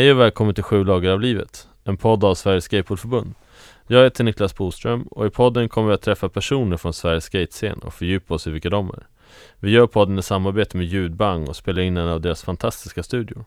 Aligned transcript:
Hej 0.00 0.12
och 0.12 0.20
välkommen 0.20 0.54
till 0.54 0.64
Sju 0.64 0.84
lager 0.84 1.10
av 1.10 1.20
livet, 1.20 1.68
en 1.84 1.96
podd 1.96 2.24
av 2.24 2.34
Sveriges 2.34 2.64
Skateboardförbund. 2.64 3.34
Jag 3.86 4.04
heter 4.04 4.24
Niklas 4.24 4.56
Boström 4.56 5.02
och 5.02 5.26
i 5.26 5.30
podden 5.30 5.68
kommer 5.68 5.88
vi 5.88 5.94
att 5.94 6.02
träffa 6.02 6.28
personer 6.28 6.76
från 6.76 6.92
Sveriges 6.92 7.24
skatescen 7.24 7.78
och 7.78 7.94
fördjupa 7.94 8.34
oss 8.34 8.46
i 8.46 8.50
vilka 8.50 8.70
de 8.70 8.88
är. 8.88 9.06
Vi 9.58 9.70
gör 9.70 9.86
podden 9.86 10.18
i 10.18 10.22
samarbete 10.22 10.76
med 10.76 10.86
Ljudbang 10.86 11.48
och 11.48 11.56
spelar 11.56 11.82
in 11.82 11.96
en 11.96 12.08
av 12.08 12.20
deras 12.20 12.42
fantastiska 12.42 13.02
studior. 13.02 13.44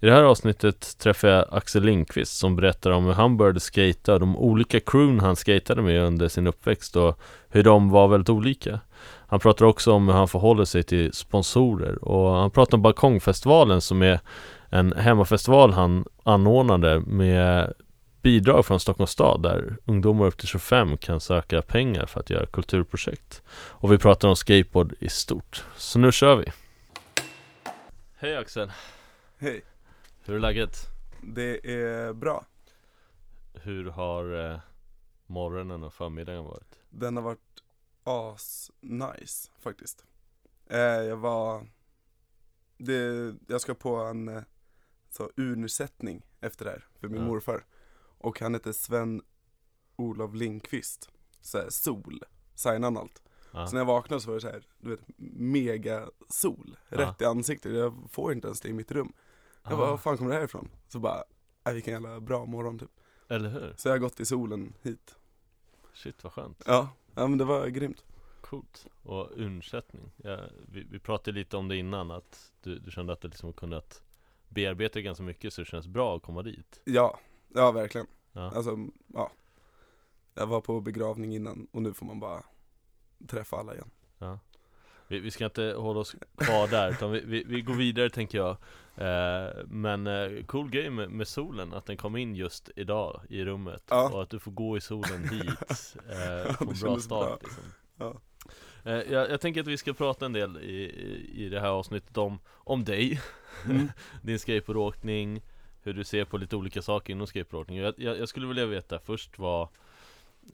I 0.00 0.06
det 0.06 0.12
här 0.12 0.22
avsnittet 0.22 0.98
träffar 0.98 1.28
jag 1.28 1.46
Axel 1.50 1.82
Lindqvist 1.82 2.36
som 2.36 2.56
berättar 2.56 2.90
om 2.90 3.04
hur 3.04 3.12
han 3.12 3.36
började 3.36 3.60
skata 3.60 4.14
och 4.14 4.20
de 4.20 4.36
olika 4.36 4.80
crewn 4.80 5.20
han 5.20 5.36
skatade 5.36 5.82
med 5.82 6.02
under 6.02 6.28
sin 6.28 6.46
uppväxt 6.46 6.96
och 6.96 7.20
hur 7.48 7.62
de 7.62 7.90
var 7.90 8.08
väldigt 8.08 8.30
olika. 8.30 8.80
Han 9.26 9.40
pratar 9.40 9.66
också 9.66 9.92
om 9.92 10.08
hur 10.08 10.14
han 10.14 10.28
förhåller 10.28 10.64
sig 10.64 10.82
till 10.82 11.12
sponsorer 11.12 12.04
och 12.04 12.34
han 12.34 12.50
pratar 12.50 12.76
om 12.76 12.82
Balkongfestivalen 12.82 13.80
som 13.80 14.02
är 14.02 14.20
en 14.70 14.92
hemmafestival 14.92 15.72
han 15.72 16.04
anordnade 16.22 17.00
med 17.00 17.72
bidrag 18.22 18.66
från 18.66 18.80
Stockholms 18.80 19.10
stad 19.10 19.42
där 19.42 19.76
ungdomar 19.84 20.26
upp 20.26 20.38
till 20.38 20.48
25 20.48 20.96
kan 20.96 21.20
söka 21.20 21.62
pengar 21.62 22.06
för 22.06 22.20
att 22.20 22.30
göra 22.30 22.46
kulturprojekt. 22.46 23.42
Och 23.50 23.92
vi 23.92 23.98
pratar 23.98 24.28
om 24.28 24.36
skateboard 24.36 24.94
i 25.00 25.08
stort. 25.08 25.64
Så 25.76 25.98
nu 25.98 26.12
kör 26.12 26.36
vi! 26.36 26.52
Hej 28.16 28.36
Axel! 28.36 28.72
Hej, 29.38 29.62
Hur 30.24 30.34
är 30.34 30.40
läget? 30.40 30.76
det 31.22 31.66
är 31.72 32.12
bra. 32.12 32.44
Hur 33.54 33.84
har 33.90 34.50
eh, 34.52 34.58
morgonen 35.26 35.82
och 35.82 35.94
förmiddagen 35.94 36.44
varit? 36.44 36.78
Den 36.90 37.16
har 37.16 37.22
varit 37.22 37.62
as 38.04 38.70
nice 38.80 39.50
faktiskt. 39.60 40.04
Eh, 40.70 40.78
jag 40.80 41.16
var, 41.16 41.66
det, 42.78 43.34
jag 43.48 43.60
ska 43.60 43.74
på 43.74 43.96
en 43.96 44.28
eh, 44.28 44.42
så, 45.18 45.30
ursättning 45.36 46.22
efter 46.40 46.64
det 46.64 46.70
här 46.70 46.86
för 47.00 47.08
min 47.08 47.20
Ja. 47.20 47.26
morfar. 47.26 47.64
Och 48.18 48.40
han 48.40 48.54
heter 48.54 48.72
Sven 48.72 49.22
Olof 49.96 50.34
Lindqvist. 50.34 51.10
Så 51.40 51.58
här, 51.58 51.70
sol, 51.70 52.22
signade 52.54 52.84
han 52.86 52.96
allt. 52.96 53.22
Ja. 53.52 53.66
Så 53.66 53.72
när 53.72 53.80
jag 53.80 53.86
vaknade 53.86 54.20
så 54.22 54.28
var 54.28 54.34
det 54.34 54.40
så 54.40 54.48
här, 54.48 54.66
du 54.78 54.90
vet, 54.90 55.00
mega 55.36 56.08
sol, 56.28 56.76
rätt 56.88 57.20
i 57.20 57.24
ansiktet. 57.24 57.72
Jag 57.74 58.08
får 58.10 58.32
inte 58.32 58.48
ens 58.48 58.60
det 58.60 58.68
i 58.68 58.72
mitt 58.72 58.92
rum. 58.92 59.12
Jag 59.62 59.78
bara, 59.78 59.86
Ah, 59.86 59.90
var 59.90 59.98
fan 59.98 60.16
kommer 60.16 60.30
det 60.30 60.36
här 60.36 60.44
ifrån? 60.44 60.68
Så 60.88 60.98
bara, 60.98 61.22
äh, 61.64 61.72
vilken 61.72 61.92
jävla 61.92 62.20
bra 62.20 62.44
morgon 62.46 62.78
typ. 62.78 62.90
Eller 63.28 63.48
hur? 63.48 63.74
Så 63.76 63.88
jag 63.88 63.94
har 63.94 63.98
gått 63.98 64.20
i 64.20 64.24
solen 64.26 64.74
hit. 64.82 65.18
Shit 65.94 66.24
vad 66.24 66.32
skönt 66.32 66.62
Ja, 66.66 66.88
ja 67.14 67.26
men 67.26 67.38
det 67.38 67.44
var 67.44 67.66
grymt. 67.66 68.04
Coolt 68.40 68.86
Och 69.02 69.30
undsättning 69.36 70.12
ja, 70.16 70.40
vi, 70.68 70.82
vi 70.90 70.98
pratade 70.98 71.32
lite 71.38 71.56
om 71.56 71.68
det 71.68 71.76
innan 71.76 72.10
att 72.10 72.52
du, 72.62 72.78
du 72.78 72.90
kände 72.90 73.12
att 73.12 73.20
du 73.20 73.28
liksom 73.28 73.52
kunde 73.52 73.76
att 74.48 74.54
bearbeta 74.54 74.94
det 74.94 75.02
ganska 75.02 75.24
mycket 75.24 75.52
så 75.52 75.60
det 75.60 75.64
känns 75.64 75.86
bra 75.86 76.16
att 76.16 76.22
komma 76.22 76.42
dit 76.42 76.80
Ja, 76.84 77.18
ja 77.54 77.72
verkligen. 77.72 78.06
Ja, 78.32 78.50
Alltså, 78.50 78.76
ja. 79.14 79.30
Jag 80.34 80.46
var 80.46 80.60
på 80.60 80.80
begravning 80.80 81.34
innan 81.34 81.66
och 81.72 81.82
nu 81.82 81.92
får 81.94 82.06
man 82.06 82.20
bara 82.20 82.42
träffa 83.28 83.56
alla 83.56 83.74
igen. 83.74 83.90
ja. 84.18 84.38
Vi, 85.10 85.18
vi 85.20 85.30
ska 85.30 85.44
inte 85.44 85.74
hålla 85.78 86.00
oss 86.00 86.16
kvar 86.36 86.68
där 86.68 86.90
utan 86.90 87.10
vi, 87.10 87.20
vi, 87.20 87.44
vi 87.44 87.60
går 87.60 87.74
vidare 87.74 88.10
tänker 88.10 88.38
jag 88.38 88.50
eh, 88.96 89.54
Men 89.66 90.06
eh, 90.06 90.44
cool 90.46 90.70
grej 90.70 90.90
med, 90.90 91.10
med 91.10 91.28
solen 91.28 91.74
att 91.74 91.86
den 91.86 91.96
kom 91.96 92.16
in 92.16 92.34
just 92.34 92.70
idag 92.76 93.20
i 93.28 93.44
rummet 93.44 93.82
Ja. 93.90 94.10
Och 94.12 94.22
att 94.22 94.30
du 94.30 94.38
får 94.38 94.50
gå 94.52 94.76
i 94.76 94.80
solen 94.80 95.28
hit 95.28 95.48
eh, 96.08 96.52
Få 96.54 96.70
en 96.70 96.78
bra 96.80 96.98
start 97.00 97.28
bra. 97.28 97.38
liksom. 97.42 97.64
Ja. 97.96 98.20
Eh, 98.88 99.12
jag, 99.12 99.30
jag 99.30 99.40
tänker 99.40 99.60
att 99.60 99.66
vi 99.66 99.76
ska 99.76 99.92
prata 99.92 100.26
en 100.26 100.32
del 100.32 100.56
i, 100.56 100.82
i, 100.82 101.44
i 101.44 101.48
det 101.48 101.60
här 101.60 101.68
avsnittet 101.68 102.16
om, 102.16 102.38
om 102.48 102.84
dig. 102.84 103.20
Mm. 103.64 103.88
Din 104.22 104.38
skateboardåkning 104.38 105.42
Hur 105.82 105.94
du 105.94 106.04
ser 106.04 106.24
på 106.24 106.38
lite 106.38 106.56
olika 106.56 106.82
saker 106.82 107.12
inom 107.12 107.26
skateboardåkning. 107.26 107.78
Jag, 107.78 107.94
jag, 107.96 108.18
jag 108.18 108.28
skulle 108.28 108.46
vilja 108.46 108.66
veta 108.66 108.98
först 108.98 109.38
vad 109.38 109.68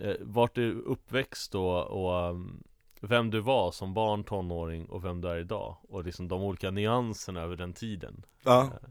eh, 0.01 0.15
Vart 0.21 0.55
du 0.55 0.73
uppväxt 0.73 1.55
och, 1.55 1.87
och 1.87 2.31
um, 2.31 2.63
Vem 3.01 3.31
du 3.31 3.41
var 3.41 3.73
som 3.73 3.95
barn, 3.95 4.25
tonåring 4.25 4.87
och 4.87 5.05
vem 5.05 5.21
du 5.21 5.29
är 5.29 5.37
idag? 5.37 5.77
Och 5.89 6.05
liksom 6.05 6.29
de 6.29 6.43
olika 6.43 6.71
nyanserna 6.71 7.41
över 7.41 7.57
den 7.57 7.73
tiden. 7.73 8.25
Ja, 8.43 8.63
Eh, 8.63 8.89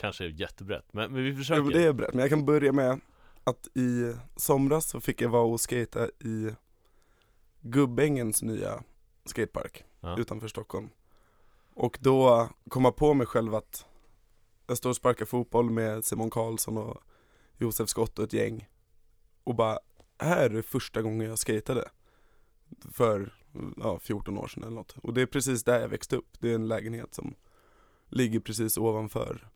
Kanske 0.00 0.24
är 0.24 0.28
jättebrett, 0.28 0.92
men, 0.92 1.12
men 1.12 1.22
vi 1.22 1.30
jo, 1.30 1.36
försöker 1.36 1.70
det 1.70 1.82
är 1.82 1.92
brett. 1.92 2.14
Men 2.14 2.20
jag 2.20 2.30
kan 2.30 2.44
börja 2.44 2.72
med 2.72 3.00
att 3.44 3.68
i 3.74 4.14
somras 4.36 4.88
så 4.88 5.00
fick 5.00 5.20
jag 5.20 5.28
vara 5.28 5.42
och 5.42 5.60
skata 5.60 6.06
i 6.06 6.50
Gubbängens 7.60 8.42
nya 8.42 8.82
skatepark 9.24 9.84
Ja. 10.00 10.18
utanför 10.18 10.48
Stockholm. 10.48 10.88
Och 11.74 11.98
då 12.00 12.48
kom 12.68 12.84
jag 12.84 12.96
på 12.96 13.14
mig 13.14 13.26
själv 13.26 13.54
att 13.54 13.86
jag 14.66 14.78
står 14.78 14.90
och 14.90 14.96
sparkar 14.96 15.24
fotboll 15.26 15.70
med 15.70 16.04
Simon 16.04 16.30
Karlsson 16.30 16.76
och 16.78 17.02
Josef 17.58 17.88
Skott 17.88 18.18
och 18.18 18.24
ett 18.24 18.32
gäng. 18.32 18.68
Och 19.44 19.54
bara, 19.54 19.78
här 20.18 20.50
är 20.50 20.62
första 20.62 21.02
gången 21.02 21.28
jag 21.28 21.38
skatade. 21.38 21.88
För 22.92 23.34
ja, 23.76 23.98
14 23.98 24.38
år 24.38 24.48
sedan 24.48 24.62
eller 24.62 24.74
något. 24.74 24.96
Och 25.02 25.14
det 25.14 25.22
är 25.22 25.26
precis 25.26 25.64
där 25.64 25.80
jag 25.80 25.88
växte 25.88 26.16
upp. 26.16 26.40
Det 26.40 26.50
är 26.50 26.54
en 26.54 26.68
lägenhet 26.68 27.14
som 27.14 27.34
ligger 28.08 28.40
precis 28.40 28.78
ovanför 28.78 29.48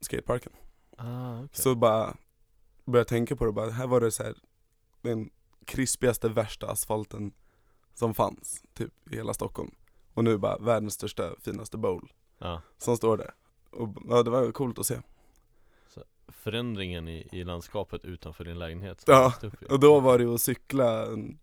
skateparken. 0.00 0.52
ah, 0.96 1.36
okay. 1.38 1.48
Så 1.52 1.74
bara 1.74 2.16
började 2.84 3.08
tänka 3.08 3.36
på 3.36 3.44
det 3.46 3.52
bara, 3.52 3.70
här 3.70 3.86
var 3.86 4.00
det 4.00 4.10
så 4.10 4.22
här 4.22 4.34
den 5.02 5.30
krispigaste 5.68 6.28
värsta 6.28 6.66
asfalten 6.66 7.32
som 7.94 8.14
fanns, 8.14 8.62
typ 8.74 8.92
i 9.10 9.16
hela 9.16 9.34
Stockholm. 9.34 9.70
Och 10.14 10.24
nu 10.24 10.38
bara 10.38 10.58
världens 10.58 10.94
största, 10.94 11.30
finaste 11.40 11.78
bowl 11.78 12.12
ja. 12.38 12.62
som 12.78 12.96
står 12.96 13.16
där. 13.16 13.34
Och 13.70 13.88
ja, 14.08 14.22
det 14.22 14.30
var 14.30 14.52
coolt 14.52 14.78
att 14.78 14.86
se. 14.86 14.98
Förändringen 16.28 17.08
i, 17.08 17.28
i 17.32 17.44
landskapet 17.44 18.04
utanför 18.04 18.44
din 18.44 18.58
lägenhet 18.58 19.04
Ja. 19.06 19.34
Och 19.70 19.80
då 19.80 20.00
var 20.00 20.18
det 20.18 20.34
att 20.34 20.40
cykla, 20.40 21.06
en- 21.06 21.38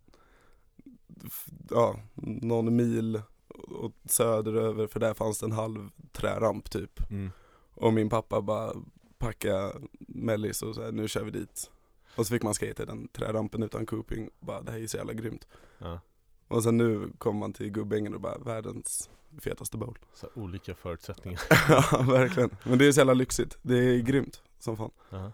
ja, 1.69 1.99
någon 2.15 2.75
mil 2.75 3.21
åt 3.67 3.95
söderöver 4.05 4.87
för 4.87 4.99
där 4.99 5.13
fanns 5.13 5.39
det 5.39 5.45
en 5.45 5.51
halv 5.51 5.89
träramp 6.11 6.69
typ. 6.71 7.11
mm. 7.11 7.31
Och 7.73 7.93
min 7.93 8.09
pappa 8.09 8.41
bara 8.41 8.73
packa 9.17 9.71
mellis 9.99 10.61
och 10.61 10.75
så 10.75 10.83
här, 10.83 10.91
nu 10.91 11.07
kör 11.07 11.23
vi 11.23 11.31
dit. 11.31 11.71
Och 12.15 12.27
så 12.27 12.33
fick 12.33 12.43
man 12.43 12.53
skata 12.53 12.83
i 12.83 12.85
den 12.85 13.07
trärampen 13.07 13.63
utan 13.63 13.85
cooping, 13.85 14.29
bara 14.39 14.61
det 14.61 14.71
här 14.71 14.79
är 14.79 14.87
så 14.87 14.97
jävla 14.97 15.13
grymt. 15.13 15.47
ja. 15.77 15.99
Och 16.47 16.63
sen 16.63 16.77
nu 16.77 17.09
kommer 17.17 17.39
man 17.39 17.53
till 17.53 17.69
Gubbängen 17.69 18.13
och 18.13 18.21
bara 18.21 18.37
världens 18.37 19.09
fetaste 19.41 19.77
bowl. 19.77 19.97
Så 20.13 20.29
olika 20.33 20.75
förutsättningar 20.75 21.41
ja 21.69 22.05
verkligen, 22.09 22.49
men 22.63 22.77
det 22.77 22.87
är 22.87 22.91
så 22.91 22.99
jävla 22.99 23.13
lyxigt, 23.13 23.57
det 23.61 23.77
är 23.77 23.99
grymt 23.99 24.41
som 24.59 24.77
fan. 24.77 24.91
Ja. 25.09 25.31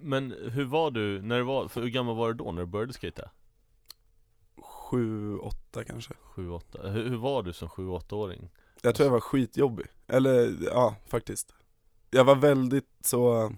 Men 0.00 0.34
hur 0.50 0.64
var 0.64 0.90
du, 0.90 1.22
när 1.22 1.38
du 1.38 1.44
var, 1.44 1.68
för 1.68 1.80
hur 1.80 1.88
gammal 1.88 2.16
var 2.16 2.28
du 2.28 2.34
då 2.34 2.52
när 2.52 2.62
du 2.62 2.66
började 2.66 2.92
skata? 2.92 3.30
Sju, 4.62 5.36
åtta 5.38 5.84
kanske. 5.84 6.14
7-8, 6.34 6.90
hur, 6.90 7.08
hur 7.08 7.16
var 7.16 7.42
du 7.42 7.52
som 7.52 7.68
7-8-åring? 7.68 8.50
Jag 8.82 8.94
tror 8.94 9.06
jag 9.06 9.12
var 9.12 9.20
skitjobbig, 9.20 9.86
eller 10.06 10.56
ja 10.64 10.96
faktiskt. 11.06 11.54
Jag 12.10 12.24
var 12.24 12.34
väldigt 12.34 12.88
så 13.00 13.52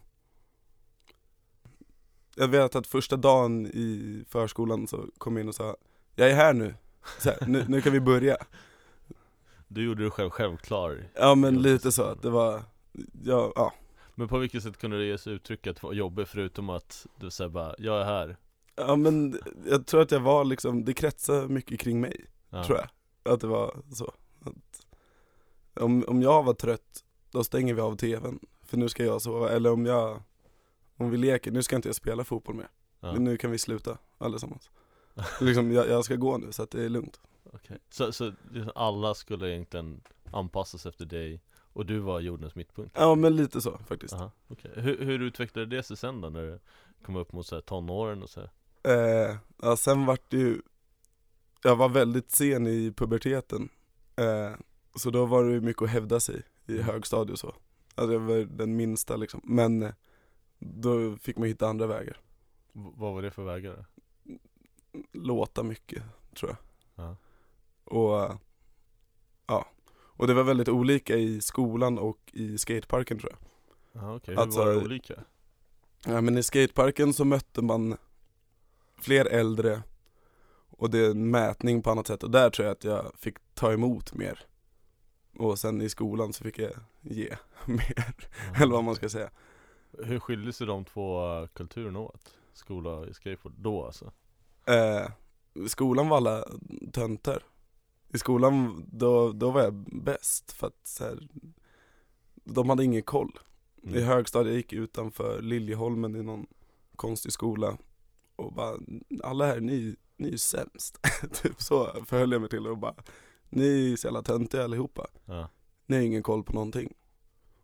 Jag 2.36 2.48
vet 2.48 2.76
att 2.76 2.86
första 2.86 3.16
dagen 3.16 3.66
i 3.66 4.24
förskolan 4.28 4.86
så 4.86 5.06
kom 5.18 5.36
jag 5.36 5.44
in 5.44 5.48
och 5.48 5.54
sa 5.54 5.76
Jag 6.14 6.30
är 6.30 6.34
här 6.34 6.52
nu, 6.52 6.74
här, 7.24 7.46
nu, 7.46 7.64
nu 7.68 7.80
kan 7.80 7.92
vi 7.92 8.00
börja. 8.00 8.36
Du 9.68 9.84
gjorde 9.84 10.02
dig 10.02 10.10
själv 10.10 10.30
självklar 10.30 11.08
Ja 11.14 11.34
men 11.34 11.62
lite 11.62 11.92
så. 11.92 12.02
att 12.02 12.22
det 12.22 12.30
var, 12.30 12.62
ja, 13.24 13.52
ja. 13.56 13.72
Men 14.14 14.28
på 14.28 14.38
vilket 14.38 14.62
sätt 14.62 14.78
kunde 14.78 14.98
det 14.98 15.04
ges 15.04 15.26
uttryck 15.26 15.66
att 15.66 15.82
vara 15.82 15.94
jobbig 15.94 16.28
förutom 16.28 16.70
att 16.70 17.06
du 17.20 17.30
säger 17.30 17.50
bara 17.50 17.74
'Jag 17.78 18.00
är 18.00 18.04
här' 18.04 18.36
ja 18.76 18.96
men 18.96 19.40
jag 19.66 19.86
tror 19.86 20.02
att 20.02 20.10
jag 20.10 20.20
var 20.20 20.44
liksom, 20.44 20.84
det 20.84 20.94
kretsade 20.94 21.48
mycket 21.48 21.80
kring 21.80 22.00
mig, 22.00 22.24
ja. 22.50 22.64
tror 22.64 22.78
jag. 22.78 22.88
Att 23.34 23.40
det 23.40 23.46
var 23.46 23.76
så. 23.92 24.12
Att 24.40 24.86
om, 25.74 26.04
om 26.08 26.22
jag 26.22 26.42
var 26.42 26.54
trött, 26.54 27.04
då 27.30 27.44
stänger 27.44 27.74
vi 27.74 27.80
av 27.80 27.96
tvn. 27.96 28.38
För 28.62 28.76
nu 28.76 28.88
ska 28.88 29.04
jag 29.04 29.22
sova, 29.22 29.50
eller 29.50 29.72
om 29.72 29.86
jag 29.86 30.22
Om 30.96 31.10
vi 31.10 31.16
leker, 31.16 31.50
nu 31.50 31.62
ska 31.62 31.76
inte 31.76 31.88
jag 31.88 31.96
spela 31.96 32.24
fotboll 32.24 32.54
mer 32.54 32.68
Ja. 33.00 33.12
Nu 33.18 33.36
kan 33.36 33.50
vi 33.50 33.58
sluta 33.58 33.98
allesammans 34.18 34.70
liksom, 35.40 35.72
jag, 35.72 35.88
jag 35.88 36.04
ska 36.04 36.16
gå 36.16 36.38
nu 36.38 36.52
så 36.52 36.62
att 36.62 36.70
det 36.70 36.84
är 36.84 36.88
lugnt 36.88 37.20
Okej. 37.52 37.78
Så, 37.90 38.12
så 38.12 38.32
liksom 38.50 38.72
alla 38.74 39.14
skulle 39.14 39.50
egentligen 39.50 40.00
anpassas 40.32 40.86
efter 40.86 41.04
dig 41.04 41.40
och 41.72 41.86
du 41.86 41.98
var 41.98 42.20
jordens 42.20 42.54
mittpunkt? 42.54 42.96
Ja 42.98 43.14
men 43.14 43.36
lite 43.36 43.60
så 43.60 43.78
faktiskt 43.86 44.14
Aha, 44.14 44.30
okej. 44.48 44.70
Hur, 44.74 45.04
hur 45.04 45.22
utvecklade 45.22 45.76
det 45.76 45.82
sig 45.82 45.96
sen 45.96 46.20
då 46.20 46.28
när 46.28 46.42
du 46.42 46.58
kom 47.04 47.16
upp 47.16 47.32
mot 47.32 47.46
så 47.46 47.54
här, 47.54 47.62
tonåren 47.62 48.22
och 48.22 48.30
så 48.30 48.40
här? 48.40 48.50
eh, 49.30 49.36
Ja 49.62 49.76
sen 49.76 50.06
vart 50.06 50.30
det 50.30 50.36
ju 50.36 50.62
Jag 51.62 51.76
var 51.76 51.88
väldigt 51.88 52.30
sen 52.30 52.66
i 52.66 52.92
puberteten 52.96 53.68
eh, 54.16 54.52
Så 54.96 55.10
då 55.10 55.26
var 55.26 55.44
det 55.44 55.52
ju 55.52 55.60
mycket 55.60 55.82
att 55.82 55.90
hävda 55.90 56.20
sig 56.20 56.42
i 56.66 56.72
Mm. 56.72 56.84
högstadiet 56.84 57.32
och 57.32 57.38
så 57.38 57.54
Alltså 57.94 58.12
jag 58.12 58.20
var 58.20 58.36
den 58.36 58.76
minsta 58.76 59.16
liksom, 59.16 59.40
men 59.44 59.82
eh, 59.82 59.92
Då 60.58 61.16
fick 61.16 61.36
man 61.38 61.48
hitta 61.48 61.68
andra 61.68 61.86
vägar 61.86 62.20
V- 62.72 62.90
vad 62.96 63.14
var 63.14 63.22
det 63.22 63.30
för 63.30 63.44
vägar 63.44 63.76
då? 63.76 63.84
Låta 65.12 65.62
mycket, 65.62 66.02
tror 66.34 66.50
jag 66.50 66.58
Ja. 67.06 67.16
Och 67.84 68.22
eh, 68.22 68.36
Ja 69.46 69.66
Och 69.94 70.26
det 70.26 70.34
var 70.34 70.42
väldigt 70.42 70.68
olika 70.68 71.16
i 71.16 71.40
skolan 71.40 71.98
och 71.98 72.18
i 72.32 72.58
skateparken 72.58 73.18
tror 73.18 73.32
jag 73.32 73.38
Ja, 74.02 74.14
okej. 74.16 74.34
Hur 74.34 74.42
Alltså- 74.42 74.58
var 74.64 74.70
det 74.72 74.76
olika? 74.84 75.14
Ja 76.06 76.20
men 76.20 76.38
i 76.38 76.42
skateparken 76.42 77.12
så 77.12 77.24
mötte 77.24 77.62
man 77.62 77.96
fler 78.98 79.24
äldre 79.26 79.82
och 80.76 80.90
det 80.90 80.98
är 80.98 81.10
en 81.10 81.30
mätning 81.30 81.82
på 81.82 81.90
annat 81.90 82.06
sätt 82.06 82.22
och 82.22 82.30
där 82.30 82.50
tror 82.50 82.66
jag 82.66 82.72
att 82.72 82.84
jag 82.84 83.12
fick 83.18 83.36
ta 83.54 83.72
emot 83.72 84.14
mer. 84.14 84.46
Och 85.38 85.58
sen 85.58 85.82
i 85.82 85.88
skolan 85.88 86.32
så 86.32 86.44
fick 86.44 86.58
jag 86.58 86.72
ge 87.00 87.36
mer, 87.66 88.14
eller 88.56 88.72
vad 88.72 88.84
man 88.84 88.94
ska 88.94 89.08
säga. 89.08 89.30
Hur 89.98 90.18
skiljer 90.18 90.52
sig 90.52 90.66
de 90.66 90.84
två 90.84 91.48
kulturerna 91.52 91.98
åt? 91.98 92.34
Skola 92.52 92.90
och 92.90 93.16
skateboard, 93.16 93.54
då 93.56 93.84
alltså? 93.84 94.12
Eh, 94.66 95.10
skolan 95.66 96.08
var 96.08 96.16
alla 96.16 96.44
töntar. 96.92 97.42
I 98.08 98.18
skolan 98.18 98.84
då, 98.92 99.32
då 99.32 99.50
var 99.50 99.62
jag 99.62 99.74
bäst 100.02 100.52
för 100.52 100.66
att 100.66 100.86
så 100.86 101.04
här, 101.04 101.28
de 102.34 102.68
hade 102.68 102.84
ingen 102.84 103.02
koll. 103.02 103.38
Mm. 103.82 103.96
I 103.96 104.00
högstadiet 104.00 104.56
gick 104.56 104.72
jag 104.72 104.82
utanför 104.82 105.42
Liljeholmen 105.42 106.16
i 106.16 106.22
någon 106.22 106.46
konstig 106.96 107.32
skola 107.32 107.78
och 108.36 108.52
bara, 108.52 108.76
alla 109.22 109.46
här, 109.46 109.60
ni, 109.60 109.96
ni 110.16 110.32
är 110.32 110.36
sämst. 110.36 110.98
typ 111.42 111.62
så 111.62 112.04
förhöll 112.06 112.32
jag 112.32 112.40
mig 112.40 112.50
till 112.50 112.66
och 112.66 112.78
bara, 112.78 112.94
ni 113.50 113.92
är 113.92 113.96
så 113.96 114.06
jävla 114.06 114.22
töntiga 114.22 114.64
allihopa. 114.64 115.06
Ja. 115.24 115.48
Ni 115.86 115.96
har 115.96 116.02
ingen 116.02 116.22
koll 116.22 116.44
på 116.44 116.52
någonting. 116.52 116.94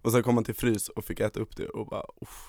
Och 0.03 0.13
sen 0.13 0.23
kom 0.23 0.35
man 0.35 0.45
till 0.45 0.55
frys 0.55 0.89
och 0.89 1.05
fick 1.05 1.21
äta 1.21 1.41
upp 1.41 1.57
det 1.57 1.69
och 1.69 1.87
bara, 1.87 2.05
uff. 2.21 2.47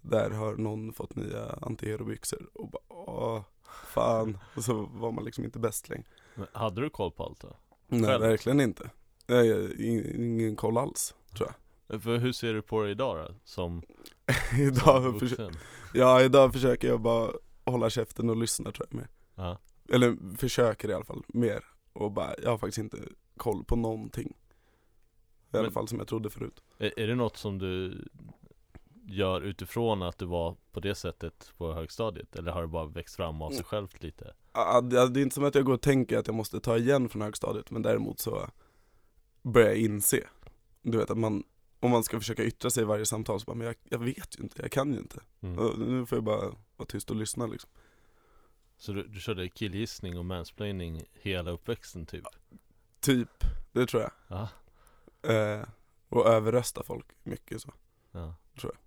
Där 0.00 0.30
har 0.30 0.56
någon 0.56 0.92
fått 0.92 1.14
nya 1.16 1.58
antiherobyxor 1.62 2.48
och 2.52 2.68
bara, 2.70 2.82
åh, 2.88 3.42
fan. 3.86 4.38
Och 4.56 4.64
så 4.64 4.74
var 4.92 5.12
man 5.12 5.24
liksom 5.24 5.44
inte 5.44 5.58
bäst 5.58 5.88
längre. 5.88 6.04
Men 6.34 6.46
hade 6.52 6.80
du 6.80 6.90
koll 6.90 7.10
på 7.12 7.24
allt 7.24 7.40
då? 7.40 7.56
Nej, 7.86 8.04
Själv? 8.10 8.22
verkligen 8.22 8.60
inte. 8.60 8.90
Jag 9.26 9.46
ing- 9.46 10.16
ingen 10.16 10.56
koll 10.56 10.78
alls, 10.78 11.14
tror 11.36 11.48
jag. 11.48 12.02
För 12.02 12.16
hur 12.18 12.32
ser 12.32 12.54
du 12.54 12.62
på 12.62 12.82
det 12.82 12.90
idag 12.90 13.16
då? 13.28 13.34
Som, 13.44 13.82
idag, 14.58 15.02
som 15.02 15.18
vuxen? 15.18 15.52
ja, 15.94 16.22
idag 16.22 16.52
försöker 16.52 16.88
jag 16.88 17.00
bara 17.00 17.30
hålla 17.64 17.90
käften 17.90 18.30
och 18.30 18.36
lyssna 18.36 18.72
tror 18.72 18.86
jag 18.90 18.96
mer. 18.96 19.08
Ja. 19.34 19.58
Eller 19.92 20.36
försöker 20.36 20.90
i 20.90 20.94
alla 20.94 21.04
fall, 21.04 21.22
mer. 21.28 21.64
Och 21.92 22.12
bara, 22.12 22.34
jag 22.42 22.50
har 22.50 22.58
faktiskt 22.58 22.78
inte 22.78 22.98
koll 23.36 23.64
på 23.64 23.76
någonting. 23.76 24.36
I 25.52 25.56
alla 25.56 25.70
fall 25.70 25.88
som 25.88 25.98
jag 25.98 26.08
trodde 26.08 26.30
förut. 26.30 26.62
Är, 26.78 27.00
är 27.00 27.06
det 27.06 27.14
något 27.14 27.36
som 27.36 27.58
du 27.58 28.04
gör 29.06 29.40
utifrån 29.40 30.02
att 30.02 30.18
du 30.18 30.24
var 30.24 30.56
på 30.72 30.80
det 30.80 30.94
sättet 30.94 31.52
på 31.56 31.72
högstadiet? 31.72 32.36
Eller 32.36 32.52
har 32.52 32.62
det 32.62 32.68
bara 32.68 32.86
växt 32.86 33.16
fram 33.16 33.42
av 33.42 33.50
sig 33.50 33.64
självt 33.64 34.02
lite? 34.02 34.34
Ja, 34.52 34.80
Det 34.80 34.98
är 35.00 35.18
inte 35.18 35.34
som 35.34 35.44
att 35.44 35.54
jag 35.54 35.64
går 35.64 35.72
och 35.72 35.80
tänker 35.80 36.18
att 36.18 36.26
jag 36.26 36.34
måste 36.36 36.60
ta 36.60 36.78
igen 36.78 37.08
från 37.08 37.22
högstadiet, 37.22 37.70
men 37.70 37.82
däremot 37.82 38.20
så 38.20 38.50
börjar 39.42 39.68
jag 39.68 39.78
inse. 39.78 40.26
Du 40.82 40.98
vet 40.98 41.10
att 41.10 41.18
man, 41.18 41.44
om 41.80 41.90
man 41.90 42.04
ska 42.04 42.18
försöka 42.18 42.44
yttra 42.44 42.70
sig 42.70 42.82
i 42.82 42.86
varje 42.86 43.06
samtal 43.06 43.40
så 43.40 43.44
bara, 43.44 43.56
men 43.56 43.66
jag, 43.66 43.76
jag 43.88 43.98
vet 43.98 44.38
ju 44.38 44.42
inte, 44.42 44.62
jag 44.62 44.70
kan 44.70 44.92
ju 44.92 44.98
inte. 44.98 45.20
Mm. 45.40 45.66
Nu 45.76 46.06
får 46.06 46.16
jag 46.16 46.24
bara 46.24 46.54
vara 46.76 46.86
tyst 46.88 47.10
och 47.10 47.16
lyssna 47.16 47.46
liksom. 47.46 47.70
Så 48.76 48.92
du, 48.92 49.02
du 49.02 49.20
körde 49.20 49.48
killgissning 49.48 50.18
och 50.18 50.24
mansplaining 50.24 51.02
hela 51.12 51.50
uppväxten 51.50 52.06
typ? 52.06 52.24
Typ, 53.00 53.44
det 53.72 53.86
tror 53.86 54.02
jag. 54.02 54.12
Ja, 54.28 54.48
Eh, 55.22 55.62
och 56.08 56.26
överrösta 56.26 56.82
folk 56.82 57.06
mycket 57.22 57.62
så. 57.62 57.72
ja. 58.12 58.34
Tror 58.60 58.78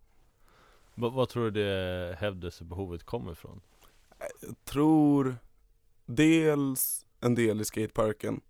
Va, 0.95 1.09
vad 1.09 1.30
tror 1.30 1.51
du 1.51 1.51
det 1.51 2.15
hävdelsebehovet 2.19 3.03
kommer 3.03 3.31
ifrån? 3.31 3.62
Jag 4.41 4.65
tror 4.65 5.35
dels 6.06 7.06
en 7.19 7.35
del 7.35 7.62
i 7.62 7.65
skateparken, 7.65 8.41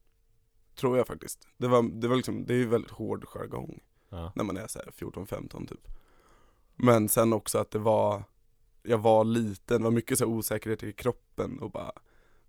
tror 0.76 0.98
jag 0.98 1.08
faktiskt. 1.08 1.48
Det 1.58 1.68
var, 1.68 1.84
det 2.02 2.08
var 2.08 2.16
liksom, 2.16 2.46
det 2.46 2.54
är 2.54 2.58
ju 2.58 2.68
väldigt 2.68 2.92
hård 2.92 3.26
jargong 3.28 3.80
Ja, 4.10 4.32
när 4.36 4.44
man 4.44 4.58
är 4.58 4.68
så 4.68 4.80
här 4.80 4.92
14-15 4.92 5.68
typ. 5.68 5.88
Men 6.76 7.10
sen 7.10 7.34
också 7.34 7.58
att 7.58 7.72
det 7.72 7.80
var, 7.80 8.24
jag 8.84 8.98
var 8.98 9.24
liten, 9.24 9.78
det 9.78 9.84
var 9.84 9.92
mycket 9.92 10.18
så 10.18 10.26
här 10.26 10.32
osäkerhet 10.32 10.84
i 10.84 10.94
kroppen 10.94 11.60
och 11.60 11.72
bara, 11.72 11.92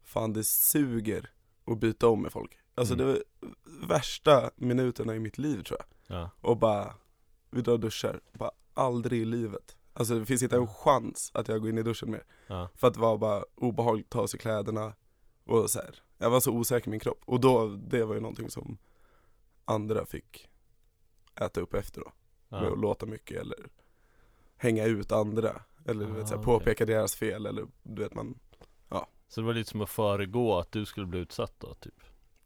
fan 0.02 0.32
det 0.32 0.44
suger 0.44 1.30
att 1.64 1.78
byta 1.78 2.08
om 2.08 2.22
med 2.22 2.32
folk. 2.32 2.58
Alltså 2.74 2.94
Mm. 2.94 3.06
det 3.06 3.12
var 3.12 3.22
värsta 3.88 4.50
minuterna 4.56 5.14
i 5.14 5.18
mitt 5.18 5.38
liv 5.38 5.62
tror 5.62 5.78
jag. 5.80 6.18
ja, 6.18 6.30
Och 6.40 6.56
bara, 6.56 6.94
vi 7.50 7.62
drar 7.62 7.78
duschar, 7.78 8.20
bara 8.32 8.50
aldrig 8.74 9.22
i 9.22 9.24
livet. 9.24 9.76
Alltså 9.92 10.18
det 10.18 10.26
finns 10.26 10.42
inte 10.42 10.56
en 10.56 10.66
chans 10.66 11.30
att 11.34 11.48
jag 11.48 11.60
går 11.60 11.70
in 11.70 11.78
i 11.78 11.82
duschen 11.82 12.10
mer. 12.10 12.24
ja, 12.46 12.68
För 12.74 12.88
att 12.88 12.94
det 12.94 13.00
var 13.00 13.18
bara 13.18 13.44
obehagligt 13.54 14.06
att 14.06 14.10
ta 14.10 14.20
av 14.20 14.26
sig 14.26 14.40
kläderna 14.40 14.94
och 15.44 15.70
så 15.70 15.78
här. 15.78 16.02
Jag 16.18 16.30
var 16.30 16.40
så 16.40 16.52
osäker 16.52 16.88
i 16.88 16.90
min 16.90 17.00
kropp 17.00 17.22
och 17.24 17.40
då, 17.40 17.66
det 17.68 18.04
var 18.04 18.14
ju 18.14 18.20
någonting 18.20 18.50
som 18.50 18.78
andra 19.64 20.06
fick 20.06 20.48
äta 21.34 21.60
upp 21.60 21.74
efter 21.74 22.00
då. 22.00 22.12
Med 22.48 22.60
att 22.62 22.68
ja. 22.68 22.74
låta 22.74 23.06
mycket 23.06 23.40
eller 23.40 23.58
hänga 24.56 24.84
ut 24.84 25.12
andra. 25.12 25.62
Eller 25.86 26.06
du 26.06 26.12
vet, 26.12 26.28
så 26.28 26.34
här, 26.34 26.40
Ah, 26.40 26.44
påpeka 26.44 26.86
deras 26.86 27.14
fel 27.14 27.46
eller 27.46 27.66
du 27.82 28.02
vet 28.02 28.14
man, 28.14 28.38
Så 29.28 29.40
det 29.40 29.46
var 29.46 29.54
lite 29.54 29.70
som 29.70 29.80
att 29.80 29.90
föregå 29.90 30.58
att 30.58 30.72
du 30.72 30.86
skulle 30.86 31.06
bli 31.06 31.18
utsatt 31.20 31.54
då 31.58 31.74
typ? 31.74 32.02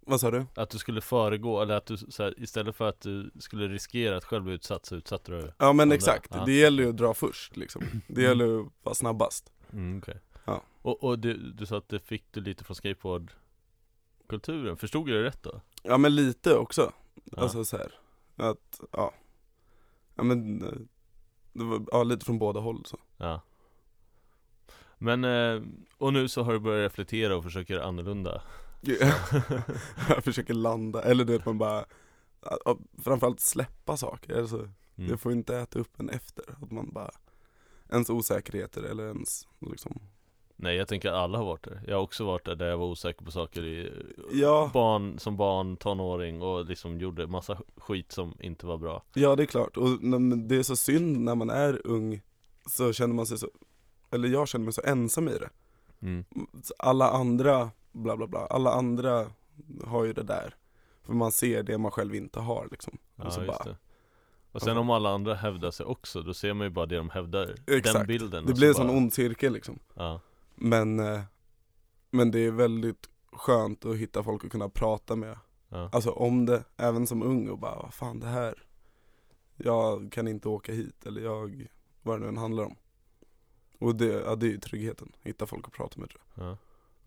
Vad 0.08 0.20
sa 0.20 0.30
du? 0.30 0.46
Att 0.54 0.70
du 0.70 0.78
skulle 0.78 1.00
föregå, 1.00 1.62
eller 1.62 1.74
att 1.74 1.86
du 1.86 1.96
här, 2.18 2.42
istället 2.42 2.76
för 2.76 2.88
att 2.88 3.00
du 3.00 3.30
skulle 3.38 3.68
riskera 3.68 4.16
att 4.16 4.24
själv 4.24 4.44
bli 4.44 4.54
utsatt 4.54 4.86
så 4.86 4.96
utsatte 4.96 5.32
du 5.32 5.52
Ja 5.58 5.72
men 5.72 5.80
Andra, 5.80 5.94
exakt, 5.94 6.30
ja. 6.34 6.44
det 6.44 6.52
gäller 6.52 6.82
ju 6.82 6.88
att 6.88 6.96
dra 6.96 7.14
först 7.14 7.56
liksom. 7.56 7.82
Det 8.08 8.22
gäller 8.22 8.44
ju 8.44 8.60
att 8.60 8.66
vara 8.82 8.94
snabbast. 8.94 9.52
mm, 9.72 9.98
okej 9.98 10.20
Ja. 10.44 10.62
Och, 10.82 11.04
och 11.04 11.18
du, 11.18 11.52
du 11.52 11.66
sa 11.66 11.78
att 11.78 11.88
det 11.88 11.98
fick 11.98 12.32
du 12.32 12.40
lite 12.40 12.64
från 12.64 12.74
skateboardkulturen, 12.74 14.76
förstod 14.76 15.08
jag 15.08 15.16
det 15.16 15.24
rätt 15.24 15.42
då? 15.42 15.60
Ja 15.82 15.98
men 15.98 16.14
lite 16.14 16.56
också. 16.56 16.92
Ja. 17.24 17.42
Alltså 17.42 17.64
så 17.64 17.76
här, 17.76 17.92
att, 18.36 18.80
ja. 18.92 19.14
Ja 20.14 20.22
men, 20.22 20.62
eh, 20.62 20.72
det 21.52 21.64
var, 21.64 21.84
ja 21.92 22.02
lite 22.02 22.24
från 22.24 22.38
båda 22.38 22.60
håll 22.60 22.82
så. 22.86 22.98
Ja 23.16 23.40
Men, 24.98 25.24
eh, 25.24 25.62
och 25.98 26.12
nu 26.12 26.28
så 26.28 26.42
har 26.42 26.52
du 26.52 26.58
börjat 26.58 26.92
reflektera 26.92 27.36
och 27.36 27.44
försöker 27.44 27.80
annorlunda 27.80 28.42
jag 30.08 30.24
försöker 30.24 30.54
landa, 30.54 31.02
eller 31.02 31.24
du 31.24 31.32
vet 31.32 31.46
man 31.46 31.58
bara, 31.58 31.84
framförallt 33.04 33.40
släppa 33.40 33.96
saker. 33.96 34.38
Alltså, 34.38 34.56
mm. 34.56 35.10
Det 35.10 35.16
får 35.16 35.32
inte 35.32 35.56
äta 35.56 35.78
upp 35.78 36.00
en 36.00 36.08
efter. 36.08 36.44
Att 36.62 36.70
man 36.70 36.90
bara, 36.92 37.10
ens 37.90 38.10
osäkerheter 38.10 38.82
eller 38.82 39.06
ens 39.06 39.48
liksom, 39.60 40.00
Nej 40.60 40.76
jag 40.76 40.88
tänker 40.88 41.08
att 41.08 41.14
alla 41.14 41.38
har 41.38 41.44
varit 41.44 41.64
där 41.64 41.82
Jag 41.86 41.96
har 41.96 42.02
också 42.02 42.24
varit 42.24 42.44
där, 42.44 42.54
där 42.54 42.66
jag 42.66 42.78
var 42.78 42.86
osäker 42.86 43.24
på 43.24 43.30
saker 43.30 43.64
i 43.64 43.92
ja, 44.32 44.70
barn, 44.74 45.18
som 45.18 45.36
barn, 45.36 45.76
tonåring 45.76 46.42
och 46.42 46.64
liksom 46.64 47.00
gjorde 47.00 47.26
massa 47.26 47.58
skit 47.76 48.12
som 48.12 48.36
inte 48.40 48.66
var 48.66 48.78
bra 48.78 49.02
ja 49.14 49.36
det 49.36 49.42
är 49.42 49.46
klart. 49.46 49.76
Och 49.76 49.88
det 50.48 50.56
är 50.56 50.62
så 50.62 50.76
synd 50.76 51.20
när 51.20 51.34
man 51.34 51.50
är 51.50 51.86
ung, 51.86 52.22
så 52.66 52.92
känner 52.92 53.14
man 53.14 53.26
sig 53.26 53.38
så, 53.38 53.50
eller 54.10 54.28
jag 54.28 54.48
känner 54.48 54.64
mig 54.64 54.72
så 54.72 54.82
ensam 54.84 55.28
i 55.28 55.38
det. 55.38 55.50
mm. 56.00 56.24
Alla 56.78 57.10
andra, 57.10 57.70
bla 57.98 58.16
bla 58.16 58.26
bla, 58.26 58.46
alla 58.46 58.72
andra 58.72 59.30
har 59.84 60.04
ju 60.04 60.12
det 60.12 60.22
där. 60.22 60.54
För 61.02 61.12
man 61.12 61.32
ser 61.32 61.62
det 61.62 61.78
man 61.78 61.90
själv 61.90 62.14
inte 62.14 62.40
har 62.40 62.68
liksom. 62.70 62.98
Ja 63.16 63.26
och 63.26 63.32
så 63.32 63.40
just 63.44 63.58
bara, 63.58 63.64
det 63.70 63.76
Och 64.52 64.62
sen 64.62 64.76
om 64.76 64.90
alla 64.90 65.10
andra 65.10 65.34
hävdar 65.34 65.70
sig 65.70 65.86
också, 65.86 66.22
då 66.22 66.34
ser 66.34 66.54
man 66.54 66.66
ju 66.66 66.70
bara 66.70 66.86
det 66.86 66.96
de 66.96 67.10
hävdar 67.10 67.46
Den 67.66 67.78
Exakt. 67.78 68.06
bilden 68.08 68.46
det 68.46 68.54
blir 68.54 68.68
en 68.68 68.74
så 68.74 68.78
sån 68.78 68.86
bara- 68.86 68.96
ond 68.96 69.12
cirkel 69.12 69.52
liksom. 69.52 69.78
Ja, 69.94 70.20
Men, 70.54 71.00
eh, 71.00 71.20
men 72.10 72.30
det 72.30 72.38
är 72.40 72.50
väldigt 72.50 73.08
skönt 73.32 73.84
att 73.84 73.96
hitta 73.96 74.22
folk 74.22 74.44
att 74.44 74.50
kunna 74.50 74.68
prata 74.68 75.16
med. 75.16 75.38
ja, 75.68 75.88
Alltså 75.92 76.10
om 76.10 76.46
det, 76.46 76.64
även 76.76 77.06
som 77.06 77.22
ung 77.22 77.48
och 77.48 77.58
bara, 77.58 77.76
vad 77.76 77.94
fan 77.94 78.20
det 78.20 78.26
här 78.26 78.54
Jag 79.56 80.12
kan 80.12 80.28
inte 80.28 80.48
åka 80.48 80.72
hit 80.72 81.06
eller 81.06 81.20
jag, 81.20 81.66
vad 82.02 82.16
det 82.16 82.22
nu 82.22 82.28
än 82.28 82.36
handlar 82.38 82.64
om 82.64 82.76
Och 83.78 83.94
det, 83.94 84.06
ja, 84.06 84.34
det 84.36 84.46
är 84.46 84.50
ju 84.50 84.58
tryggheten, 84.60 85.12
hitta 85.22 85.46
folk 85.46 85.66
att 85.66 85.72
prata 85.72 86.00
med 86.00 86.08
tror 86.10 86.22
ja. 86.34 86.56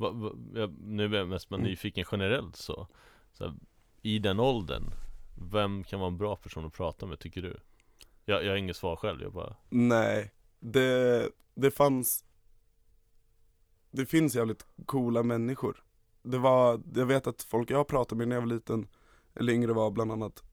Va, 0.02 0.12
va, 0.12 0.32
jag, 0.54 0.74
Nu 0.80 1.06
är 1.06 1.18
jag 1.20 1.28
mest 1.28 1.50
bara 1.50 1.56
Mm. 1.56 1.70
nyfiken 1.70 2.06
generellt 2.12 2.56
så, 2.56 2.88
så 3.34 3.44
här, 3.44 3.54
I 4.02 4.20
den 4.20 4.40
åldern 4.40 4.84
Vem 5.52 5.84
kan 5.84 6.00
vara 6.00 6.08
en 6.12 6.18
bra 6.18 6.36
person 6.36 6.66
att 6.66 6.74
prata 6.74 7.06
med 7.06 7.20
tycker 7.20 7.42
du? 7.42 7.58
Jag, 8.26 8.44
jag 8.46 8.50
har 8.50 8.58
inget 8.58 8.76
svar 8.76 8.96
själv, 8.96 9.22
jag 9.22 9.34
bara 9.34 9.56
Nej, 9.70 10.32
det, 10.60 11.30
det 11.56 11.72
fanns 11.72 12.24
Det 13.92 14.06
finns 14.06 14.36
jävligt 14.36 14.66
coola 14.86 15.24
människor. 15.24 15.84
Det 16.24 16.38
var, 16.38 16.82
jag 16.96 17.06
vet 17.06 17.28
att 17.28 17.42
folk 17.44 17.72
jag 17.72 17.88
pratade 17.88 18.18
med 18.20 18.28
när 18.28 18.36
jag 18.36 18.42
var 18.42 18.48
liten 18.48 18.88
Eller 19.36 19.54
yngre 19.54 19.74
var 19.74 19.92
bland 19.92 20.12
annat 20.12 20.44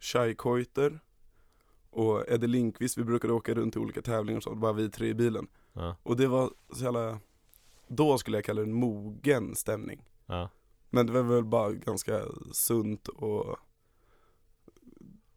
Shai 0.00 0.34
Koiter 0.34 1.00
och 1.90 2.28
Eddie 2.28 2.46
Linkvist, 2.46 2.98
vi 2.98 3.04
brukade 3.04 3.32
åka 3.34 3.54
runt 3.54 3.72
till 3.74 3.82
olika 3.82 4.02
tävlingar 4.02 4.36
och 4.36 4.42
så, 4.42 4.54
bara 4.54 4.72
vi 4.72 4.90
tre 4.90 5.08
i 5.08 5.14
bilen. 5.14 5.46
Ja, 5.72 5.96
Och 6.02 6.16
det 6.16 6.26
var 6.26 6.50
så 6.72 6.84
jävla, 6.84 7.20
då 7.86 8.18
skulle 8.18 8.36
jag 8.36 8.44
kalla 8.44 8.60
det 8.60 8.66
en 8.66 8.72
mogen 8.72 9.54
stämning. 9.56 10.04
ja, 10.26 10.48
Men 10.90 11.06
det 11.06 11.12
var 11.12 11.22
väl 11.22 11.44
bara 11.44 11.72
ganska 11.72 12.22
sunt 12.52 13.08
och 13.08 13.56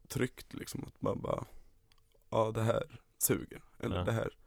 tryggt 0.08 0.54
liksom. 0.54 0.84
Att 0.88 1.02
man 1.02 1.22
bara, 1.22 1.46
ja 2.30 2.52
det 2.52 2.62
här 2.62 3.02
suger. 3.18 3.64
Eller 3.80 3.96
Ja. 3.98 4.04
det 4.04 4.12
här. 4.12 4.38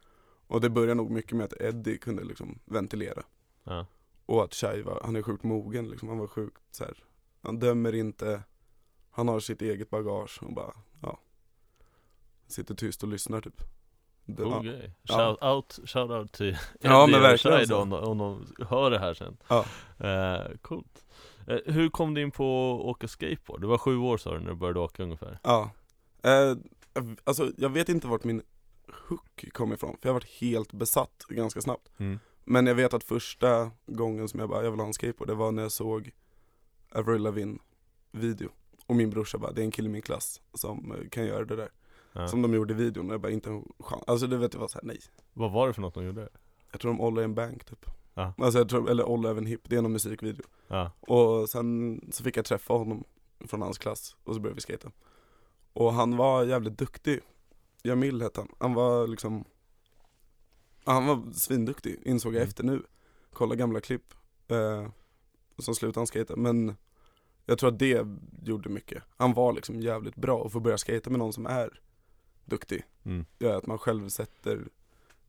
Och 0.46 0.60
det 0.60 0.70
började 0.70 0.94
nog 0.94 1.10
mycket 1.10 1.36
med 1.36 1.44
att 1.44 1.60
Eddie 1.60 1.98
kunde 1.98 2.24
liksom 2.24 2.58
ventilera. 2.64 3.22
ja, 3.64 3.86
Och 4.26 4.44
att 4.44 4.54
Shai 4.54 4.82
var, 4.82 5.00
han 5.04 5.16
är 5.16 5.22
sjukt 5.22 5.42
mogen 5.44 5.88
liksom. 5.88 6.08
Han 6.08 6.18
var 6.18 6.26
sjukt 6.26 6.62
så 6.70 6.84
här. 6.84 7.04
han 7.40 7.58
dömer 7.58 7.94
inte, 7.94 8.42
han 9.10 9.28
har 9.28 9.40
sitt 9.40 9.62
eget 9.62 9.90
bagage 9.90 10.42
och 10.42 10.52
bara, 10.54 10.72
ja. 11.02 11.20
sitter 12.46 12.74
tyst 12.74 13.02
och 13.02 13.08
lyssnar 13.08 13.40
typ 13.40 13.62
det, 14.24 14.42
Cool 14.42 14.52
ja. 14.52 14.60
grej. 14.72 14.94
Ja. 15.02 15.14
Shout 15.16 15.42
out, 15.42 15.88
shout 15.90 16.10
out 16.10 16.32
till 16.32 16.56
Ja, 16.80 17.02
Eddie 17.02 17.12
men 17.12 17.22
verkligen 17.22 17.68
då, 17.68 17.76
om, 17.76 17.90
de- 17.90 18.04
om 18.04 18.18
de 18.18 18.64
hör 18.68 18.90
det 18.90 18.98
här 18.98 19.14
sen. 19.14 19.36
Ja. 19.48 19.64
Eh, 19.98 20.56
coolt. 20.62 21.04
Eh, 21.46 21.58
hur 21.66 21.88
kom 21.88 22.14
du 22.14 22.22
in 22.22 22.30
på 22.30 22.74
att 22.80 22.86
åka 22.86 23.08
skateboard? 23.08 23.60
Du 23.60 23.66
var 23.66 23.78
sju 23.78 23.96
år 23.96 24.16
sa 24.18 24.32
du 24.34 24.40
när 24.40 24.48
du 24.50 24.54
började 24.54 24.80
åka 24.80 25.02
ungefär. 25.02 25.38
Ja, 25.42 25.70
eh, 26.22 26.56
alltså 27.24 27.50
jag 27.56 27.68
vet 27.70 27.88
inte 27.88 28.06
vart 28.06 28.24
min 28.24 28.42
hook 29.08 29.44
kom 29.52 29.72
ifrån, 29.72 29.96
för 30.02 30.08
jag 30.08 30.14
varit 30.14 30.40
helt 30.40 30.72
besatt 30.72 31.24
ganska 31.28 31.60
snabbt 31.60 31.88
Mm. 31.98 32.18
Men 32.44 32.66
jag 32.66 32.74
vet 32.74 32.94
att 32.94 33.04
första 33.04 33.70
gången 33.86 34.28
som 34.28 34.40
jag 34.40 34.48
bara, 34.48 34.64
jag 34.64 34.70
vill 34.70 34.80
ha 34.80 34.86
en 34.86 34.94
skateboard, 34.94 35.28
det 35.28 35.34
var 35.34 35.52
när 35.52 35.62
jag 35.62 35.72
såg 35.72 36.10
Avril 36.94 37.22
Lavigne 37.22 37.58
video 38.12 38.48
Och 38.86 38.96
min 38.96 39.10
brorsa 39.10 39.38
bara, 39.38 39.52
det 39.52 39.62
är 39.62 39.64
en 39.64 39.70
kille 39.70 39.88
i 39.88 39.92
min 39.92 40.02
klass 40.02 40.40
som 40.54 40.94
kan 41.10 41.26
göra 41.26 41.44
det 41.44 41.56
där 41.56 41.68
Ja. 42.12 42.28
Som 42.28 42.42
de 42.42 42.54
gjorde 42.54 42.72
i 42.74 42.76
videon, 42.76 43.06
och 43.08 43.14
jag 43.14 43.20
bara, 43.20 43.32
inte 43.32 43.50
en 43.50 43.72
chans 43.80 44.02
Alltså 44.06 44.26
det 44.26 44.36
vet 44.36 44.54
jag 44.54 44.60
var 44.60 44.68
såhär, 44.68 44.84
nej 44.86 44.98
Vad 45.32 45.52
var 45.52 45.66
det 45.66 45.72
för 45.74 45.82
något 45.82 45.94
de 45.94 46.04
gjorde? 46.04 46.28
Jag 46.70 46.80
tror 46.80 46.92
de 46.92 47.00
ollade 47.00 47.24
en 47.24 47.34
bank 47.34 47.64
typ 47.64 47.86
Ja. 48.14 48.34
Alltså 48.38 48.58
jag 48.58 48.68
tror, 48.68 48.90
eller 48.90 49.04
ollade 49.08 49.30
även 49.30 49.46
hip, 49.46 49.60
det 49.64 49.76
är 49.76 49.82
någon 49.82 49.92
musikvideo 49.92 50.44
Ja. 50.68 50.90
Och 51.00 51.48
sen 51.48 52.00
så 52.12 52.24
fick 52.24 52.36
jag 52.36 52.44
träffa 52.44 52.74
honom 52.74 53.04
från 53.46 53.62
hans 53.62 53.78
klass 53.78 54.16
och 54.24 54.34
så 54.34 54.40
började 54.40 54.54
vi 54.54 54.60
skata 54.60 54.90
Och 55.72 55.92
han 55.92 56.16
var 56.16 56.44
jävligt 56.44 56.78
duktig 56.78 57.20
Jamil 57.82 58.22
hette 58.22 58.40
han, 58.40 58.48
han 58.58 58.74
var 58.74 59.06
liksom 59.06 59.44
Han 60.84 61.06
var 61.06 61.32
svinduktig, 61.32 62.00
insåg 62.04 62.32
jag 62.34 62.36
Mm. 62.40 62.48
efter 62.48 62.64
nu 62.64 62.82
Kolla 63.32 63.54
gamla 63.54 63.80
klipp 63.80 64.14
eh, 64.48 64.88
så 65.58 65.74
slutade 65.74 66.00
han 66.00 66.06
skata, 66.06 66.36
men 66.36 66.76
Jag 67.46 67.58
tror 67.58 67.72
att 67.72 67.78
det 67.78 68.06
gjorde 68.42 68.68
mycket 68.68 69.02
Han 69.16 69.32
var 69.34 69.52
liksom 69.52 69.80
jävligt 69.80 70.16
bra 70.16 70.38
och 70.38 70.52
få 70.52 70.60
börja 70.60 70.78
skata 70.78 71.10
med 71.10 71.18
någon 71.18 71.32
som 71.32 71.46
är 71.46 71.80
duktig 72.52 72.82
Mm. 73.04 73.24
Gör 73.38 73.56
att 73.56 73.66
man 73.66 73.78
själv 73.78 74.08
sätter 74.08 74.60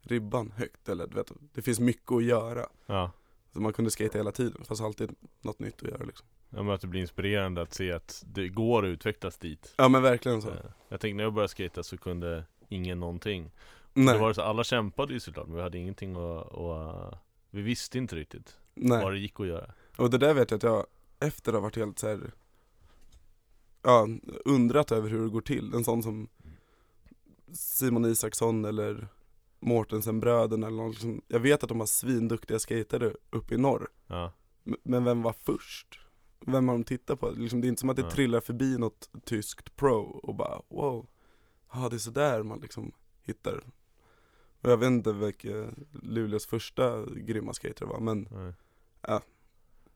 ribban 0.02 0.52
högt 0.58 0.90
eller 0.90 1.08
du 1.08 1.16
vet, 1.16 1.32
det 1.54 1.62
finns 1.62 1.80
mycket 1.80 2.12
att 2.12 2.24
göra 2.24 2.68
Ja. 2.86 3.12
Så 3.54 3.62
man 3.62 3.74
kunde 3.74 3.92
skata 3.92 4.18
hela 4.18 4.32
tiden, 4.32 4.66
fast 4.66 4.82
alltid 4.82 5.16
något 5.42 5.60
nytt 5.60 5.84
att 5.84 5.90
göra 5.90 6.04
liksom 6.04 6.28
Ja 6.50 6.64
men 6.64 6.74
att 6.74 6.82
det 6.82 6.88
blir 6.88 7.02
inspirerande 7.02 7.62
att 7.62 7.74
se 7.74 7.92
att 7.92 8.24
det 8.28 8.50
går 8.50 8.86
att 8.86 8.90
utvecklas 8.90 9.38
dit. 9.38 9.74
Ja 9.78 9.88
men 9.90 10.02
verkligen 10.02 10.42
så 10.42 10.50
Eh, 10.50 10.56
Jag 10.90 11.00
tänkte 11.00 11.16
när 11.18 11.24
jag 11.24 11.34
började 11.34 11.50
skata 11.52 11.84
så 11.84 11.98
kunde 11.98 12.44
ingen 12.70 13.00
någonting. 13.00 13.52
Nej, 13.94 14.14
Då 14.14 14.22
var 14.22 14.28
det 14.28 14.36
så, 14.36 14.42
alla 14.42 14.64
kämpade 14.64 15.14
ju 15.14 15.20
såklart 15.20 15.48
men 15.48 15.56
vi 15.56 15.62
hade 15.62 15.78
ingenting 15.78 16.12
att, 16.16 16.48
och, 16.48 17.14
vi 17.50 17.62
visste 17.62 17.98
inte 17.98 18.16
riktigt 18.16 18.58
nej. 18.74 19.04
vad 19.04 19.14
det 19.14 19.20
gick 19.20 19.40
att 19.40 19.48
göra. 19.48 19.72
Och 19.98 20.10
det 20.10 20.18
där 20.18 20.34
vet 20.34 20.52
jag 20.52 20.58
att 20.58 20.64
jag 20.64 20.86
efter 21.20 21.54
har 21.54 21.62
varit 21.62 21.76
helt 21.76 22.00
så 22.00 22.08
här. 22.08 22.32
Ja, 23.82 24.08
undrat 24.46 24.92
över 24.92 25.10
hur 25.10 25.24
det 25.24 25.30
går 25.30 25.42
till. 25.42 25.74
En 25.74 25.84
sån 25.84 26.04
som 26.04 26.28
Simon 27.54 28.06
Isaksson 28.06 28.66
eller 28.66 29.08
Mortensen-bröderna 29.60 30.68
eller 30.68 30.78
någon, 30.78 30.92
liksom, 30.92 31.22
Jag 31.28 31.40
vet 31.40 31.64
att 31.64 31.70
de 31.70 31.80
har 31.80 31.88
svinduktiga 31.88 32.60
skatare 32.60 33.14
uppe 33.30 33.56
i 33.56 33.58
norr 33.58 33.88
Ja. 34.08 34.34
Men 34.84 35.04
vem 35.04 35.22
var 35.22 35.34
först? 35.34 36.00
Vem 36.46 36.68
har 36.68 36.76
de 36.76 36.84
tittat 36.84 37.20
på? 37.20 37.30
Liksom, 37.32 37.62
det 37.62 37.68
är 37.68 37.70
inte 37.70 37.80
som 37.80 37.90
att 37.90 37.96
det 37.96 38.02
Ja. 38.02 38.12
trillar 38.12 38.40
förbi 38.42 38.78
något 38.78 39.10
tyskt 39.26 39.76
pro 39.76 40.00
och 40.02 40.36
bara 40.36 40.62
wow 40.70 41.08
Ja 41.74 41.90
det 41.90 41.96
är 41.96 42.00
sådär 42.00 42.44
man 42.44 42.60
liksom 42.60 42.92
hittar 43.24 43.64
Och 44.62 44.72
jag 44.72 44.78
vet 44.78 44.88
inte 44.88 45.14
vilka 45.14 45.66
Luleås 45.92 46.46
första 46.46 47.06
grymma 47.06 47.54
skater 47.54 47.86
var 47.86 48.00
men. 48.00 48.28
Ja. 49.02 49.22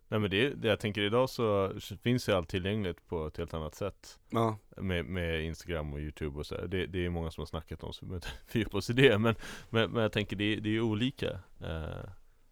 Nej 0.09 0.19
men 0.19 0.29
det, 0.29 0.49
det 0.49 0.67
jag 0.67 0.79
tänker 0.79 1.01
idag 1.01 1.29
så 1.29 1.73
finns 2.01 2.29
ju 2.29 2.33
allt 2.33 2.49
tillgängligt 2.49 3.07
på 3.07 3.27
ett 3.27 3.37
helt 3.37 3.53
annat 3.53 3.75
sätt 3.75 4.19
ja, 4.29 4.57
Med, 4.77 5.05
med 5.05 5.43
Instagram 5.43 5.93
och 5.93 5.99
Youtube 5.99 6.39
och 6.39 6.45
så 6.45 6.55
här. 6.55 6.67
det, 6.67 6.85
det 6.85 7.05
är 7.05 7.09
många 7.09 7.31
som 7.31 7.41
har 7.41 7.45
snackat 7.45 7.83
om 7.83 7.93
så 7.93 8.05
vi 8.05 8.09
behöver 8.09 8.27
fördjupa 8.47 8.77
oss 8.77 8.89
i 8.89 8.93
det 8.93 9.17
men, 9.19 9.35
men, 9.69 9.91
men 9.91 10.01
jag 10.01 10.11
tänker 10.11 10.35
det, 10.35 10.55
det 10.55 10.69
är 10.69 10.73
ju 10.73 10.81
olika 10.81 11.29
eh, 11.61 12.09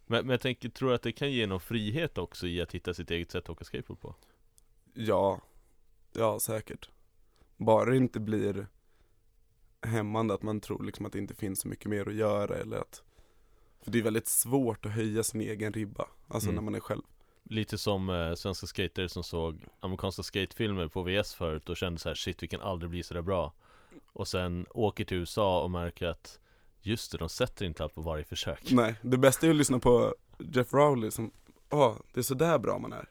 men, 0.08 0.26
men 0.26 0.30
jag 0.30 0.42
tänker, 0.42 0.70
tror 0.70 0.90
du 0.90 0.96
att 0.96 1.02
det 1.02 1.12
kan 1.12 1.32
ge 1.32 1.48
någon 1.48 1.60
frihet 1.60 2.18
också 2.18 2.48
i 2.48 2.62
att 2.62 2.72
hitta 2.72 2.94
sitt 2.94 3.12
eget 3.12 3.32
sätt 3.32 3.44
att 3.44 3.50
åka 3.50 3.64
skateboard 3.66 4.00
på? 4.00 4.16
Ja, 4.94 5.42
ja 6.14 6.40
säkert. 6.40 6.90
Bara 7.58 7.90
det 7.90 7.98
inte 7.98 8.20
blir 8.20 8.68
hämmande 9.82 10.34
att 10.34 10.44
man 10.44 10.62
tror 10.62 10.84
liksom 10.84 11.06
att 11.06 11.14
det 11.14 11.20
inte 11.20 11.36
finns 11.36 11.60
så 11.60 11.68
mycket 11.68 11.86
mer 11.86 12.08
att 12.10 12.16
göra 12.16 12.56
eller 12.56 12.78
att 12.78 13.04
För 13.82 13.92
det 13.92 14.00
är 14.00 14.04
väldigt 14.04 14.28
svårt 14.28 14.86
att 14.86 14.92
höja 14.92 15.24
sin 15.24 15.42
egen 15.42 15.74
ribba, 15.74 16.06
alltså 16.28 16.50
Mm. 16.50 16.56
när 16.56 16.62
man 16.62 16.76
är 16.76 16.80
själv 16.80 17.02
Lite 17.50 17.78
som 17.78 18.10
eh, 18.10 18.34
svenska 18.34 18.68
skater 18.68 19.08
som 19.08 19.24
såg 19.24 19.66
amerikanska 19.80 20.24
skatefilmer 20.24 20.88
på 20.88 21.04
VS 21.04 21.34
förut 21.34 21.70
och 21.70 21.78
kände 21.78 22.00
så 22.00 22.10
här 22.10 22.16
shit 22.16 22.44
vi 22.44 22.48
kan 22.48 22.62
aldrig 22.62 22.90
bli 22.90 23.04
sådär 23.04 23.22
bra. 23.22 23.54
Och 24.14 24.28
sen 24.28 24.66
åker 24.70 25.06
till 25.06 25.18
USA 25.18 25.62
och 25.64 25.72
märker 25.72 26.08
att 26.08 26.40
just 26.82 27.12
det, 27.12 27.18
de 27.18 27.30
sätter 27.30 27.66
inte 27.66 27.84
allt 27.84 27.96
på 27.96 28.02
varje 28.02 28.24
försök. 28.24 28.72
Nej, 28.72 28.96
det 29.02 29.18
bästa 29.18 29.46
är 29.46 29.50
att 29.50 29.56
lyssna 29.56 29.80
på 29.80 30.16
Jeff 30.38 30.74
Rowley 30.74 31.12
som, 31.12 31.32
ja, 31.70 31.98
det 32.14 32.20
är 32.20 32.24
sådär 32.24 32.60
bra 32.60 32.80
man 32.80 32.94
är. 32.94 33.10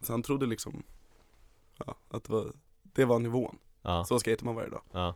Så 0.00 0.12
han 0.12 0.22
trodde 0.22 0.46
liksom, 0.46 0.82
ja, 1.86 1.94
att 2.08 2.24
det 2.24 2.32
var, 2.32 2.52
det 2.82 3.04
var 3.04 3.18
nivån, 3.18 3.58
Ja, 3.82 4.04
så 4.04 4.18
skater 4.18 4.44
man 4.44 4.54
varje 4.54 4.70
dag. 4.70 4.82
Ja, 4.92 5.14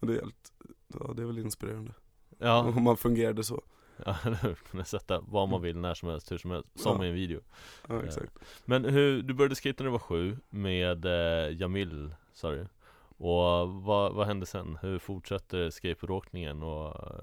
Och 0.00 0.06
det 0.06 0.12
är 0.12 0.20
helt, 0.20 0.52
ja 0.86 1.12
det 1.14 1.22
är 1.22 1.26
väl 1.26 1.38
inspirerande. 1.38 1.92
Ja, 2.38 2.58
Om 2.62 2.82
man 2.82 2.96
fungerade 2.96 3.44
så, 3.44 3.62
ja? 4.06 4.16
Kunna 4.70 4.84
sätta 4.84 5.20
vad 5.20 5.48
man 5.48 5.62
vill 5.62 5.76
när 5.76 5.94
som 5.94 6.08
helst, 6.08 6.32
hur 6.32 6.38
som 6.38 6.50
helst, 6.50 6.68
som 6.74 6.96
Ja. 7.00 7.04
i 7.04 7.08
en 7.08 7.14
video 7.14 7.40
ja 7.88 8.02
exakt 8.02 8.32
Men 8.64 8.84
hur, 8.84 9.22
du 9.22 9.34
började 9.34 9.54
skata 9.54 9.84
när 9.84 9.84
du 9.84 9.92
var 9.92 9.98
sju 9.98 10.36
med 10.50 11.04
eh, 11.04 11.56
Jamil, 11.60 12.14
sa 12.32 12.50
du 12.50 12.66
Och 13.08 13.68
vad, 13.68 14.14
vad 14.14 14.26
hände 14.26 14.46
sen? 14.46 14.78
Hur 14.82 14.98
fortsatte 14.98 15.70
skateboardåkningen? 15.70 16.62
Och 16.62 16.86
eh, 16.86 17.20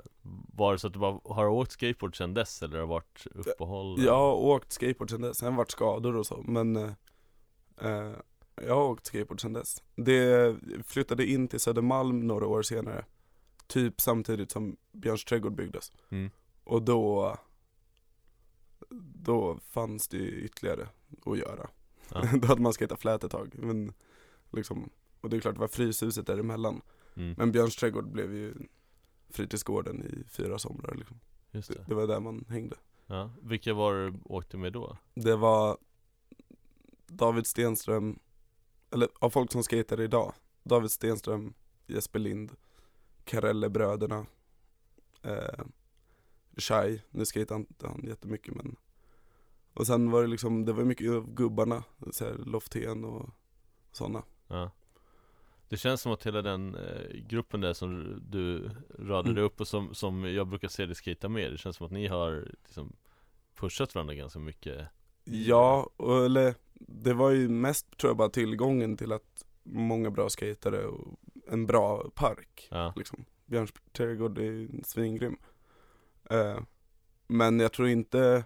var 0.54 0.74
det 0.74 0.80
så 0.80 0.88
att 0.88 0.94
du 0.94 1.00
bara 1.00 1.20
har 1.26 1.48
åkt 1.48 1.72
skateboard 1.72 2.18
sedan 2.18 2.34
dess 2.34 2.64
eller 2.64 2.74
har 2.74 2.82
det 2.82 2.86
varit 2.90 3.28
uppehåll? 3.32 4.04
Jag 4.04 4.16
har 4.18 4.34
åkt 4.34 4.72
skateboard 4.72 5.10
sen 5.10 5.22
dess, 5.22 5.38
sen 5.38 5.56
vart 5.56 5.72
skador 5.72 6.16
och 6.16 6.26
så, 6.26 6.44
men 6.48 6.76
eh, 6.76 6.92
eh, 7.82 8.12
Jag 8.66 8.76
har 8.76 8.84
åkt 8.84 9.06
skateboard 9.06 9.42
sen 9.42 9.54
dess 9.54 9.84
Det 9.96 10.56
flyttade 10.88 11.26
in 11.26 11.48
till 11.48 11.60
Södermalm 11.60 12.28
några 12.28 12.48
år 12.48 12.62
senare 12.62 13.06
Typ 13.68 14.02
samtidigt 14.02 14.52
som 14.52 14.78
Björns 14.92 15.26
trädgård 15.26 15.56
byggdes 15.56 15.92
Mm. 16.10 16.30
Och 16.66 16.82
då 16.82 17.38
Då 19.16 19.60
fanns 19.70 20.08
det 20.08 20.18
ju 20.18 20.42
ytterligare 20.42 20.88
att 21.26 21.38
göra 21.38 21.70
Ja. 22.14 22.22
Då 22.42 22.48
hade 22.48 22.62
man 22.62 22.74
skatat 22.74 23.02
flät 23.02 23.24
ett 23.24 23.32
tag, 23.32 23.56
men 23.58 23.94
liksom 24.52 24.90
Och 25.22 25.30
det 25.30 25.38
är 25.38 25.42
klart 25.42 25.56
det 25.56 25.62
var 25.62 25.68
Fryshuset 25.68 26.28
däremellan 26.28 26.82
Mm. 27.16 27.36
Men 27.38 27.52
Björns 27.52 27.76
trädgård 27.76 28.12
blev 28.12 28.34
ju 28.34 28.54
fritidsgården 29.30 30.04
i 30.04 30.24
fyra 30.30 30.60
somrar 30.60 30.96
liksom. 30.96 31.20
Just 31.52 31.70
det, 31.70 31.76
det. 31.76 31.86
det 31.88 31.96
var 31.96 32.08
där 32.08 32.20
man 32.20 32.46
hängde 32.50 32.76
Ja. 33.08 33.32
Vilka 33.42 33.74
var 33.74 33.94
det 33.94 34.12
du 34.12 34.18
åkte 34.24 34.58
med 34.58 34.74
då? 34.74 34.98
Det 35.14 35.36
var 35.36 35.78
David 37.08 37.48
Stenström, 37.48 38.20
eller 38.92 39.10
av 39.20 39.30
folk 39.30 39.52
som 39.52 39.64
skater 39.64 40.02
idag 40.02 40.34
David 40.64 40.92
Stenström, 40.92 41.54
Jesper 41.88 42.20
Lind, 42.20 42.52
Karelle-bröderna 43.26 44.26
eh, 45.22 45.66
Shai, 46.58 47.02
nu 47.10 47.26
skater 47.26 47.56
inte 47.56 47.88
han 47.88 48.04
jättemycket 48.08 48.56
men 48.56 48.76
Och 49.74 49.88
sen 49.88 50.12
var 50.12 50.22
det 50.22 50.28
liksom, 50.28 50.66
det 50.66 50.74
var 50.74 50.84
mycket 50.84 51.12
av 51.12 51.34
gubbarna, 51.34 51.84
så 52.12 52.26
här 52.26 52.34
Loftén 52.34 53.06
och 53.06 53.30
sådana 53.92 54.24
Ja. 54.48 54.72
Det 55.70 55.78
känns 55.78 56.02
som 56.02 56.12
att 56.12 56.26
hela 56.26 56.42
den 56.42 56.76
eh, 56.76 57.16
gruppen 57.28 57.62
där 57.62 57.74
som 57.74 58.22
du 58.30 58.70
radade 59.00 59.30
Mm. 59.32 59.44
upp 59.44 59.62
och 59.62 59.68
som, 59.68 59.94
som 59.94 60.24
jag 60.34 60.48
brukar 60.48 60.68
se 60.68 60.86
dig 60.86 60.96
skata 60.96 61.30
med 61.30 61.52
Det 61.52 61.58
känns 61.58 61.76
som 61.78 61.86
att 61.86 61.92
ni 61.92 62.08
har 62.08 62.52
liksom 62.64 62.96
pushat 63.56 63.96
varandra 63.96 64.14
ganska 64.14 64.40
mycket 64.40 64.88
Ja, 65.24 65.90
och, 65.98 66.26
eller 66.26 66.56
det 66.74 67.14
var 67.14 67.32
ju 67.32 67.50
mest 67.50 67.98
tror 67.98 68.10
jag 68.10 68.18
bara 68.18 68.30
tillgången 68.30 68.98
till 68.98 69.12
att 69.12 69.46
många 69.64 70.12
bra 70.12 70.30
skatare 70.30 70.86
och 70.86 71.20
en 71.48 71.66
bra 71.66 72.10
park 72.16 72.68
Ja, 72.72 72.94
liksom. 72.96 73.26
Björns 73.46 73.74
trädgård 73.92 74.38
är 74.38 74.84
svingrym. 74.84 75.38
Eh, 76.30 76.60
men 77.28 77.60
jag 77.60 77.74
tror 77.74 77.88
inte 77.88 78.46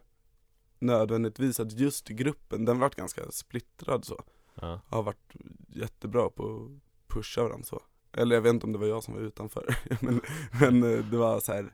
nödvändigtvis 0.80 1.60
att 1.60 1.72
just 1.80 2.08
gruppen, 2.08 2.66
den 2.66 2.80
vart 2.80 2.96
ganska 2.96 3.32
splittrad 3.32 4.06
så. 4.06 4.24
ja, 4.56 4.82
Har 4.88 5.04
varit 5.04 5.36
jättebra 5.68 6.30
på 6.30 6.44
att 6.44 6.82
pusha 7.14 7.44
varandra 7.44 7.66
så. 7.66 7.82
Eller 8.14 8.36
jag 8.36 8.42
vet 8.42 8.54
inte 8.54 8.66
om 8.66 8.72
det 8.72 8.80
var 8.80 8.88
jag 8.88 9.04
som 9.04 9.14
var 9.14 9.22
utanför. 9.22 9.76
men, 10.02 10.22
men 10.60 10.84
eh, 10.84 11.06
det 11.06 11.18
var 11.18 11.40
så 11.40 11.52
här 11.54 11.74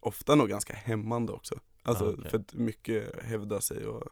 ofta 0.00 0.34
nog 0.34 0.48
ganska 0.48 0.74
hämmande 0.74 1.32
också. 1.32 1.60
Alltså 1.82 2.04
Ah, 2.04 2.12
okej. 2.18 2.30
för 2.30 2.38
att 2.38 2.54
mycket 2.54 3.22
hävda 3.24 3.60
sig 3.60 3.86
och 3.86 4.08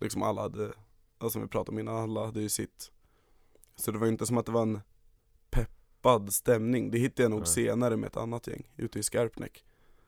liksom 0.00 0.22
alla 0.22 0.42
hade, 0.42 0.64
alltså 1.18 1.30
som 1.30 1.42
vi 1.42 1.48
pratade 1.48 1.70
om 1.74 1.78
innan, 1.78 1.96
alla 1.96 2.24
hade 2.26 2.40
ju 2.40 2.48
sitt. 2.48 2.92
Så 3.76 3.90
det 3.92 3.98
var 3.98 4.06
inte 4.06 4.26
som 4.26 4.38
att 4.38 4.46
det 4.46 4.52
var 4.52 4.62
en 4.62 4.80
peppad 5.50 6.32
stämning. 6.34 6.90
Det 6.90 6.98
hittade 6.98 7.22
jag 7.22 7.30
nog 7.30 7.40
Nej. 7.40 7.46
senare 7.48 7.96
med 7.96 8.06
ett 8.06 8.16
annat 8.16 8.46
gäng 8.46 8.70
ute 8.76 8.98
i 8.98 9.02
Skarpnäck. 9.02 9.64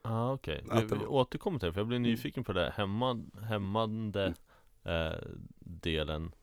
Ah, 0.06 0.32
okej 0.32 0.64
Att 0.70 0.82
Vi, 0.92 0.98
vi 0.98 1.06
återkommer 1.06 1.58
till 1.58 1.66
det, 1.66 1.72
för 1.72 1.80
jag 1.80 1.88
blir 1.88 1.98
nyfiken 1.98 2.44
på 2.44 2.52
det 2.52 2.60
här 2.60 2.70
hämmad, 2.70 3.30
hämmande 3.42 4.34
Mm. 4.84 5.12
eh, 5.12 5.18
delen 5.58 6.34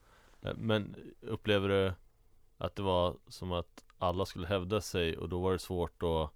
eh, 0.41 0.53
Men 0.57 0.95
upplever 1.21 1.69
du 1.69 1.93
Att 2.57 2.75
det 2.75 2.81
var 2.81 3.17
som 3.27 3.51
att 3.51 3.83
alla 3.97 4.25
skulle 4.25 4.47
hävda 4.47 4.81
sig 4.81 5.17
och 5.17 5.29
då 5.29 5.39
var 5.39 5.51
det 5.51 5.59
svårt 5.59 6.03
att 6.03 6.29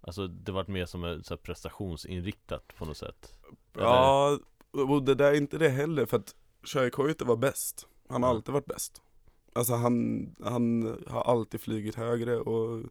Alltså 0.00 0.26
det 0.26 0.52
var 0.52 0.64
mer 0.66 0.86
som 0.86 1.04
ett 1.04 1.26
så 1.26 1.34
här 1.34 1.38
prestationsinriktat 1.38 2.74
på 2.76 2.84
något 2.84 2.96
sätt 2.96 3.34
Eller? 3.74 3.84
Ja, 3.84 4.38
och 4.70 5.02
det 5.02 5.14
där 5.14 5.32
är 5.32 5.36
inte 5.36 5.58
det 5.58 5.68
heller 5.68 6.06
för 6.06 6.16
att 6.16 6.34
Sjöjkoite 6.62 7.24
var 7.24 7.36
bäst. 7.36 7.86
Han 8.08 8.22
har 8.22 8.30
Ja. 8.30 8.36
alltid 8.36 8.52
varit 8.52 8.66
bäst. 8.66 9.02
Alltså 9.52 9.74
han, 9.74 10.26
han 10.44 10.82
har 11.08 11.22
alltid 11.22 11.60
flugit 11.60 11.94
högre 11.94 12.36
och 12.40 12.82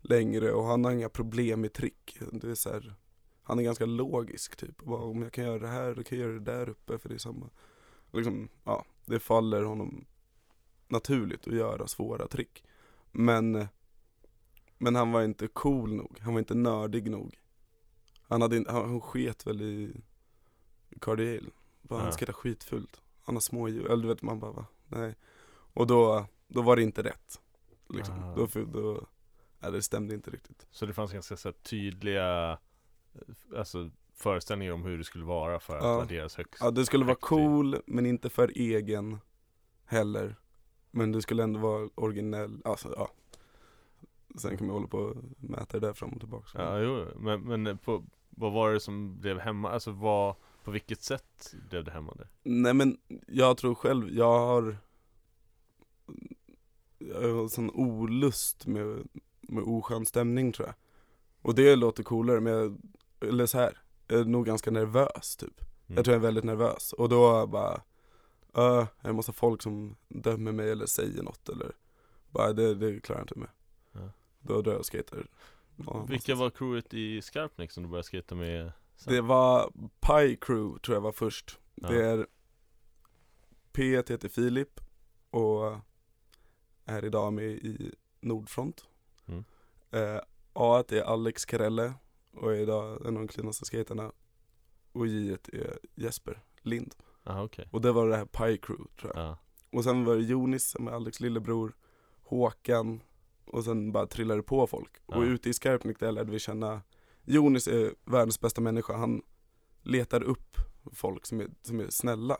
längre 0.00 0.52
och 0.52 0.64
han 0.64 0.84
har 0.84 0.92
inga 0.92 1.08
problem 1.08 1.60
med 1.60 1.72
trick. 1.72 2.18
Det 2.32 2.50
är 2.50 2.54
så 2.54 2.70
här, 2.70 2.94
han 3.50 3.58
är 3.58 3.62
ganska 3.62 3.86
logisk 3.86 4.56
typ. 4.56 4.82
Bara, 4.82 5.02
om 5.02 5.22
jag 5.22 5.32
kan 5.32 5.44
göra 5.44 5.58
det 5.58 5.68
här, 5.68 5.94
då 5.94 6.02
kan 6.02 6.18
jag 6.18 6.26
göra 6.28 6.38
det 6.38 6.52
där 6.52 6.68
uppe 6.68 6.98
för 6.98 7.08
det 7.08 7.14
är 7.14 7.18
samma. 7.18 7.50
Liksom, 8.12 8.48
ja, 8.64 8.84
det 9.04 9.20
faller 9.20 9.62
honom 9.62 10.04
naturligt 10.88 11.48
att 11.48 11.54
göra 11.54 11.86
svåra 11.86 12.28
trick. 12.28 12.64
Men, 13.12 13.66
men 14.78 14.94
han 14.94 15.12
var 15.12 15.22
inte 15.22 15.46
cool 15.48 15.94
nog, 15.94 16.18
han 16.20 16.32
var 16.34 16.38
inte 16.38 16.54
nördig 16.54 17.10
nog. 17.10 17.38
Han, 18.22 18.42
hade 18.42 18.64
han, 18.68 18.84
han 18.90 19.00
sket 19.00 19.46
väl 19.46 19.62
i 19.62 19.92
Cardi 21.00 21.38
Ale. 21.38 21.50
Bara, 21.82 21.98
Han 21.98 22.06
Ja. 22.06 22.16
skejtar 22.16 22.32
skitfult. 22.32 23.00
Han 23.22 23.34
har 23.36 23.40
små 23.40 23.68
hjul, 23.68 23.86
eller 23.86 24.02
du 24.02 24.08
vet 24.08 24.22
man 24.22 24.40
bara 24.40 24.52
va? 24.52 24.66
Nej. 24.88 25.14
Och 25.72 25.86
då, 25.86 26.26
då 26.48 26.62
var 26.62 26.76
det 26.76 26.82
inte 26.82 27.02
rätt. 27.02 27.40
Liksom. 27.88 28.24
Ah. 28.24 28.34
Då, 28.34 28.46
då, 28.64 29.06
nej, 29.58 29.72
det 29.72 29.82
stämde 29.82 30.14
inte 30.14 30.30
riktigt. 30.30 30.66
Så 30.70 30.86
det 30.86 30.94
fanns 30.94 31.12
ganska 31.12 31.36
så 31.36 31.48
här, 31.48 31.52
tydliga 31.52 32.58
Alltså 33.56 33.90
föreställningar 34.14 34.72
om 34.72 34.82
hur 34.82 34.98
det 34.98 35.04
skulle 35.04 35.24
vara 35.24 35.60
för 35.60 35.76
att 35.76 35.84
Ja. 35.84 35.98
värderas 35.98 36.36
högst 36.36 36.56
Ja, 36.60 36.70
det 36.70 36.86
skulle 36.86 37.04
vara 37.04 37.16
cool, 37.16 37.76
men 37.86 38.06
inte 38.06 38.30
för 38.30 38.52
egen 38.54 39.18
heller. 39.84 40.36
Men 40.90 41.12
det 41.12 41.22
skulle 41.22 41.42
ändå 41.42 41.60
vara 41.60 41.88
originell, 41.94 42.62
alltså 42.64 42.94
ja. 42.96 43.10
Sen 44.38 44.56
kan 44.56 44.66
man 44.66 44.74
hålla 44.76 44.86
på 44.88 44.98
och 44.98 45.16
mäta 45.38 45.80
det 45.80 45.86
där 45.86 45.92
fram 45.92 46.10
och 46.10 46.20
tillbaka. 46.20 46.48
Ja, 46.58 46.78
jo, 46.78 47.06
men, 47.16 47.40
men 47.62 47.78
på, 47.78 48.04
vad 48.30 48.52
var 48.52 48.72
det 48.72 48.80
som 48.80 49.20
blev 49.20 49.38
hemma? 49.38 49.70
Alltså 49.70 49.90
vad, 49.90 50.34
på 50.64 50.70
vilket 50.70 51.02
sätt 51.02 51.54
blev 51.68 51.84
det 51.84 51.90
hämmande? 51.90 52.28
Nej 52.42 52.74
men 52.74 52.98
jag 53.26 53.56
tror 53.56 53.74
själv, 53.74 54.10
jag 54.10 54.38
har 54.38 54.76
Jag 56.98 57.34
har 57.34 57.48
sån 57.48 57.70
olust 57.70 58.66
med, 58.66 59.08
med 59.40 59.64
oskön 59.64 60.06
stämning 60.06 60.52
tror 60.52 60.68
jag 60.68 60.74
Och 61.42 61.54
det 61.54 61.76
låter 61.76 62.02
coolare 62.02 62.40
men 62.40 62.52
jag, 62.52 62.78
eller 63.20 63.46
så 63.46 63.58
här, 63.58 63.78
jag 64.06 64.20
är 64.20 64.24
nog 64.24 64.46
ganska 64.46 64.70
nervös 64.70 65.36
typ 65.36 65.60
Mm. 65.86 65.96
Jag 65.96 66.04
tror 66.04 66.14
jag 66.14 66.20
är 66.20 66.26
väldigt 66.26 66.44
nervös 66.44 66.92
och 66.92 67.08
då 67.08 67.46
bara 67.46 67.82
uh, 68.58 68.86
Jag 69.00 69.14
måste 69.14 69.30
ha 69.30 69.34
folk 69.34 69.62
som 69.62 69.96
dömer 70.08 70.52
mig 70.52 70.70
eller 70.70 70.86
säger 70.86 71.22
något 71.22 71.48
eller 71.48 71.72
Bara 72.30 72.52
det, 72.52 72.74
det 72.74 73.00
klarar 73.00 73.20
jag 73.20 73.24
inte 73.24 73.38
med 73.38 73.48
Ja. 73.92 74.10
Då 74.40 74.62
drar 74.62 74.72
jag 74.72 74.78
och 74.78 74.86
skater 74.86 75.26
Ja, 75.86 76.06
Vilka 76.08 76.34
var 76.34 76.50
crewet 76.50 76.94
i 76.94 77.22
Skarpnäck 77.22 77.70
som 77.70 77.82
du 77.82 77.88
började 77.88 78.06
skata 78.06 78.34
med 78.34 78.72
sen? 78.96 79.12
Det 79.14 79.20
var 79.20 79.72
Pie 80.00 80.36
Crew 80.40 80.78
tror 80.80 80.96
jag 80.96 81.00
var 81.00 81.12
först 81.12 81.58
Ja. 81.74 81.88
Det 81.88 82.04
är 82.06 82.26
P 83.72 83.96
heter 83.96 84.28
Filip 84.28 84.80
och 85.30 85.78
är 86.84 87.04
idag 87.04 87.32
med 87.32 87.44
i 87.44 87.94
Nordfront 88.20 88.84
Mm. 89.26 89.44
eh, 89.90 90.20
A 90.52 90.84
är 90.88 91.02
Alex 91.02 91.44
Karelle 91.44 91.94
och 92.36 92.52
är 92.52 92.56
idag 92.60 93.06
en 93.06 93.16
av 93.16 93.22
de 93.22 93.28
cleanaste 93.28 93.64
skaterna 93.64 94.12
Och 94.92 95.06
J 95.06 95.36
är 95.52 95.78
Jesper 95.94 96.42
Lind 96.62 96.94
Aha, 97.24 97.42
okej 97.44 97.68
Och 97.72 97.80
det 97.80 97.92
var 97.92 98.08
det 98.08 98.16
här 98.16 98.24
Pie 98.24 98.56
Crew 98.56 98.84
tror 99.00 99.12
jag 99.14 99.24
ja. 99.24 99.38
Och 99.72 99.84
sen 99.84 100.04
var 100.04 100.16
det 100.16 100.22
Jonis 100.22 100.70
som 100.70 100.88
är 100.88 100.92
Alex 100.92 101.20
lillebror 101.20 101.76
Håkan 102.22 103.00
Och 103.44 103.64
sen 103.64 103.92
bara 103.92 104.06
trillade 104.06 104.42
på 104.42 104.66
folk 104.66 104.96
Och 105.06 105.16
Ja. 105.16 105.24
ute 105.24 105.50
i 105.50 105.52
Skarpnäck 105.54 106.00
där 106.00 106.12
lärde 106.12 106.32
vi 106.32 106.38
känna 106.38 106.82
Jonis 107.24 107.68
är 107.68 107.94
världens 108.04 108.40
bästa 108.40 108.60
människa 108.60 108.96
Han 108.96 109.22
letar 109.82 110.22
upp 110.22 110.56
folk 110.92 111.26
som 111.26 111.40
är, 111.40 111.48
som 111.62 111.80
är 111.80 111.90
snälla 111.90 112.36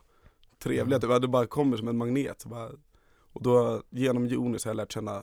Trevliga, 0.59 0.97
Mm. 0.97 1.11
typ, 1.11 1.23
det 1.23 1.29
bara 1.29 1.47
kommer 1.47 1.77
som 1.77 1.89
en 1.89 1.97
magnet 1.99 2.45
bara. 2.45 2.71
Och 3.33 3.43
då 3.43 3.83
genom 3.91 4.27
Jonis 4.27 4.65
har 4.65 4.71
jag 4.71 4.77
lärt 4.77 4.93
känna 4.93 5.23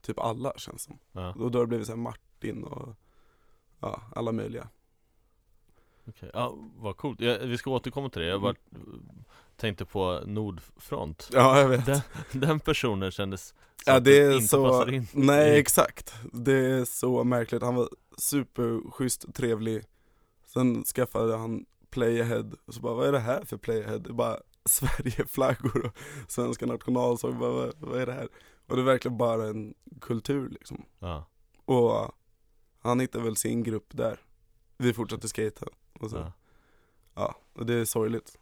Typ 0.00 0.18
alla 0.18 0.52
känns 0.56 0.82
som 0.82 0.98
ja. 1.12 1.32
Och 1.34 1.50
då 1.50 1.58
har 1.58 1.64
det 1.64 1.68
blivit 1.68 1.86
såhär 1.86 1.96
Martin 1.98 2.64
och 2.64 2.94
Ja, 3.80 4.00
alla 4.14 4.32
möjliga. 4.32 4.68
Okej, 6.08 6.30
ja 6.34 6.54
vad 6.76 6.96
coolt. 6.96 7.20
Ja, 7.20 7.36
vi 7.42 7.58
ska 7.58 7.70
återkomma 7.70 8.08
till 8.08 8.22
det. 8.22 8.28
Jag 8.28 8.42
bara 8.42 8.54
tänkte 9.56 9.84
på 9.84 10.20
Nordfront. 10.26 11.28
Ja 11.32 11.60
jag 11.60 11.68
vet. 11.68 11.86
Den, 11.86 12.00
den 12.32 12.60
personen 12.60 13.10
kändes 13.10 13.54
Ja 13.86 14.00
det 14.00 14.18
är 14.22 14.32
inte 14.34 14.48
så, 14.48 14.68
passar 14.68 14.92
in. 14.92 15.06
Nej 15.12 15.56
i- 15.56 15.60
exakt. 15.60 16.14
Det 16.32 16.52
är 16.52 16.84
så 16.84 17.24
märkligt, 17.24 17.62
han 17.62 17.74
var 17.74 17.88
superschysst, 18.18 19.34
trevlig. 19.34 19.84
Sen 20.46 20.84
skaffade 20.84 21.36
han 21.36 21.66
Playahead, 21.90 22.44
och 22.66 22.74
så 22.74 22.80
bara 22.80 22.94
vad 22.94 23.08
är 23.08 23.12
det 23.12 23.18
här 23.18 23.44
för 23.44 23.56
Playahead? 23.56 23.98
Det 23.98 24.08
är 24.10 24.14
bara 24.14 24.38
Sverigeflaggor 24.64 25.86
och 25.86 25.92
svenska 26.30 26.66
nationalsång, 26.66 27.38
bara, 27.38 27.50
vad, 27.50 27.72
vad 27.78 28.00
är 28.00 28.06
det 28.06 28.12
här? 28.12 28.28
Och 28.66 28.76
det 28.76 28.82
är 28.82 28.86
verkligen 28.86 29.16
bara 29.18 29.46
en 29.46 29.74
kultur 30.00 30.48
liksom. 30.48 30.84
Ja, 30.98 31.26
Och 31.64 32.14
han 32.84 33.00
hittade 33.00 33.24
väl 33.24 33.36
sin 33.36 33.62
grupp 33.62 33.86
där. 33.90 34.18
Vi 34.76 34.92
fortsatte 34.94 35.28
skata 35.28 35.66
och 36.00 36.10
så, 36.10 36.16
ja. 36.16 36.32
ja, 37.14 37.34
och 37.52 37.66
det 37.66 37.74
är 37.74 37.84
sorgligt 37.84 38.38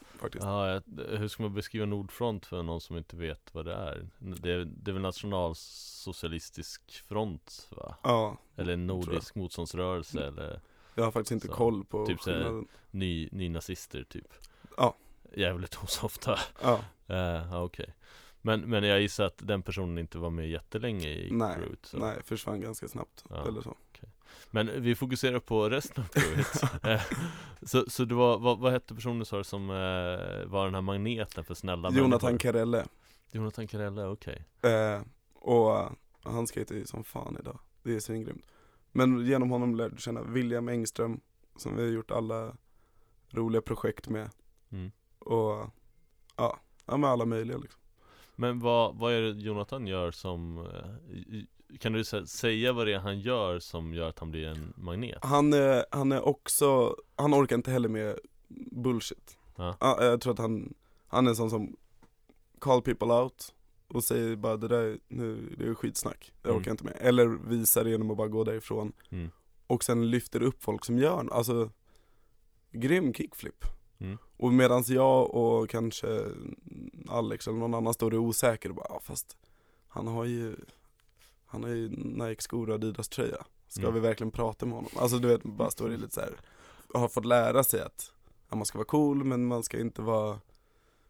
Faktiskt. 0.00 0.44
Ja 0.44 0.80
hur 1.08 1.28
ska 1.28 1.42
man 1.42 1.54
beskriva 1.54 1.86
Nordfront 1.86 2.46
för 2.46 2.62
någon 2.62 2.80
som 2.80 2.96
inte 2.96 3.16
vet 3.16 3.54
vad 3.54 3.64
det 3.64 3.74
är? 3.74 4.08
Det 4.18 4.52
är, 4.52 4.64
det 4.64 4.90
är 4.90 4.92
väl 4.92 5.02
nationalsocialistisk 5.02 7.02
front 7.08 7.68
va? 7.70 7.94
Ja, 8.02 8.36
Eller 8.56 8.76
nordisk 8.76 9.34
motståndsrörelse 9.34 10.26
eller 10.26 10.60
jag 10.94 11.04
har 11.04 11.10
faktiskt 11.10 11.32
inte 11.32 11.46
Så, 11.46 11.52
koll 11.52 11.84
på 11.84 12.06
typ 12.06 12.20
så 12.22 12.30
här- 12.30 12.36
skillnaden. 12.38 12.68
ny, 12.90 13.28
nynazister 13.32 14.04
typ. 14.04 14.34
Ja. 14.76 14.96
Jävligt 15.36 15.76
osofta 15.82 16.38
Ja, 16.62 16.74
uh, 17.10 17.16
Ja 17.16 17.62
okej 17.62 17.94
men, 18.42 18.60
men 18.60 18.84
jag 18.84 19.00
gissar 19.00 19.24
att 19.24 19.38
den 19.38 19.62
personen 19.62 19.98
inte 19.98 20.18
var 20.18 20.30
med 20.30 20.48
jättelänge 20.48 21.08
i 21.08 21.30
Nej, 21.32 21.56
crewet 21.56 21.86
så. 21.86 21.96
nej 21.98 22.18
försvann 22.24 22.60
ganska 22.60 22.88
snabbt, 22.88 23.24
Ja. 23.30 23.48
eller 23.48 23.60
så 23.60 23.76
Men 24.50 24.82
vi 24.82 24.94
fokuserar 24.94 25.38
på 25.38 25.68
resten 25.68 26.04
av 26.04 26.08
crewet 26.08 26.62
Eh, 26.84 27.02
Så, 27.62 27.84
så 27.90 28.04
det 28.04 28.14
var, 28.14 28.38
vad, 28.38 28.58
vad 28.58 28.72
hette 28.72 28.94
personen 28.94 29.26
sa 29.26 29.38
du 29.38 29.44
som 29.44 29.70
eh, 29.70 30.46
var 30.50 30.64
den 30.64 30.74
här 30.74 30.80
magneten 30.80 31.44
för 31.44 31.54
snälla 31.54 31.90
Jonathan 31.90 32.30
människor? 32.32 32.38
Karelle 32.52 32.84
Jonathan 33.30 33.66
Karelle, 33.66 34.04
okej 34.06 34.44
eh, 34.62 35.00
Och 35.34 35.76
eh, 35.80 35.90
han 36.22 36.46
skejtar 36.46 36.74
ju 36.74 36.86
som 36.86 37.04
fan 37.04 37.36
idag 37.40 37.58
Det 37.82 37.94
är 37.94 38.00
svingrymt 38.00 38.46
Men 38.92 39.26
genom 39.26 39.50
honom 39.50 39.74
lärde 39.74 39.94
jag 39.94 40.00
känna 40.00 40.22
William 40.22 40.68
Engström 40.68 41.20
Som 41.56 41.76
vi 41.76 41.82
har 41.82 41.90
gjort 41.90 42.10
alla 42.10 42.56
roliga 43.30 43.62
projekt 43.62 44.08
med 44.08 44.30
mm. 44.70 44.92
Och 45.18 45.70
ja, 46.36 46.60
ja 46.86 46.96
med 46.96 47.10
alla 47.10 47.24
möjliga 47.24 47.58
liksom. 47.58 47.80
Men 48.36 48.58
vad, 48.60 48.96
vad 48.96 49.12
är 49.12 49.22
det 49.22 49.30
Jonathan 49.40 49.86
gör 49.86 50.10
som 50.10 50.58
eh, 50.66 51.76
Kan 51.78 51.92
du 51.92 52.02
sä- 52.02 52.26
säga 52.26 52.72
vad 52.72 52.86
det 52.86 52.92
är 52.92 52.98
han 52.98 53.20
gör 53.20 53.58
som 53.58 53.94
gör 53.94 54.08
att 54.08 54.18
han 54.18 54.30
blir 54.30 54.46
en 54.46 54.72
magnet? 54.76 55.18
Han 55.24 55.52
är, 55.52 55.84
han 55.90 56.12
är 56.12 56.20
också, 56.28 56.96
han 57.16 57.34
orkar 57.34 57.56
inte 57.56 57.70
heller 57.70 57.88
med 57.88 58.18
bullshit 58.70 59.38
Ja. 59.56 59.76
Ja, 59.80 60.04
Jag 60.04 60.20
tror 60.20 60.32
att 60.32 60.38
han, 60.38 60.74
han 61.06 61.26
är 61.26 61.30
en 61.30 61.36
sån 61.36 61.50
som 61.50 61.76
call 62.58 62.82
people 62.82 63.12
out 63.14 63.54
och 63.88 64.04
säger 64.04 64.36
bara 64.36 64.56
det 64.56 64.68
där, 64.68 64.98
nu, 65.08 65.54
det 65.58 65.66
är 65.66 65.74
skitsnack, 65.74 66.32
det 66.42 66.48
Mm. 66.48 66.60
orkar 66.60 66.70
jag 66.70 66.74
inte 66.74 66.84
med. 66.84 66.96
Eller 67.00 67.26
visar 67.26 67.84
det 67.84 67.90
genom 67.90 68.10
att 68.10 68.16
bara 68.16 68.28
gå 68.28 68.44
därifrån. 68.44 68.92
Mm. 69.10 69.30
Och 69.66 69.84
sen 69.84 70.10
lyfter 70.10 70.42
upp 70.42 70.62
folk 70.62 70.84
som 70.84 70.98
gör 70.98 71.28
alltså 71.32 71.70
grym 72.72 73.14
kickflip. 73.14 73.64
Mm. 74.02 74.18
Och 74.36 74.52
medans 74.52 74.88
jag 74.88 75.34
och 75.34 75.70
kanske 75.70 76.24
Alex 77.08 77.48
eller 77.48 77.58
någon 77.58 77.74
annan 77.74 77.94
står 77.94 78.06
och 78.10 78.14
är 78.14 78.18
osäker 78.18 78.68
och 78.68 78.74
bara, 78.74 78.86
ja, 78.88 79.00
fast 79.04 79.36
han 79.88 80.06
har 80.06 80.24
ju 80.24 80.56
Han 81.46 81.62
har 81.62 81.70
ju 81.70 81.88
Nike-skor 81.88 82.68
och 82.68 82.74
Adidas-tröja. 82.74 83.44
Ska 83.68 83.82
Mm. 83.82 83.94
vi 83.94 84.00
verkligen 84.00 84.30
prata 84.30 84.66
med 84.66 84.74
honom? 84.74 84.90
Alltså 84.96 85.18
du 85.18 85.28
vet, 85.28 85.42
bara 85.42 85.70
står 85.70 85.88
det 85.88 85.96
lite 85.96 86.14
så 86.14 86.20
här. 86.20 86.40
Har 86.94 87.08
fått 87.08 87.24
lära 87.24 87.64
sig 87.64 87.80
att 87.80 88.12
ja, 88.50 88.56
man 88.56 88.66
ska 88.66 88.78
vara 88.78 88.86
cool 88.86 89.24
men 89.24 89.46
man 89.46 89.62
ska 89.62 89.78
inte 89.80 90.02
vara 90.02 90.40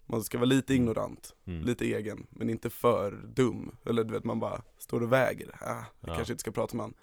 Man 0.06 0.24
ska 0.24 0.38
vara 0.38 0.46
lite 0.46 0.74
ignorant, 0.74 1.34
Mm. 1.44 1.62
lite 1.64 1.84
egen, 1.84 2.26
men 2.30 2.50
inte 2.50 2.70
för 2.70 3.12
dum. 3.34 3.76
Eller 3.84 4.04
du 4.04 4.12
vet, 4.14 4.24
man 4.24 4.40
bara 4.40 4.62
står 4.78 5.02
och 5.02 5.12
väger. 5.12 5.50
Ah, 5.60 5.84
jag 6.00 6.10
Ja. 6.10 6.14
kanske 6.14 6.32
inte 6.32 6.40
ska 6.40 6.50
prata 6.50 6.76
med 6.76 6.84
han. 6.84 6.94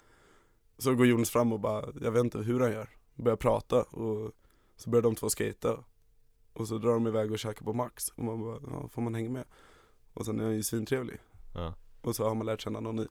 Så 0.78 0.94
går 0.94 1.06
Jonas 1.06 1.30
fram 1.30 1.52
och 1.52 1.60
bara, 1.60 1.84
jag 2.02 2.10
vet 2.12 2.24
inte 2.24 2.38
hur 2.38 2.60
han 2.60 2.72
gör. 2.72 2.88
Börjar 3.14 3.36
prata 3.36 3.82
och 3.82 4.32
så 4.80 4.90
börjar 4.90 5.02
de 5.02 5.14
två 5.14 5.28
skata 5.30 5.84
Och 6.52 6.68
så 6.68 6.78
drar 6.78 6.92
de 6.94 7.06
iväg 7.06 7.32
och 7.32 7.38
käkar 7.38 7.64
på 7.64 7.72
Max. 7.72 8.08
Och 8.08 8.24
man 8.24 8.40
bara, 8.42 8.58
ja, 8.70 8.88
får 8.88 9.02
man 9.02 9.14
hänga 9.14 9.30
med? 9.30 9.44
Och 10.14 10.26
sen 10.26 10.40
är 10.40 10.44
han 10.44 10.54
ju 10.54 10.62
svintrevlig. 10.62 11.18
Ja. 11.54 11.74
Och 12.02 12.16
så 12.16 12.24
har 12.28 12.34
man 12.34 12.46
lärt 12.46 12.60
känna 12.60 12.80
någon 12.80 12.96
ny. 12.96 13.06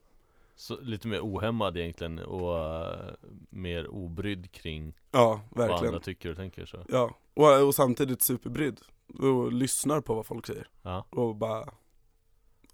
Så 0.56 0.80
lite 0.80 1.08
mer 1.08 1.20
ohämmad 1.20 1.76
egentligen 1.76 2.18
och 2.18 2.58
eh, 2.58 3.14
mer 3.50 3.88
obrydd 3.88 4.52
kring 4.52 4.94
Ja, 5.10 5.40
vad 5.50 5.68
verkligen. 5.68 5.86
andra 5.94 6.00
tycker 6.00 6.30
och 6.30 6.36
tänker 6.36 6.64
så 6.66 6.84
Ja, 6.88 7.16
och, 7.34 7.66
och 7.66 7.74
samtidigt 7.74 8.22
superbrydd. 8.22 8.80
Och 9.18 9.52
lyssnar 9.52 10.00
på 10.00 10.14
vad 10.14 10.26
folk 10.26 10.46
säger. 10.46 10.68
Ja, 10.82 11.06
Och 11.10 11.36
bara, 11.36 11.64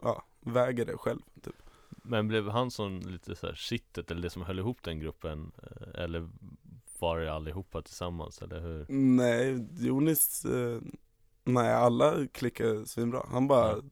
ja, 0.03 0.25
väger 0.41 0.85
det 0.87 0.97
själv 0.97 1.21
typ. 1.43 1.55
Men 1.91 2.29
blev 2.29 2.49
han 2.49 2.71
som 2.71 3.01
lite 3.01 3.37
så 3.37 3.47
här 3.47 3.55
kittet 3.55 4.11
eller 4.11 4.23
det 4.23 4.31
som 4.31 4.43
höll 4.43 4.59
ihop 4.59 4.83
den 4.83 5.01
gruppen? 5.01 5.53
eh, 5.63 6.03
Eller 6.05 6.29
var 7.01 7.19
det 7.21 7.33
allihopa 7.33 7.83
tillsammans 7.83 8.43
eller 8.43 8.61
hur? 8.61 8.87
Nej, 8.89 9.67
Jonis, 9.87 10.45
eh, 10.45 10.81
nej 11.45 11.73
alla 11.75 12.27
klickar 12.27 12.85
svinbra. 12.85 13.27
Han 13.31 13.49
bara 13.49 13.71
Ja. 13.71 13.83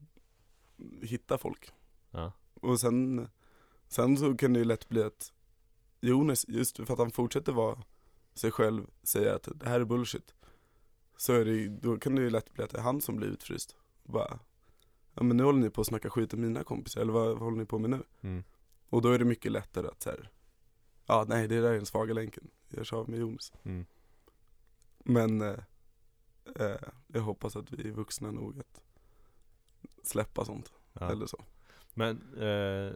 hittar 1.03 1.38
folk. 1.38 1.73
Ja, 2.11 2.33
Och 2.55 2.81
sen, 2.81 3.29
sen 3.88 4.17
så 4.17 4.37
kan 4.37 4.53
det 4.53 4.59
ju 4.59 4.64
lätt 4.64 4.88
bli 4.88 5.03
att 5.03 5.33
Jonas, 6.01 6.49
just 6.49 6.77
för 6.77 6.93
att 6.93 6.99
han 6.99 7.11
fortsätter 7.11 7.53
vara 7.53 7.83
sig 8.35 8.51
själv, 8.51 8.87
säga 9.03 9.35
att 9.35 9.49
det 9.55 9.69
här 9.69 9.81
är 9.81 9.85
bullshit. 9.85 10.35
Så 11.17 11.33
är 11.33 11.45
det, 11.45 11.51
ju- 11.53 11.69
då 11.69 11.97
kan 11.99 12.14
det 12.14 12.23
ju 12.23 12.31
lätt 12.31 12.53
bli 12.53 12.64
att 12.64 12.71
det 12.71 12.79
är 12.79 12.83
han 12.83 13.01
som 13.01 13.17
blir 13.17 13.29
utfryst. 13.29 13.77
Bara, 14.03 14.38
ja 15.14 15.23
men 15.23 15.37
nu 15.37 15.43
håller 15.45 15.59
ni 15.61 15.71
på 15.71 15.81
att 15.81 15.87
snacka 15.87 16.11
skit 16.11 16.35
om 16.35 16.40
mina 16.40 16.64
kompisar, 16.64 17.01
eller 17.01 17.12
vad, 17.12 17.27
vad 17.29 17.38
håller 17.38 17.57
ni 17.59 17.64
på 17.64 17.79
med 17.79 17.90
nu? 17.90 18.03
mm. 18.21 18.45
Och 18.88 19.03
då 19.03 19.09
är 19.11 19.19
det 19.19 19.25
mycket 19.25 19.53
lättare 19.53 19.87
att 19.88 20.03
så 20.03 20.11
här, 20.11 20.31
ja 21.07 21.25
nej 21.29 21.49
det 21.49 21.61
där 21.61 21.69
är 21.71 21.75
den 21.77 21.87
svaga 21.87 22.14
länken, 22.14 22.51
jag 22.77 22.87
kör 22.87 22.97
av 22.97 23.11
med 23.11 23.19
Jonas. 23.19 23.53
Mm. 23.63 23.87
Men 24.99 25.41
eh, 25.41 25.59
eh, 26.57 26.81
jag 27.07 27.21
hoppas 27.21 27.57
att 27.57 27.73
vi 27.73 27.89
är 27.89 27.93
vuxna 27.93 28.31
nog 28.31 28.59
att 28.59 28.83
släppa 30.03 30.45
sånt, 30.45 30.73
Ja. 30.93 31.11
eller 31.13 31.27
så. 31.27 31.45
Men 31.95 32.35
eh, 32.39 32.93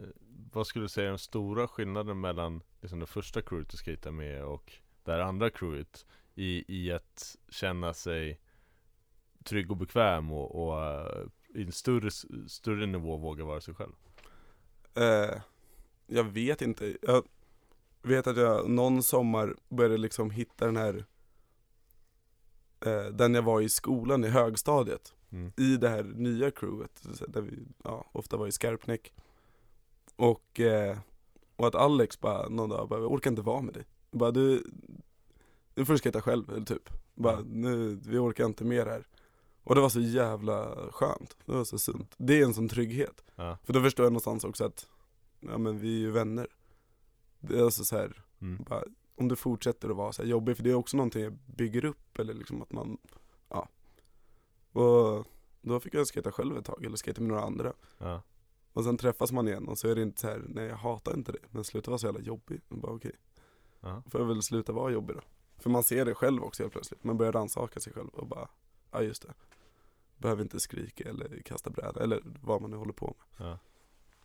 vad 0.51 0.67
skulle 0.67 0.85
du 0.85 0.89
säga 0.89 1.05
är 1.05 1.09
den 1.09 1.19
stora 1.19 1.67
skillnaden 1.67 2.19
mellan 2.19 2.61
liksom 2.81 2.99
det 2.99 3.05
första 3.05 3.41
crewet 3.41 3.69
du 3.69 3.77
skejtar 3.77 4.11
med 4.11 4.43
och 4.43 4.73
det 5.03 5.11
här 5.11 5.19
andra 5.19 5.49
crewet 5.49 6.05
i, 6.35 6.65
i 6.67 6.91
att 6.91 7.35
känna 7.49 7.93
sig 7.93 8.39
trygg 9.43 9.71
och 9.71 9.77
bekväm 9.77 10.31
och, 10.31 10.67
och 10.67 10.83
eh, 10.83 11.25
i 11.55 11.63
en 11.63 11.71
större, 11.71 12.11
större 12.47 12.85
nivå 12.85 13.17
våga 13.17 13.43
vara 13.45 13.61
sig 13.61 13.73
själv? 13.73 13.93
Eh, 14.93 15.41
jag 16.07 16.23
vet 16.23 16.61
inte. 16.61 16.97
Jag 17.01 17.23
vet 18.03 18.27
att 18.27 18.37
jag 18.37 18.69
någon 18.69 19.03
sommar 19.03 19.55
började 19.69 19.97
liksom 19.97 20.31
hitta 20.31 20.65
den 20.65 20.77
här 20.77 21.05
eh, 22.85 23.05
Den 23.05 23.33
jag 23.33 23.41
var 23.41 23.61
i 23.61 23.69
skolan 23.69 24.23
i 24.23 24.27
högstadiet 24.27 25.13
Mm. 25.31 25.51
I 25.57 25.77
det 25.77 25.89
här 25.89 26.03
nya 26.03 26.51
crewet 26.51 27.01
där 27.27 27.41
vi 27.41 27.67
ja, 27.83 28.05
ofta 28.11 28.37
var 28.37 28.47
i 28.47 28.51
Skarpnäck 28.51 29.13
Och, 30.15 30.59
eh, 30.59 30.97
och 31.55 31.67
att 31.67 31.75
Alex 31.75 32.19
bara 32.19 32.49
någon 32.49 32.69
dag 32.69 32.89
bara, 32.89 32.99
jag 32.99 33.11
orkar 33.11 33.29
inte 33.29 33.41
vara 33.41 33.61
med 33.61 33.73
dig 33.73 33.83
bara, 34.11 34.31
du, 34.31 34.63
nu 35.75 35.85
får 35.85 35.93
du 35.93 35.99
skejta 35.99 36.21
själv 36.21 36.65
typ 36.65 36.89
bara, 37.15 37.33
Ja. 37.33 37.43
nu, 37.45 37.99
vi 38.05 38.17
orkar 38.17 38.45
inte 38.45 38.63
mer 38.63 38.85
här 38.85 39.07
Och 39.63 39.75
det 39.75 39.81
var 39.81 39.89
så 39.89 39.99
jävla 39.99 40.75
skönt, 40.91 41.37
det 41.45 41.51
var 41.51 41.63
så 41.63 41.79
sunt 41.79 42.13
Det 42.17 42.39
är 42.39 42.45
en 42.45 42.53
sån 42.53 42.69
trygghet 42.69 43.23
Ja. 43.35 43.57
för 43.63 43.73
då 43.73 43.81
förstår 43.81 44.05
jag 44.05 44.11
någonstans 44.13 44.43
också 44.43 44.65
att, 44.65 44.87
ja 45.39 45.57
men 45.57 45.79
vi 45.79 45.95
är 45.95 45.99
ju 45.99 46.11
vänner. 46.11 46.47
Det 47.39 47.59
är 47.59 47.63
alltså 47.63 47.83
så 47.85 47.97
här, 47.97 48.23
Mm. 48.41 48.63
bara, 48.69 48.83
om 49.15 49.27
du 49.27 49.35
fortsätter 49.35 49.89
att 49.89 49.95
vara 49.95 50.11
så 50.11 50.21
här 50.21 50.29
jobbig, 50.29 50.57
för 50.57 50.63
det 50.63 50.69
är 50.69 50.73
också 50.73 50.97
någonting 50.97 51.23
jag 51.23 51.33
bygger 51.33 51.85
upp, 51.85 52.19
eller 52.19 52.33
liksom 52.33 52.61
att 52.61 52.71
man, 52.71 52.97
ja. 53.49 53.67
Och 54.71 55.25
då 55.61 55.79
fick 55.79 55.93
jag 55.93 56.07
skata 56.07 56.31
själv 56.31 56.57
ett 56.57 56.65
tag, 56.65 56.85
eller 56.85 56.97
skata 56.97 57.21
med 57.21 57.29
några 57.29 57.43
andra. 57.43 57.73
Ja. 57.97 58.21
Och 58.73 58.83
sen 58.83 58.97
träffas 58.97 59.31
man 59.31 59.47
igen 59.47 59.67
och 59.67 59.77
så 59.77 59.87
är 59.87 59.95
det 59.95 60.01
inte 60.01 60.21
så 60.21 60.27
här, 60.27 60.41
nej 60.47 60.65
jag 60.65 60.75
hatar 60.75 61.13
inte 61.13 61.31
det, 61.31 61.39
men 61.51 61.63
sluta 61.63 61.91
vara 61.91 61.97
så 61.99 62.05
jävla 62.05 62.21
jobbig. 62.21 62.61
Och 62.69 62.77
bara 62.77 62.91
okej, 62.91 63.15
Ja. 63.81 64.01
då 64.05 64.09
får 64.09 64.21
jag 64.21 64.27
väl 64.27 64.41
sluta 64.41 64.71
vara 64.73 64.91
jobbig 64.91 65.15
då. 65.15 65.21
För 65.57 65.69
man 65.69 65.83
ser 65.83 66.05
det 66.05 66.13
själv 66.15 66.43
också 66.43 66.63
helt 66.63 66.73
plötsligt, 66.73 67.03
man 67.03 67.17
börjar 67.17 67.31
rannsaka 67.31 67.79
sig 67.79 67.93
själv 67.93 68.09
och 68.09 68.27
bara, 68.27 68.49
ja 68.91 69.01
just 69.01 69.21
det. 69.21 69.33
Behöver 70.17 70.41
inte 70.41 70.59
skrika 70.59 71.09
eller 71.09 71.41
kasta 71.45 71.69
bräda, 71.69 72.03
eller 72.03 72.21
vad 72.43 72.61
man 72.61 72.71
nu 72.71 72.77
håller 72.77 72.93
på 72.93 73.15
med. 73.37 73.47
Ja. 73.47 73.59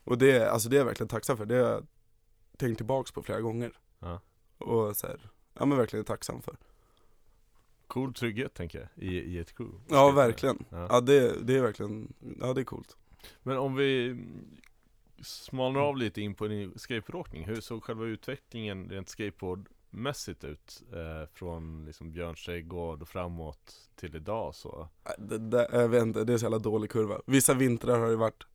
Och 0.04 0.18
det, 0.18 0.50
alltså 0.50 0.68
det 0.68 0.76
är 0.76 0.78
jag 0.78 0.86
verkligen 0.86 1.08
tacksam 1.08 1.36
för, 1.36 1.46
det 1.46 1.54
har 1.54 1.70
jag 1.70 1.86
tänkt 2.56 2.76
tillbaks 2.76 3.12
på 3.12 3.22
flera 3.22 3.40
gånger. 3.40 3.72
Ja. 3.98 4.20
Och 4.58 4.96
så 4.96 5.06
här, 5.06 5.30
ja 5.54 5.64
men 5.64 5.78
verkligen 5.78 6.04
tacksam 6.04 6.42
för. 6.42 6.56
Cool 7.86 8.14
trygghet 8.14 8.54
tänker 8.54 8.78
jag 8.78 9.04
i, 9.08 9.18
i 9.18 9.38
ett 9.38 9.56
crew 9.56 9.80
Ja 9.88 10.10
verkligen. 10.10 10.64
Ja. 10.70 10.86
Ja 10.90 11.00
det, 11.00 11.46
det 11.46 11.56
är 11.56 11.62
verkligen, 11.62 12.14
ja 12.40 12.52
det 12.54 12.60
är 12.60 12.64
coolt. 12.64 12.96
Men 13.42 13.58
om 13.58 13.74
vi 13.74 14.18
smalnar 15.22 15.80
av 15.80 15.96
lite 15.96 16.20
in 16.20 16.34
på 16.34 16.48
din 16.48 16.78
skateboardåkning 16.78 17.44
Hur 17.44 17.60
såg 17.60 17.84
själva 17.84 18.04
utvecklingen 18.04 18.88
rent 18.90 19.08
skateboardmässigt 19.08 20.44
ut? 20.44 20.82
Eh, 20.92 21.28
från 21.34 21.84
liksom 21.84 22.12
Björns 22.12 22.44
trädgård 22.44 23.02
och 23.02 23.08
framåt 23.08 23.90
till 23.96 24.16
idag 24.16 24.54
så? 24.54 24.88
Äh, 25.04 25.10
Det, 25.18 25.38
det, 25.38 25.68
jag 25.72 25.88
vet 25.88 26.02
inte, 26.02 26.24
det 26.24 26.32
är 26.32 26.38
så 26.38 26.44
jävla 26.44 26.58
dålig 26.58 26.90
kurva. 26.90 27.20
Vissa 27.26 27.54
vintrar 27.54 27.98
har 27.98 28.08
det 28.08 28.16
varit 28.16 28.46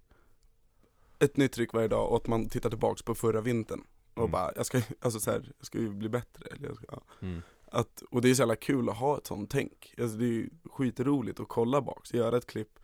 ett 1.19 1.37
nytt 1.37 1.51
tryck 1.51 1.73
varje 1.73 1.87
dag 1.87 2.09
och 2.09 2.15
att 2.17 2.27
man 2.27 2.49
tittar 2.49 2.69
tillbaks 2.69 3.01
på 3.01 3.15
förra 3.15 3.41
vintern. 3.41 3.83
Och 4.13 4.19
Mm. 4.19 4.31
bara, 4.31 4.51
jag 4.55 4.65
ska, 4.65 4.81
alltså 4.99 5.19
så 5.19 5.31
här, 5.31 5.51
jag 5.57 5.65
ska 5.65 5.77
ju 5.79 5.89
bli 5.89 6.09
bättre. 6.09 6.45
Eller 6.51 6.67
jag 6.67 6.75
ska, 6.75 6.85
ja. 6.91 7.01
Mm. 7.21 7.41
att, 7.65 8.01
och 8.11 8.21
det 8.21 8.29
är 8.29 8.33
så 8.33 8.41
jävla 8.41 8.55
kul 8.55 8.89
att 8.89 8.97
ha 8.97 9.17
ett 9.17 9.27
sånt 9.27 9.51
tänk. 9.51 9.93
Alltså 10.01 10.17
det 10.17 10.25
är 10.25 10.27
ju 10.27 10.49
skitroligt 10.65 11.39
att 11.39 11.47
kolla 11.47 11.81
baks, 11.81 12.13
göra 12.13 12.37
ett 12.37 12.45
klipp 12.45 12.79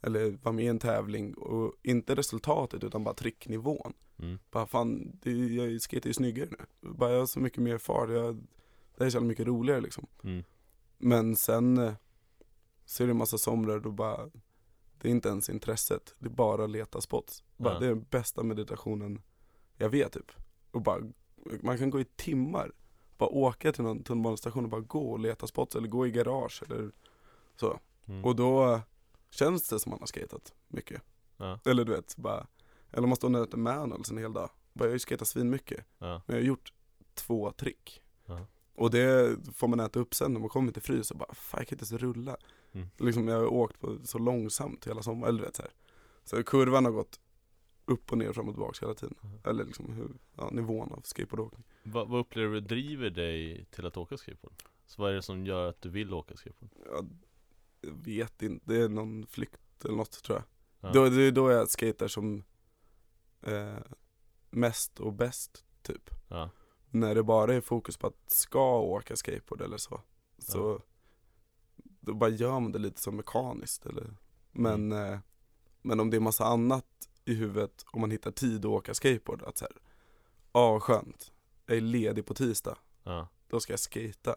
eller 0.00 0.30
vara 0.30 0.52
med 0.52 0.64
i 0.64 0.68
en 0.68 0.78
tävling 0.78 1.34
och 1.34 1.74
inte 1.82 2.14
resultatet 2.14 2.84
utan 2.84 3.04
bara 3.04 3.14
tricknivån. 3.14 3.92
Mm. 4.18 4.38
Bara 4.50 4.66
fan, 4.66 5.18
det, 5.22 5.30
jag 5.32 5.80
skater 5.82 6.06
ju 6.08 6.14
snyggare 6.14 6.48
nu. 6.50 6.90
Bara 6.90 7.10
jag 7.12 7.18
har 7.18 7.26
så 7.26 7.40
mycket 7.40 7.62
mer 7.62 7.78
fart, 7.78 8.10
jag, 8.10 8.46
det 8.96 9.04
är 9.04 9.10
så 9.10 9.16
jävla 9.16 9.28
mycket 9.28 9.46
roligare 9.46 9.80
liksom. 9.80 10.06
Mm. 10.22 10.44
Men 10.98 11.36
sen 11.36 11.78
eh, 11.78 11.92
så 12.84 13.02
är 13.02 13.06
det 13.06 13.10
en 13.10 13.16
massa 13.16 13.38
somrar 13.38 13.78
då 13.80 13.90
bara 13.90 14.30
Det 15.00 15.08
är 15.08 15.12
inte 15.12 15.28
ens 15.28 15.48
intresset, 15.50 16.14
det 16.18 16.26
är 16.26 16.30
bara 16.30 16.64
att 16.64 16.70
leta 16.70 17.00
spots. 17.00 17.44
Bara, 17.56 17.74
Ja. 17.74 17.80
Det 17.80 17.86
är 17.86 17.90
den 17.90 18.06
bästa 18.10 18.42
meditationen 18.42 19.22
jag 19.76 19.88
vet 19.88 20.12
typ. 20.12 20.32
Och 20.70 20.82
bara, 20.82 21.00
man 21.62 21.78
kan 21.78 21.90
gå 21.90 22.00
i 22.00 22.04
timmar. 22.04 22.72
Bara 23.18 23.28
åka 23.28 23.72
till 23.72 23.84
någon 23.84 24.02
tunnelbanestation 24.02 24.64
och 24.64 24.70
bara 24.70 24.80
gå 24.80 25.10
och 25.10 25.18
leta 25.18 25.46
spots 25.46 25.76
eller 25.76 25.88
gå 25.88 26.06
i 26.06 26.10
garage 26.10 26.62
eller 26.66 26.90
så. 27.56 27.80
Mm. 28.06 28.24
Och 28.24 28.36
då 28.36 28.80
känns 29.30 29.68
det 29.68 29.78
som 29.80 29.90
man 29.90 29.98
har 30.00 30.06
skatat 30.06 30.52
mycket. 30.68 31.02
Ja. 31.36 31.60
Eller 31.64 31.84
du 31.84 31.92
vet, 31.92 32.16
bara 32.16 32.46
Eller 32.92 33.06
man 33.06 33.16
står 33.16 33.28
nöter 33.28 33.58
manuals 33.58 34.10
en 34.10 34.18
hel 34.18 34.32
dag. 34.32 34.50
Bara, 34.72 34.84
jag 34.84 34.90
har 34.90 34.94
ju 34.94 34.98
skatat 34.98 35.28
svin 35.28 35.50
mycket 35.50 35.84
Ja. 35.98 36.22
men 36.26 36.36
jag 36.36 36.42
har 36.42 36.46
gjort 36.46 36.72
två 37.14 37.52
trick. 37.52 38.02
Ja. 38.26 38.46
Och 38.74 38.90
det 38.90 39.36
får 39.54 39.68
man 39.68 39.80
äta 39.80 40.00
upp 40.00 40.14
sen 40.14 40.32
när 40.32 40.40
man 40.40 40.48
kommer 40.48 40.72
till 40.72 40.82
frys 40.82 41.10
och 41.10 41.16
bara, 41.16 41.34
fan 41.34 41.60
jag 41.60 41.68
kan 41.68 41.76
inte 41.78 41.94
ens 41.94 42.02
rulla. 42.02 42.36
Mm. 42.72 42.88
Liksom 42.96 43.28
jag 43.28 43.36
har 43.36 43.46
åkt 43.46 43.80
på 43.80 43.98
så 44.04 44.18
långsamt 44.18 44.86
hela 44.86 45.02
sommaren, 45.02 45.28
eller 45.28 45.38
du 45.38 45.44
vet 45.44 45.56
så 45.56 45.62
här. 45.62 45.72
Så 46.24 46.44
kurvan 46.44 46.84
har 46.84 46.92
gått 46.92 47.20
upp 47.84 48.12
och 48.12 48.18
ner, 48.18 48.32
fram 48.32 48.48
och 48.48 48.54
tillbaka 48.54 48.86
hela 48.86 48.94
tiden. 48.94 49.14
Mm. 49.22 49.38
Eller 49.44 49.64
liksom 49.64 49.92
hur, 49.92 50.10
ja, 50.36 50.50
nivån 50.52 50.92
av 50.92 51.00
skateboardåkning. 51.04 51.64
Vad, 51.82 52.08
vad 52.08 52.20
upplever 52.20 52.54
du 52.54 52.60
driver 52.60 53.10
dig 53.10 53.64
till 53.70 53.86
att 53.86 53.96
åka 53.96 54.16
skateboard? 54.16 54.62
Så 54.86 55.02
vad 55.02 55.10
är 55.10 55.14
det 55.14 55.22
som 55.22 55.46
gör 55.46 55.68
att 55.68 55.82
du 55.82 55.88
vill 55.88 56.14
åka 56.14 56.36
skateboard? 56.36 56.70
Jag 57.80 57.92
vet 57.92 58.42
inte, 58.42 58.64
det 58.68 58.82
är 58.82 58.88
någon 58.88 59.26
flykt 59.26 59.84
eller 59.84 59.96
något 59.96 60.22
tror 60.22 60.38
jag. 60.38 60.44
Ja. 60.80 60.92
Då, 60.94 61.08
det 61.08 61.22
är 61.22 61.32
då 61.32 61.50
jag 61.50 61.68
skater 61.68 62.08
som 62.08 62.44
eh, 63.42 63.78
mest 64.50 65.00
och 65.00 65.12
bäst 65.12 65.64
typ. 65.82 66.10
Ja. 66.28 66.50
När 66.90 67.14
det 67.14 67.22
bara 67.22 67.54
är 67.54 67.60
fokus 67.60 67.96
på 67.96 68.06
att 68.06 68.30
ska 68.30 68.78
åka 68.78 69.16
skateboard 69.16 69.60
eller 69.60 69.76
så. 69.76 70.00
Så 70.38 70.82
då 72.08 72.14
bara 72.14 72.30
gör 72.30 72.60
man 72.60 72.72
det 72.72 72.78
lite 72.78 73.00
som 73.00 73.16
mekaniskt 73.16 73.86
eller 73.86 74.16
Men, 74.52 74.92
eh, 74.92 75.18
men 75.82 76.00
om 76.00 76.10
det 76.10 76.16
är 76.16 76.20
massa 76.20 76.44
annat 76.44 76.86
i 77.24 77.34
huvudet 77.34 77.84
och 77.92 78.00
man 78.00 78.10
hittar 78.10 78.30
tid 78.30 78.58
att 78.58 78.70
åka 78.70 78.94
skateboard 78.94 79.42
att 79.42 79.58
så 79.58 79.64
här, 79.64 79.76
ja 80.52 80.80
skönt, 80.80 81.32
jag 81.66 81.76
är 81.76 81.80
ledig 81.80 82.26
på 82.26 82.34
tisdag, 82.34 82.78
Ja. 83.02 83.28
då 83.48 83.60
ska 83.60 83.72
jag 83.72 83.80
skata 83.80 84.36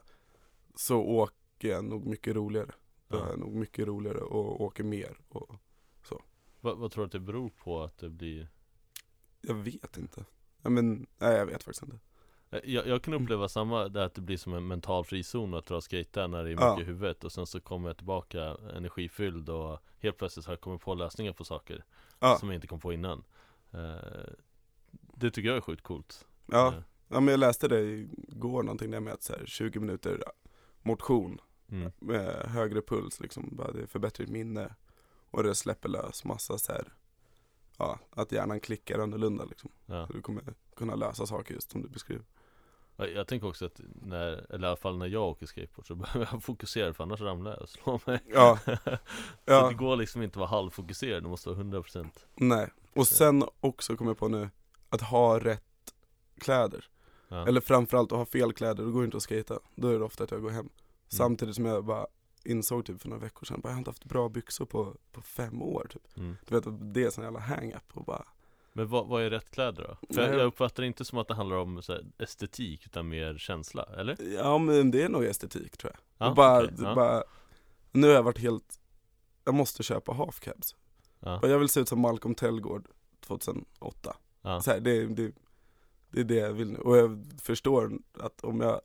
Så 0.75 1.01
åker 1.01 1.67
jag 1.69 1.85
nog 1.85 2.05
mycket 2.05 2.35
roligare. 2.35 2.71
Då 3.07 3.17
Ja. 3.17 3.25
är 3.25 3.29
jag 3.29 3.39
nog 3.39 3.53
mycket 3.55 3.87
roligare 3.87 4.17
och 4.21 4.61
åker 4.61 4.83
mer 4.83 5.17
och 5.29 5.55
Vad, 6.63 6.77
vad 6.77 6.91
tror 6.91 7.03
du 7.03 7.05
att 7.05 7.11
det 7.11 7.19
beror 7.19 7.49
på 7.49 7.83
att 7.83 7.97
det 7.97 8.09
blir? 8.09 8.47
jag 9.41 9.53
vet 9.55 9.97
inte. 9.97 10.25
Ja, 10.61 10.69
men, 10.69 11.07
nej 11.17 11.37
jag 11.37 11.45
vet 11.45 11.63
faktiskt 11.63 11.83
inte. 11.83 11.99
Eh, 12.51 12.59
Jag, 12.63 12.87
jag 12.87 13.01
kan 13.03 13.13
uppleva 13.13 13.47
samma, 13.49 13.87
det 13.89 14.05
att 14.05 14.13
det 14.13 14.21
blir 14.21 14.37
som 14.37 14.53
en 14.53 14.67
mental 14.67 15.05
frizon 15.05 15.53
att 15.53 15.65
dra 15.65 15.77
och 15.77 15.91
skejta 15.91 16.27
när 16.27 16.43
det 16.43 16.49
är 16.49 16.55
mycket 16.55 16.61
Ja. 16.65 16.81
i 16.81 16.83
huvudet 16.83 17.23
och 17.23 17.31
sen 17.31 17.45
så 17.47 17.59
kommer 17.59 17.89
jag 17.89 17.97
tillbaka 17.97 18.57
energifylld 18.75 19.49
och 19.49 19.79
helt 19.99 20.17
plötsligt 20.17 20.45
har 20.45 20.53
jag 20.53 20.61
kommit 20.61 20.81
på 20.81 20.93
lösningar 20.95 21.33
på 21.33 21.43
saker 21.43 21.85
Ja, 22.19 22.37
som 22.39 22.49
jag 22.49 22.55
inte 22.55 22.67
kom 22.67 22.79
på 22.79 22.93
innan. 22.93 23.23
Eh, 23.71 24.33
det 24.91 25.31
tycker 25.31 25.49
jag 25.49 25.57
är 25.57 25.61
sjukt 25.61 25.83
coolt. 25.83 26.27
ja, 26.45 26.67
Eh, 26.67 26.73
ja 27.07 27.19
men 27.19 27.27
jag 27.27 27.39
läste 27.39 27.67
det 27.67 27.81
igår 27.81 28.63
någonting 28.63 28.91
där 28.91 28.99
med 28.99 29.13
att 29.13 29.23
så 29.23 29.33
här, 29.33 29.45
20 29.45 29.79
minuter 29.79 30.23
motion 30.81 31.41
Mm. 31.71 31.91
med 31.99 32.25
högre 32.49 32.81
puls 32.81 33.19
liksom, 33.19 33.49
bara 33.51 33.71
det 33.71 33.87
förbättrar 33.87 34.25
ditt 34.25 34.33
minne 34.33 34.75
och 35.31 35.43
det 35.43 35.55
släpper 35.55 35.89
lös 35.89 36.23
massa 36.25 36.57
så 36.57 36.71
här, 36.71 36.93
ja, 37.77 37.99
att 38.09 38.31
hjärnan 38.31 38.59
klickar 38.59 38.99
annorlunda 38.99 39.45
liksom. 39.45 39.71
Ja. 39.85 40.07
Så 40.07 40.13
du 40.13 40.21
kommer 40.21 40.43
kunna 40.75 40.95
lösa 40.95 41.25
saker 41.25 41.53
just 41.53 41.71
som 41.71 41.81
du 41.81 41.87
beskriver. 41.89 42.25
Ja, 43.01 43.07
Jag 43.07 43.27
tänker 43.27 43.47
också 43.47 43.65
att 43.65 43.81
när, 44.01 44.53
eller 44.53 44.67
i 44.67 44.69
alla 44.69 44.75
fall 44.75 44.97
när 44.97 45.07
jag 45.07 45.23
åker 45.23 45.45
skateboard 45.45 45.87
så 45.87 45.95
behöver 46.01 46.27
jag 46.31 46.43
fokusera 46.43 46.93
för 46.93 47.03
annars 47.03 47.21
ramlar 47.21 47.51
jag 47.51 47.61
och 47.61 47.69
slår 47.69 48.01
mig. 48.05 48.19
Ja, 48.33 48.59
så 48.65 48.71
ja. 49.45 49.67
det 49.69 49.73
går 49.75 49.95
liksom 49.95 50.21
inte 50.21 50.33
att 50.33 50.39
vara 50.39 50.49
halvfokuserad, 50.49 51.23
det 51.23 51.29
måste 51.29 51.49
vara 51.49 51.59
100% 51.59 52.09
nej, 52.35 52.69
Och 52.95 53.07
sen 53.07 53.43
också 53.59 53.97
kommer 53.97 54.11
jag 54.11 54.17
på 54.17 54.27
nu, 54.27 54.49
att 54.89 55.01
ha 55.01 55.39
rätt 55.39 55.63
kläder. 56.37 56.85
ja. 57.27 57.47
Eller 57.47 57.61
framförallt 57.61 58.11
att 58.11 58.17
ha 58.17 58.25
fel 58.25 58.53
kläder, 58.53 58.83
då 58.83 58.91
går 58.91 59.01
det 59.01 59.05
inte 59.05 59.17
att 59.17 59.23
skata. 59.23 59.59
Då 59.75 59.87
är 59.87 59.99
det 59.99 60.05
ofta 60.05 60.23
att 60.23 60.31
jag 60.31 60.41
går 60.41 60.49
hem. 60.49 60.69
Samtidigt 61.07 61.55
som 61.55 61.65
jag 61.65 61.85
bara 61.85 62.07
insåg 62.43 62.85
typ 62.85 63.01
för 63.01 63.09
några 63.09 63.21
veckor 63.21 63.45
sedan, 63.45 63.61
bara, 63.61 63.69
jag 63.69 63.73
har 63.73 63.77
inte 63.79 63.89
haft 63.89 64.05
bra 64.05 64.29
byxor 64.29 64.65
på, 64.65 64.95
på 65.11 65.21
fem 65.21 65.61
år 65.61 65.87
typ. 65.89 66.17
mm. 66.17 66.37
Du 66.47 66.55
vet, 66.55 66.93
det 66.93 67.03
är 67.03 67.09
sån 67.09 67.23
jävla 67.23 67.39
hang-up 67.39 67.83
och 67.93 68.03
bara 68.05 68.25
Men 68.73 68.87
vad, 68.87 69.07
vad 69.07 69.23
är 69.23 69.29
rätt 69.29 69.51
kläder 69.51 69.83
då? 69.83 70.15
För 70.15 70.27
Nej. 70.27 70.37
jag 70.37 70.45
uppfattar 70.47 70.83
det 70.83 70.87
inte 70.87 71.05
som 71.05 71.17
att 71.17 71.27
det 71.27 71.33
handlar 71.33 71.57
om 71.57 71.81
här, 71.87 72.05
estetik 72.17 72.85
utan 72.85 73.07
mer 73.07 73.37
känsla, 73.37 73.83
eller? 73.97 74.17
Ja 74.35 74.57
men 74.57 74.91
det 74.91 75.03
är 75.03 75.09
nog 75.09 75.23
estetik 75.25 75.77
tror 75.77 75.93
jag. 75.93 76.25
Ja, 76.25 76.29
och 76.29 76.35
bara, 76.35 76.63
okej, 76.63 76.75
ja. 76.79 76.95
bara, 76.95 77.23
nu 77.91 78.07
har 78.07 78.13
jag 78.13 78.23
varit 78.23 78.37
helt, 78.39 78.79
jag 79.45 79.53
måste 79.53 79.83
köpa 79.83 80.13
halfcabs. 80.13 80.75
Ja, 81.19 81.39
Och 81.39 81.49
jag 81.49 81.59
vill 81.59 81.69
se 81.69 81.79
ut 81.79 81.87
som 81.89 81.99
Malcolm 81.99 82.35
Tellgård 82.35 82.87
2008. 83.19 84.15
ja, 84.41 84.61
Så 84.61 84.71
här, 84.71 84.79
det, 84.79 85.05
det, 85.07 85.31
det 86.11 86.19
är 86.19 86.23
det 86.23 86.35
jag 86.35 86.53
vill 86.53 86.71
nu. 86.71 86.79
Och 86.79 86.97
jag 86.97 87.25
förstår 87.41 87.91
att 88.19 88.43
om 88.43 88.61
jag 88.61 88.81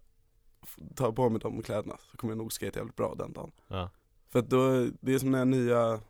tar 0.95 1.13
på 1.13 1.29
mig 1.31 1.41
de 1.41 1.63
kläderna 1.63 1.97
så 2.11 2.17
kommer 2.17 2.31
jag 2.33 2.39
nog 2.39 2.53
skate 2.53 2.79
jävligt 2.79 2.97
bra 2.97 3.15
den 3.15 3.33
dagen. 3.33 3.53
För 4.29 4.39
att 4.39 4.51
då, 4.51 4.87
det 5.01 5.15
är 5.15 5.19
som 5.19 5.31
när 5.31 5.45
nya, 5.45 6.01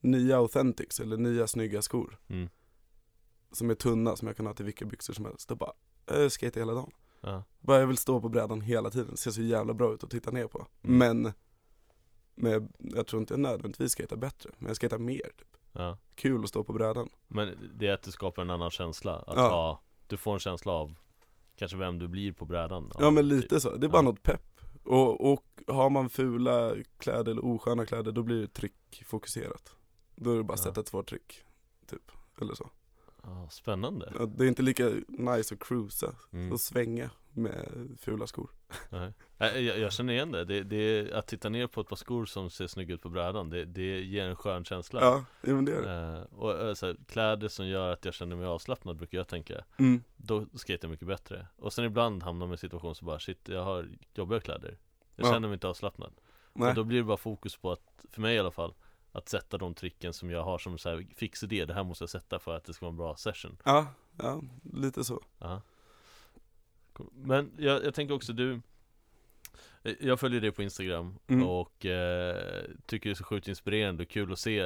nya 0.00 0.36
authentics 0.38 1.00
eller 1.00 1.16
nya 1.16 1.46
snygga 1.46 1.82
skor. 1.82 2.18
mm. 2.28 2.48
Som 3.52 3.70
är 3.70 3.74
tunna 3.74 4.16
som 4.16 4.28
jag 4.28 4.36
kan 4.36 4.46
ha 4.46 4.54
till 4.54 4.64
vilka 4.64 4.84
byxor 4.84 5.14
som 5.14 5.24
helst. 5.24 5.48
Då 5.48 5.54
bara, 5.54 5.72
jag 6.06 6.32
skate 6.32 6.60
hela 6.60 6.74
dagen. 6.74 6.90
ja, 7.20 7.42
Bara 7.60 7.78
jag 7.80 7.86
vill 7.86 7.96
stå 7.96 8.20
på 8.20 8.28
brädan 8.28 8.60
hela 8.60 8.90
tiden, 8.90 9.16
ser 9.16 9.30
så 9.30 9.42
jävla 9.42 9.74
bra 9.74 9.94
ut 9.94 10.04
att 10.04 10.10
titta 10.10 10.30
ner 10.30 10.46
på. 10.46 10.66
Mm. 10.82 10.98
Men, 11.22 11.32
men 12.34 12.68
jag 12.78 13.06
tror 13.06 13.20
inte 13.20 13.34
jag 13.34 13.40
nödvändigtvis 13.40 13.92
skater 13.92 14.16
bättre, 14.16 14.50
men 14.58 14.66
jag 14.68 14.76
skater 14.76 14.98
mer. 14.98 15.30
Typ. 15.38 15.56
ja 15.72 15.98
Kul 16.14 16.42
att 16.42 16.48
stå 16.48 16.64
på 16.64 16.72
brädan. 16.72 17.08
Men 17.28 17.70
det 17.74 17.86
är 17.88 17.92
att 17.92 18.02
det 18.02 18.12
skapar 18.12 18.42
en 18.42 18.50
annan 18.50 18.70
känsla, 18.70 19.12
att 19.18 19.36
Ja. 19.36 19.48
ha, 19.48 19.82
du 20.06 20.16
får 20.16 20.32
en 20.32 20.38
känsla 20.38 20.72
av 20.72 20.94
kanske 21.56 21.76
vem 21.76 21.98
du 21.98 22.08
blir 22.08 22.32
på 22.32 22.44
brädan 22.44 22.92
Ja 22.98 23.10
men 23.10 23.28
lite 23.28 23.60
så, 23.60 23.76
det 23.76 23.86
är 23.86 23.90
bara 23.90 24.02
något 24.02 24.22
pepp. 24.22 24.60
Och, 24.84 25.32
och 25.32 25.44
har 25.66 25.90
man 25.90 26.08
fula 26.10 26.74
kläder 26.98 27.32
eller 27.32 27.44
osköna 27.44 27.86
kläder 27.86 28.12
då 28.12 28.22
blir 28.22 28.40
det 28.40 28.46
tryckfokuserat. 28.48 29.72
Då 30.16 30.32
är 30.32 30.36
det 30.36 30.42
bara 30.42 30.54
att 30.54 30.60
sätta 30.60 30.80
ett 30.80 30.88
svårt 30.88 31.08
tryck, 31.08 31.44
typ. 31.86 32.12
Eller 32.40 32.54
så. 32.54 32.70
Ja, 33.22 33.48
spännande 33.50 34.12
Ja, 34.18 34.26
Det 34.26 34.44
är 34.44 34.48
inte 34.48 34.62
lika 34.62 34.90
nice 35.08 35.54
att 35.54 35.60
cruisa 35.60 36.14
mm. 36.32 36.52
och 36.52 36.60
svänga 36.60 37.10
med 37.32 37.68
fula 38.00 38.26
skor. 38.26 38.50
Nej. 38.90 39.12
Jag, 39.38 39.78
jag 39.78 39.92
känner 39.92 40.12
igen 40.12 40.32
det. 40.32 40.44
Det, 40.44 40.62
det 40.62 41.12
att 41.12 41.26
titta 41.26 41.48
ner 41.48 41.66
på 41.66 41.80
ett 41.80 41.88
par 41.88 41.96
skor 41.96 42.26
som 42.26 42.50
ser 42.50 42.66
snygga 42.66 42.94
ut 42.94 43.02
på 43.02 43.08
brädan 43.08 43.50
Det, 43.50 43.64
det 43.64 44.00
ger 44.00 44.26
en 44.26 44.36
skön 44.36 44.64
känsla 44.64 45.00
Ja, 45.00 45.24
ja 45.40 45.54
men 45.54 45.64
det 45.64 45.72
är 45.76 45.82
det. 45.82 46.18
Eh, 46.18 46.38
Och 46.38 46.60
eh, 46.60 46.74
så 46.74 46.86
här, 46.86 46.96
kläder 47.08 47.48
som 47.48 47.66
gör 47.68 47.92
att 47.92 48.04
jag 48.04 48.14
känner 48.14 48.36
mig 48.36 48.46
avslappnad 48.46 48.96
brukar 48.96 49.18
jag 49.18 49.28
tänka 49.28 49.64
Mm. 49.78 50.02
Då 50.16 50.46
skater 50.54 50.78
jag 50.84 50.90
mycket 50.90 51.08
bättre 51.08 51.46
Och 51.56 51.72
sen 51.72 51.84
ibland 51.84 52.22
hamnar 52.22 52.46
man 52.46 52.52
i 52.52 52.54
en 52.54 52.58
situation 52.58 52.94
så 52.94 53.04
bara 53.04 53.18
shit, 53.18 53.48
jag 53.48 53.64
har 53.64 53.88
jobbiga 54.14 54.40
kläder 54.40 54.78
Jag 55.16 55.26
Ja. 55.26 55.32
känner 55.32 55.48
mig 55.48 55.54
inte 55.54 55.68
avslappnad 55.68 56.12
Nej. 56.52 56.68
Och 56.68 56.74
då 56.74 56.84
blir 56.84 56.98
det 56.98 57.04
bara 57.04 57.16
fokus 57.16 57.56
på 57.56 57.72
att, 57.72 58.04
för 58.10 58.20
mig 58.20 58.36
i 58.36 58.38
alla 58.38 58.50
fall 58.50 58.74
Att 59.16 59.28
sätta 59.28 59.58
de 59.58 59.74
tricken 59.74 60.12
som 60.12 60.30
jag 60.30 60.42
har 60.42 60.58
som 60.58 60.78
så 60.78 60.88
här 60.88 61.06
fix 61.16 61.42
idé 61.42 61.64
Det 61.64 61.74
här 61.74 61.84
måste 61.84 62.02
jag 62.02 62.10
sätta 62.10 62.38
för 62.38 62.56
att 62.56 62.64
det 62.64 62.72
ska 62.74 62.84
vara 62.86 62.90
en 62.92 62.96
bra 62.96 63.16
session 63.16 63.56
Ja, 63.64 63.86
ja, 64.18 64.42
lite 64.72 65.04
så. 65.04 65.22
Ja. 65.38 65.62
Cool. 66.92 67.10
Men 67.14 67.52
jag, 67.58 67.84
jag 67.84 67.94
tänker 67.94 68.14
också 68.14 68.32
du 68.32 68.60
eh, 69.82 69.94
Jag 70.00 70.20
följer 70.20 70.40
dig 70.40 70.52
på 70.52 70.62
Instagram 70.62 71.18
Mm. 71.28 71.46
och 71.48 71.86
eh, 71.86 72.64
tycker 72.86 73.10
det 73.10 73.12
är 73.12 73.14
så 73.14 73.24
sjukt 73.24 73.48
inspirerande 73.48 74.02
och 74.02 74.08
kul 74.08 74.32
att 74.32 74.38
se 74.38 74.58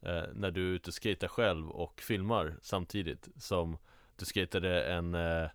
eh, 0.00 0.22
När 0.34 0.50
du 0.50 0.70
är 0.70 0.74
ute 0.74 0.90
och 0.90 0.94
skater 0.94 1.28
själv 1.28 1.70
och 1.70 2.00
filmar 2.00 2.56
samtidigt 2.62 3.28
Som 3.36 3.76
du 4.16 4.24
skatade 4.24 4.84
en 4.92 5.14
eh, 5.14 5.48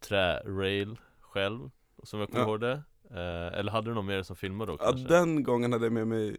trärail 0.00 0.98
själv 1.20 1.70
Som 2.02 2.20
jag 2.20 2.28
kommer 2.30 2.44
Ja. 2.44 2.48
ihåg 2.48 2.60
det 2.60 2.82
eh, 3.10 3.58
Eller 3.58 3.72
hade 3.72 3.90
du 3.90 3.94
någon 3.94 4.06
mer 4.06 4.22
som 4.22 4.36
filmade 4.36 4.72
då 4.72 4.78
Ja, 4.80 4.86
kanske? 4.90 5.08
den 5.08 5.42
gången 5.42 5.72
hade 5.72 5.86
jag 5.86 5.92
med 5.92 6.06
mig 6.08 6.36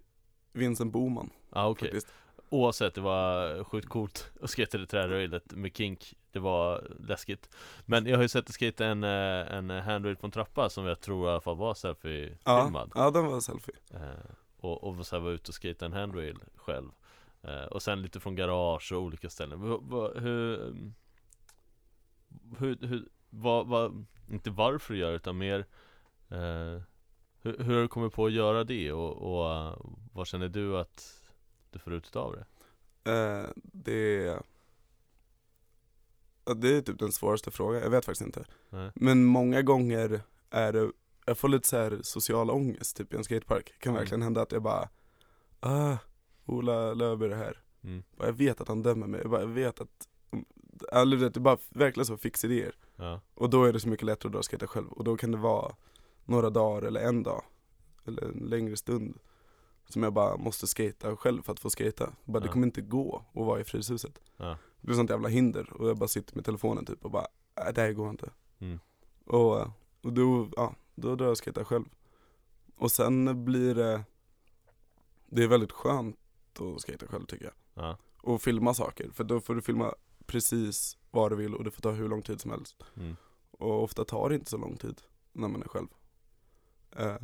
Vincent 0.51 0.93
Boman 0.93 1.29
ah, 1.49 1.67
okej. 1.69 1.87
faktiskt. 1.89 2.13
Oavsett, 2.49 2.93
det 2.95 3.01
var 3.01 3.63
sjukt 3.63 3.89
coolt 3.89 4.31
att 4.41 4.49
skata 4.49 4.77
det 4.77 4.85
trärailet 4.85 5.53
med 5.53 5.77
kink. 5.77 6.13
Det 6.31 6.39
var 6.39 6.87
läskigt. 6.99 7.49
Men 7.85 8.05
jag 8.05 8.15
har 8.17 8.21
ju 8.21 8.27
sett 8.29 8.45
dig 8.45 8.53
skata 8.53 8.85
en, 8.85 9.03
eh, 9.03 9.53
en 9.57 9.69
handrail 9.69 10.15
på 10.15 10.25
en 10.27 10.31
trappa 10.31 10.69
som 10.69 10.85
jag 10.85 10.99
tror 10.99 11.27
i 11.27 11.31
alla 11.31 11.41
fall 11.41 11.55
var 11.57 11.67
Ja, 11.67 11.73
selfie-filmad. 11.75 12.91
Ja, 12.95 13.11
den 13.11 13.25
var 13.25 13.39
selfie. 13.39 13.75
eh, 13.93 13.99
Och, 14.57 14.83
och 14.83 15.05
så 15.07 15.15
här 15.15 15.23
var 15.23 15.31
ute 15.31 15.49
och 15.51 15.55
skata 15.55 15.85
en 15.85 15.93
handrail 15.93 16.37
själv. 16.55 16.89
Eh, 17.43 17.63
Och 17.63 17.81
sen 17.81 18.01
lite 18.01 18.19
från 18.19 18.35
garage 18.35 18.91
och 18.91 19.01
olika 19.01 19.29
ställen. 19.29 19.61
Hur, 19.61 20.67
mm, 20.67 20.93
hur, 22.59 22.77
hur 22.87 23.07
vad, 23.29 23.67
vad, 23.67 24.05
inte 24.31 24.49
varför 24.49 24.93
du 24.93 24.99
gör 24.99 25.11
utan 25.13 25.37
mer 25.37 25.65
eh, 26.29 26.81
hur, 27.47 27.63
hur 27.63 27.75
har 27.75 27.81
du 27.81 27.87
kommit 27.87 28.13
på 28.13 28.25
att 28.25 28.31
göra 28.31 28.63
det 28.63 28.91
och, 28.91 29.11
och 29.17 29.75
vad 30.13 30.27
känner 30.27 30.49
du 30.49 30.77
att 30.77 31.23
du 31.71 31.79
får 31.79 31.93
ut 31.93 32.15
av 32.15 32.35
det? 32.35 32.45
Eh, 33.11 33.49
det 33.55 34.39
Det 36.55 36.77
är 36.77 36.81
typ 36.81 36.99
den 36.99 37.11
svåraste 37.11 37.51
frågan, 37.51 37.81
jag 37.81 37.89
vet 37.89 38.05
faktiskt 38.05 38.25
inte. 38.25 38.45
Nej. 38.69 38.91
Men 38.95 39.25
många 39.25 39.61
gånger 39.61 40.21
är 40.49 40.73
det, 40.73 40.91
jag 41.25 41.37
får 41.37 41.47
lite 41.49 41.67
så 41.67 41.77
här 41.77 41.99
social 42.03 42.49
ångest 42.51 42.97
typ 42.97 43.13
i 43.13 43.17
en 43.17 43.23
skatepark. 43.23 43.65
Det 43.65 43.79
kan 43.83 43.91
Mm. 43.91 44.01
verkligen 44.01 44.21
hända 44.21 44.41
att 44.41 44.51
jag 44.51 44.61
bara, 44.61 44.89
ah, 45.59 45.97
Ola 46.45 46.93
Löfberg 46.93 47.31
är 47.31 47.35
här. 47.37 47.61
Mm. 47.83 48.03
Jag 48.17 48.33
vet 48.33 48.61
att 48.61 48.67
han 48.67 48.83
dömer 48.83 49.07
mig, 49.07 49.21
jag, 49.21 49.29
bara, 49.31 49.41
jag 49.41 49.47
vet 49.47 49.81
att, 49.81 50.07
eller 50.91 51.17
det 51.17 51.35
är 51.35 51.39
bara 51.39 51.57
verkligen 51.69 52.05
så 52.05 52.17
fixidéer. 52.17 52.75
Ja, 52.95 53.21
Och 53.33 53.49
då 53.49 53.63
är 53.63 53.73
det 53.73 53.79
så 53.79 53.89
mycket 53.89 54.05
lättare 54.05 54.27
att 54.27 54.31
dra 54.31 54.39
och 54.39 54.45
skata 54.45 54.67
själv. 54.67 54.87
Och 54.91 55.03
då 55.03 55.17
kan 55.17 55.31
det 55.31 55.37
vara 55.37 55.75
några 56.27 56.49
dagar 56.49 56.87
eller 56.87 56.99
en 57.01 57.23
dag, 57.23 57.43
eller 58.05 58.23
en 58.23 58.31
längre 58.49 58.77
stund, 58.77 59.17
som 59.89 60.03
jag 60.03 60.13
bara 60.13 60.37
måste 60.37 60.67
skata 60.67 61.15
själv 61.15 61.41
för 61.41 61.53
att 61.53 61.59
få 61.59 61.69
skata. 61.69 62.13
Bara, 62.25 62.39
Det 62.39 62.47
kommer 62.47 62.65
inte 62.67 62.81
gå 62.81 63.25
att 63.29 63.45
vara 63.45 63.59
i 63.59 63.63
Fryshuset. 63.63 64.19
ja, 64.37 64.57
Det 64.81 64.87
blir 64.87 64.95
sånt 64.95 65.09
jävla 65.09 65.29
hinder 65.29 65.73
och 65.73 65.89
jag 65.89 65.97
bara 65.97 66.07
sitter 66.07 66.35
med 66.35 66.45
telefonen 66.45 66.85
typ 66.85 67.05
och 67.05 67.11
bara, 67.11 67.27
nej 67.55 67.73
det 67.73 67.81
här 67.81 67.91
går 67.93 68.09
inte. 68.09 68.29
Mm. 68.59 68.79
Och, 69.25 69.61
och 70.01 70.13
då, 70.13 70.49
ja, 70.55 70.75
då 70.95 71.15
drar 71.15 71.25
jag 71.25 71.31
och 71.31 71.43
skejtar 71.43 71.63
själv. 71.63 71.85
Och 72.75 72.91
sen 72.91 73.45
blir 73.45 73.75
det, 73.75 74.03
det 75.25 75.43
är 75.43 75.47
väldigt 75.47 75.71
skönt 75.71 76.17
att 76.59 76.83
skejta 76.83 77.07
själv 77.07 77.25
tycker 77.25 77.45
jag. 77.45 77.53
ja, 77.85 77.97
Och 78.21 78.41
filma 78.41 78.73
saker, 78.73 79.09
för 79.13 79.23
då 79.23 79.39
får 79.41 79.55
du 79.55 79.61
filma 79.61 79.93
precis 80.25 80.97
vad 81.11 81.31
du 81.31 81.35
vill 81.35 81.55
och 81.55 81.63
det 81.63 81.71
får 81.71 81.81
ta 81.81 81.91
hur 81.91 82.09
lång 82.09 82.21
tid 82.21 82.41
som 82.41 82.51
helst. 82.51 82.83
mm. 82.95 83.15
Och 83.51 83.83
ofta 83.83 84.05
tar 84.05 84.29
det 84.29 84.35
inte 84.35 84.49
så 84.49 84.57
lång 84.57 84.77
tid 84.77 85.01
när 85.31 85.47
man 85.47 85.61
är 85.63 85.67
själv. 85.67 85.87
Eh, 86.95 87.15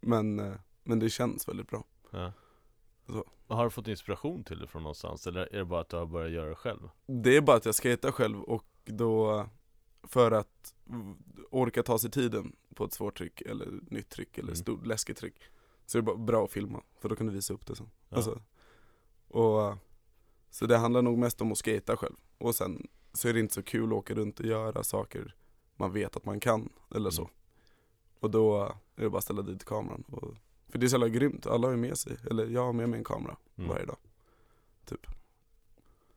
men, 0.00 0.38
eh, 0.40 0.54
men 0.82 0.98
det 0.98 1.10
känns 1.10 1.48
väldigt 1.48 1.68
bra. 1.68 1.84
ja. 2.10 2.32
Har 3.46 3.64
du 3.64 3.70
fått 3.70 3.88
inspiration 3.88 4.44
till 4.44 4.58
det 4.58 4.66
från 4.66 4.82
någonstans? 4.82 5.26
Eller 5.26 5.54
är 5.54 5.58
det 5.58 5.64
bara 5.64 5.80
att 5.80 5.88
du 5.88 5.96
har 5.96 6.06
börjat 6.06 6.32
göra 6.32 6.48
det 6.48 6.54
själv? 6.54 6.88
Det 7.06 7.36
är 7.36 7.40
bara 7.40 7.56
att 7.56 7.64
jag 7.64 7.74
skejtar 7.74 8.12
själv 8.12 8.40
och 8.42 8.64
då 8.84 9.46
för 10.02 10.30
att 10.32 10.74
orka 11.50 11.82
ta 11.82 11.98
sig 11.98 12.10
tiden 12.10 12.56
på 12.74 12.84
ett 12.84 12.92
svårt 12.92 13.18
tryck 13.18 13.40
eller 13.40 13.68
nytt 13.82 14.08
tryck 14.08 14.38
eller 14.38 14.48
Mm. 14.48 14.56
stort 14.56 14.86
läskigt 14.86 15.16
tryck 15.16 15.42
så 15.86 15.98
är 15.98 16.02
det 16.02 16.06
bara 16.06 16.16
bra 16.16 16.44
att 16.44 16.50
filma 16.52 16.82
för 17.00 17.08
då 17.08 17.16
kan 17.16 17.26
du 17.26 17.32
visa 17.32 17.54
upp 17.54 17.66
det 17.66 17.76
sen. 17.76 17.90
Ja. 18.08 18.16
Alltså, 18.16 18.42
och, 19.28 19.76
så 20.50 20.66
det 20.66 20.76
handlar 20.78 21.02
nog 21.02 21.18
mest 21.18 21.40
om 21.40 21.52
att 21.52 21.58
skejta 21.64 21.96
själv 21.96 22.16
och 22.38 22.54
sen 22.54 22.88
så 23.12 23.28
är 23.28 23.32
det 23.34 23.40
inte 23.40 23.54
så 23.54 23.62
kul 23.62 23.84
att 23.86 23.92
åka 23.98 24.14
runt 24.14 24.40
och 24.40 24.46
göra 24.46 24.82
saker 24.84 25.36
man 25.76 25.92
vet 25.92 26.16
att 26.16 26.24
man 26.24 26.40
kan 26.40 26.68
eller 26.94 27.10
så. 27.10 27.30
Och 28.20 28.30
då 28.30 28.64
är 28.96 29.02
det 29.02 29.10
bara 29.10 29.18
att 29.18 29.24
ställa 29.24 29.42
dit 29.42 29.64
kameran. 29.64 30.04
Och, 30.10 30.34
för 30.68 30.78
det 30.78 30.86
är 30.86 30.88
så 30.88 30.94
jävla 30.94 31.08
grymt, 31.08 31.46
alla 31.46 31.66
har 31.66 31.72
ju 31.72 31.80
med 31.80 31.98
sig, 31.98 32.16
eller 32.30 32.46
jag 32.46 32.64
har 32.66 32.72
med 32.72 32.88
mig 32.88 32.98
en 32.98 33.04
kamera 33.04 33.36
Mm. 33.56 33.68
varje 33.70 33.86
dag. 33.86 33.96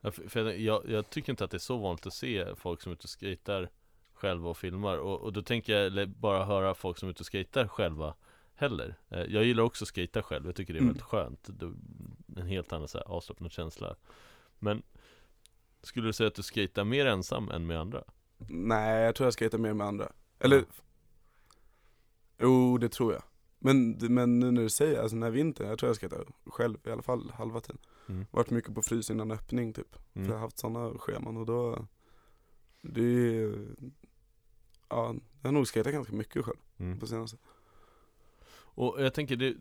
Ja, 0.00 0.10
för, 0.10 0.28
för 0.28 0.40
jag, 0.44 0.58
jag, 0.60 0.82
jag 0.90 1.10
tycker 1.10 1.32
inte 1.32 1.44
att 1.44 1.50
det 1.50 1.56
är 1.56 1.58
så 1.58 1.76
vanligt 1.76 2.06
att 2.06 2.14
se 2.14 2.54
folk 2.56 2.80
som 2.82 2.90
är 2.92 2.94
ute 2.94 3.04
och 3.04 3.20
skejtar 3.20 3.68
själva 4.14 4.48
och 4.50 4.56
filmar 4.56 4.96
och, 4.98 5.20
och 5.20 5.32
då 5.32 5.42
tänker 5.42 5.72
jag 5.80 6.08
bara 6.08 6.44
höra 6.44 6.74
folk 6.74 6.98
som 6.98 7.06
är 7.08 7.10
ute 7.10 7.22
och 7.22 7.32
skejtar 7.32 7.68
själva 7.68 8.14
heller 8.54 8.94
Eh, 9.08 9.20
Jag 9.22 9.44
gillar 9.44 9.62
också 9.62 9.84
att 9.84 9.88
skejta 9.94 10.22
själv, 10.22 10.46
jag 10.46 10.54
tycker 10.56 10.72
det 10.72 10.78
är 10.78 10.80
Mm. 10.80 10.88
väldigt 10.92 11.04
skönt 11.06 11.48
En 12.36 12.46
helt 12.46 12.72
annan 12.72 12.88
så 12.88 12.98
här, 12.98 13.04
avslappnad 13.08 13.52
känsla 13.52 13.96
Men 14.58 14.82
Skulle 15.82 16.06
du 16.08 16.12
säga 16.12 16.28
att 16.28 16.34
du 16.34 16.42
skejtar 16.42 16.84
mer 16.84 17.06
ensam 17.06 17.50
än 17.50 17.66
med 17.66 17.80
andra? 17.80 18.04
Nej, 18.48 19.02
jag 19.04 19.14
tror 19.14 19.26
jag 19.26 19.34
skejtar 19.38 19.58
mer 19.58 19.74
med 19.74 19.86
andra. 19.86 20.12
Eller. 20.38 20.64
Jo 22.42 22.78
det 22.78 22.88
tror 22.88 23.12
jag. 23.12 23.22
Men, 23.58 23.90
men 24.00 24.38
nu 24.40 24.50
när 24.50 24.62
du 24.62 24.70
säger, 24.70 25.00
alltså 25.00 25.16
den 25.16 25.22
här 25.22 25.30
vintern, 25.30 25.68
jag 25.68 25.78
tror 25.78 25.88
jag 25.90 25.96
skejtar 25.96 26.24
själv 26.46 26.78
i 26.84 26.90
alla 26.90 27.02
fall 27.02 27.30
halva 27.30 27.60
tiden. 27.60 27.78
Mm. 28.08 28.26
Varit 28.30 28.50
mycket 28.50 28.74
på 28.74 28.82
frys 28.82 29.10
innan 29.10 29.30
öppning 29.30 29.72
typ. 29.72 29.92
För 30.12 30.20
jag 30.20 30.26
har 30.26 30.28
Mm. 30.30 30.40
haft 30.40 30.58
sådana 30.58 30.98
scheman 30.98 31.36
och 31.36 31.46
då, 31.46 31.86
det 32.82 33.02
är, 33.02 33.54
ja, 34.88 35.14
jag 35.42 35.48
har 35.48 35.52
nog 35.52 35.68
skejtat 35.68 35.92
ganska 35.92 36.12
mycket 36.14 36.44
själv 36.44 36.58
Mm. 36.78 36.98
på 36.98 37.06
senaste. 37.06 37.36
Och 38.74 39.02
jag 39.02 39.14
tänker 39.14 39.36
det 39.36 39.54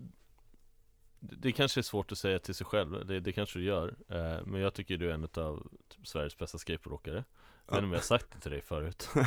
det, 1.23 1.35
det 1.35 1.51
kanske 1.51 1.79
är 1.79 1.83
svårt 1.83 2.11
att 2.11 2.17
säga 2.17 2.39
till 2.39 2.55
sig 2.55 2.65
själv, 2.65 3.05
det, 3.05 3.19
det 3.19 3.31
kanske 3.31 3.59
du 3.59 3.65
gör 3.65 3.95
eh, 4.09 4.45
Men 4.45 4.61
jag 4.61 4.73
tycker 4.73 4.97
du 4.97 5.09
är 5.09 5.13
en 5.13 5.23
av 5.23 5.67
typ, 5.87 6.07
Sveriges 6.07 6.37
bästa 6.37 6.57
skateboardåkare 6.57 7.23
Jag 7.71 7.75
vet 7.75 7.83
inte 7.83 7.85
om 7.85 7.91
jag 7.91 7.99
har 7.99 8.03
sagt 8.03 8.27
det 8.31 8.39
till 8.39 8.51
dig 8.51 8.61
förut. 8.61 9.09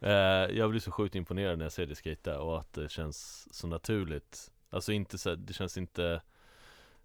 Eh, 0.00 0.10
Jag 0.56 0.70
blir 0.70 0.80
så 0.80 0.90
sjukt 0.90 1.14
imponerad 1.14 1.58
när 1.58 1.64
jag 1.64 1.72
ser 1.72 1.86
dig 1.86 1.96
skata 1.96 2.40
och 2.40 2.58
att 2.60 2.72
det 2.72 2.88
känns 2.90 3.48
så 3.54 3.66
naturligt. 3.66 4.50
Alltså 4.70 4.92
inte 4.92 5.18
så, 5.18 5.34
det 5.34 5.52
känns 5.52 5.76
inte 5.78 6.20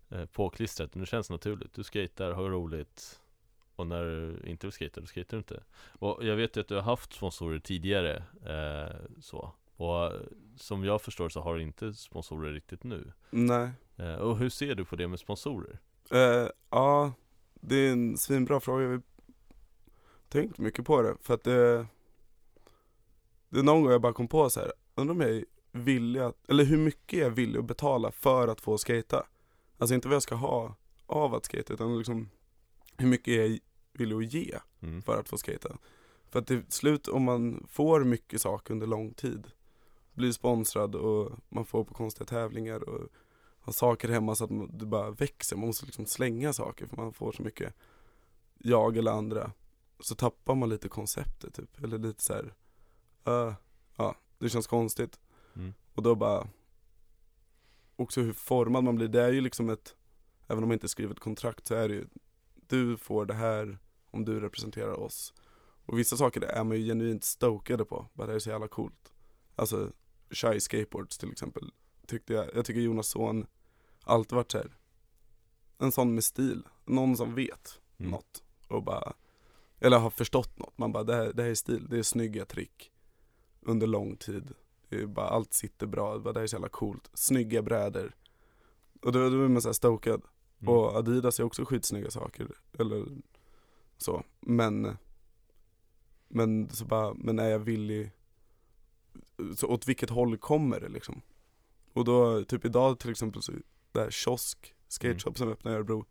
eh, 0.10 0.26
påklistrat, 0.26 0.96
men 0.96 1.00
det 1.02 1.06
känns 1.08 1.30
naturligt. 1.30 1.74
Du 1.74 1.84
skatar, 1.84 2.32
har 2.32 2.50
roligt. 2.50 3.20
Och 3.76 3.88
när 3.88 4.04
du 4.04 4.50
inte 4.50 4.68
vill 4.68 4.72
skata, 4.74 5.02
då 5.02 5.08
skater 5.08 5.30
du 5.32 5.38
inte. 5.38 5.64
Och 6.00 6.26
jag 6.26 6.36
vet 6.36 6.58
ju 6.58 6.62
att 6.62 6.68
du 6.68 6.76
har 6.76 6.82
haft 6.82 7.14
sponsorer 7.14 7.60
tidigare 7.60 8.24
eh, 8.46 8.96
så. 9.22 9.52
Och 9.76 10.12
som 10.58 10.84
jag 10.84 11.02
förstår 11.02 11.30
så 11.30 11.42
har 11.42 11.56
du 11.56 11.62
inte 11.62 11.94
sponsorer 11.94 12.54
riktigt 12.54 12.84
nu. 12.84 13.12
Nej. 13.30 13.70
Eh, 13.98 14.16
Och 14.16 14.38
hur 14.38 14.50
ser 14.50 14.76
du 14.76 14.86
på 14.86 14.96
det 14.96 15.08
med 15.08 15.20
sponsorer? 15.20 15.80
Eh, 16.12 16.48
ja, 16.70 17.14
det 17.54 17.76
är 17.76 17.92
en 17.92 18.18
svinbra 18.18 18.60
fråga. 18.60 19.02
Tänkt 20.30 20.58
mycket 20.58 20.86
på 20.86 21.02
det. 21.02 21.16
För 21.22 21.34
att 21.34 21.44
det, 21.44 21.88
det 23.50 23.60
är 23.60 23.64
någon 23.64 23.82
gång 23.82 23.92
jag 23.92 24.02
bara 24.02 24.14
kom 24.14 24.28
på 24.28 24.50
så 24.50 24.60
här. 24.60 24.72
undrar 24.96 25.14
om 25.16 25.22
jag 25.22 25.30
är 25.30 25.46
villig 25.72 26.20
att, 26.20 26.50
eller 26.50 26.64
hur 26.64 26.78
mycket 26.78 27.20
jag 27.20 27.26
är 27.28 27.32
villig 27.32 27.60
att 27.60 27.66
betala 27.66 28.12
för 28.12 28.48
att 28.48 28.62
få 28.62 28.78
skata. 28.78 29.26
Alltså 29.78 29.96
inte 29.96 30.08
vad 30.08 30.16
jag 30.16 30.24
ska 30.24 30.36
ha 30.36 30.76
av 31.06 31.36
att 31.36 31.46
skata 31.46 31.74
utan 31.74 31.98
liksom 31.98 32.30
hur 32.98 33.08
mycket 33.08 33.34
jag 33.36 33.46
är 33.46 33.60
villig 33.94 34.16
att 34.16 34.34
ge 34.34 34.56
Mm. 34.82 35.02
för 35.02 35.20
att 35.20 35.30
få 35.30 35.38
skata. 35.38 35.78
För 36.30 36.40
att 36.40 36.48
till 36.48 36.64
slut 36.70 37.08
om 37.08 37.24
man 37.24 37.66
får 37.70 38.04
mycket 38.04 38.42
saker 38.42 38.74
under 38.74 38.88
lång 38.88 39.14
tid, 39.14 39.48
blir 40.14 40.32
sponsrad 40.32 40.96
och 40.96 41.32
man 41.50 41.66
får 41.66 41.84
på 41.84 41.94
konstiga 41.94 42.26
tävlingar 42.26 42.90
och 42.90 43.08
har 43.62 43.74
saker 43.74 44.10
hemma 44.10 44.36
så 44.36 44.44
att 44.44 44.50
man- 44.50 44.78
det 44.78 44.86
bara 44.86 45.12
växer, 45.12 45.56
man 45.56 45.68
måste 45.68 45.86
liksom 45.86 46.06
slänga 46.06 46.54
saker 46.54 46.86
för 46.88 46.98
man 46.98 47.14
får 47.14 47.32
så 47.32 47.44
mycket 47.44 47.74
jag 48.58 48.98
eller 48.98 49.12
andra. 49.12 49.52
Så 50.00 50.16
tappar 50.16 50.56
man 50.56 50.70
lite 50.70 50.90
konceptet 50.90 51.54
typ, 51.54 51.84
eller 51.84 51.98
lite 51.98 52.24
så 52.24 52.34
här, 52.34 52.54
uh, 53.28 53.54
ja, 53.96 54.16
det 54.38 54.50
känns 54.50 54.68
konstigt. 54.68 55.20
Mm. 55.56 55.74
Och 55.94 56.04
då 56.04 56.16
bara, 56.16 56.48
också 57.96 58.22
hur 58.22 58.34
formad 58.34 58.84
man 58.84 58.96
blir, 58.96 59.08
det 59.08 59.22
är 59.22 59.32
ju 59.32 59.42
liksom 59.42 59.70
ett, 59.70 59.96
även 60.48 60.64
om 60.64 60.68
man 60.68 60.74
inte 60.76 60.88
skriver 60.88 61.14
ett 61.14 61.20
kontrakt 61.20 61.68
så 61.68 61.76
är 61.76 61.88
det 61.90 61.96
ju, 61.96 62.08
du 62.68 62.98
får 62.98 63.26
det 63.26 63.34
här 63.34 63.78
om 64.12 64.26
du 64.26 64.40
representerar 64.40 65.00
oss. 65.00 65.34
Och 65.86 66.00
vissa 66.00 66.18
saker 66.18 66.42
är 66.42 66.64
man 66.64 66.78
ju 66.78 66.86
genuint 66.86 67.24
stokade 67.24 67.86
på, 67.86 68.08
bara 68.14 68.28
det 68.28 68.34
är 68.34 68.40
så 68.40 68.50
jävla 68.50 68.68
coolt. 68.68 69.14
Alltså, 69.56 69.92
Shy 70.32 70.60
Skateboards 70.60 71.18
till 71.18 71.32
exempel, 71.32 71.72
tyckte 72.08 72.34
jag, 72.34 72.56
jag 72.56 72.66
tycker 72.66 72.82
Jonas 72.82 73.08
son 73.08 73.48
alltid 74.04 74.36
varit 74.36 74.52
så 74.52 74.58
här, 74.58 74.78
en 75.78 75.92
sån 75.92 76.16
med 76.16 76.24
stil, 76.24 76.64
någon 76.86 77.18
som 77.18 77.36
vet 77.36 77.80
Mm. 78.00 78.12
något 78.12 78.44
och 78.68 78.84
bara, 78.84 79.14
eller 79.80 80.00
har 80.00 80.10
förstått 80.10 80.60
något. 80.60 80.78
Man 80.78 80.92
bara, 80.92 81.04
det 81.04 81.16
här, 81.16 81.34
det 81.34 81.44
här 81.44 81.50
är 81.50 81.56
stil, 81.56 81.88
det 81.90 81.98
är 81.98 82.04
snygga 82.04 82.46
trick 82.46 82.92
under 83.62 83.88
lång 83.88 84.16
tid. 84.16 84.54
Det 84.90 85.02
är 85.02 85.06
bara, 85.06 85.28
allt 85.28 85.54
sitter 85.54 85.88
bra, 85.88 86.20
bara, 86.20 86.34
det 86.34 86.40
här 86.40 86.44
är 86.44 86.48
så 86.48 86.56
jävla 86.56 86.70
coolt. 86.70 87.10
Snygga 87.14 87.62
brädor. 87.62 88.16
Och 89.02 89.12
då, 89.12 89.30
då 89.30 89.44
är 89.44 89.48
man 89.48 89.62
så 89.62 89.68
här 89.68 89.74
stokad. 89.74 90.22
Mm. 90.62 90.74
Och 90.74 90.96
Adidas 90.96 91.40
är 91.40 91.44
också 91.44 91.66
skitsnygga 91.66 92.12
saker, 92.12 92.48
eller 92.80 93.06
så. 93.98 94.24
Men, 94.40 94.98
men 96.28 96.70
så 96.70 96.86
bara, 96.86 97.14
men 97.14 97.40
är 97.40 97.50
jag 97.50 97.60
villig, 97.60 98.12
så 99.56 99.68
åt 99.68 99.88
vilket 99.88 100.10
håll 100.10 100.38
kommer 100.38 100.80
det 100.80 100.90
liksom? 100.90 101.22
Och 101.94 102.06
då, 102.06 102.44
typ 102.44 102.66
idag 102.66 103.00
till 103.00 103.12
exempel 103.12 103.42
så, 103.42 103.52
det 103.92 104.00
här 104.00 104.12
kiosk, 104.12 104.76
skate 104.88 105.20
shop 105.20 105.34
som 105.36 105.50
öppnar 105.50 105.72
i 105.72 105.76
Örebro, 105.76 106.06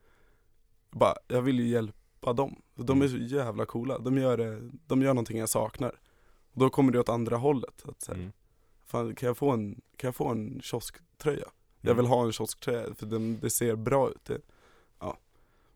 bara, 0.91 1.15
jag 1.29 1.43
vill 1.43 1.61
ju 1.61 1.69
hjälpa 1.69 1.98
dem. 2.21 2.63
För 2.77 2.83
De 2.83 3.03
är 3.03 3.09
så 3.09 3.17
jävla 3.17 3.67
coola, 3.67 3.99
de 3.99 4.19
gör, 4.19 4.37
det, 4.37 4.71
de 4.87 5.03
gör 5.03 5.15
någonting 5.15 5.39
jag 5.39 5.49
saknar. 5.49 6.01
Och 6.53 6.61
då 6.61 6.71
kommer 6.71 6.93
det 6.93 7.01
åt 7.01 7.09
andra 7.09 7.37
hållet, 7.37 7.83
att 7.89 8.03
så 8.03 8.13
här, 8.13 8.19
Mm. 8.19 8.33
fan 8.87 9.15
kan 9.15 9.27
jag 9.27 9.37
få 9.37 9.51
en, 9.51 9.81
kan 9.97 10.09
jag 10.09 10.15
få 10.17 10.29
en 10.29 10.61
kiosktröja? 10.63 11.49
Jag 11.81 11.91
Mm. 11.91 11.97
vill 11.97 12.07
ha 12.07 12.25
en 12.25 12.33
kiosktröja 12.33 12.95
för 12.95 13.07
den, 13.07 13.39
det 13.41 13.51
ser 13.51 13.77
bra 13.77 14.11
ut. 14.11 14.25
Det, 14.25 14.41
ja. 15.01 15.19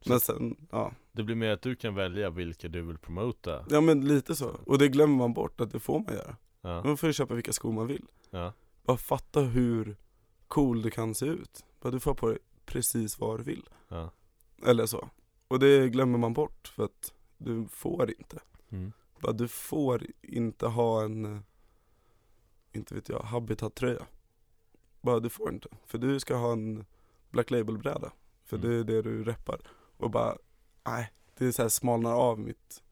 Men 0.06 0.20
sen, 0.20 0.56
ja. 0.70 0.92
Det 1.12 1.22
blir 1.22 1.36
mer 1.36 1.50
att 1.50 1.62
du 1.62 1.74
kan 1.76 1.94
välja 1.94 2.30
vilka 2.30 2.68
du 2.68 2.82
vill 2.82 2.98
promota 2.98 3.64
ja 3.70 3.80
men 3.80 4.00
lite 4.08 4.34
så. 4.36 4.56
Och 4.66 4.78
det 4.78 4.88
glömmer 4.88 5.16
man 5.16 5.32
bort 5.34 5.60
att 5.60 5.70
det 5.72 5.80
får 5.80 5.98
man 6.00 6.14
göra. 6.14 6.36
Ja, 6.60 6.82
Man 6.84 6.96
får 6.96 7.06
ju 7.06 7.12
köpa 7.12 7.34
vilka 7.34 7.52
skor 7.52 7.72
man 7.72 7.86
vill. 7.86 8.04
ja, 8.30 8.52
Bara 8.84 8.96
fatta 8.96 9.40
hur 9.40 9.96
cool 10.48 10.82
du 10.82 10.90
kan 10.90 11.14
se 11.14 11.26
ut. 11.26 11.64
Bara 11.80 11.90
du 11.90 12.00
får 12.00 12.14
på 12.14 12.28
dig 12.28 12.38
precis 12.66 13.18
vad 13.18 13.40
du 13.40 13.44
vill. 13.44 13.68
ja 13.88 14.10
Eller 14.66 14.86
så. 14.86 15.08
Och 15.52 15.58
det 15.58 15.88
glömmer 15.88 16.18
man 16.18 16.32
bort 16.32 16.68
för 16.68 16.84
att 16.84 17.12
du 17.38 17.66
får 17.68 18.10
inte. 18.10 18.38
mm. 18.70 18.92
Bara 19.20 19.32
du 19.32 19.48
får 19.48 20.06
inte 20.22 20.66
ha 20.66 21.04
en, 21.04 21.24
eh, 21.24 21.40
inte 22.72 22.94
vet 22.94 23.08
jag, 23.08 23.20
habitat-tröja. 23.20 24.06
Bara 25.00 25.20
du 25.20 25.28
får 25.28 25.52
inte. 25.52 25.68
För 25.86 25.98
du 25.98 26.20
ska 26.20 26.36
ha 26.36 26.52
en 26.52 26.84
Black 27.30 27.50
Label-bräda. 27.50 28.12
För 28.44 28.56
Mm. 28.56 28.68
det 28.70 28.76
är 28.76 28.84
det 28.84 29.02
du 29.02 29.24
reppar. 29.24 29.60
Och 29.96 30.10
bara, 30.10 30.36
nej, 30.84 31.12
det 31.38 31.46
är 31.46 31.52
så 31.52 31.62
här 31.62 31.68
smalnar 31.68 32.12
av 32.12 32.38
mitt, 32.38 32.82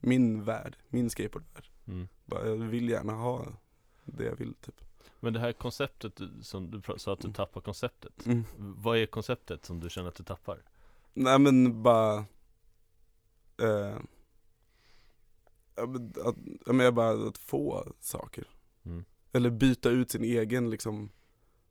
min 0.00 0.44
värld, 0.44 0.76
min 0.88 1.10
skateboardvärld. 1.10 1.68
Mm. 1.86 2.08
Bara, 2.24 2.48
jag 2.48 2.56
vill 2.56 2.88
gärna 2.88 3.12
ha 3.12 3.46
det 4.04 4.24
jag 4.24 4.36
vill 4.36 4.54
typ. 4.54 4.80
Men 5.20 5.32
det 5.32 5.40
här 5.40 5.52
konceptet 5.52 6.20
som 6.42 6.70
du 6.70 6.82
sa 6.96 7.12
att 7.12 7.20
du 7.20 7.26
Mm. 7.26 7.34
tappar 7.34 7.60
konceptet 7.60 8.26
Mm. 8.26 8.44
Vad 8.56 8.98
är 8.98 9.06
konceptet 9.06 9.64
som 9.64 9.80
du 9.80 9.90
känner 9.90 10.08
att 10.08 10.14
du 10.14 10.24
tappar? 10.24 10.62
Nej 11.18 11.38
men 11.38 11.82
bara 11.82 12.16
eh, 13.62 13.96
att, 16.26 16.36
jag 16.66 16.94
bara 16.94 17.28
att 17.28 17.38
få 17.38 17.92
saker. 18.00 18.48
Mm. 18.84 19.04
Eller 19.32 19.50
byta 19.50 19.90
ut 19.90 20.10
sin 20.10 20.24
egen 20.24 20.70
liksom 20.70 21.10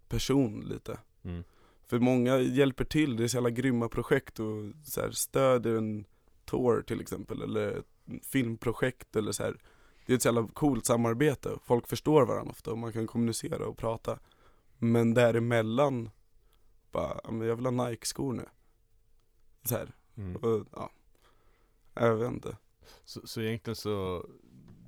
person 0.08 0.62
lite. 0.62 1.00
Mm. 1.24 1.44
För 1.88 2.00
många 2.00 2.40
hjälper 2.40 2.86
till, 2.86 3.18
det 3.18 3.24
är 3.24 3.28
så 3.28 3.38
jävla 3.38 3.50
grymma 3.50 3.90
projekt 3.90 4.40
och 4.40 4.64
så 4.84 5.02
här, 5.02 5.12
stöder 5.12 5.76
en 5.76 6.06
tour 6.46 6.82
till 6.82 7.02
exempel 7.02 7.42
eller 7.42 7.84
filmprojekt 8.24 9.16
eller 9.16 9.32
så 9.32 9.44
här. 9.44 9.62
Det 10.06 10.14
är 10.14 10.16
ett 10.16 10.22
så 10.22 10.28
jävla 10.28 10.48
coolt 10.48 10.86
samarbete, 10.86 11.58
folk 11.64 11.88
förstår 11.88 12.26
varandra 12.26 12.52
ofta 12.52 12.72
och 12.72 12.78
man 12.78 12.94
kan 12.94 13.08
kommunicera 13.08 13.68
och 13.68 13.78
prata. 13.78 14.20
Men 14.78 15.14
däremellan, 15.14 16.10
bara, 16.92 17.20
jag 17.46 17.56
vill 17.56 17.66
ha 17.66 17.88
Nike-skor 17.88 18.34
nu. 18.34 18.46
Så 19.66 19.76
här, 19.78 19.92
Mm. 20.18 20.36
och, 20.36 20.68
ja. 20.76 20.92
Jag 21.94 22.16
vet 22.16 22.32
inte. 22.32 22.58
Så, 23.06 23.28
så 23.28 23.42
egentligen 23.42 23.76
så 23.76 24.26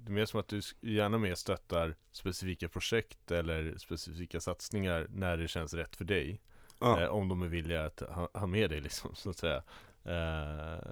Det 0.03 0.09
är 0.11 0.13
mer 0.13 0.25
som 0.25 0.39
att 0.39 0.47
du 0.47 0.61
gärna 0.81 1.17
mer 1.17 1.35
stöttar 1.35 1.95
specifika 2.11 2.69
projekt 2.69 3.31
eller 3.31 3.77
specifika 3.77 4.39
satsningar 4.39 5.07
när 5.09 5.37
det 5.37 5.47
känns 5.47 5.73
rätt 5.73 5.95
för 5.95 6.05
dig 6.05 6.41
Ja. 6.79 7.01
eh, 7.01 7.07
Om 7.09 7.27
de 7.29 7.41
är 7.41 7.47
villiga 7.47 7.85
att 7.85 7.99
ha, 7.99 8.29
ha 8.33 8.47
med 8.47 8.69
dig 8.69 8.81
liksom 8.81 9.15
så 9.15 9.29
att 9.29 9.37
säga 9.37 9.63
eh, 10.03 10.83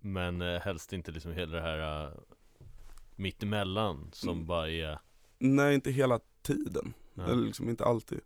Men 0.00 0.42
eh, 0.42 0.60
helst 0.60 0.92
inte 0.92 1.10
liksom 1.12 1.32
hela 1.32 1.56
det 1.56 1.62
här 1.62 2.04
eh, 2.06 2.12
Mittemellan 3.16 4.10
som 4.12 4.28
Mm. 4.34 4.46
bara 4.46 4.70
är 4.70 4.98
Nej, 5.38 5.74
inte 5.74 5.90
hela 5.90 6.20
tiden. 6.42 6.94
ja. 7.14 7.24
Eller 7.24 7.42
liksom 7.46 7.68
inte 7.68 7.84
alltid. 7.84 8.20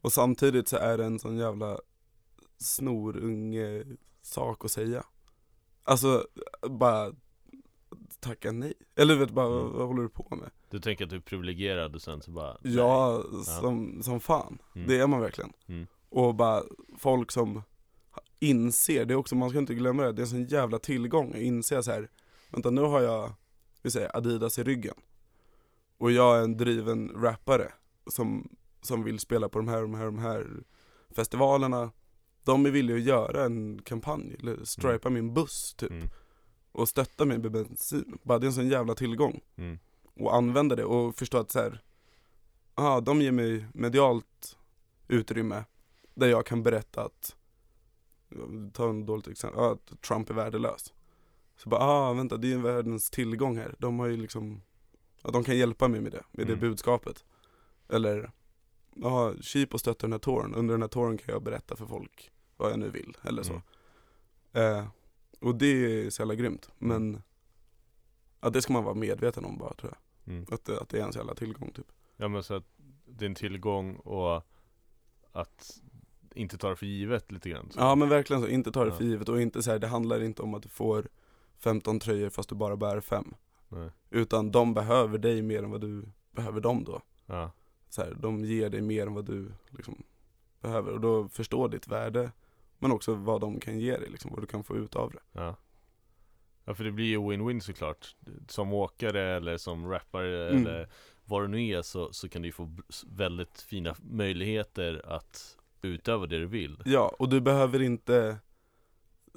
Och 0.00 0.12
samtidigt 0.12 0.68
så 0.68 0.76
är 0.76 0.98
det 0.98 1.04
en 1.04 1.18
sån 1.18 1.36
jävla 1.36 1.78
snorunge 2.58 3.84
sak 4.26 4.64
att 4.64 4.70
säga. 4.70 5.04
Alltså, 5.84 6.26
bara 6.70 7.12
tacka 8.20 8.52
nej. 8.52 8.74
Eller 8.96 9.16
vet 9.16 9.30
bara, 9.30 9.46
Mm. 9.60 9.72
vad 9.72 9.86
håller 9.86 10.02
du 10.02 10.08
på 10.08 10.26
med? 10.36 10.50
Du 10.70 10.80
tänker 10.80 11.04
att 11.04 11.10
du 11.10 11.16
är 11.16 11.20
privilegierad 11.20 11.94
och 11.94 12.02
sen 12.02 12.22
så 12.22 12.30
bara 12.30 12.56
Ja, 12.62 13.22
som, 13.60 14.02
som 14.02 14.20
fan. 14.20 14.58
Mm. 14.74 14.88
Det 14.88 14.98
är 15.00 15.06
man 15.06 15.20
verkligen. 15.20 15.52
Mm. 15.66 15.86
Och 16.08 16.34
bara 16.34 16.62
folk 16.98 17.32
som 17.32 17.62
inser, 18.40 19.04
det 19.04 19.14
är 19.14 19.18
också, 19.18 19.34
man 19.34 19.50
ska 19.50 19.58
inte 19.58 19.74
glömma 19.74 20.02
det, 20.02 20.12
det 20.12 20.20
är 20.20 20.24
en 20.24 20.28
sån 20.28 20.44
jävla 20.44 20.78
tillgång 20.78 21.30
att 21.30 21.40
inse 21.40 21.82
så 21.82 21.90
här. 21.90 22.10
vänta 22.50 22.70
nu 22.70 22.80
har 22.80 23.00
jag, 23.02 23.32
vi 23.82 23.90
säger 23.90 24.16
Adidas 24.16 24.58
i 24.58 24.62
ryggen. 24.64 24.94
Och 25.98 26.10
jag 26.12 26.38
är 26.38 26.42
en 26.42 26.56
driven 26.56 27.12
rappare 27.16 27.72
som, 28.06 28.56
som 28.82 29.04
vill 29.04 29.18
spela 29.18 29.48
på 29.48 29.58
de 29.58 29.68
här, 29.68 29.82
de 29.82 29.94
här, 29.94 30.04
de 30.04 30.18
här 30.18 30.46
festivalerna. 31.10 31.90
De 32.46 32.66
är 32.66 32.70
villiga 32.70 32.96
att 32.96 33.02
göra 33.02 33.44
en 33.44 33.82
kampanj, 33.82 34.36
eller 34.40 34.64
stripa 34.64 35.10
min 35.10 35.34
buss 35.34 35.74
typ. 35.74 35.90
Mm. 35.90 36.08
Och 36.72 36.88
stötta 36.88 37.24
mig 37.24 37.38
med 37.38 37.52
bensin. 37.52 38.18
Bara 38.22 38.38
det 38.38 38.44
är 38.44 38.48
en 38.48 38.52
sån 38.54 38.68
jävla 38.68 38.94
tillgång 38.94 39.40
Mm. 39.56 39.78
och 40.14 40.34
använda 40.34 40.76
det 40.76 40.84
och 40.84 41.16
förstå 41.16 41.38
att 41.38 41.50
så 41.50 41.58
här, 41.58 41.82
ah, 42.74 43.00
de 43.00 43.22
ger 43.22 43.32
mig 43.32 43.66
medialt 43.74 44.58
utrymme 45.08 45.64
där 46.14 46.28
jag 46.28 46.46
kan 46.46 46.62
berätta 46.62 47.04
att, 47.04 47.36
ta 48.72 48.88
en 48.88 49.06
dåligt 49.06 49.28
exempel, 49.28 49.60
ah, 49.60 49.72
att 49.72 50.00
Trump 50.02 50.30
är 50.30 50.34
värdelös. 50.34 50.92
Så 51.56 51.68
bara, 51.68 51.80
ah 51.80 52.12
vänta 52.12 52.36
det 52.36 52.46
är 52.46 52.50
ju 52.50 52.60
världens 52.60 53.10
tillgång 53.10 53.56
här. 53.56 53.74
De 53.78 53.98
har 53.98 54.06
ju 54.06 54.16
liksom, 54.16 54.62
ja, 55.22 55.30
de 55.30 55.44
kan 55.44 55.56
hjälpa 55.58 55.88
mig 55.88 56.00
med 56.00 56.12
det, 56.12 56.22
med 56.32 56.46
det 56.46 56.52
Mm. 56.52 56.60
budskapet. 56.60 57.24
Eller 57.88 58.30
ja, 58.94 59.34
Chipo 59.40 59.78
stöttar 59.78 60.08
den 60.08 60.12
här 60.12 60.18
touren, 60.18 60.54
under 60.54 60.74
den 60.74 60.82
här 60.82 60.88
touren 60.88 61.18
kan 61.18 61.32
jag 61.32 61.42
berätta 61.42 61.76
för 61.76 61.86
folk 61.86 62.30
vad 62.56 62.70
jag 62.72 62.78
nu 62.78 62.90
vill, 62.90 63.16
eller 63.22 63.42
så. 63.42 63.62
Mm. 64.52 64.78
Eh, 64.78 64.86
och 65.40 65.54
det 65.54 65.66
är 65.66 66.10
så 66.10 66.22
jävla 66.22 66.34
grymt, 66.34 66.70
men 66.78 67.22
ja, 68.40 68.50
det 68.50 68.62
ska 68.62 68.72
man 68.72 68.84
vara 68.84 68.94
medveten 68.94 69.44
om 69.44 69.58
bara 69.58 69.74
tror 69.74 69.92
jag. 69.92 70.34
Mm. 70.34 70.46
Att, 70.50 70.68
att 70.68 70.88
det 70.88 70.98
är 71.00 71.04
en 71.04 71.12
så 71.12 71.18
jävla 71.18 71.34
tillgång 71.34 71.70
typ. 71.72 71.86
Ja 72.16 72.28
men 72.28 72.42
så 72.42 72.54
att 72.54 72.64
det 73.06 73.24
är 73.24 73.28
en 73.28 73.34
tillgång 73.34 73.96
och 73.96 74.46
att 75.32 75.80
inte 76.34 76.58
ta 76.58 76.68
det 76.68 76.76
för 76.76 76.86
givet 76.86 77.32
lite 77.32 77.48
grann. 77.50 77.70
så. 77.70 77.80
Ja 77.80 77.94
men 77.94 78.08
verkligen 78.08 78.42
så, 78.42 78.48
inte 78.48 78.72
ta 78.72 78.84
det 78.84 78.90
Ja. 78.90 78.96
för 78.96 79.04
givet 79.04 79.28
och 79.28 79.40
inte 79.42 79.62
så 79.62 79.70
här, 79.70 79.78
det 79.78 79.86
handlar 79.86 80.22
inte 80.22 80.42
om 80.42 80.54
att 80.54 80.62
du 80.62 80.68
får 80.68 81.08
15 81.58 82.00
tröjor 82.00 82.30
fast 82.30 82.48
du 82.48 82.54
bara 82.54 82.76
bär 82.76 83.00
fem. 83.00 83.34
Nej. 83.68 83.90
Utan 84.10 84.50
de 84.50 84.74
behöver 84.74 85.18
dig 85.18 85.42
mer 85.42 85.62
än 85.62 85.70
vad 85.70 85.80
du 85.80 86.04
behöver 86.30 86.60
dem 86.60 86.84
då. 86.84 87.02
Ja. 87.26 87.50
Så 87.88 88.02
här, 88.02 88.14
de 88.20 88.44
ger 88.44 88.70
dig 88.70 88.80
mer 88.80 89.06
än 89.06 89.14
vad 89.14 89.24
du 89.24 89.52
liksom 89.70 90.02
behöver 90.60 90.92
och 90.92 91.00
då 91.00 91.28
förstå 91.28 91.68
ditt 91.68 91.88
värde 91.88 92.32
men 92.78 92.90
också 92.92 93.14
vad 93.14 93.40
de 93.40 93.60
kan 93.60 93.78
ge 93.78 93.96
dig, 93.96 94.10
liksom, 94.10 94.30
vad 94.30 94.42
du 94.42 94.46
kan 94.46 94.64
få 94.64 94.76
ut 94.76 94.96
av 94.96 95.10
det. 95.12 95.18
Ja. 95.32 95.56
Ja 96.64 96.74
för 96.74 96.84
det 96.84 96.92
blir 96.92 97.04
ju 97.06 97.18
win-win 97.18 97.60
såklart 97.60 98.16
Som 98.48 98.72
åkare 98.72 99.36
eller 99.36 99.56
som 99.56 99.88
rappare 99.90 100.50
Mm. 100.50 100.66
eller 100.66 100.88
vad 101.24 101.42
det 101.42 101.48
nu 101.48 101.68
är 101.68 101.82
så, 101.82 102.12
så 102.12 102.28
kan 102.28 102.42
du 102.42 102.48
ju 102.48 102.52
få 102.52 102.76
väldigt 103.06 103.60
fina 103.60 103.96
möjligheter 104.02 105.02
att 105.06 105.56
utöva 105.82 106.26
det 106.26 106.38
du 106.38 106.46
vill 106.46 106.82
Ja, 106.84 107.16
och 107.18 107.28
du 107.28 107.40
behöver 107.40 107.82
inte 107.82 108.38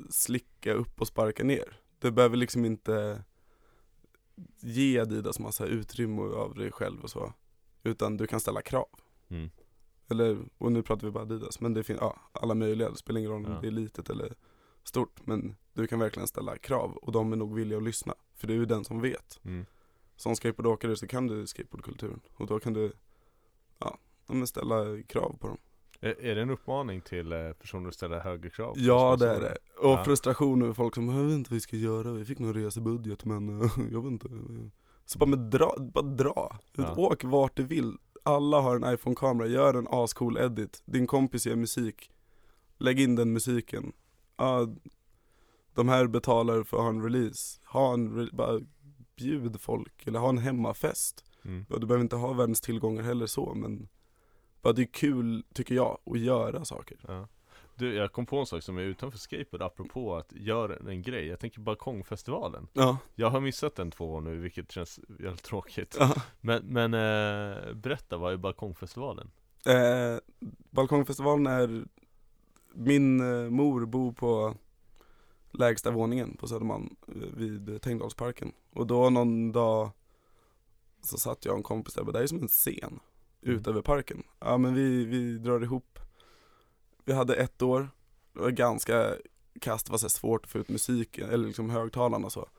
slicka 0.10 0.74
upp 0.74 1.02
och 1.02 1.08
sparka 1.08 1.44
ner. 1.44 1.80
Du 2.00 2.12
behöver 2.12 2.38
liksom 2.38 2.66
inte 2.66 3.24
ge 4.60 5.00
Adidas 5.00 5.40
massa 5.40 5.66
utrymme 5.66 6.22
av 6.22 6.56
dig 6.56 6.72
själv 6.72 7.02
och 7.04 7.10
så. 7.10 7.34
Utan 7.84 8.18
du 8.18 8.28
kan 8.28 8.40
ställa 8.40 8.62
krav. 8.62 8.90
mm. 9.30 9.50
Eller, 10.10 10.38
och 10.58 10.72
nu 10.72 10.82
pratar 10.84 11.08
vi 11.08 11.12
bara 11.12 11.24
Adidas, 11.24 11.60
men 11.62 11.74
det 11.74 11.84
finns, 11.84 12.00
ja, 12.02 12.16
alla 12.32 12.54
möjliga, 12.56 12.90
det 12.90 12.96
spelar 12.98 13.20
ingen 13.20 13.32
roll 13.32 13.46
om 13.46 13.52
Ja. 13.52 13.60
det 13.62 13.68
är 13.68 13.72
litet 13.72 14.10
eller 14.10 14.34
stort. 14.84 15.20
Men 15.28 15.56
du 15.74 15.88
kan 15.88 16.00
verkligen 16.00 16.28
ställa 16.28 16.58
krav 16.58 16.92
och 16.92 17.12
de 17.12 17.34
är 17.34 17.38
nog 17.38 17.56
villiga 17.56 17.78
att 17.78 17.84
lyssna. 17.84 18.14
För 18.36 18.48
det 18.48 18.54
är 18.54 18.66
den 18.66 18.84
som 18.86 19.02
vet. 19.02 19.40
Mm. 19.44 19.66
Som 20.16 20.36
skateboardåkare 20.36 20.96
så 20.96 21.08
kan 21.08 21.28
du 21.28 21.48
skateboardkulturen 21.48 22.20
och 22.36 22.48
då 22.48 22.60
kan 22.60 22.74
du, 22.74 22.92
ja, 23.80 23.98
ställa 24.46 25.02
krav 25.08 25.36
på 25.40 25.48
dem. 25.48 25.58
Är, 26.02 26.22
är 26.22 26.36
det 26.36 26.42
en 26.42 26.50
uppmaning 26.50 27.02
till 27.02 27.32
eh, 27.32 27.52
personer 27.52 27.88
att 27.88 27.94
ställa 27.96 28.20
högre 28.20 28.50
krav? 28.50 28.74
Ja 28.78 29.16
det 29.16 29.30
är 29.30 29.40
det. 29.42 29.58
Och 29.80 29.90
Ja. 29.90 30.04
frustration 30.04 30.62
över 30.62 30.74
folk 30.74 30.96
som, 30.96 31.10
jag 31.10 31.24
vet 31.24 31.34
inte 31.34 31.50
vad 31.52 31.56
vi 31.56 31.62
ska 31.62 31.76
göra, 31.76 32.12
vi 32.12 32.26
fick 32.26 32.40
någon 32.40 32.54
resebudget 32.54 33.26
men 33.26 33.60
jag 33.92 34.02
vet 34.04 34.12
inte. 34.12 34.28
Så 35.06 35.20
bara, 35.20 35.26
men 35.26 35.50
dra, 35.50 35.76
bara 35.94 36.06
dra. 36.06 36.58
Ja. 36.76 36.96
Åk 36.98 37.24
vart 37.24 37.56
du 37.58 37.64
vill. 37.64 37.98
Alla 38.24 38.60
har 38.60 38.76
en 38.76 38.94
iPhone-kamera, 38.94 39.48
gör 39.48 39.74
en 39.74 39.88
ascool 39.90 40.38
edit. 40.38 40.82
Din 40.86 41.08
kompis 41.08 41.48
gör 41.48 41.56
musik, 41.56 42.12
lägg 42.78 43.00
in 43.00 43.16
den 43.16 43.34
musiken. 43.34 43.94
Ja, 44.38 44.68
de 45.74 45.90
här 45.90 46.08
betalar 46.08 46.64
för 46.64 46.78
att 46.78 46.84
ha 46.84 46.90
en 46.90 47.04
release. 47.04 47.60
Ha 47.66 47.94
en, 47.94 48.30
bara 48.34 48.60
bjud 49.16 49.62
folk, 49.62 50.08
eller 50.08 50.20
ha 50.20 50.30
en 50.30 50.38
hemmafest. 50.38 51.24
Mm. 51.46 51.66
Du 51.70 51.86
behöver 51.86 52.04
inte 52.04 52.16
ha 52.16 52.34
världens 52.34 52.62
tillgångar 52.62 53.04
heller 53.04 53.26
så 53.26 53.54
men 53.54 53.88
bara 54.62 54.74
det 54.74 54.82
är 54.82 54.94
kul, 54.94 55.44
tycker 55.54 55.76
jag, 55.76 55.98
att 56.06 56.20
göra 56.20 56.66
saker. 56.66 56.98
Ja. 57.08 57.28
Du, 57.80 57.94
jag 57.96 58.12
kom 58.12 58.26
på 58.26 58.38
en 58.40 58.46
sak 58.46 58.64
som 58.64 58.78
är 58.78 58.82
utanför 58.82 59.18
skateboard 59.20 59.62
apropå 59.62 60.16
att 60.16 60.34
göra 60.34 60.92
en 60.92 61.02
grej 61.02 61.28
Jag 61.28 61.40
tänker 61.40 61.60
balkongfestivalen 61.62 62.68
Ja, 62.74 62.98
Jag 63.16 63.30
har 63.30 63.40
missat 63.42 63.76
den 63.76 63.92
två 63.92 64.14
år 64.14 64.22
nu 64.22 64.36
vilket 64.40 64.72
känns 64.72 65.00
jävligt 65.20 65.44
tråkigt 65.44 65.96
ja. 66.00 66.16
Men, 66.42 66.66
men 66.66 66.94
eh, 66.94 67.74
berätta, 67.74 68.18
vad 68.18 68.34
är 68.34 68.38
balkongfestivalen? 68.38 69.32
Eh, 69.66 70.18
balkongfestivalen 70.70 71.48
är, 71.48 71.86
min 72.74 73.20
eh, 73.20 73.50
mor 73.50 73.86
bor 73.86 74.12
på 74.12 74.56
lägsta 75.52 75.92
våningen 75.92 76.38
på 76.38 76.48
Södermalm 76.48 76.96
eh, 77.08 77.14
vid 77.38 77.82
Tängdalsparken. 77.82 78.52
Och 78.74 78.88
då 78.88 79.10
någon 79.10 79.52
dag 79.52 79.90
så 81.04 81.18
satt 81.18 81.46
jag 81.46 81.52
och 81.52 81.58
en 81.58 81.64
kompis 81.64 81.94
där, 81.94 82.04
bara, 82.04 82.12
det 82.12 82.24
är 82.24 82.28
som 82.28 82.42
en 82.42 82.48
scen 82.48 83.00
ut 83.42 83.68
Mm. 83.68 83.70
över 83.72 83.82
parken. 83.82 84.24
Ja 84.40 84.58
men 84.58 84.74
vi, 84.74 85.06
vi 85.06 85.38
drar 85.38 85.64
ihop, 85.64 86.00
vi 87.10 87.14
hade 87.14 87.36
ett 87.36 87.62
år, 87.62 87.90
det 88.34 88.40
var 88.40 88.50
ganska 88.50 89.16
kast, 89.62 89.86
det 89.86 89.92
var 89.92 89.98
så 89.98 90.10
svårt 90.10 90.46
att 90.46 90.52
få 90.52 90.58
ut 90.58 90.70
musiken, 90.70 91.30
eller 91.30 91.48
liksom 91.48 91.70
högtalarna 91.70 92.26
och 92.26 92.32
så. 92.32 92.50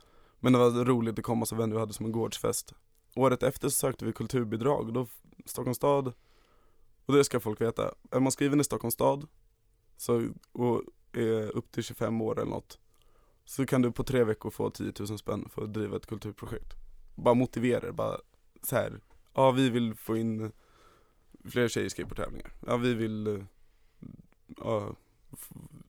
Men 0.41 0.53
det 0.53 0.59
var 0.59 0.85
roligt 0.85 1.19
att 1.19 1.25
komma 1.25 1.47
så 1.47 1.57
vänner 1.57 1.75
vi 1.75 1.81
hade 1.81 1.93
som 1.93 2.07
en 2.07 2.13
gårdsfest. 2.13 2.75
Året 3.15 3.43
efter 3.43 3.69
så 3.69 3.75
sökte 3.75 4.05
vi 4.05 4.13
kulturbidrag, 4.13 4.87
och 4.87 4.93
då 4.93 5.07
Stockholms 5.47 5.77
stad 5.77 6.13
och 7.07 7.15
det 7.15 7.25
ska 7.25 7.41
folk 7.41 7.61
veta, 7.61 7.95
är 8.11 8.21
man 8.21 8.33
skriven 8.33 8.61
i 8.61 8.65
Stockholms 8.65 8.95
stad 8.95 9.27
så, 9.97 10.29
och 10.53 10.83
är 11.13 11.57
upp 11.57 11.73
till 11.73 11.83
25 11.85 12.21
år 12.21 12.41
eller 12.41 12.51
något 12.51 12.79
Så 13.45 13.67
kan 13.67 13.83
du 13.83 13.93
på 13.93 14.05
tre 14.05 14.25
veckor 14.25 14.51
få 14.51 14.71
10 14.71 14.93
000 14.99 15.19
spänn 15.19 15.49
för 15.55 15.63
att 15.65 15.75
driva 15.75 15.97
ett 15.97 16.07
kulturprojekt 16.07 16.75
Bara 17.15 17.35
motivera 17.35 17.81
det, 17.81 17.93
bara 17.93 18.19
så 18.63 18.77
här. 18.77 19.01
ja 19.35 19.51
vi 19.51 19.71
vill 19.71 19.95
få 19.95 20.17
in 20.17 20.53
fler 21.45 21.69
tjejer 21.69 21.87
i 21.87 21.91
skateboardtävlingar 21.91 22.53
Ja 22.67 22.77
vi 22.77 22.95
vill 22.95 23.27
eh, 23.27 23.45
ja, 24.59 24.95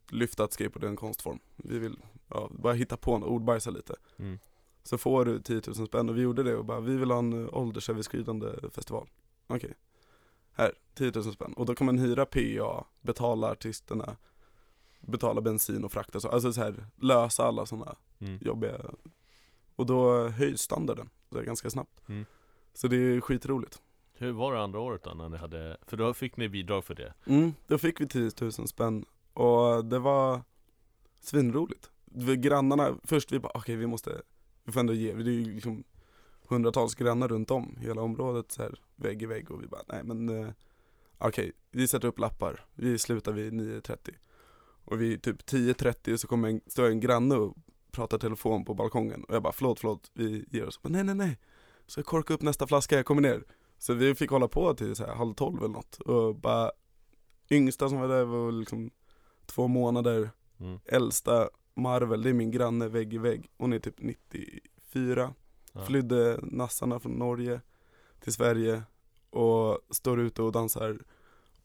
lyfta 0.10 0.44
att 0.44 0.54
skateboard 0.54 0.84
är 0.84 0.88
en 0.88 0.96
konstform 0.96 1.40
Vi 1.56 1.80
vill 1.80 2.00
ja, 2.28 2.50
bara 2.52 2.74
hitta 2.74 2.98
på 2.98 3.18
något, 3.18 3.30
ordbajsa 3.30 3.70
lite 3.70 3.96
Mm. 4.18 4.40
så 4.84 4.98
får 4.98 5.26
du 5.26 5.40
10 5.42 5.62
000 5.78 5.88
spänn 5.88 6.10
och 6.10 6.18
vi 6.18 6.22
gjorde 6.22 6.44
det 6.44 6.56
och 6.56 6.66
bara, 6.66 6.80
vi 6.80 6.98
vill 6.98 7.12
ha 7.12 7.20
en 7.20 7.46
eh, 7.46 7.54
åldersöverskridande 7.58 8.70
festival. 8.72 9.10
Okej. 9.48 9.74
Här, 10.54 10.74
10 10.94 11.12
000 11.16 11.34
spänn. 11.34 11.54
Och 11.54 11.66
då 11.66 11.76
kan 11.76 11.86
man 11.86 11.98
hyra 12.00 12.26
PA, 12.26 12.86
betala 13.02 13.52
artisterna, 13.52 14.16
betala 15.00 15.42
bensin 15.42 15.84
och 15.84 15.92
frakt 15.92 16.16
och 16.16 16.22
så. 16.22 16.28
Alltså 16.30 16.54
så 16.54 16.62
här, 16.62 16.86
lösa 16.96 17.44
alla 17.44 17.66
sådana 17.66 17.96
Mm. 18.20 18.40
jobbiga. 18.42 18.82
Och 19.76 19.86
då 19.86 20.28
höjs 20.28 20.62
standarden 20.62 21.10
ganska 21.30 21.70
snabbt. 21.70 22.10
Mm. 22.10 22.26
Så 22.74 22.88
det 22.88 22.96
är 22.96 23.22
skitroligt. 23.22 23.82
Hur 24.22 24.32
var 24.32 24.54
det 24.54 24.62
andra 24.62 24.80
året 24.80 25.04
då 25.04 25.14
när 25.14 25.30
ni 25.30 25.38
hade, 25.38 25.78
för 25.88 25.98
då 25.98 26.14
fick 26.14 26.38
ni 26.38 26.50
bidrag 26.50 26.86
för 26.86 26.96
det? 26.96 27.14
Mm, 27.26 27.54
då 27.68 27.78
fick 27.78 28.02
vi 28.02 28.08
10 28.08 28.32
000 28.42 28.52
spänn 28.52 29.06
och 29.34 29.86
det 29.86 30.00
var 30.00 30.42
svinroligt. 31.20 31.92
Vi, 32.06 32.38
grannarna, 32.38 32.98
först 33.04 33.32
vi 33.32 33.40
bara 33.40 33.52
okej 33.56 33.76
vi 33.76 33.88
måste, 33.88 34.22
vi 34.64 34.72
får 34.72 34.80
ändå 34.80 34.94
ge, 34.94 35.14
det 35.14 35.32
är 35.32 35.34
ju 35.34 35.54
liksom 35.54 35.84
hundratals 36.48 36.96
grannar 36.96 37.28
runt 37.28 37.52
om 37.52 37.78
hela 37.80 38.02
området 38.02 38.52
så 38.52 38.62
här, 38.62 38.80
vägg 38.96 39.22
i 39.22 39.26
vägg 39.26 39.52
och 39.52 39.64
vi 39.64 39.68
bara 39.68 39.82
nej 39.88 40.04
men 40.04 40.30
eh, 40.30 40.50
okej, 41.18 41.52
vi 41.72 41.88
sätter 41.88 42.08
upp 42.08 42.20
lappar, 42.20 42.66
vi 42.74 43.00
slutar 43.00 43.32
vid 43.32 43.54
9.30 43.54 43.98
och 44.86 45.02
vid 45.02 45.22
typ 45.24 45.42
10.30 45.42 46.18
så 46.18 46.28
kommer 46.28 46.50
en, 46.50 46.62
står 46.68 46.90
en 46.90 47.00
granne 47.00 47.36
och 47.36 47.58
pratar 47.92 48.18
telefon 48.18 48.66
på 48.66 48.74
balkongen 48.74 49.24
och 49.24 49.36
jag 49.36 49.44
bara 49.44 49.54
förlåt, 49.54 49.80
förlåt, 49.80 50.12
vi 50.14 50.46
ger 50.52 50.68
oss. 50.68 50.80
Men 50.84 50.92
nej 50.92 51.04
nej 51.04 51.16
nej, 51.16 51.38
så 51.88 52.00
jag 52.00 52.06
korka 52.06 52.34
upp 52.34 52.42
nästa 52.42 52.68
flaska, 52.68 52.96
jag 52.96 53.06
kommer 53.06 53.22
ner. 53.22 53.44
Så 53.82 53.94
vi 53.94 54.16
fick 54.16 54.30
hålla 54.30 54.48
på 54.48 54.74
till 54.74 54.96
så 54.96 55.06
här 55.06 55.16
halv 55.16 55.34
tolv 55.34 55.58
eller 55.58 55.74
något 55.74 55.96
och 56.02 56.36
bara 56.36 56.72
Yngsta 57.52 57.90
som 57.90 58.00
var 58.00 58.08
där 58.08 58.24
var 58.26 58.52
liksom 58.52 58.92
två 59.46 59.68
månader, 59.68 60.30
Mm. 60.60 60.80
äldsta 60.86 61.50
Marvel, 61.76 62.22
det 62.22 62.30
är 62.30 62.34
min 62.34 62.52
granne 62.52 62.88
vägg 62.88 63.14
i 63.14 63.18
vägg, 63.18 63.50
hon 63.58 63.74
är 63.74 63.80
typ 63.80 63.96
94 64.02 65.34
Ja. 65.74 65.86
Flydde 65.86 66.40
nassarna 66.44 67.00
från 67.00 67.12
Norge 67.12 67.62
till 68.20 68.34
Sverige 68.34 68.84
och 69.30 69.80
står 69.90 70.20
ute 70.20 70.42
och 70.42 70.52
dansar 70.52 71.00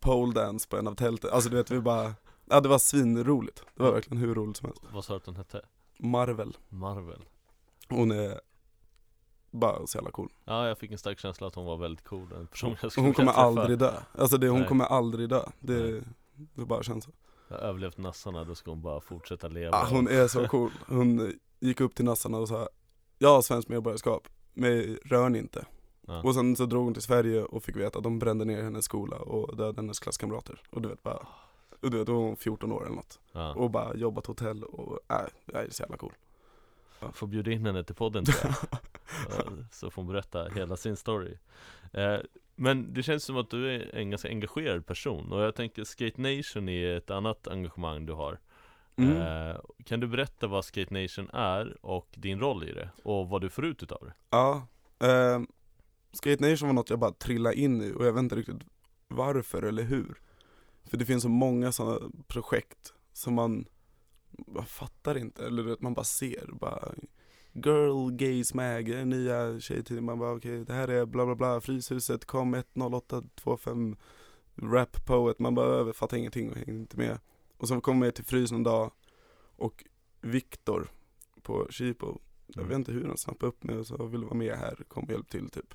pole 0.01 0.33
dance 0.33 0.69
på 0.69 0.77
en 0.77 0.87
av 0.89 0.95
tälten, 0.95 1.31
alltså 1.33 1.51
du 1.51 1.57
vet 1.57 1.71
vi 1.71 1.81
bara 1.81 2.15
Ja 2.45 2.61
det 2.61 2.69
var 2.69 2.79
svinroligt, 2.79 3.63
det 3.75 3.83
var 3.83 3.93
verkligen 3.93 4.19
hur 4.23 4.35
roligt 4.35 4.57
som 4.57 4.67
helst 4.69 4.83
Vad 4.93 5.05
sa 5.05 5.13
du 5.13 5.17
att 5.17 5.27
hon 5.27 5.37
hette? 5.37 5.61
Marvel, 5.99 6.57
Marvel? 6.69 7.25
hon 7.89 8.11
är 8.11 8.41
bara 9.51 9.87
så 9.87 9.99
jävla 9.99 10.11
cool 10.11 10.33
Ja, 10.45 10.69
jag 10.69 10.79
fick 10.79 10.93
en 10.93 10.99
stark 10.99 11.19
känsla 11.19 11.47
att 11.47 11.55
hon 11.55 11.65
var 11.67 11.77
väldigt 11.77 12.05
cool, 12.05 12.33
en 12.33 12.47
person 12.47 12.77
jag 12.83 12.93
skulle 12.93 13.07
Hon 13.07 13.15
kommer 13.15 13.33
aldrig 13.33 13.79
dö, 13.79 13.93
alltså 14.19 14.37
det, 14.37 14.49
hon 14.49 14.59
Nej. 14.59 14.69
kommer 14.69 14.85
aldrig 14.85 15.29
dö, 15.29 15.43
det, 15.61 15.73
Nej. 15.83 16.03
det 16.55 16.65
bara 16.65 16.83
känns 16.83 17.05
så 17.05 17.11
Jag 17.49 17.57
har 17.57 17.63
överlevt 17.63 17.99
nassarna, 17.99 18.45
då 18.45 18.55
ska 18.55 18.71
hon 18.71 18.83
bara 18.83 19.01
fortsätta 19.01 19.49
leva 19.49 19.71
Ja, 19.77 19.87
hon 19.91 20.09
är 20.09 20.29
så 20.29 20.49
cool. 20.49 20.71
Hon 20.89 21.33
gick 21.61 21.81
upp 21.81 21.95
till 21.95 22.05
nassarna 22.05 22.39
och 22.39 22.49
sa 22.49 22.69
Jag 23.19 23.29
har 23.29 23.43
svenskt 23.43 23.69
medborgarskap, 23.69 24.29
men 24.55 24.97
rör 25.05 25.29
ni 25.29 25.39
inte. 25.39 25.65
Ja. 26.09 26.23
Och 26.23 26.35
sen 26.35 26.57
så 26.57 26.67
drog 26.67 26.85
hon 26.85 26.93
till 26.93 27.03
Sverige 27.03 27.43
och 27.43 27.63
fick 27.63 27.77
veta 27.77 27.99
att 27.99 28.05
de 28.05 28.19
brände 28.19 28.45
ner 28.45 28.63
hennes 28.63 28.85
skola 28.85 29.17
och 29.17 29.57
dödade 29.57 29.77
hennes 29.81 29.99
klasskamrater. 30.01 30.61
Och 30.71 30.83
du 30.83 30.89
vet 30.89 31.03
bara, 31.03 31.27
och 31.83 31.91
du 31.91 31.99
vet, 31.99 32.07
då 32.07 32.15
var 32.15 32.21
hon 32.21 32.37
14 32.37 32.73
år 32.73 32.87
eller 32.87 32.97
något. 32.97 33.19
ja. 33.33 33.55
Och 33.55 33.71
bara 33.71 33.95
jobbat 33.95 34.27
hotell 34.27 34.65
och, 34.65 34.99
äh, 35.11 35.17
jag 35.47 35.65
är 35.65 35.71
så 35.71 35.83
jävla 35.83 35.97
cool. 35.97 36.13
Får 37.13 37.27
bjuda 37.27 37.51
in 37.51 37.67
henne 37.67 37.85
till 37.85 37.95
podden 37.95 38.25
tror 38.25 38.37
jag 38.43 38.79
Ja, 39.39 39.53
Så 39.73 39.91
får 39.91 40.03
hon 40.03 40.13
berätta 40.13 40.49
hela 40.49 40.77
sin 40.77 40.97
story 40.97 41.35
eh, 41.93 42.17
Men 42.55 42.95
det 42.95 43.03
känns 43.03 43.25
som 43.25 43.37
att 43.37 43.51
du 43.51 43.71
är 43.75 43.95
en 43.95 44.11
ganska 44.11 44.29
engagerad 44.29 44.87
person 44.87 45.33
Och 45.33 45.41
jag 45.43 45.55
tänker 45.55 45.85
Skate 45.85 46.21
Nation 46.21 46.69
är 46.69 46.97
ett 46.97 47.11
annat 47.11 47.49
engagemang 47.49 48.07
du 48.07 48.13
har 48.13 48.39
Mm. 48.99 49.17
eh, 49.51 49.57
Kan 49.85 50.01
du 50.01 50.07
berätta 50.07 50.47
vad 50.47 50.65
Skate 50.65 50.95
Nation 51.03 51.31
är 51.33 51.77
och 51.87 52.09
din 52.15 52.41
roll 52.41 52.69
i 52.69 52.73
det? 52.73 52.91
Och 53.03 53.29
vad 53.29 53.41
du 53.41 53.51
får 53.51 53.65
ut 53.67 53.83
utav 53.83 53.99
det? 54.05 54.13
Ja, 54.31 54.67
eh, 55.01 55.41
Skate 56.13 56.51
Nation 56.51 56.69
var 56.69 56.75
något 56.75 56.91
jag 56.91 56.99
bara 56.99 57.13
trillade 57.13 57.57
in 57.61 57.83
i 57.83 57.93
och 57.93 58.07
jag 58.07 58.13
vet 58.13 58.21
inte 58.23 58.37
riktigt 58.37 58.57
varför 59.09 59.63
eller 59.63 59.83
hur. 59.83 60.21
För 60.85 60.97
det 60.97 61.05
finns 61.05 61.23
så 61.23 61.29
många 61.29 61.73
sådana 61.73 61.99
projekt 62.27 62.95
som 63.13 63.35
man, 63.35 63.65
man 64.47 64.67
fattar 64.67 65.19
inte, 65.19 65.47
eller 65.47 65.63
vet, 65.63 65.81
man 65.81 65.95
bara 65.95 66.05
ser, 66.05 66.51
bara 66.53 66.95
Girl 67.53 68.11
Gays 68.11 68.55
Mag, 68.55 68.87
den 68.91 69.09
nya 69.11 69.61
tjejtidningen, 69.61 70.05
man 70.05 70.19
bara 70.19 70.33
okej, 70.37 70.65
det 70.65 70.73
här 70.73 70.89
är 70.89 71.07
bla 71.07 71.27
bla 71.27 71.35
bla, 71.35 71.61
Fryshuset, 71.61 72.25
kom 72.25 72.55
10825 72.55 73.97
Rap 74.63 75.07
Poet, 75.07 75.39
man 75.39 75.55
bara 75.55 75.77
"Jag 75.77 75.97
fattar 75.97 76.17
ingenting 76.17 76.51
och 76.51 76.57
hänger 76.57 76.73
inte 76.81 76.97
med. 76.97 77.19
Och 77.57 77.69
så 77.69 77.81
kommer 77.81 78.07
jag 78.07 78.15
till 78.15 78.25
Frys 78.25 78.53
en 78.53 78.63
dag 78.63 78.91
och 79.57 79.85
Viktor 80.21 80.89
på 81.43 81.67
Chipo, 81.71 82.19
jag 82.47 82.57
Mm. 82.57 82.69
vet 82.69 82.77
inte 82.79 82.93
hur 82.93 83.07
han 83.09 83.17
snappade 83.17 83.49
upp 83.49 83.63
mig 83.65 83.77
och 83.79 83.87
så 83.87 84.07
ville 84.07 84.25
vara 84.25 84.35
med 84.35 84.55
här, 84.57 84.85
kom 84.89 85.05
och 85.05 85.11
hjälp 85.11 85.29
till 85.29 85.51
typ. 85.51 85.75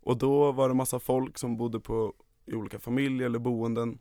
Och 0.00 0.18
då 0.18 0.52
var 0.52 0.68
det 0.68 0.74
massa 0.74 0.98
folk 1.00 1.38
som 1.38 1.56
bodde 1.56 1.80
på, 1.80 2.14
i 2.46 2.54
olika 2.54 2.78
familjer 2.78 3.26
eller 3.26 3.38
boenden 3.38 3.98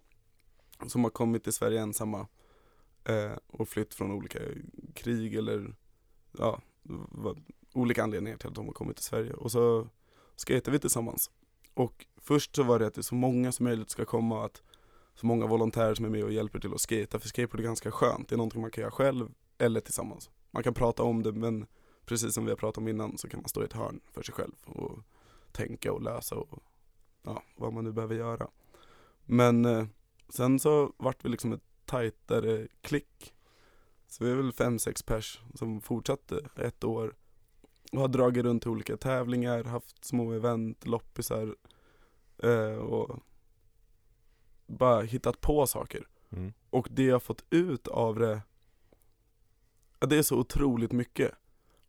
som 0.88 1.04
har 1.04 1.12
kommit 1.12 1.44
till 1.44 1.54
Sverige 1.54 1.82
ensamma. 1.82 2.20
eh, 2.20 2.26
Eh, 3.08 3.38
och 3.48 3.70
flytt 3.70 3.94
från 3.94 4.12
olika 4.12 4.40
krig 4.94 5.36
eller 5.36 5.76
ja, 6.38 6.62
vad, 7.12 7.44
olika 7.74 8.04
anledningar 8.04 8.38
till 8.38 8.48
att 8.48 8.56
de 8.56 8.66
har 8.66 8.74
kommit 8.74 8.96
till 8.96 9.06
Sverige. 9.06 9.34
Och 9.34 9.52
så 9.52 9.88
skejtade 10.48 10.72
vi 10.72 10.80
tillsammans. 10.80 11.32
Och 11.74 12.06
först 12.18 12.56
så 12.56 12.64
var 12.64 12.80
det 12.80 12.88
att 12.88 12.94
det 12.94 13.02
är 13.02 13.04
så 13.04 13.16
många 13.16 13.52
som 13.52 13.64
möjligt 13.64 13.90
ska 13.90 14.06
komma, 14.06 14.46
att 14.46 14.62
så 15.16 15.26
många 15.26 15.48
volontärer 15.48 15.96
som 15.96 16.06
är 16.06 16.10
med 16.10 16.24
och 16.24 16.32
hjälper 16.32 16.60
till 16.60 16.74
att 16.74 16.82
skejta. 16.82 17.20
För 17.20 17.28
skateboard 17.28 17.60
är 17.60 17.64
ganska 17.64 17.92
skönt, 17.92 18.30
det 18.30 18.36
är 18.36 18.38
någonting 18.38 18.62
man 18.62 18.72
kan 18.72 18.82
göra 18.82 18.92
själv 18.92 19.30
eller 19.58 19.80
tillsammans. 19.80 20.30
Man 20.52 20.64
kan 20.64 20.74
prata 20.74 21.04
om 21.04 21.24
det 21.24 21.32
men 21.32 21.66
precis 22.06 22.34
som 22.34 22.46
vi 22.46 22.52
har 22.52 22.58
pratat 22.58 22.78
om 22.78 22.88
innan 22.88 23.18
så 23.18 23.30
kan 23.30 23.40
man 23.40 23.50
stå 23.50 23.62
i 23.62 23.66
ett 23.66 23.74
hörn 23.74 24.00
för 24.12 24.24
sig 24.24 24.34
själv 24.36 24.54
och 24.66 25.00
tänka 25.52 25.94
och 25.94 26.02
lösa 26.02 26.36
och 26.36 26.64
ja, 27.24 27.44
vad 27.56 27.74
man 27.74 27.84
nu 27.84 27.92
behöver 27.92 28.16
göra. 28.16 28.48
Men 29.26 29.66
eh, 29.66 29.86
sen 30.30 30.60
så 30.60 30.94
vart 30.98 31.26
vi 31.26 31.30
liksom 31.30 31.54
ett 31.54 31.67
tajtare 31.88 32.68
klick. 32.82 33.34
Så 34.08 34.24
vi 34.24 34.32
är 34.32 34.36
väl 34.36 34.52
fem, 34.52 34.80
sex 34.80 35.04
pers 35.04 35.42
som 35.54 35.82
fortsatte 35.82 36.50
ett 36.56 36.84
år 36.84 37.16
och 37.92 38.00
har 38.00 38.08
dragit 38.08 38.44
runt 38.44 38.62
till 38.62 38.72
olika 38.72 38.98
tävlingar, 38.98 39.64
haft 39.64 40.06
små 40.06 40.32
event, 40.32 40.86
loppisar 40.86 41.56
eh, 42.44 42.76
och 42.76 43.20
bara 44.68 45.02
hittat 45.02 45.42
på 45.42 45.68
saker. 45.68 46.08
Mm. 46.30 46.54
Och 46.70 46.88
det 46.92 47.04
jag 47.04 47.24
fått 47.24 47.46
ut 47.50 47.88
av 47.88 48.20
det, 48.20 48.42
det 50.00 50.18
är 50.18 50.24
så 50.24 50.38
otroligt 50.38 50.92
mycket. 50.92 51.32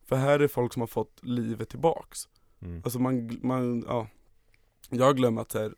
För 0.04 0.16
här 0.16 0.40
är 0.40 0.48
folk 0.48 0.72
som 0.72 0.82
har 0.82 0.86
fått 0.86 1.20
livet 1.22 1.68
tillbaks. 1.68 2.28
Mm. 2.60 2.82
Alltså 2.84 2.98
man, 2.98 3.38
man 3.42 3.84
ja. 3.86 4.08
Jag 4.90 5.16
glömmer 5.16 5.42
att 5.42 5.52
så 5.52 5.58
här, 5.58 5.74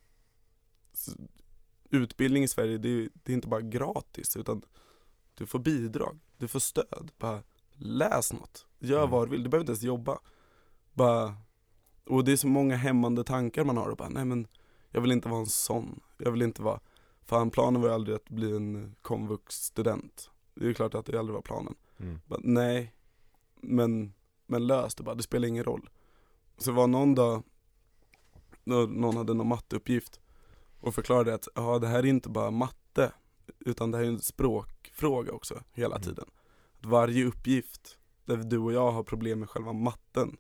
utbildning 1.91 2.43
i 2.43 2.49
Sverige, 2.49 2.79
det 2.79 2.89
är, 2.89 3.09
det 3.13 3.33
är 3.33 3.35
inte 3.35 3.49
bara 3.49 3.61
gratis 3.61 4.37
utan 4.37 4.63
du 5.35 5.47
får 5.47 5.59
bidrag, 5.59 6.19
du 6.39 6.49
får 6.49 6.61
stöd. 6.61 7.13
Bara 7.19 7.43
läs 7.73 8.33
något, 8.33 8.67
gör 8.79 8.99
Mm. 8.99 9.11
vad 9.11 9.27
du 9.27 9.31
vill, 9.31 9.43
du 9.43 9.49
behöver 9.49 9.63
inte 9.63 9.71
ens 9.73 9.83
jobba. 9.83 10.19
Bara, 10.93 11.35
och 12.07 12.25
det 12.25 12.33
är 12.33 12.37
så 12.37 12.47
många 12.47 12.77
hämmande 12.77 13.25
tankar 13.25 13.65
man 13.65 13.77
har 13.77 13.89
och 13.89 13.97
bara, 13.97 14.09
nej 14.09 14.25
men 14.25 14.47
jag 14.91 15.01
vill 15.01 15.13
inte 15.13 15.29
vara 15.29 15.41
en 15.41 15.47
sån. 15.47 16.01
Jag 16.19 16.31
vill 16.33 16.43
inte 16.43 16.63
vara, 16.63 16.81
fan 17.23 17.51
planen 17.51 17.81
var 17.81 17.89
ju 17.89 17.95
aldrig 17.95 18.17
att 18.17 18.29
bli 18.29 18.57
en 18.57 18.95
komvux-student. 19.03 20.31
Det 20.55 20.65
är 20.65 20.69
ju 20.69 20.75
klart 20.75 20.95
att 20.95 21.07
det 21.07 21.19
aldrig 21.19 21.35
var 21.35 21.43
planen. 21.43 21.75
Mm. 21.99 22.21
Bara, 22.27 22.41
nej, 22.43 22.95
men, 23.61 24.13
men 24.47 24.67
lös 24.67 24.95
det 24.95 25.03
bara, 25.03 25.15
det 25.15 25.23
spelar 25.23 25.49
ingen 25.49 25.65
roll. 25.65 25.91
Så 26.59 26.73
var 26.73 26.87
någon 26.87 27.15
dag, 27.15 27.43
någon 28.65 29.17
hade 29.17 29.35
någon 29.35 29.49
matteuppgift 29.49 30.21
och 30.81 30.95
förklarade 30.95 31.35
att 31.35 31.49
ja, 31.55 31.79
det 31.79 31.87
här 31.89 31.99
är 31.99 32.07
inte 32.07 32.29
bara 32.29 32.51
matte, 32.51 33.13
utan 33.59 33.91
det 33.91 33.99
här 33.99 34.05
är 34.05 34.09
en 34.09 34.21
språkfråga 34.21 35.33
också, 35.33 35.63
hela 35.73 35.97
Mm. 35.97 36.09
tiden. 36.09 36.25
Att 36.81 36.87
varje 36.87 37.25
uppgift 37.25 37.99
där 38.25 38.37
du 38.37 38.59
och 38.59 38.73
jag 38.73 38.93
har 38.93 39.03
problem 39.03 39.39
med 39.41 39.51
själva 39.51 39.73
matten, 39.73 40.37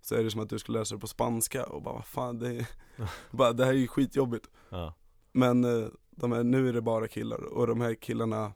så 0.00 0.14
är 0.14 0.24
det 0.24 0.30
som 0.30 0.40
att 0.40 0.48
du 0.50 0.58
skulle 0.58 0.78
läsa 0.78 0.94
det 0.94 1.00
på 1.00 1.06
spanska 1.06 1.64
och 1.66 1.82
bara 1.82 1.94
vad 1.94 2.06
fan, 2.06 2.38
det, 2.38 2.48
är, 2.56 2.66
bara, 3.36 3.52
det 3.52 3.64
här 3.64 3.72
är 3.72 3.76
ju 3.76 3.88
skitjobbigt. 3.88 4.50
Ja. 4.68 4.94
Men 5.32 5.64
eh, 5.64 5.88
de 6.10 6.32
här, 6.32 6.44
nu 6.44 6.68
är 6.68 6.72
det 6.72 6.82
bara 6.82 7.08
killar 7.08 7.44
och 7.44 7.66
de 7.66 7.80
här 7.80 7.94
killarna 7.94 8.52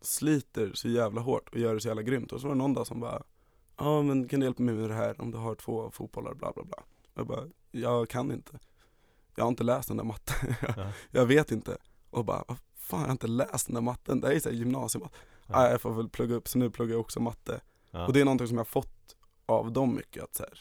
sliter 0.00 0.70
så 0.74 0.88
jävla 0.88 1.20
hårt 1.20 1.48
och 1.48 1.58
gör 1.58 1.74
det 1.74 1.80
så 1.80 1.88
jävla 1.88 2.02
grymt. 2.02 2.32
Och 2.32 2.40
så 2.40 2.46
var 2.46 2.54
det 2.54 2.58
någon 2.58 2.74
dag 2.74 2.86
som 2.86 3.00
bara, 3.00 3.22
ja 3.76 4.02
men 4.02 4.28
kan 4.28 4.40
du 4.40 4.46
hjälpa 4.46 4.62
mig 4.62 4.74
med 4.74 4.90
det 4.90 4.94
här 4.94 5.20
om 5.20 5.30
du 5.30 5.38
har 5.38 5.54
två 5.54 5.90
fotbollar 5.90 6.34
bla 6.34 6.52
bla 6.52 6.64
bla. 6.64 6.82
Jag 7.14 7.26
bara, 7.26 7.44
jag 7.70 8.08
kan 8.08 8.32
inte. 8.32 8.58
Jag 9.36 9.44
har 9.44 9.48
inte 9.48 9.64
läst 9.64 9.88
den 9.88 9.96
där 9.96 10.04
matten. 10.04 10.54
Ja. 10.76 10.92
jag 11.10 11.26
vet 11.26 11.52
inte. 11.52 11.76
Och 12.10 12.24
bara, 12.24 12.44
vad 12.48 12.58
fan 12.76 13.00
jag 13.00 13.06
har 13.06 13.12
inte 13.12 13.26
läst 13.26 13.66
den 13.66 13.74
där 13.74 13.80
matten. 13.82 14.20
Det 14.20 14.34
är 14.34 14.40
så 14.40 14.48
här 14.48 14.56
gymnasiematte. 14.56 15.16
Ja. 15.46 15.70
Jag 15.70 15.80
får 15.80 15.94
väl 15.94 16.08
plugga 16.08 16.34
upp, 16.34 16.48
så 16.48 16.58
nu 16.58 16.70
pluggar 16.70 16.92
jag 16.94 17.00
också 17.00 17.20
matte. 17.20 17.60
Ja. 17.90 18.06
Och 18.06 18.12
det 18.12 18.20
är 18.20 18.24
någonting 18.24 18.48
som 18.48 18.56
jag 18.56 18.60
har 18.64 18.64
fått 18.64 19.16
av 19.46 19.72
dem 19.72 19.94
mycket, 19.94 20.22
att 20.24 20.34
så 20.34 20.42
här, 20.42 20.58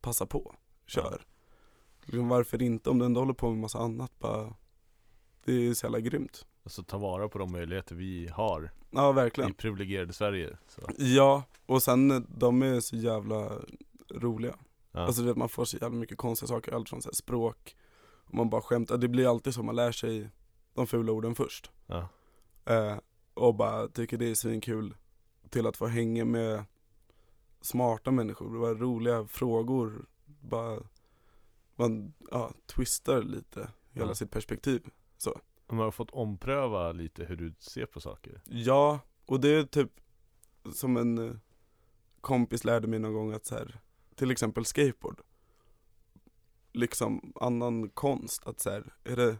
passa 0.00 0.26
på, 0.26 0.54
kör. 0.86 1.22
Liksom, 2.04 2.28
varför 2.28 2.62
inte, 2.62 2.90
om 2.90 2.98
du 2.98 3.04
ändå 3.04 3.20
håller 3.20 3.34
på 3.34 3.50
med 3.50 3.58
massa 3.58 3.78
annat, 3.78 4.18
bara, 4.18 4.54
det 5.44 5.52
är 5.52 5.74
så 5.74 5.86
jävla 5.86 6.00
grymt. 6.00 6.46
Alltså 6.64 6.82
ta 6.82 6.98
vara 6.98 7.28
på 7.28 7.38
de 7.38 7.52
möjligheter 7.52 7.94
vi 7.94 8.28
har 8.28 8.70
Ja 8.90 9.10
i 9.10 9.14
verkligen. 9.14 9.54
privilegierade 9.54 10.12
Sverige. 10.12 10.56
Så. 10.68 10.82
Ja, 10.98 11.42
och 11.66 11.82
sen 11.82 12.10
eh, 12.10 12.20
de 12.28 12.62
är 12.62 12.80
så 12.80 12.96
jävla 12.96 13.50
roliga. 14.10 14.56
Ja. 14.92 15.00
Alltså 15.00 15.22
du 15.22 15.28
vet, 15.28 15.36
man 15.36 15.48
får 15.48 15.64
så 15.64 15.76
jävla 15.76 15.98
mycket 15.98 16.18
konstiga 16.18 16.48
saker, 16.48 16.72
allt 16.72 16.88
från 16.88 17.02
så 17.02 17.08
här, 17.08 17.14
språk, 17.14 17.76
man 18.36 18.50
bara 18.50 18.62
skämtar, 18.62 18.98
det 18.98 19.08
blir 19.08 19.28
alltid 19.30 19.54
så, 19.54 19.62
man 19.62 19.76
lär 19.76 19.92
sig 19.92 20.30
de 20.74 20.86
fula 20.86 21.12
orden 21.12 21.34
först. 21.34 21.70
ja. 21.86 22.08
Eh, 22.66 22.98
och 23.34 23.54
bara 23.54 23.88
tycker 23.88 24.18
det 24.18 24.30
är 24.30 24.34
svinkul 24.34 24.94
till 25.50 25.66
att 25.66 25.76
få 25.76 25.86
hänga 25.86 26.24
med 26.24 26.64
smarta 27.60 28.10
människor, 28.10 28.52
det 28.52 28.58
var 28.58 28.74
roliga 28.74 29.26
frågor, 29.26 30.06
bara 30.40 30.80
man 31.76 32.14
ja, 32.30 32.52
twistar 32.66 33.22
lite 33.22 33.68
hela 33.92 34.06
Ja. 34.08 34.14
sitt 34.14 34.30
perspektiv. 34.30 34.82
Man 35.68 35.78
har 35.78 35.90
fått 35.90 36.10
ompröva 36.10 36.92
lite 36.92 37.24
hur 37.24 37.36
du 37.36 37.54
ser 37.58 37.86
på 37.86 38.00
saker. 38.00 38.42
Ja, 38.44 39.00
och 39.26 39.40
det 39.40 39.48
är 39.48 39.64
typ 39.64 39.90
som 40.72 40.96
en 40.96 41.18
eh, 41.28 41.34
kompis 42.20 42.64
lärde 42.64 42.86
mig 42.86 42.98
någon 42.98 43.12
gång 43.14 43.32
att 43.32 43.46
så 43.46 43.54
här, 43.54 43.80
till 44.14 44.30
exempel 44.30 44.64
skateboard, 44.64 45.20
liksom 46.74 47.32
annan 47.40 47.88
konst, 47.90 48.46
att 48.46 48.60
så 48.60 48.70
här, 48.70 48.94
är 49.04 49.16
det, 49.16 49.36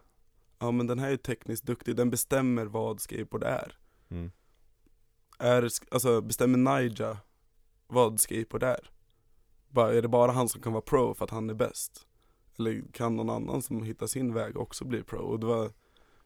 ja 0.59 0.71
men 0.71 0.87
den 0.87 0.99
här 0.99 1.11
är 1.11 1.17
tekniskt 1.17 1.65
duktig, 1.65 1.97
den 1.97 2.11
bestämmer 2.11 2.67
vad 2.67 3.01
skateboard 3.01 3.43
är. 3.43 3.79
Mm. 4.09 4.31
är, 5.39 5.69
alltså 5.91 6.21
bestämmer 6.21 6.59
Naija 6.59 7.19
vad 7.87 8.21
skateboard 8.21 8.63
är? 8.63 8.91
Bara, 9.69 9.95
är 9.95 10.03
det 10.03 10.09
bara 10.09 10.33
han 10.33 10.49
som 10.49 10.63
kan 10.63 10.73
vara 10.73 10.83
pro 10.83 11.15
för 11.15 11.25
att 11.25 11.31
han 11.31 11.51
är 11.51 11.55
bäst? 11.55 12.07
Eller 12.59 12.83
kan 12.93 13.17
någon 13.17 13.31
annan 13.31 13.63
som 13.63 13.83
hittar 13.83 14.07
sin 14.07 14.35
väg 14.35 14.57
också 14.57 14.85
bli 14.85 15.03
pro? 15.03 15.19
Och 15.19 15.41
det 15.41 15.47
var 15.47 15.73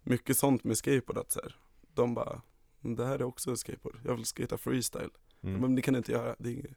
mycket 0.02 0.38
sånt 0.38 0.64
med 0.64 0.78
skateboard 0.78 1.18
att 1.18 1.32
så 1.32 1.40
här, 1.40 1.56
de 1.94 2.14
bara, 2.14 2.42
"Men 2.80 2.94
det 2.96 3.06
här 3.06 3.18
är 3.18 3.22
också 3.22 3.56
skateboard, 3.56 4.00
jag 4.04 4.14
vill 4.14 4.24
skata 4.24 4.58
freestyle. 4.58 5.10
Mm. 5.42 5.60
Men 5.60 5.74
det 5.74 5.82
kan 5.82 5.94
du 5.94 5.98
inte 5.98 6.12
göra, 6.12 6.36
det 6.38 6.50
är, 6.50 6.74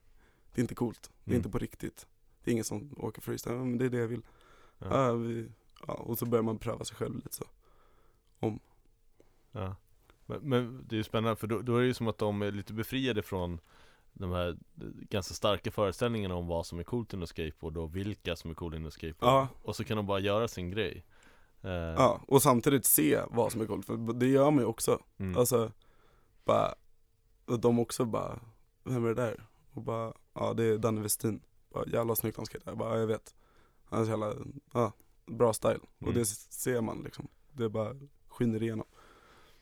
det 0.53 0.59
är 0.59 0.61
inte 0.61 0.75
coolt, 0.75 1.11
det 1.23 1.31
är 1.31 1.33
Mm. 1.33 1.37
inte 1.39 1.49
på 1.49 1.57
riktigt. 1.57 2.07
Det 2.43 2.49
är 2.49 2.53
ingen 2.53 2.65
som 2.65 2.93
åker 2.97 3.21
freestyle, 3.21 3.55
"Ja, 3.55 3.63
men 3.63 3.77
det 3.77 3.85
är 3.85 3.89
det 3.89 3.97
jag 3.97 4.07
vill. 4.07 4.21
Ja. 4.79 5.05
Ja. 5.07 5.13
vi, 5.13 5.49
ja, 5.87 5.93
och 5.93 6.17
så 6.19 6.25
börjar 6.25 6.43
man 6.43 6.57
pröva 6.57 6.85
sig 6.85 6.97
själv 6.97 7.15
lite 7.15 7.33
så. 7.35 7.45
Ja. 9.51 9.75
Men, 10.25 10.39
men 10.41 10.85
det 10.87 10.95
är 10.95 10.97
ju 10.97 11.03
spännande 11.03 11.35
för 11.35 11.47
då, 11.47 11.59
då 11.61 11.75
är 11.77 11.81
det 11.81 11.87
ju 11.87 11.93
som 11.93 12.07
att 12.07 12.17
de 12.17 12.41
är 12.41 12.51
lite 12.51 12.73
befriade 12.73 13.21
från 13.21 13.59
de 14.13 14.31
här 14.31 14.57
ganska 15.09 15.33
starka 15.33 15.71
föreställningarna 15.71 16.35
om 16.35 16.47
vad 16.47 16.65
som 16.65 16.79
är 16.79 16.83
coolt 16.83 17.13
inom 17.13 17.27
skateboard 17.27 17.77
och 17.77 17.95
vilka 17.95 18.35
som 18.35 18.51
är 18.51 18.55
coola 18.55 18.77
inom 18.77 18.91
skateboard. 18.91 19.33
Ja. 19.33 19.47
Och 19.63 19.75
så 19.75 19.83
kan 19.83 19.97
de 19.97 20.05
bara 20.05 20.19
göra 20.19 20.47
sin 20.47 20.71
grej. 20.71 21.05
Eh, 21.61 21.71
Ja, 21.71 22.21
och 22.27 22.41
samtidigt 22.41 22.85
se 22.85 23.21
vad 23.29 23.51
som 23.51 23.61
är 23.61 23.65
coolt, 23.65 23.85
för 23.85 24.13
det 24.13 24.27
gör 24.27 24.51
man 24.51 24.59
ju 24.63 24.65
också. 24.65 24.99
mm. 25.17 25.37
Alltså, 25.37 25.71
bara, 26.45 26.75
de 27.59 27.79
också 27.79 28.05
bara, 28.05 28.39
vem 28.83 29.05
är 29.05 29.09
det 29.09 29.15
där? 29.21 29.45
Och 29.73 29.81
bara, 29.81 30.13
ja 30.33 30.53
det 30.53 30.63
är 30.63 30.77
Danne 30.77 31.01
Westin. 31.01 31.41
Bara, 31.73 31.85
jävla 31.87 32.15
snyggt 32.15 32.37
han 32.37 32.45
skejtar. 32.45 32.71
Jag 32.71 32.77
bara, 32.77 32.93
ja, 32.93 32.99
jag 32.99 33.07
vet. 33.07 33.35
Han 33.85 33.99
har 33.99 34.05
så 34.05 34.11
jävla, 34.11 34.33
ja, 34.73 34.93
bra 35.25 35.53
style. 35.53 35.79
Och 35.97 36.01
Mm. 36.07 36.13
det 36.13 36.25
ser 36.25 36.81
man 36.81 37.01
liksom. 37.03 37.27
Det 37.51 37.69
bara 37.69 37.95
skiner 38.27 38.63
igenom. 38.63 38.85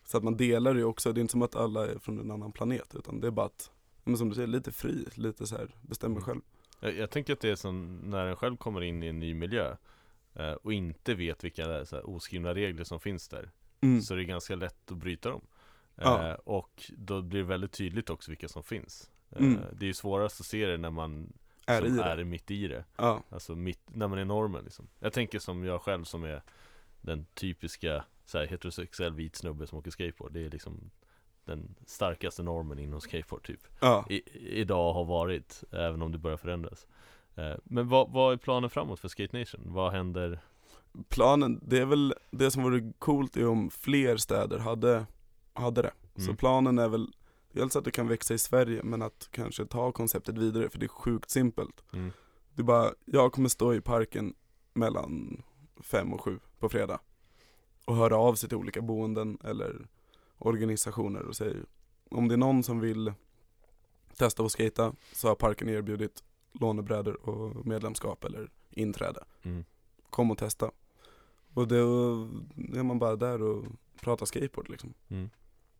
Så 0.03 0.17
att 0.17 0.23
man 0.23 0.37
delar 0.37 0.73
det 0.73 0.79
ju 0.79 0.85
också, 0.85 1.13
det 1.13 1.19
är 1.19 1.21
inte 1.21 1.31
som 1.31 1.41
att 1.41 1.55
alla 1.55 1.87
är 1.87 1.99
från 1.99 2.19
en 2.19 2.31
annan 2.31 2.51
planet, 2.51 2.95
utan 2.95 3.19
det 3.21 3.27
är 3.27 3.31
bara 3.31 3.45
att, 3.45 3.71
men 4.03 4.17
som 4.17 4.29
du 4.29 4.35
säger, 4.35 4.47
lite 4.47 4.71
fri, 4.71 5.05
lite 5.15 5.47
så 5.47 5.57
här, 5.57 5.75
bestämmer 5.81 6.15
Mm. 6.15 6.25
själv. 6.25 6.41
Jag, 6.79 6.95
jag 6.97 7.09
tänker 7.11 7.33
att 7.33 7.39
det 7.39 7.49
är 7.49 7.55
som 7.55 7.97
när 8.03 8.25
en 8.25 8.35
själv 8.35 8.57
kommer 8.57 8.81
in 8.81 9.03
i 9.03 9.07
en 9.07 9.19
ny 9.19 9.33
miljö 9.33 9.75
eh, 10.33 10.51
och 10.51 10.73
inte 10.73 11.13
vet 11.15 11.43
vilka 11.43 11.65
här, 11.65 12.09
oskrivna 12.09 12.53
regler 12.55 12.83
som 12.83 12.99
finns 12.99 13.27
där 13.27 13.51
Mm. 13.81 14.01
Så 14.01 14.15
det 14.15 14.21
är 14.21 14.25
ganska 14.25 14.55
lätt 14.55 14.91
att 14.91 14.97
bryta 14.97 15.29
dem 15.29 15.41
eh, 15.95 16.03
Ja. 16.03 16.35
Och 16.35 16.91
då 16.97 17.21
blir 17.21 17.39
det 17.39 17.45
väldigt 17.45 17.71
tydligt 17.71 18.09
också 18.09 18.31
vilka 18.31 18.47
som 18.47 18.63
finns 18.63 19.09
eh, 19.29 19.37
Mm. 19.45 19.59
Det 19.73 19.85
är 19.85 19.87
ju 19.87 19.93
svårast 19.93 20.39
att 20.39 20.45
se 20.45 20.65
det 20.65 20.77
när 20.77 20.89
man 20.91 21.33
Är 21.69 21.79
som 21.81 21.87
i 21.93 21.97
det. 21.97 22.03
är 22.03 22.23
mitt 22.23 22.51
i 22.51 22.67
det 22.67 22.83
Ja, 22.97 23.23
Alltså 23.29 23.55
mitt, 23.55 23.79
när 23.85 24.07
man 24.07 24.19
är 24.19 24.25
normen 24.25 24.63
liksom 24.63 24.87
Jag 24.99 25.13
tänker 25.13 25.39
som 25.39 25.63
jag 25.63 25.81
själv 25.81 26.03
som 26.03 26.23
är 26.23 26.41
den 27.01 27.25
typiska 27.33 28.03
så 28.25 28.37
här, 28.37 28.47
heterosexuell 28.47 29.13
vit 29.13 29.35
snubbe 29.35 29.67
som 29.67 29.77
åker 29.77 29.91
skateboard 29.91 30.31
Det 30.31 30.45
är 30.45 30.49
liksom 30.49 30.89
den 31.45 31.75
starkaste 31.85 32.43
normen 32.43 32.79
inom 32.79 33.01
skateboard 33.01 33.43
typ 33.47 33.67
Ja, 33.81 34.05
I, 34.09 34.21
Idag 34.61 34.93
har 34.93 35.05
varit, 35.05 35.63
även 35.71 36.01
om 36.01 36.11
det 36.11 36.17
börjar 36.17 36.37
förändras 36.37 36.87
eh, 37.35 37.53
Men 37.63 37.87
vad, 37.89 38.11
vad 38.11 38.33
är 38.33 38.37
planen 38.37 38.69
framåt 38.69 38.99
för 38.99 39.07
Skate 39.07 39.39
Nation? 39.39 39.61
Vad 39.65 39.91
händer? 39.91 40.39
planen, 41.09 41.59
det 41.67 41.77
är 41.79 41.85
väl 41.85 42.13
det 42.31 42.51
som 42.51 42.63
vore 42.63 42.93
coolt 42.99 43.37
är 43.37 43.47
om 43.47 43.69
fler 43.71 44.17
städer 44.17 44.59
hade, 44.59 45.05
hade 45.53 45.81
det. 45.81 45.91
Så 46.15 46.21
Mm. 46.21 46.37
planen 46.37 46.79
är 46.79 46.87
väl 46.89 47.07
dels 47.51 47.75
att 47.75 47.85
det 47.85 47.91
kan 47.91 48.07
växa 48.07 48.33
i 48.33 48.37
Sverige 48.37 48.83
men 48.83 49.01
att 49.01 49.27
kanske 49.31 49.65
ta 49.65 49.91
konceptet 49.91 50.37
vidare 50.37 50.69
för 50.69 50.79
det 50.79 50.85
är 50.85 50.87
sjukt 50.87 51.29
simpelt. 51.29 51.83
Mm. 51.93 52.11
Det 52.55 52.61
är 52.61 52.65
bara, 52.65 52.93
jag 53.05 53.31
kommer 53.31 53.49
stå 53.49 53.73
i 53.73 53.81
parken 53.81 54.33
mellan 54.73 55.43
fem 55.81 56.13
och 56.13 56.21
sju 56.21 56.39
på 56.59 56.69
fredag 56.69 56.99
och 57.85 57.95
höra 57.95 58.17
av 58.17 58.35
sig 58.35 58.49
till 58.49 58.57
olika 58.57 58.81
boenden 58.81 59.37
eller 59.43 59.87
organisationer 60.37 61.21
och 61.21 61.35
säga 61.35 61.55
om 62.09 62.27
det 62.27 62.35
är 62.35 62.37
någon 62.37 62.63
som 62.63 62.79
vill 62.79 63.13
testa 64.15 64.43
att 64.43 64.51
skata 64.51 64.93
så 65.13 65.27
har 65.27 65.35
parken 65.35 65.69
erbjudit 65.69 66.23
lånebrädor 66.51 67.29
och 67.29 67.65
medlemskap 67.65 68.23
eller 68.23 68.49
inträde. 68.69 69.23
Mm. 69.41 69.65
Kom 70.09 70.31
och 70.31 70.37
testa. 70.37 70.71
Och 71.53 71.67
då 71.67 71.75
är 72.73 72.83
man 72.83 72.99
bara 72.99 73.15
där 73.15 73.41
och 73.41 73.65
pratar 74.01 74.25
skateboard 74.25 74.69
liksom. 74.69 74.93
Mm. 75.07 75.29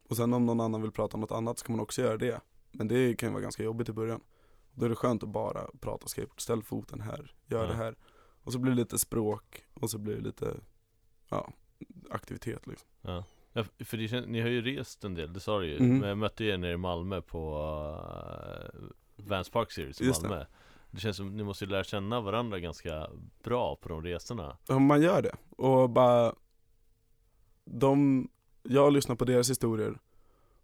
Och 0.09 0.17
sen 0.17 0.33
om 0.33 0.45
någon 0.45 0.59
annan 0.61 0.81
vill 0.81 0.91
prata 0.91 1.17
om 1.17 1.21
något 1.21 1.31
annat 1.31 1.59
så 1.59 1.65
kan 1.65 1.75
man 1.75 1.83
också 1.83 2.01
göra 2.01 2.17
det. 2.17 2.41
Men 2.71 2.87
det 2.87 3.15
kan 3.19 3.29
ju 3.29 3.33
vara 3.33 3.41
ganska 3.41 3.63
jobbigt 3.63 3.89
i 3.89 3.93
början. 3.93 4.21
Då 4.71 4.85
är 4.85 4.89
det 4.89 4.95
skönt 4.95 5.23
att 5.23 5.29
bara 5.29 5.61
prata 5.79 6.07
skateboard, 6.07 6.41
ställ 6.41 6.63
foten 6.63 7.01
här, 7.01 7.33
gör 7.47 7.63
Ja. 7.63 7.69
det 7.69 7.75
här. 7.75 7.95
Och 8.43 8.53
så 8.53 8.59
blir 8.59 8.71
det 8.71 8.77
lite 8.77 8.99
språk 8.99 9.65
och 9.73 9.89
så 9.89 9.97
blir 9.97 10.15
det 10.15 10.21
lite, 10.21 10.55
ja, 11.29 11.49
aktivitet 12.09 12.67
liksom. 12.67 12.87
Ja. 13.01 13.23
Ja, 13.53 13.63
för 13.85 13.97
det 13.97 14.27
ni 14.27 14.41
har 14.41 14.49
ju 14.49 14.61
rest 14.61 15.03
en 15.03 15.15
del, 15.15 15.33
det 15.33 15.39
sa 15.39 15.59
du 15.59 15.67
ju. 15.67 15.79
Mhm. 15.79 15.97
Men 15.99 16.09
jag 16.09 16.17
mötte 16.17 16.43
er 16.43 16.57
nere 16.57 16.71
i 16.71 16.77
Malmö 16.77 17.21
på 17.21 17.57
uh, 18.75 18.89
Vans 19.15 19.49
Park 19.49 19.71
Series 19.71 20.01
i 20.01 20.05
Just 20.05 20.21
Malmö. 20.21 20.45
Det. 20.91 20.99
känns 20.99 21.17
som 21.17 21.37
ni 21.37 21.43
måste 21.43 21.65
ju 21.65 21.71
lära 21.71 21.83
känna 21.83 22.21
varandra 22.21 22.59
ganska 22.59 23.07
bra 23.43 23.75
på 23.75 23.89
de 23.89 24.03
resorna. 24.03 24.57
Ja, 24.67 24.79
man 24.79 25.01
gör 25.01 25.21
det. 25.21 25.35
Och 25.49 25.89
bara, 25.89 26.33
de, 27.65 28.27
jag 28.63 28.93
lyssnar 28.93 29.15
på 29.15 29.25
deras 29.25 29.49
historier 29.49 29.99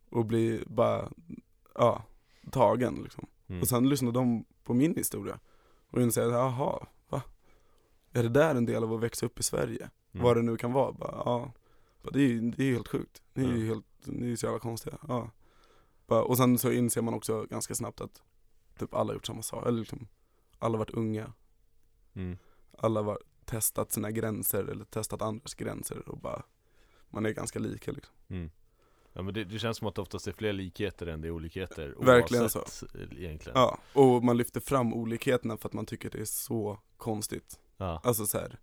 och 0.10 0.26
blir 0.26 0.64
bara, 0.66 1.12
ja, 1.76 2.04
tagen 2.52 2.96
liksom. 3.04 3.28
Mm. 3.48 3.62
Och 3.62 3.68
sen 3.68 3.90
lyssnar 3.90 4.12
de 4.12 4.46
på 4.64 4.74
min 4.74 4.96
historia 4.96 5.40
och 5.90 6.02
inser 6.02 6.26
att, 6.26 6.32
jaha, 6.34 6.88
va? 7.10 7.22
Är 8.12 8.24
det 8.24 8.30
där 8.30 8.56
en 8.56 8.66
del 8.66 8.84
av 8.84 8.94
att 8.94 9.00
växa 9.04 9.26
upp 9.26 9.40
i 9.40 9.44
Sverige? 9.44 9.90
Mm. 10.12 10.24
Vad 10.24 10.38
det 10.38 10.42
nu 10.42 10.58
kan 10.58 10.74
vara. 10.74 10.92
Bara, 10.92 11.22
ja. 11.26 11.52
Bara, 12.04 12.12
det, 12.12 12.20
är 12.20 12.28
ju, 12.28 12.52
det 12.52 12.64
är 12.64 12.66
ju 12.66 12.74
helt 12.74 12.88
sjukt. 12.88 13.22
Ni 13.34 13.44
är 13.44 13.56
ju 13.56 13.66
Ja. 13.66 13.74
helt, 13.74 13.86
ni 14.06 14.32
är 14.32 14.36
så 14.36 14.46
jävla 14.46 14.60
konstiga. 14.60 14.98
Ja. 15.08 15.30
Bara, 16.08 16.24
och 16.24 16.38
sen 16.38 16.58
så 16.58 16.72
inser 16.72 17.02
man 17.02 17.14
också 17.14 17.46
ganska 17.50 17.76
snabbt 17.76 18.02
att 18.02 18.22
typ 18.80 18.94
alla 18.94 19.10
har 19.10 19.14
gjort 19.14 19.26
samma 19.26 19.42
sak. 19.42 19.68
Eller 19.68 19.80
liksom, 19.80 20.08
alla 20.60 20.74
har 20.74 20.80
varit 20.80 20.90
unga. 20.94 21.34
Mm. 22.14 22.38
Alla 22.78 23.02
har 23.02 23.20
testat 23.46 23.92
sina 23.92 24.12
gränser 24.12 24.64
eller 24.64 24.86
testat 24.86 25.22
andras 25.22 25.54
gränser 25.54 26.10
och 26.10 26.18
bara 26.18 26.44
man 27.16 27.26
är 27.26 27.32
ganska 27.32 27.60
lika 27.60 27.92
liksom. 27.92 28.14
Mm. 28.28 28.50
Ja 29.14 29.22
men 29.22 29.34
det, 29.34 29.44
det 29.44 29.60
känns 29.60 29.78
som 29.78 29.88
att 29.88 29.96
det 29.96 30.02
oftast 30.02 30.28
är 30.28 30.32
fler 30.32 30.54
likheter 30.54 31.08
än 31.08 31.22
det 31.22 31.28
är 31.28 31.32
olikheter 31.32 31.96
Verkligen 32.00 32.44
eh, 32.46 33.20
egentligen 33.24 33.60
Ja, 33.60 33.78
och 33.94 34.24
man 34.24 34.38
lyfter 34.38 34.60
fram 34.60 34.94
olikheterna 34.94 35.58
för 35.58 35.70
att 35.70 35.74
man 35.74 35.86
tycker 35.86 36.10
det 36.10 36.20
är 36.20 36.26
så 36.26 36.80
konstigt. 36.98 37.60
ja. 37.78 38.02
Alltså 38.04 38.26
så 38.26 38.38
här, 38.38 38.60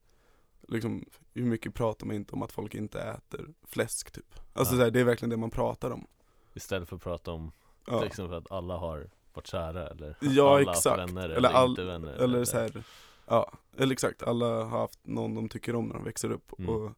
liksom 0.69 1.05
hur 1.35 1.45
mycket 1.45 1.75
pratar 1.75 2.07
man 2.07 2.17
inte 2.17 2.33
om 2.33 2.43
att 2.43 2.53
folk 2.53 2.75
inte 2.75 3.01
äter 3.01 3.49
fläsk 3.67 4.11
typ? 4.11 4.35
Alltså 4.53 4.75
Ja. 4.75 4.79
så 4.79 4.85
här, 4.85 4.91
det 4.91 5.01
är 5.01 5.05
verkligen 5.05 5.31
det 5.31 5.37
man 5.37 5.51
pratar 5.51 5.91
om. 5.91 6.07
Istället 6.55 6.89
för 6.89 6.97
att 6.97 7.03
prata 7.03 7.31
om 7.33 7.53
Ja. 7.87 7.99
till 7.99 8.07
exempel 8.07 8.39
att 8.39 8.53
alla 8.53 8.77
har 8.77 9.11
varit 9.35 9.47
kära 9.47 9.87
eller 9.89 10.17
Ja, 10.21 10.57
alla 10.61 10.71
exakt. 10.73 10.99
vänner 10.99 11.25
eller, 11.25 11.35
Eller 11.37 11.49
all- 11.49 11.71
inte 11.71 11.85
vänner 11.85 12.13
Eller 12.13 12.45
så 12.45 12.59
här, 12.59 12.85
ja, 13.27 13.53
eller 13.77 13.93
exakt, 13.93 14.23
alla 14.23 14.47
har 14.47 14.65
haft 14.81 14.99
någon 15.07 15.35
de 15.35 15.49
tycker 15.49 15.75
om 15.77 15.87
när 15.89 15.95
de 15.95 16.05
växer 16.05 16.31
upp 16.31 16.59
Mm. 16.59 16.71
och 16.75 16.93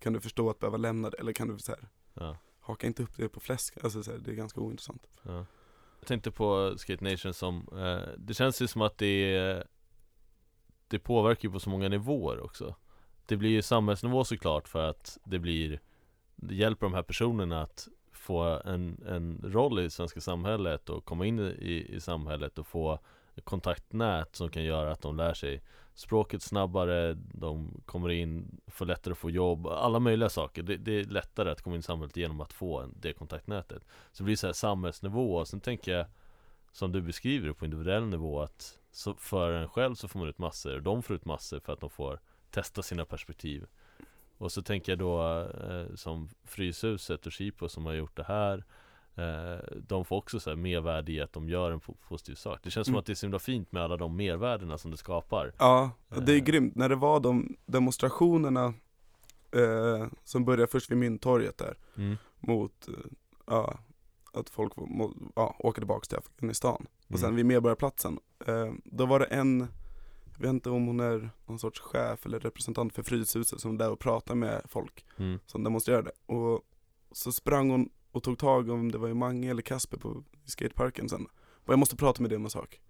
kan 0.00 0.12
du 0.12 0.20
förstå 0.20 0.50
att 0.50 0.58
behöva 0.58 0.76
lämna 0.76 1.10
det? 1.10 1.16
Eller 1.16 1.32
kan 1.32 1.48
du 1.48 1.58
så 1.58 1.72
här, 1.72 1.88
ja. 2.14 2.36
haka 2.60 2.86
inte 2.86 3.02
upp 3.02 3.16
det 3.16 3.28
på 3.28 3.40
fläsk? 3.40 3.84
Alltså 3.84 4.02
så 4.02 4.10
här, 4.10 4.18
det 4.18 4.30
är 4.30 4.34
ganska 4.34 4.60
ointressant. 4.60 5.06
Ja. 5.22 5.46
Jag 6.00 6.06
tänkte 6.06 6.30
på 6.30 6.74
Skate 6.76 7.04
Nation 7.04 7.34
som, 7.34 7.68
eh, 7.72 8.08
det 8.18 8.34
känns 8.34 8.62
ju 8.62 8.66
som 8.66 8.82
att 8.82 8.98
det 8.98 9.36
är, 9.36 9.64
Det 10.88 10.98
påverkar 10.98 11.48
ju 11.48 11.52
på 11.52 11.60
så 11.60 11.70
många 11.70 11.88
nivåer 11.88 12.40
också 12.40 12.74
Det 13.26 13.36
blir 13.36 13.50
ju 13.50 13.62
samhällsnivå 13.62 14.24
såklart 14.24 14.68
för 14.68 14.90
att 14.90 15.18
det 15.24 15.38
blir 15.38 15.80
Det 16.36 16.54
hjälper 16.54 16.86
de 16.86 16.94
här 16.94 17.02
personerna 17.02 17.62
att 17.62 17.88
få 18.12 18.42
en, 18.64 19.02
en 19.06 19.40
roll 19.44 19.78
i 19.78 19.82
det 19.82 19.90
svenska 19.90 20.20
samhället 20.20 20.90
och 20.90 21.04
komma 21.04 21.26
in 21.26 21.38
i, 21.38 21.86
i 21.88 22.00
samhället 22.00 22.58
och 22.58 22.66
få 22.66 22.98
kontaktnät 23.44 24.36
som 24.36 24.48
kan 24.48 24.64
göra 24.64 24.92
att 24.92 25.00
de 25.00 25.16
lär 25.16 25.34
sig 25.34 25.62
språket 25.94 26.42
snabbare, 26.42 27.14
de 27.14 27.80
kommer 27.86 28.08
in, 28.08 28.60
får 28.66 28.86
lättare 28.86 29.12
att 29.12 29.18
få 29.18 29.30
jobb, 29.30 29.66
alla 29.66 29.98
möjliga 29.98 30.28
saker. 30.28 30.62
Det, 30.62 30.76
det 30.76 30.92
är 30.92 31.04
lättare 31.04 31.50
att 31.50 31.62
komma 31.62 31.76
in 31.76 31.80
i 31.80 31.82
samhället 31.82 32.16
genom 32.16 32.40
att 32.40 32.52
få 32.52 32.86
det 33.00 33.12
kontaktnätet. 33.12 33.82
Så 34.12 34.22
det 34.22 34.24
blir 34.24 34.36
så 34.36 34.46
här 34.46 34.54
samhällsnivå 34.54 35.36
och 35.36 35.48
sen 35.48 35.60
tänker 35.60 35.92
jag 35.92 36.06
Som 36.72 36.92
du 36.92 37.00
beskriver 37.00 37.48
det 37.48 37.54
på 37.54 37.64
individuell 37.64 38.06
nivå 38.06 38.42
att 38.42 38.78
för 39.18 39.52
en 39.52 39.68
själv 39.68 39.94
så 39.94 40.08
får 40.08 40.18
man 40.18 40.28
ut 40.28 40.38
massor 40.38 40.76
och 40.76 40.82
de 40.82 41.02
får 41.02 41.16
ut 41.16 41.24
massor 41.24 41.60
för 41.60 41.72
att 41.72 41.80
de 41.80 41.90
får 41.90 42.20
testa 42.50 42.82
sina 42.82 43.04
perspektiv 43.04 43.66
Och 44.38 44.52
så 44.52 44.62
tänker 44.62 44.92
jag 44.92 44.98
då 44.98 45.40
eh, 45.40 45.94
som 45.94 46.28
Fryshuset 46.44 47.26
och 47.26 47.32
Chipo 47.32 47.68
som 47.68 47.86
har 47.86 47.92
gjort 47.92 48.16
det 48.16 48.24
här 48.24 48.58
eh, 48.58 48.64
de 49.82 50.04
får 50.04 50.16
också 50.16 50.40
så 50.40 50.50
här 50.50 50.56
mervärde 50.56 51.12
i 51.12 51.20
att 51.20 51.32
de 51.32 51.48
gör 51.48 51.70
en 51.70 51.80
po- 51.80 51.96
positiv 52.08 52.34
sak 52.34 52.58
Det 52.62 52.70
känns 52.70 52.86
som 52.86 52.94
Mm. 52.94 52.98
att 53.00 53.06
det 53.06 53.12
är 53.12 53.14
så 53.14 53.26
himla 53.26 53.38
fint 53.38 53.72
med 53.72 53.82
alla 53.82 53.96
de 53.96 54.16
mervärdena 54.16 54.78
som 54.78 54.90
det 54.90 54.96
skapar 54.96 55.52
Ja, 55.58 55.90
det 56.08 56.32
är 56.32 56.36
Eh. 56.36 56.42
grymt. 56.44 56.74
När 56.74 56.88
det 56.88 56.96
var 56.96 57.20
de 57.20 57.56
demonstrationerna 57.66 58.74
eh, 59.52 60.06
som 60.24 60.44
började 60.44 60.66
först 60.66 60.90
vid 60.90 60.98
Mynttorget 60.98 61.58
där 61.58 61.76
mm. 61.96 62.16
mot, 62.40 62.88
eh, 62.88 62.94
ja, 63.46 63.78
att 64.32 64.50
folk 64.50 64.76
må, 64.76 64.86
må, 64.86 65.12
ja, 65.36 65.56
åker 65.58 65.80
tillbaka 65.80 66.04
till 66.06 66.18
Afghanistan. 66.18 66.86
Och 67.08 67.18
sen 67.18 67.26
Mm. 67.28 67.36
vid 67.36 67.46
Medborgarplatsen, 67.46 68.18
eh, 68.46 68.72
då 68.84 69.06
var 69.06 69.18
det 69.18 69.24
en, 69.24 69.60
jag 70.32 70.40
vet 70.40 70.48
inte 70.50 70.70
om 70.70 70.86
hon 70.86 71.00
är 71.00 71.30
någon 71.46 71.58
sorts 71.58 71.80
chef 71.80 72.26
eller 72.26 72.40
representant 72.40 72.94
för 72.94 73.02
Fryshuset 73.02 73.60
som 73.60 73.70
var 73.70 73.78
där 73.84 73.90
och 73.92 73.98
pratade 73.98 74.38
med 74.38 74.62
folk 74.68 75.04
Mm. 75.18 75.38
som 75.46 75.64
demonstrerade. 75.64 76.10
Och 76.26 76.62
så 77.12 77.32
sprang 77.32 77.70
hon 77.70 77.88
och 78.12 78.22
tog 78.22 78.38
tag 78.38 78.70
om 78.70 78.92
det 78.92 78.98
var 78.98 79.08
i 79.08 79.14
Mange 79.14 79.50
eller 79.50 79.62
Kasper 79.62 79.96
på 79.96 80.24
skateparken 80.44 81.08
sen. 81.08 81.26
Bara, 81.64 81.72
jag 81.72 81.78
måste 81.78 81.96
prata 81.96 82.22
med 82.22 82.30
dig 82.30 82.36
om 82.36 82.44
en 82.44 82.50
sak. 82.50 82.80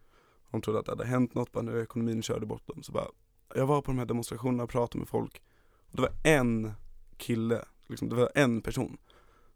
Hon 0.50 0.60
trodde 0.60 0.78
att 0.78 0.86
det 0.86 0.92
hade 0.92 1.06
hänt 1.06 1.34
något, 1.34 1.52
bara 1.52 1.62
nu 1.62 1.82
ekonomin 1.82 2.22
körde 2.22 2.46
bort 2.46 2.66
dem. 2.66 2.82
Så 2.82 2.92
bara, 2.92 3.06
jag 3.54 3.66
var 3.66 3.82
på 3.82 3.90
de 3.90 3.98
här 3.98 4.06
demonstrationerna 4.06 4.62
och 4.62 4.70
pratade 4.70 4.98
med 4.98 5.08
folk. 5.08 5.42
Och 5.90 5.96
det 5.96 6.02
var 6.02 6.12
en 6.24 6.72
kille, 7.16 7.64
liksom, 7.86 8.08
det 8.08 8.16
var 8.16 8.30
en 8.34 8.62
person 8.62 8.98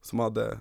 som 0.01 0.19
hade 0.19 0.61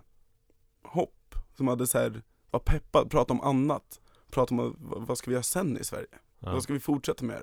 hopp, 0.84 1.36
som 1.58 1.68
hade 1.68 1.88
så 1.88 1.98
här, 1.98 2.24
var 2.52 2.60
peppad, 2.60 3.12
pratade 3.12 3.40
om 3.40 3.48
annat. 3.48 4.00
Pratade 4.32 4.62
om 4.62 4.76
vad, 4.80 5.08
vad 5.08 5.18
ska 5.18 5.30
vi 5.30 5.34
göra 5.34 5.44
sen 5.44 5.78
i 5.78 5.84
Sverige? 5.84 6.08
Ja. 6.40 6.54
Vad 6.54 6.64
ska 6.64 6.74
vi 6.74 6.80
fortsätta 6.80 7.26
med? 7.26 7.42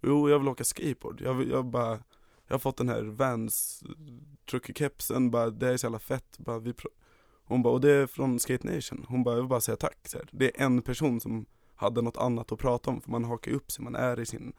Jo, 0.00 0.30
jag 0.30 0.38
vill 0.38 0.48
åka 0.48 0.64
skateboard. 0.64 1.20
Jag, 1.20 1.34
vill, 1.34 1.50
jag 1.50 1.64
bara, 1.64 1.98
jag 2.50 2.54
har 2.54 2.58
fått 2.58 2.76
den 2.76 2.88
här 2.88 3.02
Vans 3.02 3.82
trucker-kepsen, 4.50 5.30
bara, 5.30 5.50
det 5.50 5.68
är 5.68 5.76
så 5.76 5.86
jävla 5.86 5.98
fett. 5.98 6.38
Bara, 6.38 6.58
vi 6.58 6.74
hon 7.44 7.62
bara, 7.62 7.74
och 7.74 7.80
det 7.80 7.90
är 7.92 8.06
från 8.06 8.38
Skate 8.38 8.74
Nation. 8.74 9.04
Hon 9.08 9.24
bara, 9.24 9.34
jag 9.34 9.42
vill 9.42 9.48
bara 9.48 9.60
säga 9.60 9.76
tack. 9.76 10.08
Så 10.08 10.18
här. 10.18 10.28
Det 10.32 10.60
är 10.60 10.64
en 10.64 10.82
person 10.82 11.20
som 11.20 11.46
hade 11.74 12.02
något 12.02 12.16
annat 12.16 12.52
att 12.52 12.58
prata 12.58 12.90
om, 12.90 13.00
för 13.00 13.10
man 13.10 13.24
hakar 13.24 13.52
upp 13.52 13.70
sig, 13.72 13.84
man 13.84 13.94
är 13.94 14.20
i 14.20 14.26
sin 14.26 14.52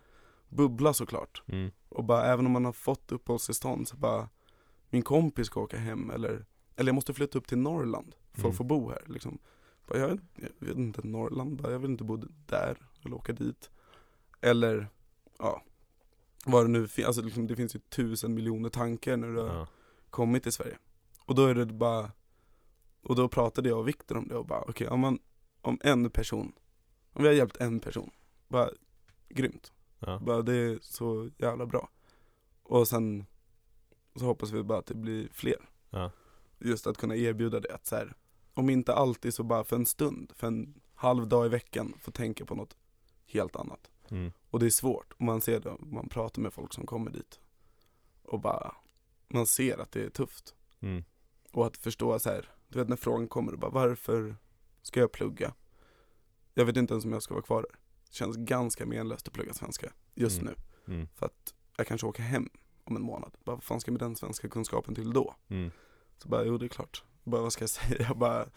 bubbla 0.50 0.94
såklart. 0.94 1.44
Mm. 1.48 1.72
Och 1.90 2.04
bara, 2.04 2.26
även 2.26 2.46
om 2.46 2.52
man 2.52 2.66
har 2.66 2.72
fått 2.74 3.12
uppehållstillstånd 3.12 3.88
så 3.88 3.98
bara, 3.98 4.30
min 4.90 5.02
kompis 5.02 5.48
ska 5.48 5.62
åka 5.62 5.78
hem 5.78 6.10
eller, 6.10 6.46
eller 6.76 6.90
jag 6.90 6.96
måste 6.96 7.14
flytta 7.14 7.38
upp 7.38 7.48
till 7.48 7.58
Norrland 7.58 8.16
för 8.34 8.40
Mm. 8.40 8.52
att 8.52 8.58
få 8.58 8.64
bo 8.64 8.90
här 8.90 9.04
liksom. 9.06 9.40
Bara, 9.88 10.00
jag, 10.00 10.20
jag 10.36 10.68
vet 10.68 10.78
inte, 10.78 11.08
Norrland, 11.08 11.62
bara, 11.62 11.72
jag 11.72 11.80
vill 11.80 11.92
inte 11.92 12.04
bo 12.04 12.18
där 12.46 12.78
eller 13.06 13.16
åka 13.16 13.34
dit. 13.34 13.70
Eller, 14.42 14.88
ja, 15.40 15.64
vad 16.46 16.66
det 16.66 16.70
nu 16.70 16.88
finns, 16.88 17.08
alltså 17.08 17.22
liksom, 17.22 17.48
det 17.48 17.56
finns 17.56 17.76
ju 17.76 17.80
tusen 17.80 18.34
miljoner 18.34 18.70
tankar 18.70 19.18
när 19.18 19.28
du 19.28 19.40
har 19.40 19.48
Ja. 19.56 19.68
kommit 20.10 20.44
till 20.44 20.52
Sverige. 20.52 20.78
Och 21.26 21.36
då 21.36 21.46
är 21.46 21.56
det 21.56 21.66
bara, 21.66 22.12
och 23.02 23.16
då 23.16 23.28
pratade 23.30 23.70
jag 23.70 23.80
och 23.80 23.88
Viktor 23.88 24.18
om 24.18 24.28
det 24.28 24.36
och 24.36 24.46
bara, 24.46 24.62
okej, 24.62 24.88
om 24.88 25.00
man, 25.00 25.20
om 25.62 25.80
en 25.84 26.10
person, 26.10 26.54
om 27.14 27.24
vi 27.24 27.28
har 27.28 27.36
hjälpt 27.36 27.58
en 27.58 27.80
person, 27.80 28.12
bara 28.48 28.70
grymt. 29.30 29.72
Ja. 30.00 30.20
Bara 30.20 30.42
det 30.42 30.54
är 30.56 30.80
så 30.82 31.30
jävla 31.38 31.66
bra. 31.66 31.90
Och 32.64 32.88
sen 32.88 33.26
så 34.16 34.26
hoppas 34.26 34.52
vi 34.52 34.64
bara 34.64 34.80
att 34.80 34.86
det 34.86 34.96
blir 34.96 35.30
fler. 35.32 35.70
Ja. 35.90 36.12
Just 36.60 36.88
att 36.88 36.98
kunna 36.98 37.16
erbjuda 37.16 37.60
det 37.60 37.74
att 37.76 37.86
så 37.86 37.96
här, 37.96 38.14
om 38.54 38.70
inte 38.70 38.94
alltid 38.94 39.34
så 39.34 39.44
bara 39.44 39.64
för 39.64 39.76
en 39.76 39.86
stund, 39.86 40.32
för 40.36 40.48
en 40.48 40.82
halv 40.96 41.28
dag 41.28 41.46
i 41.46 41.50
veckan, 41.50 41.94
få 42.00 42.12
tänka 42.12 42.46
på 42.46 42.56
något 42.56 42.76
helt 43.26 43.56
annat. 43.56 43.90
Mm. 44.10 44.32
Och 44.52 44.60
det 44.60 44.66
är 44.66 44.70
svårt, 44.70 45.14
och 45.14 45.22
man 45.22 45.42
ser 45.42 45.60
det, 45.60 45.76
man 45.80 46.10
pratar 46.10 46.42
med 46.42 46.54
folk 46.54 46.74
som 46.74 46.86
kommer 46.86 47.12
dit. 47.12 47.40
och 48.24 48.40
bara, 48.42 48.76
man 49.28 49.46
ser 49.48 49.78
att 49.78 49.92
det 49.92 50.04
är 50.04 50.10
tufft. 50.10 50.56
Mm. 50.80 51.04
Och 51.52 51.66
att 51.68 51.78
förstå 51.78 52.20
så 52.20 52.30
här, 52.30 52.50
du 52.68 52.80
vet 52.80 52.90
när 52.90 52.96
frågan 52.96 53.28
kommer, 53.28 53.56
bara 53.56 53.72
varför 53.72 54.36
ska 54.82 55.00
jag 55.00 55.12
plugga? 55.12 55.54
Jag 56.54 56.66
vet 56.66 56.78
inte 56.78 56.94
ens 56.94 57.06
om 57.06 57.12
jag 57.14 57.24
ska 57.24 57.34
vara 57.34 57.44
kvar 57.44 57.62
där. 57.62 57.80
Det 58.10 58.14
känns 58.16 58.38
ganska 58.38 58.86
menlöst 58.86 59.28
att 59.28 59.34
plugga 59.34 59.54
svenska 59.54 59.92
just 60.16 60.42
Mm. 60.42 60.54
nu. 60.86 60.94
Mm. 60.94 61.08
För 61.16 61.26
att 61.26 61.54
jag 61.78 61.88
kanske 61.88 62.08
åker 62.08 62.24
hem 62.24 62.50
om 62.84 62.96
en 62.96 63.02
månad. 63.02 63.38
Bara, 63.44 63.56
vad 63.56 63.64
fan 63.64 63.80
ska 63.82 63.90
jag 63.90 63.94
med 63.94 64.08
den 64.10 64.16
svenska 64.16 64.50
kunskapen 64.50 64.96
till 64.96 65.14
då? 65.14 65.36
Mm. 65.48 65.72
Så 66.18 66.30
bara, 66.30 66.46
jo 66.46 66.58
det 66.58 66.66
är 66.66 66.70
klart. 66.70 67.04
Bara, 67.24 67.42
vad 67.42 67.54
ska 67.54 67.64
jag 67.64 67.70
säga? 67.70 67.96
Jag 68.08 68.18
bara, 68.18 68.50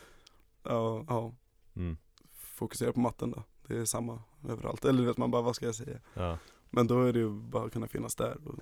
ja, 0.62 1.04
ja, 1.08 1.34
Mm. 1.76 1.96
fokusera 2.32 2.92
på 2.92 3.00
matten 3.00 3.30
då. 3.30 3.42
Det 3.68 3.76
är 3.78 3.84
samma 3.84 4.22
överallt. 4.48 4.84
Eller 4.84 5.02
vet 5.02 5.16
man 5.16 5.30
bara, 5.30 5.42
vad 5.42 5.56
ska 5.56 5.66
jag 5.66 5.74
säga? 5.74 5.98
Ja. 6.14 6.38
Men 6.70 6.86
då 6.86 7.02
är 7.02 7.12
det 7.12 7.18
ju 7.18 7.30
bara 7.30 7.64
att 7.66 7.72
kunna 7.72 7.88
finnas 7.88 8.14
där 8.14 8.36
och 8.48 8.54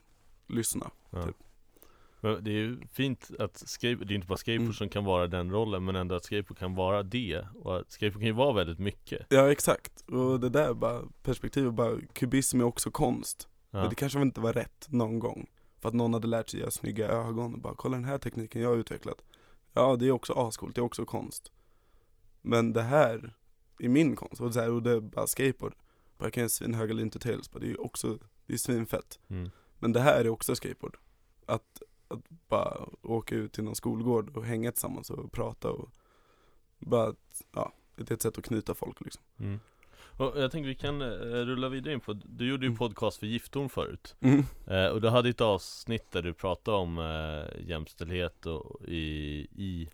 lyssna. 0.46 0.90
Ja. 1.10 1.22
Typ. 1.22 1.36
Det 2.20 2.50
är 2.50 2.54
ju 2.54 2.80
fint 2.92 3.30
att 3.38 3.56
skateboard, 3.68 4.06
det 4.08 4.14
är 4.14 4.16
inte 4.16 4.26
bara 4.26 4.36
skateboard 4.36 4.60
Mm. 4.62 4.72
som 4.72 4.88
kan 4.88 5.04
vara 5.04 5.26
den 5.26 5.50
rollen 5.50 5.84
men 5.84 5.96
ändå 5.96 6.14
att 6.14 6.24
skateboard 6.24 6.58
kan 6.58 6.74
vara 6.74 7.02
det 7.02 7.46
och 7.54 7.78
att 7.78 7.92
skateboard 7.92 8.20
kan 8.20 8.26
ju 8.26 8.32
vara 8.32 8.52
väldigt 8.52 8.78
mycket 8.78 9.26
Ja 9.28 9.52
exakt, 9.52 10.00
och 10.10 10.40
det 10.40 10.48
där 10.48 10.74
bara, 10.74 11.02
perspektivet 11.22 11.74
bara, 11.74 11.96
kubism 12.12 12.60
är 12.60 12.64
också 12.64 12.90
konst. 12.90 13.48
ja. 13.70 13.80
Men 13.80 13.88
det 13.88 13.94
kanske 13.94 14.22
inte 14.22 14.40
var 14.40 14.52
rätt 14.52 14.86
någon 14.90 15.18
gång. 15.18 15.50
För 15.80 15.88
att 15.88 15.94
någon 15.94 16.14
hade 16.14 16.26
lärt 16.28 16.48
sig 16.48 16.60
göra 16.60 16.70
snygga 16.70 17.08
ögon 17.08 17.54
och 17.54 17.60
bara, 17.60 17.74
kolla 17.74 17.96
den 17.96 18.04
här 18.04 18.18
tekniken 18.18 18.62
jag 18.62 18.68
har 18.68 18.76
utvecklat. 18.76 19.22
Ja 19.72 19.96
det 19.96 20.06
är 20.06 20.10
också 20.10 20.32
ascoolt, 20.32 20.74
det 20.74 20.80
är 20.80 20.84
också 20.84 21.04
konst. 21.04 21.52
Men 22.42 22.72
det 22.72 22.82
här 22.82 23.34
är 23.86 23.90
min 23.90 24.16
konst, 24.16 24.40
och, 24.40 24.54
så 24.54 24.60
här, 24.60 24.70
och 24.70 24.82
det 24.82 24.90
är 24.90 25.00
bara 25.00 25.26
skateboard. 25.26 25.74
Bara 26.18 26.24
jag 26.26 26.32
kan 26.32 26.40
göra 26.40 26.48
svinhöga 26.48 26.94
lean 26.94 27.10
to 27.10 27.18
tails, 27.18 27.50
bara, 27.50 27.58
det 27.60 27.66
är 27.66 27.70
ju 27.70 27.76
också, 27.76 28.18
det 28.46 28.52
är 28.52 28.58
svinfett. 28.58 29.20
mm. 29.28 29.50
Men 29.78 29.92
det 29.92 30.00
här 30.00 30.24
är 30.24 30.28
också 30.28 30.54
skateboard. 30.56 30.96
Att, 31.46 31.82
att 32.08 32.20
bara 32.48 32.88
åka 33.02 33.34
ut 33.34 33.52
till 33.52 33.64
någon 33.64 33.74
skolgård 33.76 34.36
och 34.36 34.44
hänga 34.44 34.72
tillsammans 34.72 35.10
och 35.10 35.32
prata 35.32 35.70
och 35.70 35.88
bara, 36.78 37.14
ja, 37.52 37.72
det 37.96 38.10
är 38.10 38.14
ett 38.14 38.22
sätt 38.22 38.38
att 38.38 38.44
knyta 38.44 38.74
folk 38.74 39.00
liksom. 39.00 39.22
Mm. 39.38 39.60
Och 40.18 40.32
jag 40.40 40.50
tänker 40.52 40.68
vi 40.68 40.74
kan 40.74 41.02
eh, 41.02 41.06
rulla 41.44 41.68
vidare 41.68 41.94
in 41.94 42.00
på, 42.00 42.12
du 42.12 42.48
gjorde 42.48 42.64
ju 42.66 42.68
Mm. 42.68 42.78
podcast 42.78 43.18
för 43.18 43.26
Giftorn 43.26 43.68
förut 43.68 44.16
Mm. 44.20 44.44
eh, 44.66 44.86
Och 44.86 45.00
du 45.00 45.08
hade 45.08 45.28
ett 45.28 45.40
avsnitt 45.40 46.10
där 46.10 46.22
du 46.22 46.34
pratade 46.34 46.76
om 46.76 46.98
eh, 46.98 47.68
jämställdhet 47.68 48.46
och, 48.46 48.84
i, 48.84 48.98
i 49.56 49.88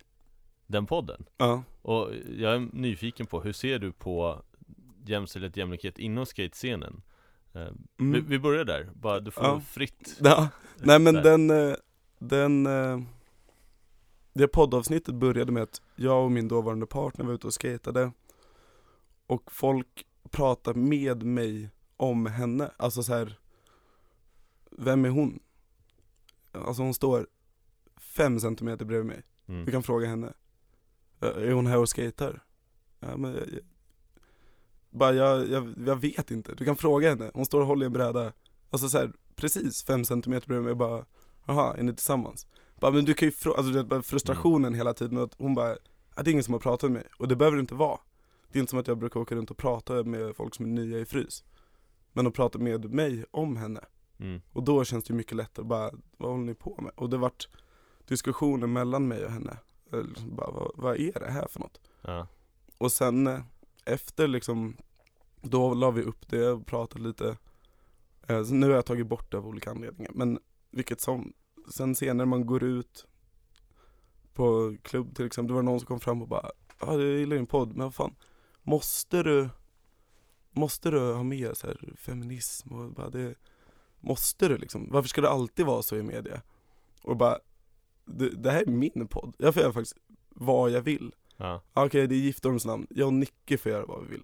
den 0.69 0.85
podden 0.85 1.25
Ja. 1.37 1.63
Och 1.81 2.09
jag 2.37 2.53
är 2.55 2.69
nyfiken 2.73 3.25
på, 3.25 3.41
hur 3.41 3.53
ser 3.53 3.79
du 3.79 3.91
på 3.91 4.41
jämställdhet, 5.05 5.57
jämlikhet 5.57 5.99
inom 5.99 6.25
skatescenen? 6.25 7.01
Eh, 7.53 7.67
vi, 7.97 8.03
Mm. 8.05 8.25
vi 8.27 8.39
börjar 8.39 8.65
där, 8.65 8.89
bara 8.93 9.19
du 9.19 9.31
får 9.31 9.43
Ja. 9.43 9.59
fritt 9.59 10.17
Ja. 10.21 10.49
Nej 10.77 10.99
men 10.99 11.13
där. 11.13 11.23
den, 11.23 11.49
eh, 11.49 11.75
den, 12.19 12.65
eh, 12.65 12.99
det 14.33 14.47
poddavsnittet 14.47 15.15
började 15.15 15.51
med 15.51 15.63
att 15.63 15.81
jag 15.95 16.23
och 16.25 16.31
min 16.31 16.47
dåvarande 16.47 16.85
partner 16.85 17.25
var 17.25 17.33
ute 17.33 17.47
och 17.47 17.53
skatade 17.53 18.11
Och 19.27 19.51
folk 19.51 20.05
pratade 20.31 20.79
med 20.79 21.23
mig 21.23 21.69
om 21.97 22.25
henne, 22.25 22.71
alltså 22.77 23.03
så 23.03 23.13
här. 23.13 23.39
Vem 24.71 25.05
är 25.05 25.09
hon? 25.09 25.39
Alltså 26.51 26.81
hon 26.81 26.93
står 26.93 27.27
fem 27.97 28.39
centimeter 28.39 28.85
bredvid 28.85 29.05
mig, 29.07 29.21
mm. 29.47 29.65
du 29.65 29.71
kan 29.71 29.83
fråga 29.83 30.07
henne 30.07 30.27
"Eh, 30.27 30.33
Är 31.19 31.51
hon 31.51 31.67
här 31.67 31.77
och 31.77 31.89
skater? 31.89 32.43
Ja 32.99 33.17
men 33.17 33.33
jag, 33.33 33.41
jag, 33.41 33.61
bara 34.89 35.13
jag, 35.13 35.49
jag, 35.49 35.73
jag 35.85 35.95
vet 35.95 36.31
inte, 36.31 36.55
du 36.55 36.65
kan 36.65 36.75
fråga 36.75 37.09
henne, 37.09 37.31
hon 37.33 37.45
står 37.45 37.61
och 37.61 37.67
håller 37.67 37.83
i 37.83 37.87
en 37.87 37.93
bräda 37.93 38.33
Alltså 38.69 38.89
så 38.89 38.97
här, 38.97 39.11
precis 39.35 39.83
fem 39.83 40.05
centimeter 40.05 40.47
bredvid 40.47 40.65
mig 40.65 40.75
bara 40.75 41.05
Jaha, 41.45 41.77
är 41.77 41.83
ni 41.83 41.93
tillsammans? 41.93 42.47
Bara, 42.79 42.91
men 42.91 43.05
du 43.05 43.13
kan 43.13 43.27
ju 43.27 43.31
fråga, 43.31 43.57
alltså 43.57 43.83
bara 43.83 44.01
frustrationen 44.01 44.73
hela 44.73 44.93
tiden 44.93 45.17
att 45.17 45.35
hon 45.37 45.55
bara 45.55 45.69
"Ja, 46.15 46.23
Det 46.23 46.29
är 46.29 46.31
ingen 46.31 46.43
som 46.43 46.53
har 46.53 46.59
pratat 46.61 46.91
med 46.91 47.01
mig, 47.01 47.07
och 47.17 47.27
det 47.27 47.35
behöver 47.35 47.57
det 47.57 47.61
inte 47.61 47.75
vara 47.75 47.99
Det 48.51 48.57
är 48.57 48.59
inte 48.59 48.69
som 48.69 48.79
att 48.79 48.87
jag 48.87 48.97
brukar 48.97 49.19
åka 49.19 49.35
runt 49.35 49.51
och 49.51 49.57
prata 49.57 50.03
med 50.03 50.35
folk 50.35 50.55
som 50.55 50.65
är 50.65 50.69
nya 50.69 50.99
i 50.99 51.05
frys 51.05 51.43
Men 52.13 52.27
att 52.27 52.33
prata 52.33 52.59
med 52.59 52.93
mig 52.93 53.25
om 53.31 53.57
henne 53.57 53.79
Mm. 54.21 54.41
och 54.53 54.63
då 54.63 54.83
känns 54.83 55.03
det 55.03 55.13
mycket 55.13 55.37
lättare 55.37 55.65
bara, 55.65 55.91
vad 56.17 56.31
håller 56.31 56.45
ni 56.45 56.53
på 56.53 56.77
med? 56.81 56.91
Och 56.95 57.09
det 57.09 57.17
vart 57.17 57.47
diskussioner 58.07 58.67
mellan 58.67 59.07
mig 59.07 59.25
och 59.25 59.31
henne 59.31 59.57
bara, 60.25 60.51
vad, 60.51 60.71
vad 60.75 60.99
är 60.99 61.19
det 61.19 61.31
här 61.31 61.47
för 61.47 61.59
något? 61.59 61.81
Ja. 62.01 62.27
Och 62.77 62.91
sen 62.91 63.27
eh, 63.27 63.39
efter 63.85 64.27
liksom, 64.27 64.77
då 65.41 65.73
la 65.73 65.91
vi 65.91 66.01
upp 66.01 66.29
det 66.29 66.47
och 66.47 66.65
pratade 66.65 67.03
lite 67.03 67.37
eh, 68.27 68.43
så 68.43 68.53
Nu 68.53 68.67
har 68.67 68.75
jag 68.75 68.85
tagit 68.85 69.07
bort 69.07 69.31
det 69.31 69.37
av 69.37 69.47
olika 69.47 69.71
anledningar, 69.71 70.11
men 70.15 70.39
vilket 70.71 71.01
som 71.01 71.33
Sen 71.71 71.95
senare 71.95 72.27
man 72.27 72.45
går 72.45 72.63
ut 72.63 73.05
på 74.33 74.75
klubb 74.83 75.15
till 75.15 75.25
exempel, 75.25 75.47
det 75.47 75.55
var 75.55 75.63
någon 75.63 75.79
som 75.79 75.87
kom 75.87 75.99
fram 75.99 76.21
och 76.21 76.27
bara 76.27 76.51
Ja, 76.81 76.91
jag 76.91 77.01
gillar 77.01 77.35
din 77.35 77.47
podd, 77.47 77.69
men 77.69 77.83
vad 77.83 77.95
fan 77.95 78.15
Måste 78.63 79.23
du 79.23 79.49
Måste 80.51 80.91
du 80.91 81.13
ha 81.13 81.23
med 81.23 81.57
så 81.57 81.67
här, 81.67 81.93
feminism 81.97 82.73
och 82.73 82.91
bara 82.91 83.09
det 83.09 83.35
Måste 83.99 84.47
du 84.47 84.57
liksom? 84.57 84.89
Varför 84.91 85.09
ska 85.09 85.21
det 85.21 85.29
alltid 85.29 85.65
vara 85.65 85.81
så 85.81 85.95
i 85.95 86.03
media? 86.03 86.41
Och 87.03 87.17
bara 87.17 87.39
Det, 88.17 88.29
det 88.29 88.51
här 88.51 88.61
är 88.61 88.65
min 88.71 89.07
podd, 89.07 89.35
jag 89.37 89.53
får 89.53 89.61
göra 89.63 89.73
faktiskt 89.73 89.97
vad 90.29 90.69
jag 90.71 90.81
vill 90.81 91.11
Ja. 91.37 91.61
Ja, 91.73 91.85
Okej, 91.85 92.07
det 92.07 92.15
är 92.15 92.19
Giftorms 92.19 92.65
namn. 92.65 92.87
Jag 92.89 93.07
och 93.07 93.13
Nicke 93.13 93.57
får 93.57 93.71
göra 93.71 93.85
vad 93.85 94.03
vi 94.03 94.07
vill. 94.11 94.23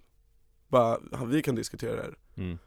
Bara, 0.68 0.98
ja, 1.12 1.24
vi 1.24 1.42
kan 1.42 1.54
diskutera 1.54 1.96
det 1.96 2.02
här. 2.02 2.18
Mm. 2.36 2.58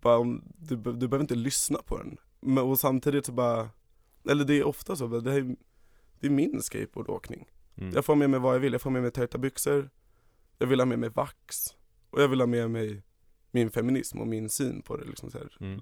Bara, 0.00 0.24
du, 0.58 0.76
du 0.76 1.08
behöver 1.08 1.20
inte 1.20 1.34
lyssna 1.34 1.78
på 1.86 1.98
den. 1.98 2.16
Men, 2.40 2.64
och 2.64 2.78
samtidigt 2.78 3.26
så 3.26 3.32
bara, 3.32 3.68
eller 4.30 4.44
det 4.44 4.54
är 4.54 4.64
ofta 4.66 4.96
så, 4.96 5.06
det, 5.06 5.30
här, 5.30 5.38
är- 5.38 5.56
det 6.20 6.26
är 6.26 6.30
min 6.30 6.62
skateboardåkning. 6.62 7.48
Mm. 7.76 7.92
Jag 7.94 8.04
får 8.04 8.14
med 8.14 8.30
mig 8.30 8.40
vad 8.40 8.54
jag 8.54 8.60
vill. 8.60 8.72
Jag 8.72 8.82
får 8.82 8.90
med 8.90 9.02
mig 9.02 9.10
tajta 9.10 9.38
byxor, 9.38 9.90
jag 10.58 10.66
vill 10.66 10.80
ha 10.80 10.84
med 10.86 10.98
mig 10.98 11.08
vax, 11.10 11.76
och 12.10 12.22
jag 12.22 12.28
vill 12.28 12.40
ha 12.40 12.46
med 12.46 12.70
mig 12.70 13.02
min 13.50 13.70
feminism 13.70 14.20
och 14.20 14.26
min 14.28 14.48
syn 14.48 14.82
på 14.82 14.96
det. 14.96 15.04
Liksom 15.04 15.30
så. 15.30 15.38
Mm. 15.60 15.80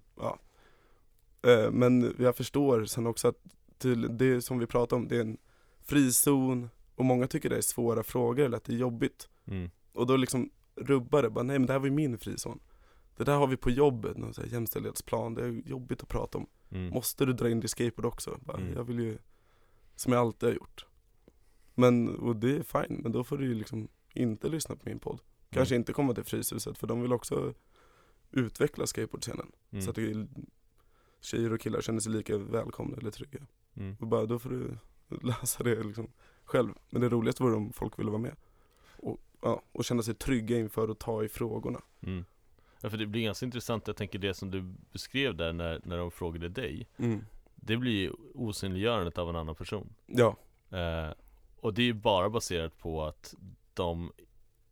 Eh, 1.42 1.70
Men 1.70 2.14
jag 2.18 2.36
förstår 2.36 2.84
sen 2.84 3.06
också 3.06 3.28
att 3.28 3.38
till 3.84 4.16
det 4.18 4.42
som 4.42 4.58
vi 4.58 4.66
pratar 4.66 4.96
om, 4.96 5.08
det 5.08 5.16
är 5.16 5.20
en 5.20 5.36
frizon 5.80 6.68
och 6.94 7.04
många 7.04 7.26
tycker 7.26 7.50
det 7.50 7.56
är 7.56 7.60
svåra 7.60 8.02
frågor 8.02 8.44
eller 8.44 8.56
att 8.56 8.64
det 8.64 8.72
är 8.72 8.76
jobbigt. 8.76 9.28
Mm. 9.46 9.70
Och 9.92 10.06
då 10.06 10.16
liksom 10.16 10.50
rubbar 10.76 11.22
det, 11.22 11.30
bara 11.30 11.42
nej 11.42 11.58
men 11.58 11.66
det 11.66 11.72
här 11.72 11.80
var 11.80 11.86
ju 11.86 11.92
min 11.92 12.18
frizon. 12.18 12.60
Det 13.16 13.24
där 13.24 13.36
har 13.36 13.46
vi 13.46 13.56
på 13.56 13.70
jobbet, 13.70 14.16
någon 14.16 14.34
så 14.34 14.42
här 14.42 14.48
jämställdhetsplan, 14.48 15.34
det 15.34 15.44
är 15.44 15.62
jobbigt 15.66 16.02
att 16.02 16.08
prata 16.08 16.38
om. 16.38 16.46
Mm. 16.70 16.90
Måste 16.90 17.26
du 17.26 17.32
dra 17.32 17.50
in 17.50 17.62
i 17.62 17.68
skateboard 17.68 18.06
också? 18.06 18.38
Bara, 18.44 18.56
Mm. 18.56 18.74
Jag 18.74 18.84
vill 18.84 18.98
ju, 18.98 19.18
som 19.96 20.12
jag 20.12 20.20
alltid 20.20 20.48
har 20.48 20.54
gjort. 20.54 20.86
Men, 21.74 22.08
och 22.08 22.36
det 22.36 22.56
är 22.56 22.62
fine, 22.62 23.00
men 23.02 23.12
då 23.12 23.24
får 23.24 23.38
du 23.38 23.46
ju 23.46 23.54
liksom 23.54 23.88
inte 24.14 24.48
lyssna 24.48 24.76
på 24.76 24.88
min 24.88 24.98
podd. 24.98 25.20
Kanske 25.50 25.76
inte 25.76 25.92
komma 25.92 26.14
till 26.14 26.24
Fryshuset, 26.24 26.78
för 26.78 26.86
de 26.86 27.02
vill 27.02 27.12
också 27.12 27.54
utveckla 28.30 28.86
skateboardscenen. 28.86 29.52
Mm. 29.70 29.84
Så 29.84 29.90
att 29.90 29.96
det, 29.96 30.26
tjejer 31.20 31.52
och 31.52 31.60
killar 31.60 31.80
känner 31.80 32.00
sig 32.00 32.12
lika 32.12 32.38
välkomna 32.38 32.96
eller 32.96 33.10
trygga. 33.10 33.46
Mm. 33.76 33.96
Och 34.00 34.06
bara, 34.06 34.26
då 34.26 34.38
får 34.38 34.50
du 34.50 34.76
lösa 35.22 35.62
det 35.62 35.82
liksom 35.82 36.08
själv. 36.44 36.74
Men 36.90 37.02
det 37.02 37.08
roligaste 37.08 37.42
vore 37.42 37.54
om 37.56 37.72
folk 37.72 37.98
ville 37.98 38.10
vara 38.10 38.22
med. 38.22 38.36
Och, 38.96 39.20
ja, 39.42 39.62
och 39.72 39.84
känna 39.84 40.02
sig 40.02 40.14
trygga 40.14 40.58
inför 40.58 40.88
att 40.88 40.98
ta 40.98 41.24
i 41.24 41.28
frågorna. 41.28 41.80
Mm. 42.00 42.24
Ja, 42.80 42.90
för 42.90 42.96
det 42.98 43.06
blir 43.06 43.22
ganska 43.22 43.46
intressant, 43.46 43.86
jag 43.86 43.96
tänker 43.96 44.18
det 44.18 44.34
som 44.34 44.50
du 44.50 44.74
beskrev 44.92 45.36
där 45.36 45.52
när, 45.52 45.80
när 45.84 45.98
de 45.98 46.10
frågade 46.10 46.48
dig 46.48 46.88
Det 47.54 47.76
blir 47.76 47.92
ju 47.92 48.12
osynliggörandet 48.34 49.18
av 49.18 49.28
en 49.28 49.36
annan 49.36 49.54
person 49.54 49.94
Ja, 50.06 50.36
eh, 50.70 51.10
Och 51.60 51.74
det 51.74 51.82
är 51.82 51.86
ju 51.86 51.92
bara 51.92 52.30
baserat 52.30 52.78
på 52.78 53.04
att 53.04 53.34
de 53.74 54.12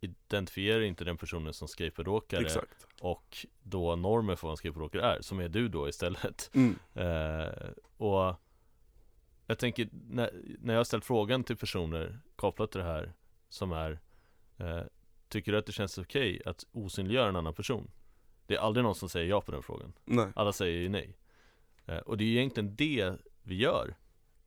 identifierar 0.01 0.81
inte 0.81 1.05
den 1.05 1.17
personen 1.17 1.53
som 1.55 1.69
skateboardåkare 1.69 2.41
exakt. 2.45 2.87
och 3.01 3.47
då 3.63 3.97
normer 3.97 4.37
för 4.37 4.47
vad 4.47 4.53
en 4.53 4.57
skateboardåkare 4.57 5.03
är, 5.03 5.21
som 5.21 5.41
är 5.41 5.49
du 5.49 5.69
då 5.69 5.89
istället 5.89 6.51
Mm. 6.55 6.79
eh, 6.95 7.53
Och 7.97 8.35
jag 9.47 9.59
tänker, 9.59 9.89
när, 9.93 10.31
när 10.59 10.75
jag 10.75 10.79
har 10.81 10.85
ställt 10.85 11.05
frågan 11.05 11.45
till 11.45 11.57
personer 11.57 12.19
kopplat 12.37 12.71
till 12.71 12.81
det 12.81 12.87
här 12.87 13.13
som 13.49 13.73
är 13.73 14.01
eh, 14.59 14.81
Tycker 15.29 15.53
du 15.53 15.59
att 15.59 15.67
det 15.67 15.73
känns 15.73 15.99
okej 15.99 16.43
att 16.47 16.67
osynliggöra 16.73 17.29
en 17.29 17.37
annan 17.37 17.55
person? 17.55 17.91
Det 18.47 18.55
är 18.55 18.59
aldrig 18.59 18.85
någon 18.85 18.95
som 18.95 19.09
säger 19.09 19.27
ja 19.29 19.41
på 19.41 19.53
den 19.53 19.63
frågan. 19.63 19.93
Nej, 20.05 20.27
Alla 20.37 20.53
säger 20.53 20.81
ju 20.81 20.89
nej. 20.89 21.17
Eh, 21.87 21.99
Och 21.99 22.17
det 22.17 22.25
är 22.25 22.29
egentligen 22.29 22.75
det 22.77 23.15
vi 23.43 23.55
gör. 23.55 23.95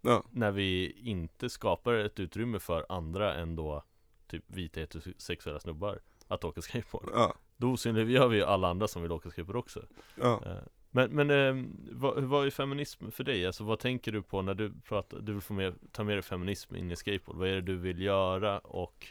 Ja, 0.02 0.24
När 0.32 0.52
vi 0.52 0.91
inte 0.91 1.50
skapar 1.50 1.93
ett 1.93 2.20
utrymme 2.20 2.60
för 2.60 2.86
andra 2.89 3.34
än 3.36 3.56
då 3.56 3.84
Typ 4.28 4.43
vita 4.48 4.80
heterosexuella 4.80 5.60
snubbar 5.60 6.00
Att 6.28 6.43
åka 6.43 6.62
skateboard. 6.62 7.10
Ja, 7.14 7.36
Då 7.58 7.72
osynliggör 7.72 8.28
vi 8.28 8.38
ju 8.38 8.43
alla 8.43 8.68
andra 8.68 8.88
som 8.88 9.02
vill 9.02 9.12
åka 9.12 9.30
skateboard 9.30 9.56
också. 9.58 9.86
Ja. 10.16 10.41
Eh, 10.46 10.58
Men, 10.96 11.12
men 11.12 11.30
eh, 11.30 11.66
vad, 11.91 12.24
vad 12.24 12.46
är 12.46 12.50
feminism 12.50 13.12
för 13.12 13.24
dig? 13.24 13.46
Alltså 13.46 13.64
vad 13.64 13.80
tänker 13.80 14.12
du 14.12 14.22
på 14.22 14.41
när 14.41 14.54
du 14.54 14.74
pratar, 14.84 15.20
du 15.20 15.34
vill 15.34 15.41
få 15.41 15.54
med, 15.54 15.74
ta 15.91 16.04
med 16.04 16.16
dig 16.16 16.22
feminism 16.22 16.76
in 16.76 16.91
i 16.91 16.96
skateboard? 16.96 17.38
Vad 17.38 17.48
är 17.48 17.54
det 17.54 17.62
du 17.62 17.78
vill 17.78 18.02
göra 18.02 18.60
och 18.60 19.08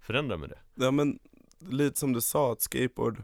förändra 0.00 0.36
med 0.36 0.48
det? 0.48 0.58
Ja 0.74 0.90
men 0.90 1.18
lite 1.58 1.98
som 1.98 2.12
du 2.12 2.20
sa 2.20 2.52
att 2.52 2.60
skateboard 2.60 3.22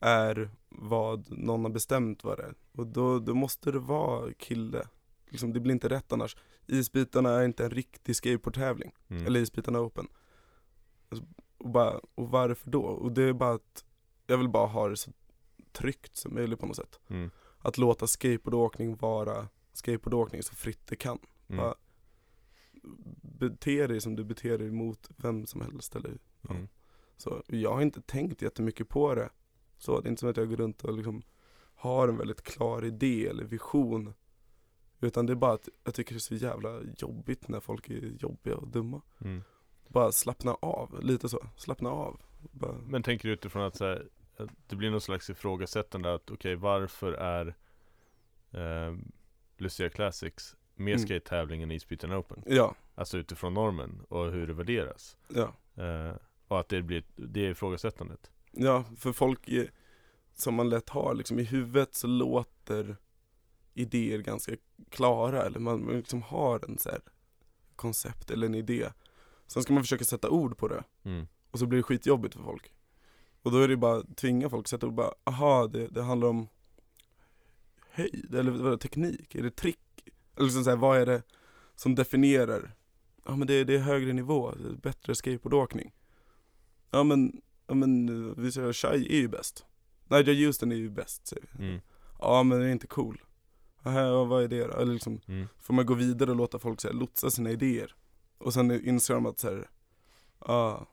är 0.00 0.50
vad 0.68 1.38
någon 1.38 1.64
har 1.64 1.70
bestämt 1.70 2.24
vad 2.24 2.38
det 2.38 2.42
är. 2.42 2.54
Och 2.72 2.86
då, 2.86 3.18
då 3.18 3.34
måste 3.34 3.72
det 3.72 3.78
vara 3.78 4.32
kille. 4.32 4.88
Liksom, 5.28 5.52
det 5.52 5.60
blir 5.60 5.72
inte 5.72 5.88
rätt 5.88 6.12
annars. 6.12 6.36
Isbitarna 6.66 7.30
är 7.30 7.44
inte 7.44 7.64
en 7.64 7.70
riktig 7.70 8.16
skateboardtävling. 8.16 8.92
Mm. 9.08 9.26
Eller 9.26 9.40
isbitarna 9.40 9.80
open. 9.80 10.08
Alltså, 11.08 11.26
och, 11.58 11.70
bara, 11.70 12.00
och 12.14 12.30
varför 12.30 12.70
då? 12.70 12.82
Och 12.82 13.12
det 13.12 13.22
är 13.22 13.32
bara 13.32 13.54
att 13.54 13.84
jag 14.26 14.38
vill 14.38 14.48
bara 14.48 14.66
ha 14.66 14.88
det 14.88 14.96
så 14.96 15.10
tryggt 15.72 16.16
som 16.16 16.34
möjligt 16.34 16.60
på 16.60 16.66
något 16.66 16.76
sätt. 16.76 17.00
Mm. 17.08 17.30
Att 17.58 17.78
låta 17.78 18.06
skateboardåkning 18.06 18.96
vara 18.96 19.48
skateboardåkning 19.72 20.42
så 20.42 20.54
fritt 20.54 20.86
det 20.86 20.96
kan. 20.96 21.18
Mm. 21.48 21.56
Bara 21.56 21.74
bete 23.22 23.86
dig 23.86 24.00
som 24.00 24.16
du 24.16 24.24
beter 24.24 24.58
dig 24.58 24.70
mot 24.70 25.10
vem 25.16 25.46
som 25.46 25.60
helst 25.60 25.96
eller 25.96 26.18
ja. 26.40 26.54
Mm. 26.54 26.68
Så 27.16 27.42
jag 27.46 27.74
har 27.74 27.82
inte 27.82 28.00
tänkt 28.00 28.42
jättemycket 28.42 28.88
på 28.88 29.14
det. 29.14 29.30
Så 29.78 30.00
det 30.00 30.06
är 30.06 30.10
inte 30.10 30.20
som 30.20 30.30
att 30.30 30.36
jag 30.36 30.48
går 30.48 30.56
runt 30.56 30.84
och 30.84 30.92
liksom 30.92 31.22
har 31.74 32.08
en 32.08 32.16
väldigt 32.16 32.42
klar 32.42 32.84
idé 32.84 33.26
eller 33.26 33.44
vision. 33.44 34.14
Utan 35.00 35.26
det 35.26 35.32
är 35.32 35.34
bara 35.34 35.52
att 35.52 35.68
jag 35.84 35.94
tycker 35.94 36.14
det 36.14 36.18
är 36.18 36.20
så 36.20 36.34
jävla 36.34 36.80
jobbigt 36.96 37.48
när 37.48 37.60
folk 37.60 37.90
är 37.90 38.16
jobbiga 38.18 38.56
och 38.56 38.68
dumma. 38.68 39.02
Mm. 39.20 39.42
Bara 39.88 40.12
slappna 40.12 40.54
av, 40.54 41.02
lite 41.02 41.28
så. 41.28 41.46
Slappna 41.56 41.90
av. 41.90 42.20
Bara, 42.52 42.78
Men 42.86 43.02
tänker 43.02 43.28
du 43.28 43.34
utifrån 43.34 43.62
att, 43.62 43.76
så 43.76 43.84
här, 43.84 44.08
det 44.66 44.76
blir 44.76 44.90
någon 44.90 45.00
slags 45.00 45.30
ifrågasättande 45.30 46.14
att 46.14 46.30
okej 46.30 46.54
varför 46.56 47.12
är 47.12 47.54
eh, 48.52 48.96
Lucia 49.56 49.88
Classics 49.90 50.56
mer 50.74 50.94
Mm. 50.94 51.06
skate-tävling 51.06 51.62
än 51.62 51.70
Isbiten 51.70 52.12
Open? 52.14 52.42
ja, 52.46 52.74
Alltså 52.94 53.18
utifrån 53.18 53.54
normen 53.54 54.00
och 54.08 54.30
hur 54.32 54.46
det 54.46 54.52
värderas. 54.52 55.16
ja. 55.28 55.52
Eh, 55.84 56.14
och 56.48 56.60
att 56.60 56.68
det 56.68 56.82
blir 56.82 57.04
det 57.16 57.46
är 57.46 57.50
ifrågasättandet. 57.50 58.30
Ja, 58.52 58.84
för 58.96 59.12
folk 59.12 59.48
är, 59.48 59.70
som 60.34 60.54
man 60.54 60.68
lätt 60.68 60.88
har 60.88 61.14
liksom 61.14 61.38
i 61.38 61.42
huvudet 61.42 61.94
så 61.94 62.06
låter 62.06 62.96
idéer 63.74 64.18
ganska 64.18 64.52
klara 64.90 65.42
eller 65.42 65.60
man, 65.60 65.84
man 65.86 65.96
liksom 65.96 66.22
har 66.22 66.64
en 66.68 66.78
så 66.78 66.90
här 66.90 67.00
koncept 67.76 68.30
eller 68.30 68.46
en 68.46 68.54
idé. 68.54 68.88
Sen 69.46 69.62
ska 69.62 69.72
man 69.72 69.82
försöka 69.82 70.04
sätta 70.04 70.30
ord 70.30 70.56
på 70.58 70.68
det 70.68 70.84
Mm. 71.04 71.26
och 71.50 71.58
så 71.58 71.66
blir 71.66 71.76
det 71.78 71.82
skitjobbigt 71.82 72.34
för 72.34 72.42
folk. 72.42 72.72
Och 73.48 73.52
då 73.52 73.58
är 73.60 73.68
det 73.68 73.76
bara 73.76 73.96
att 73.96 74.16
tvinga 74.16 74.50
folk 74.50 74.64
att 74.64 74.68
sätta 74.68 74.86
ord 74.86 74.94
bara, 74.94 75.12
aha 75.24 75.66
det, 75.66 75.86
det 75.86 76.02
handlar 76.02 76.28
om 76.28 76.48
höjd 77.90 78.34
eller 78.34 78.50
vad 78.50 78.66
är 78.66 78.70
det, 78.70 78.78
teknik, 78.78 79.34
är 79.34 79.42
det 79.42 79.50
trick? 79.50 79.78
Eller 80.36 80.44
liksom 80.44 80.64
så 80.64 80.70
här, 80.70 80.76
vad 80.76 80.98
är 80.98 81.06
det 81.06 81.22
som 81.74 81.94
definierar, 81.94 82.74
ja 83.24 83.36
men 83.36 83.46
det, 83.46 83.64
det 83.64 83.74
är 83.74 83.78
högre 83.78 84.12
nivå, 84.12 84.50
det 84.62 84.68
är 84.68 84.72
bättre 84.72 85.14
skateboardåkning. 85.14 85.92
Ja 86.90 87.04
men, 87.04 87.40
ja 87.66 87.74
men 87.74 88.34
vi 88.42 88.52
säger 88.52 88.72
Shai 88.72 89.06
är 89.16 89.20
ju 89.20 89.28
bäst. 89.28 89.66
Nigel 90.08 90.44
Houston 90.46 90.72
är 90.72 90.76
ju 90.76 90.90
bäst 90.90 91.26
säger 91.26 91.44
vi. 91.52 91.64
Mm. 91.68 91.80
Ja 92.18 92.42
men 92.42 92.60
det 92.60 92.66
är 92.66 92.72
inte 92.72 92.86
cool. 92.86 93.22
Aha, 93.84 94.00
ja, 94.00 94.24
vad 94.24 94.44
är 94.44 94.48
det 94.48 94.66
då? 94.66 94.72
Eller 94.76 94.92
liksom, 94.92 95.20
Mm. 95.26 95.46
får 95.58 95.74
man 95.74 95.86
gå 95.86 95.94
vidare 95.94 96.30
och 96.30 96.36
låta 96.36 96.58
folk 96.58 96.80
så 96.80 96.88
här, 96.88 96.94
lotsa 96.94 97.30
sina 97.30 97.50
idéer. 97.50 97.94
Och 98.38 98.54
sen 98.54 98.86
inser 98.88 99.14
de 99.14 99.26
att 99.26 99.38
så 99.38 99.48
här, 99.48 99.68
ah, 100.38 100.86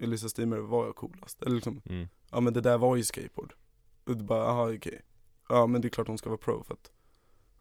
Elisa 0.00 0.28
Steamer 0.28 0.58
var 0.58 0.86
jag 0.86 0.96
coolast. 0.96 1.42
Eller 1.42 1.54
liksom, 1.54 1.82
Mm. 1.84 2.08
ja 2.30 2.40
men 2.40 2.52
det 2.52 2.60
där 2.60 2.78
var 2.78 2.96
ju 2.96 3.04
skateboard. 3.04 3.52
Och 4.06 4.16
det 4.16 4.24
bara, 4.24 4.44
aha 4.44 4.72
okej. 4.74 5.00
Ja 5.48 5.66
men 5.66 5.80
det 5.80 5.88
är 5.88 5.90
klart 5.90 6.06
hon 6.08 6.18
ska 6.18 6.28
vara 6.30 6.38
pro 6.38 6.62
för 6.64 6.74
att, 6.74 6.92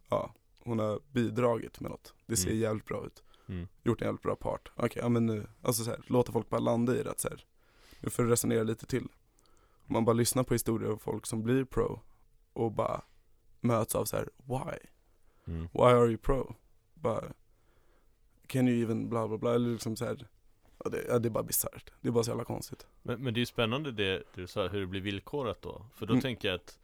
ja, 0.09 0.33
hon 0.59 0.79
har 0.79 0.99
bidragit 1.11 1.79
med 1.79 1.91
något. 1.91 2.13
Det 2.25 2.37
ser 2.37 2.47
Mm. 2.49 2.59
jävligt 2.61 2.85
bra 2.85 3.05
ut. 3.05 3.23
Mm. 3.47 3.67
Gjort 3.83 4.01
en 4.01 4.05
jävligt 4.07 4.21
bra 4.23 4.35
part. 4.35 4.71
Okej, 4.75 5.01
ja 5.01 5.09
men 5.09 5.25
nu, 5.25 5.47
alltså 5.61 5.83
så 5.83 5.89
här, 5.89 6.01
låta 6.07 6.31
folk 6.31 6.49
bara 6.49 6.59
landa 6.61 6.95
i 6.99 7.03
det 7.03 7.11
att 7.11 7.19
så 7.19 7.29
här, 7.29 7.45
nu 7.99 8.09
får 8.09 8.23
du 8.23 8.29
resonera 8.29 8.63
lite 8.63 8.85
till. 8.85 9.07
Om 9.87 9.93
man 9.93 10.05
bara 10.05 10.13
lyssnar 10.13 10.43
på 10.43 10.53
historier 10.53 10.89
av 10.91 10.97
folk 10.97 11.25
som 11.25 11.43
blir 11.43 11.65
pro 11.65 11.99
och 12.53 12.71
bara 12.71 13.01
möts 13.61 13.95
av 13.95 14.05
så 14.05 14.15
här, 14.17 14.29
why? 14.43 14.77
Mm. 15.53 15.61
Why 15.73 15.81
are 15.81 16.07
you 16.07 16.17
pro? 16.17 16.55
Bara, 16.93 17.23
can 18.47 18.67
you 18.67 18.83
even 18.83 19.09
bla 19.09 19.27
bla 19.27 19.37
bla, 19.37 19.53
eller 19.55 19.69
liksom 19.71 19.95
så 19.95 20.05
här, 20.05 20.27
ja, 20.83 20.89
det, 20.89 21.05
ja, 21.07 21.19
det 21.19 21.27
är 21.27 21.29
bara 21.29 21.43
bisarrt. 21.43 21.91
Det 22.01 22.07
är 22.07 22.11
bara 22.11 22.23
så 22.23 22.31
jävla 22.31 22.43
konstigt. 22.45 22.87
Men, 23.01 23.21
men 23.23 23.33
det 23.33 23.37
är 23.37 23.41
ju 23.41 23.45
spännande 23.45 23.91
det, 23.91 24.23
du 24.35 24.47
sa, 24.47 24.67
hur 24.67 24.79
det 24.79 24.87
blir 24.87 25.01
villkorat 25.01 25.61
då. 25.61 25.85
För 25.95 26.05
då 26.05 26.13
Mm. 26.13 26.21
tänker 26.21 26.47
jag 26.47 26.55
att, 26.55 26.79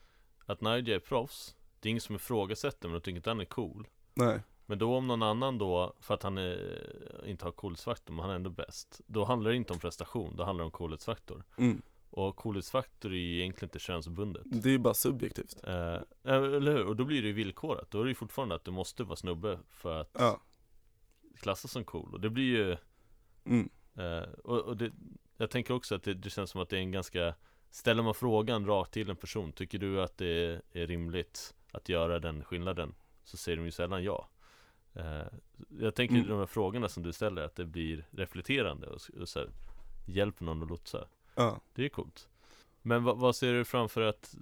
att 0.46 0.62
Nadia 0.62 0.96
är 0.96 1.00
proffs, 1.00 1.56
det 1.80 1.90
är 1.90 1.92
ingen 1.92 2.02
som 2.02 2.16
ifrågasätter 2.16 2.88
men 2.88 2.94
de 2.94 3.02
tycker 3.02 3.16
inte 3.18 3.30
han 3.30 3.40
är 3.42 3.46
cool. 3.46 3.88
Nej, 4.14 4.40
Men 4.66 4.78
då 4.78 4.96
om 4.98 5.08
någon 5.08 5.24
annan 5.24 5.58
då, 5.58 5.94
för 6.00 6.14
att 6.14 6.24
han 6.24 6.38
är, 6.38 7.24
inte 7.26 7.46
har 7.46 7.52
coolhetsfaktor, 7.52 8.14
men 8.14 8.22
han 8.22 8.32
är 8.32 8.36
ändå 8.36 8.50
bäst 8.50 9.02
Då 9.08 9.24
handlar 9.24 9.52
det 9.52 9.58
inte 9.58 9.74
om 9.74 9.80
prestation, 9.80 10.36
då 10.36 10.44
handlar 10.44 10.64
det 10.64 10.66
om 10.66 10.72
coolhetsfaktor 10.72 11.44
mm. 11.58 11.82
Och 12.10 12.36
coolhetsfaktor 12.36 13.12
är 13.14 13.18
ju 13.18 13.40
egentligen 13.42 13.70
inte 13.70 13.80
könsbundet 13.80 14.42
det 14.46 14.70
är 14.70 14.72
ju 14.72 14.78
bara 14.78 14.94
subjektivt. 14.94 15.56
eh, 15.64 16.00
Eller 16.24 16.72
hur? 16.72 16.86
Och 16.86 16.96
då 16.96 17.06
blir 17.06 17.22
det 17.22 17.28
ju 17.28 17.34
villkorat, 17.34 17.92
då 17.92 18.00
är 18.00 18.04
det 18.04 18.10
ju 18.10 18.16
fortfarande 18.16 18.56
att 18.56 18.66
du 18.66 18.72
måste 18.72 19.04
vara 19.04 19.16
snubbe 19.16 19.60
för 19.70 20.02
att 20.02 20.10
Ja, 20.20 20.42
klassas 21.40 21.72
som 21.72 21.84
cool 21.84 22.14
Och 22.14 22.20
det 22.22 22.30
blir 22.30 22.44
ju, 22.58 22.78
mm. 23.46 23.70
Eh, 23.96 24.30
och, 24.44 24.60
och 24.60 24.78
det, 24.78 24.92
jag 25.38 25.50
tänker 25.50 25.74
också 25.74 25.96
att 25.96 26.04
det, 26.04 26.14
det 26.14 26.30
känns 26.30 26.50
som 26.50 26.62
att 26.62 26.70
det 26.70 26.76
är 26.78 26.82
en 26.82 26.92
ganska 26.92 27.36
Ställer 27.72 28.04
man 28.04 28.14
frågan 28.14 28.66
rakt 28.66 28.92
till 28.92 29.10
en 29.10 29.16
person, 29.16 29.52
tycker 29.52 29.80
du 29.80 30.02
att 30.02 30.18
det 30.18 30.28
är, 30.28 30.62
är 30.72 30.88
rimligt 30.88 31.56
att 31.72 31.90
göra 31.90 32.20
den 32.20 32.44
skillnaden? 32.44 32.96
Så 33.24 33.38
säger 33.38 33.58
de 33.58 33.66
ju 33.66 33.72
sällan 33.72 34.04
ja 34.04 34.30
Eh, 34.96 35.26
Jag 35.80 35.96
tänker 35.96 36.16
Mm. 36.16 36.28
de 36.28 36.40
här 36.40 36.46
frågorna 36.46 36.90
som 36.90 37.04
du 37.04 37.14
ställer, 37.14 37.42
att 37.42 37.56
det 37.56 37.66
blir 37.66 38.06
reflekterande 38.12 38.88
och, 38.88 39.02
och 39.22 39.30
så 39.30 39.40
här, 39.40 39.50
hjälper 40.06 40.46
någon 40.46 40.64
att 40.64 40.70
lotsa 40.70 41.08
ja. 41.36 41.62
Det 41.74 41.86
är 41.86 41.90
coolt 41.90 42.28
Men 42.82 43.04
vad, 43.04 43.18
vad 43.18 43.36
ser 43.36 43.54
du 43.54 43.66
framför 43.66 44.02
att 44.02 44.36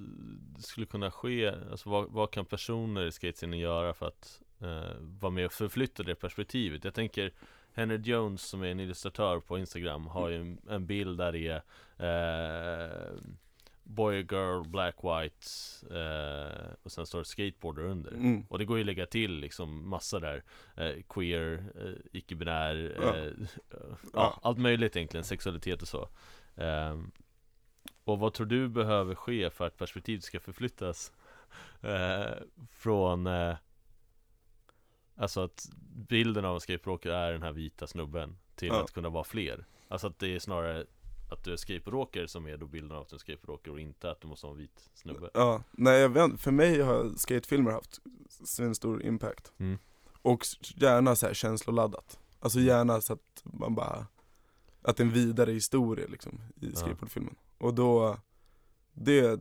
det 0.56 0.62
skulle 0.62 0.86
kunna 0.86 1.12
ske? 1.12 1.48
Alltså 1.72 1.90
vad, 1.90 2.12
vad 2.12 2.32
kan 2.32 2.46
personer 2.46 3.06
i 3.06 3.12
skatescenen 3.12 3.60
göra 3.60 3.94
för 3.94 4.08
att 4.08 4.42
eh, 4.62 4.96
vara 5.00 5.30
med 5.32 5.46
och 5.46 5.54
förflytta 5.54 6.04
det 6.04 6.16
perspektivet? 6.16 6.84
Jag 6.84 6.94
tänker 6.94 7.34
Henry 7.74 7.98
Jones 8.04 8.42
som 8.42 8.62
är 8.64 8.68
en 8.68 8.80
illustratör 8.80 9.40
på 9.40 9.58
Instagram 9.58 10.08
har 10.08 10.30
ju 10.30 10.42
en, 10.42 10.58
en 10.70 10.86
bild 10.86 11.18
där 11.18 11.32
det 11.32 11.62
är 11.98 12.88
eh, 12.88 13.12
Boy, 13.86 14.16
girl, 14.32 14.64
black, 14.70 14.96
white 15.04 15.48
eh, 16.00 16.74
Och 16.84 16.92
sen 16.92 17.06
står 17.06 17.20
det 17.20 17.26
skateboarder 17.26 17.84
under 17.84 18.12
Mm. 18.12 18.46
och 18.50 18.60
det 18.60 18.66
går 18.66 18.78
ju 18.78 18.82
att 18.82 18.86
lägga 18.86 19.06
till 19.06 19.32
liksom 19.40 19.90
massa 19.90 20.20
där 20.20 20.44
eh, 20.78 20.94
Queer, 21.10 21.64
eh, 21.76 21.92
icke-binär, 22.12 22.96
Ja. 23.02 23.16
eh, 23.18 23.32
ja. 24.14 24.40
Allt 24.44 24.58
möjligt 24.58 24.96
egentligen, 24.96 25.24
sexualitet 25.24 25.82
och 25.82 25.88
så 25.88 26.10
Ehm, 26.56 27.12
Och 28.04 28.20
vad 28.20 28.34
tror 28.34 28.46
du 28.48 28.68
behöver 28.68 29.16
ske 29.16 29.50
för 29.50 29.68
att 29.68 29.78
perspektivet 29.78 30.24
ska 30.24 30.40
förflyttas 30.40 31.12
eh, 31.82 32.34
Från 32.72 33.28
eh, 33.28 33.56
Alltså 35.24 35.42
att 35.44 35.70
bilden 36.10 36.46
av 36.46 36.56
en 36.56 36.62
skateboardåkare 36.62 37.16
är 37.18 37.32
den 37.32 37.42
här 37.44 37.52
vita 37.54 37.88
snubben 37.88 38.38
Till 38.56 38.68
Ja. 38.68 38.84
att 38.84 38.92
kunna 38.92 39.10
vara 39.10 39.24
fler 39.24 39.66
Alltså 39.88 40.08
att 40.08 40.20
det 40.20 40.36
är 40.36 40.40
snarare 40.40 40.86
att 41.32 41.44
du 41.44 41.54
är 41.54 41.58
skateboardåkare 41.58 42.28
som 42.28 42.48
är 42.48 42.58
då 42.58 42.66
bilden 42.66 42.92
av 42.98 43.02
att 43.02 43.10
du 43.10 43.16
är 43.16 43.20
skateboardåkare 43.20 43.74
och 43.74 43.80
inte 43.80 44.12
att 44.12 44.22
du 44.22 44.28
måste 44.28 44.46
vara 44.46 44.54
en 44.54 44.58
vit 44.60 44.90
snubbe 44.94 45.30
Ja, 45.34 45.64
nej 45.72 46.00
jag 46.02 46.10
vet 46.10 46.42
för 46.42 46.52
mig 46.52 46.82
har 46.82 47.12
skatefilmer 47.18 47.72
haft 47.72 48.00
en 48.60 48.76
stor 48.76 49.04
impact. 49.04 49.54
Mm. 49.58 49.78
Och 50.22 50.46
gärna 50.76 51.16
så 51.16 51.26
här 51.28 51.34
känsloladdat. 51.34 52.20
Alltså 52.40 52.60
gärna 52.60 53.02
så 53.02 53.14
att 53.14 53.42
man 53.44 53.76
bara, 53.76 54.08
att 54.82 54.98
det 54.98 55.04
är 55.04 55.08
en 55.08 55.14
vidare 55.14 55.52
historia 55.52 56.08
liksom 56.08 56.42
i 56.62 56.70
Ja. 56.70 56.76
skateboardfilmen. 56.76 57.36
Och 57.58 57.74
då, 57.74 58.18
det 58.94 59.40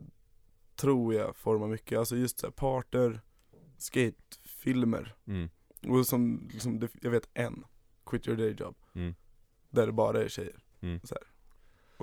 tror 0.75 1.13
jag 1.13 1.35
formar 1.35 1.67
mycket, 1.67 1.99
alltså 1.99 2.15
just 2.15 2.39
så 2.39 2.45
här 2.47 2.51
parter, 2.51 3.21
skatefilmer. 3.77 5.15
mm. 5.27 5.49
Och 5.87 6.07
som, 6.07 6.49
det, 6.63 6.89
jag 7.01 7.11
vet 7.11 7.29
en, 7.33 7.63
Quit 8.05 8.27
Your 8.27 8.37
Day 8.37 8.55
Job, 8.59 8.75
Mm. 8.93 9.15
där 9.69 9.85
det 9.85 9.91
bara 9.93 10.23
är 10.23 10.27
tjejer. 10.29 10.63
Mm. 10.81 10.99
Så 11.03 11.15
här. 11.15 11.27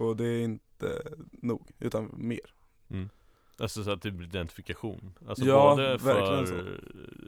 Och 0.05 0.17
det 0.17 0.25
är 0.25 0.41
inte 0.41 1.03
nog, 1.31 1.71
utan 1.79 2.11
mer. 2.17 2.55
Alltså 3.59 3.85
så 3.85 3.91
att 3.91 4.03
det 4.03 4.11
blir 4.11 4.29
identifikation 4.29 5.13
Alltså 5.29 5.45
Ja, 5.45 5.71
både 5.71 5.99
för 5.99 6.81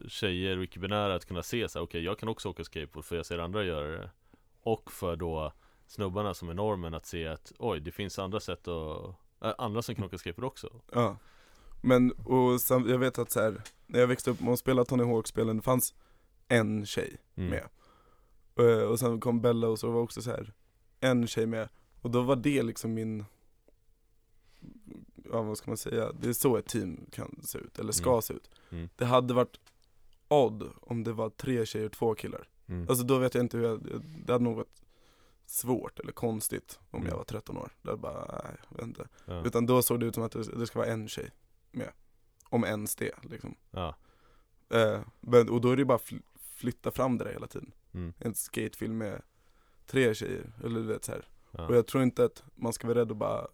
tjejer 0.08 0.56
och 0.58 0.64
icke-binära 0.64 1.14
att 1.14 1.24
kunna 1.26 1.42
se 1.42 1.68
så 1.68 1.80
okej 1.80 2.04
jag 2.04 2.18
kan 2.18 2.28
också 2.28 2.48
åka 2.48 2.64
skateboard 2.64 3.04
för 3.04 3.16
jag 3.16 3.26
ser 3.26 3.38
andra 3.38 3.64
göra 3.64 3.98
det 3.98 4.10
Och 4.62 4.92
för 4.92 5.16
då 5.16 5.52
snubbarna 5.86 6.34
som 6.34 6.48
är 6.48 6.54
normen 6.54 6.94
att 6.94 7.06
se 7.06 7.26
att 7.26 7.52
oj 7.58 7.80
det 7.80 7.92
finns 7.92 8.18
andra 8.18 8.40
sätt 8.40 8.68
att 8.68 9.14
äh, 9.40 9.54
Andra 9.58 9.82
som 9.82 9.94
kan 9.94 10.04
åka 10.04 10.18
skateboard 10.18 10.44
också 10.44 10.70
Ja 10.92 11.16
Men, 11.82 12.12
och 12.12 12.60
jag 12.68 12.98
vet 12.98 13.18
att 13.18 13.30
så 13.30 13.40
här, 13.40 13.62
när 13.86 14.00
jag 14.00 14.06
växte 14.06 14.30
upp 14.30 14.48
och 14.48 14.58
spelade 14.58 14.88
Tony 14.88 15.04
Hawk-spelen, 15.04 15.56
det 15.56 15.62
fanns 15.62 15.94
en 16.52 16.86
tjej 16.86 17.16
mm. 17.34 17.50
med 17.50 17.68
Eh, 18.56 18.82
Och 18.82 18.98
sen 18.98 19.20
kom 19.20 19.40
Bella 19.40 19.68
och 19.68 19.78
så 19.78 19.90
var 19.90 20.00
också 20.00 20.22
så 20.22 20.30
här 20.30 20.52
en 21.00 21.26
tjej 21.26 21.46
med 21.46 21.68
Och 22.02 22.10
då 22.10 22.22
var 22.22 22.36
det 22.36 22.62
liksom 22.62 22.94
min, 22.94 23.24
ja 25.32 25.42
vad 25.42 25.58
ska 25.58 25.70
man 25.70 25.76
säga, 25.76 26.12
det 26.12 26.28
är 26.28 26.32
så 26.32 26.56
ett 26.56 26.66
team 26.66 27.06
kan 27.12 27.40
se 27.42 27.58
ut, 27.58 27.78
eller 27.78 27.92
ska 27.92 28.10
Mm. 28.10 28.22
se 28.22 28.34
ut 28.34 28.50
Mm. 28.70 28.88
Det 28.96 29.04
hade 29.04 29.34
varit 29.34 29.60
odd 30.28 30.70
om 30.80 31.04
det 31.04 31.12
var 31.12 31.30
tre 31.30 31.66
tjejer 31.66 31.86
och 31.86 31.92
två 31.92 32.14
killar 32.14 32.48
Mm. 32.66 32.86
Alltså 32.88 33.04
då 33.04 33.18
vet 33.18 33.34
jag 33.34 33.44
inte 33.44 33.56
hur 33.56 33.64
jag, 33.64 34.02
det 34.26 34.32
hade 34.32 34.44
nog 34.44 34.56
varit 34.56 34.82
svårt 35.46 36.00
eller 36.00 36.12
konstigt 36.12 36.78
om 36.90 36.98
Mm. 37.00 37.08
jag 37.10 37.16
var 37.16 37.24
13 37.24 37.56
år. 37.56 37.72
Där 37.82 37.96
bara, 37.96 38.40
nej, 38.44 38.56
jag 38.68 38.76
vet 38.76 38.86
inte. 38.86 39.08
Ja. 39.24 39.44
Utan 39.44 39.66
då 39.66 39.82
såg 39.82 40.00
det 40.00 40.06
ut 40.06 40.14
som 40.14 40.24
att 40.24 40.32
det, 40.32 40.42
det 40.58 40.66
ska 40.66 40.78
vara 40.78 40.88
en 40.88 41.08
tjej 41.08 41.30
med. 41.72 41.92
Om 42.44 42.64
ens 42.64 42.96
det 42.96 43.14
liksom. 43.22 43.54
ja. 43.70 43.94
Eh, 44.70 45.00
men, 45.20 45.48
och 45.48 45.60
då 45.60 45.70
är 45.70 45.76
det 45.76 45.80
ju 45.80 45.84
bara 45.86 45.98
fl- 45.98 46.22
flytta 46.62 46.90
fram 46.90 47.18
det 47.18 47.24
där 47.24 47.32
hela 47.32 47.46
tiden. 47.46 47.72
Mm. 47.92 48.12
En 48.18 48.34
skatefilm 48.34 48.98
med 48.98 49.22
tre 49.86 50.14
tjejer, 50.14 50.52
eller 50.64 50.80
du 50.80 50.86
vet 50.86 51.04
så 51.04 51.12
här. 51.12 51.28
Ja. 51.50 51.66
Och 51.66 51.76
jag 51.76 51.86
tror 51.86 52.02
inte 52.02 52.24
att 52.24 52.44
man 52.54 52.72
ska 52.72 52.86
vara 52.86 52.98
rädd 52.98 53.10
och 53.10 53.16
bara, 53.16 53.46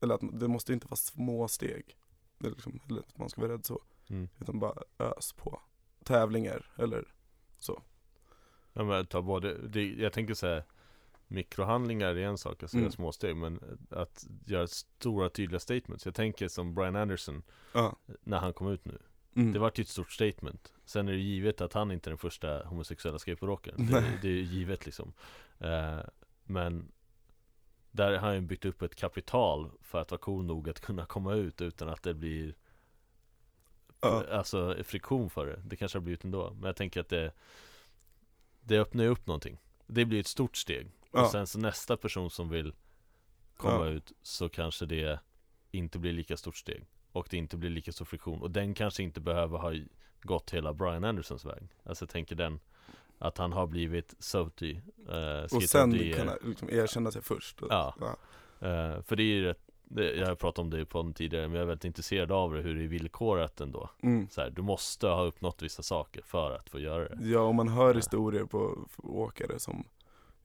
eller 0.00 0.14
att 0.14 0.40
det 0.40 0.48
måste 0.48 0.72
inte 0.72 0.86
vara 0.86 0.96
små 0.96 1.48
steg. 1.48 1.96
Det 2.38 2.50
liksom, 2.50 2.80
eller 2.88 3.00
att 3.00 3.18
man 3.18 3.28
ska 3.28 3.40
vara 3.40 3.52
rädd 3.52 3.66
så. 3.66 3.82
Mm. 4.08 4.28
Utan 4.40 4.58
bara 4.58 4.74
ös 4.98 5.32
på. 5.32 5.60
Tävlingar 6.04 6.70
eller 6.76 7.14
så. 7.58 7.82
Ja 8.72 8.84
men 8.84 9.06
ta 9.06 9.22
både, 9.22 9.68
det, 9.68 9.92
jag 9.92 10.12
tänker 10.12 10.34
säga 10.34 10.62
Mikrohandlingar 11.26 12.08
är 12.08 12.26
en 12.26 12.38
sak, 12.38 12.62
alltså 12.62 12.76
Mm. 12.76 12.84
göra 12.84 12.92
små 12.92 13.12
steg 13.12 13.36
Men 13.36 13.78
att 13.90 14.26
göra 14.46 14.66
stora 14.66 15.28
tydliga 15.28 15.60
statements 15.60 16.06
Jag 16.06 16.14
tänker 16.14 16.48
som 16.48 16.74
Brian 16.74 16.96
Anderson 16.96 17.42
Ja. 17.72 17.96
När 18.20 18.38
han 18.38 18.52
kom 18.52 18.68
ut 18.68 18.84
nu 18.84 18.98
Mm. 19.36 19.52
Det 19.52 19.58
var 19.58 19.72
ju 19.74 19.82
ett 19.82 19.88
stort 19.88 20.12
statement. 20.12 20.72
Sen 20.84 21.08
är 21.08 21.12
det 21.12 21.18
givet 21.18 21.60
att 21.60 21.72
han 21.72 21.92
inte 21.92 22.08
är 22.08 22.10
den 22.10 22.18
första 22.18 22.64
homosexuella 22.64 23.18
skateboardåkaren 23.18 23.86
det, 23.86 24.18
det 24.22 24.28
är 24.28 24.32
ju 24.32 24.42
givet 24.42 24.86
liksom. 24.86 25.12
Eh, 25.58 25.98
Men 26.44 26.92
Där 27.90 28.10
har 28.12 28.18
han 28.18 28.34
ju 28.34 28.40
byggt 28.40 28.64
upp 28.64 28.82
ett 28.82 28.94
kapital 28.94 29.70
För 29.80 30.00
att 30.00 30.10
vara 30.10 30.18
cool 30.20 30.44
nog 30.44 30.68
att 30.68 30.80
kunna 30.80 31.06
komma 31.06 31.34
ut 31.34 31.60
utan 31.60 31.88
att 31.88 32.02
det 32.02 32.14
blir 32.14 32.54
Ja. 34.00 34.24
Alltså 34.30 34.76
friktion 34.84 35.30
för 35.30 35.46
det. 35.46 35.62
Det 35.64 35.76
kanske 35.76 35.98
har 35.98 36.02
blivit 36.02 36.24
ändå. 36.24 36.50
Men 36.50 36.64
jag 36.64 36.76
tänker 36.76 37.00
att 37.00 37.08
det 37.08 37.32
Det 38.60 38.78
öppnar 38.78 39.04
ju 39.04 39.10
upp 39.10 39.26
någonting. 39.26 39.58
Det 39.86 40.04
blir 40.04 40.20
ett 40.20 40.26
stort 40.26 40.56
steg. 40.56 40.90
Ja. 41.12 41.24
Och 41.24 41.30
sen 41.30 41.46
så 41.46 41.58
nästa 41.58 41.96
person 41.96 42.30
som 42.30 42.48
vill 42.48 42.74
Komma 43.56 43.86
Ja. 43.86 43.90
ut 43.90 44.12
Så 44.22 44.48
kanske 44.48 44.86
det 44.86 45.20
Inte 45.70 45.98
blir 45.98 46.12
lika 46.12 46.36
stort 46.36 46.56
steg 46.56 46.86
Och 47.12 47.26
det 47.30 47.36
inte 47.36 47.56
blir 47.56 47.70
lika 47.70 47.92
stor 47.92 48.04
friktion 48.04 48.42
Och 48.42 48.50
den 48.50 48.74
kanske 48.74 49.02
inte 49.02 49.20
behöver 49.20 49.58
ha 49.58 49.72
Gått 50.22 50.50
hela 50.50 50.72
Brian 50.74 51.04
Andersons 51.04 51.44
väg 51.44 51.68
Alltså 51.84 52.02
jag 52.04 52.10
tänker 52.10 52.34
den 52.36 52.60
Att 53.18 53.38
han 53.38 53.52
har 53.52 53.66
blivit 53.66 54.14
Soti 54.18 54.80
eh, 55.08 55.42
och 55.56 55.62
sen 55.62 55.92
Soti, 55.92 56.10
eh, 56.12 56.16
kunna 56.18 56.36
liksom 56.44 56.70
erkänna 56.70 57.10
sig 57.10 57.22
först. 57.22 57.62
Och, 57.62 57.68
Ja. 57.70 57.94
ja. 58.00 58.06
eh, 58.68 59.02
För 59.02 59.16
det 59.16 59.22
är 59.22 59.34
ju 59.34 59.42
rätt 59.44 59.60
det, 59.84 60.14
Jag 60.16 60.26
har 60.26 60.34
pratat 60.34 60.58
om 60.58 60.70
det 60.70 60.84
på 60.84 60.90
podden 60.90 61.14
tidigare 61.14 61.48
Men 61.48 61.54
jag 61.54 61.62
är 61.62 61.66
väldigt 61.66 61.84
intresserad 61.84 62.32
av 62.32 62.54
det 62.54 62.60
Hur 62.62 62.74
det 62.74 62.84
är 62.84 62.88
villkorat 62.88 63.60
ändå 63.60 63.90
Mm. 64.02 64.28
så 64.30 64.40
här, 64.40 64.50
Du 64.50 64.62
måste 64.62 65.06
ha 65.06 65.22
uppnått 65.24 65.62
vissa 65.62 65.82
saker 65.82 66.22
för 66.22 66.50
att 66.56 66.70
få 66.70 66.78
göra 66.78 67.08
det 67.08 67.28
Ja, 67.28 67.40
och 67.40 67.54
man 67.54 67.68
hör 67.68 67.88
Ja. 67.90 67.96
historier 67.96 68.44
på 68.44 68.88
åkare 68.98 69.58
som 69.58 69.84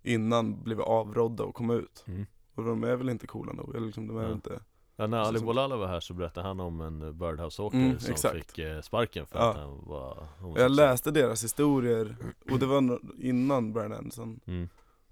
innan 0.03 0.63
blev 0.63 0.82
avrådda 0.82 1.43
och 1.43 1.55
kom 1.55 1.70
ut. 1.72 2.03
Mm. 2.07 2.26
Och 2.55 2.63
de 2.63 2.84
är 2.84 2.95
väl 2.95 3.09
inte 3.09 3.28
coola 3.28 3.53
nog, 3.53 3.76
eller 3.76 3.86
liksom, 3.86 4.07
de 4.07 4.18
är 4.18 4.24
Ja. 4.24 4.32
inte 4.32 4.59
Ja, 4.96 5.08
när 5.08 5.18
Ali 5.18 5.39
Bolala 5.39 5.76
var 5.76 5.88
här 5.88 6.00
så 6.00 6.14
berättade 6.14 6.48
han 6.48 6.60
om 6.60 6.82
en 6.82 7.18
Birdhouse-åkare 7.18 7.82
Mm, 7.82 8.00
som 8.00 8.12
exakt. 8.12 8.36
fick 8.36 8.58
eh, 8.60 8.82
sparken 8.82 9.26
för 9.28 9.39
Ja. 9.39 9.50
att 9.50 9.58
han 9.58 9.86
var 9.86 10.16
Jag 10.18 10.28
homosexuell. 10.43 10.76
läste 10.76 11.12
deras 11.12 11.43
historier, 11.43 12.16
och 12.52 12.60
det 12.60 12.66
var 12.66 13.00
innan 13.20 13.74
Brian 13.74 13.93
Anderson 13.93 14.39
mm. 14.46 14.70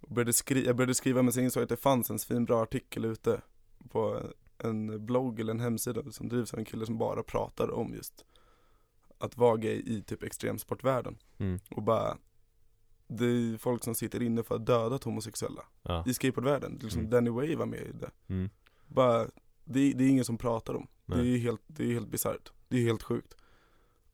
började 0.07 0.33
skri- 0.33 0.65
Jag 0.65 0.75
började 0.75 0.93
skriva 0.95 1.21
men 1.21 1.33
sen 1.33 1.43
insåg 1.43 1.61
jag 1.61 1.65
att 1.65 1.69
det 1.69 1.77
fanns 1.77 2.09
en 2.09 2.19
fin 2.19 2.45
bra 2.45 2.63
artikel 2.63 3.05
ute 3.05 3.41
På 3.91 4.21
en 4.57 5.05
blogg 5.05 5.39
eller 5.39 5.53
en 5.53 5.59
hemsida 5.59 6.11
som 6.11 6.29
drivs 6.29 6.53
av 6.53 6.59
en 6.59 6.65
kille 6.65 6.85
som 6.85 6.97
bara 6.97 7.23
pratar 7.23 7.71
om 7.71 7.93
just 7.93 8.25
Att 9.17 9.37
vara 9.37 9.57
gay 9.57 9.83
i 9.85 10.01
typ 10.03 10.23
extremsportvärlden 10.23 11.17
Mm. 11.37 11.59
Och 11.71 11.83
bara 11.83 12.17
Det 13.07 13.25
är 13.25 13.57
folk 13.57 13.83
som 13.83 13.95
sitter 13.95 14.21
inne 14.21 14.43
för 14.43 14.55
att 14.55 14.65
döda 14.65 14.99
homosexuella 15.03 15.61
Ja. 15.81 16.03
i 16.07 16.13
skateboardvärlden, 16.13 16.79
liksom 16.81 16.99
Mm. 16.99 17.11
Danny 17.11 17.29
Way 17.29 17.55
var 17.55 17.65
med 17.65 17.79
i 17.81 17.91
det 17.91 18.11
Mm. 18.27 18.49
Bara, 18.87 19.27
det, 19.63 19.93
det 19.93 20.03
är 20.03 20.09
ingen 20.09 20.25
som 20.25 20.37
pratar 20.37 20.73
om 20.73 20.87
Det 21.05 21.15
Nej. 21.15 21.33
är 21.33 21.37
helt, 21.37 21.61
det 21.67 21.83
är 21.83 21.93
helt 21.93 22.07
bisarrt, 22.07 22.51
det 22.67 22.77
är 22.77 22.81
helt 22.83 23.03
sjukt 23.03 23.35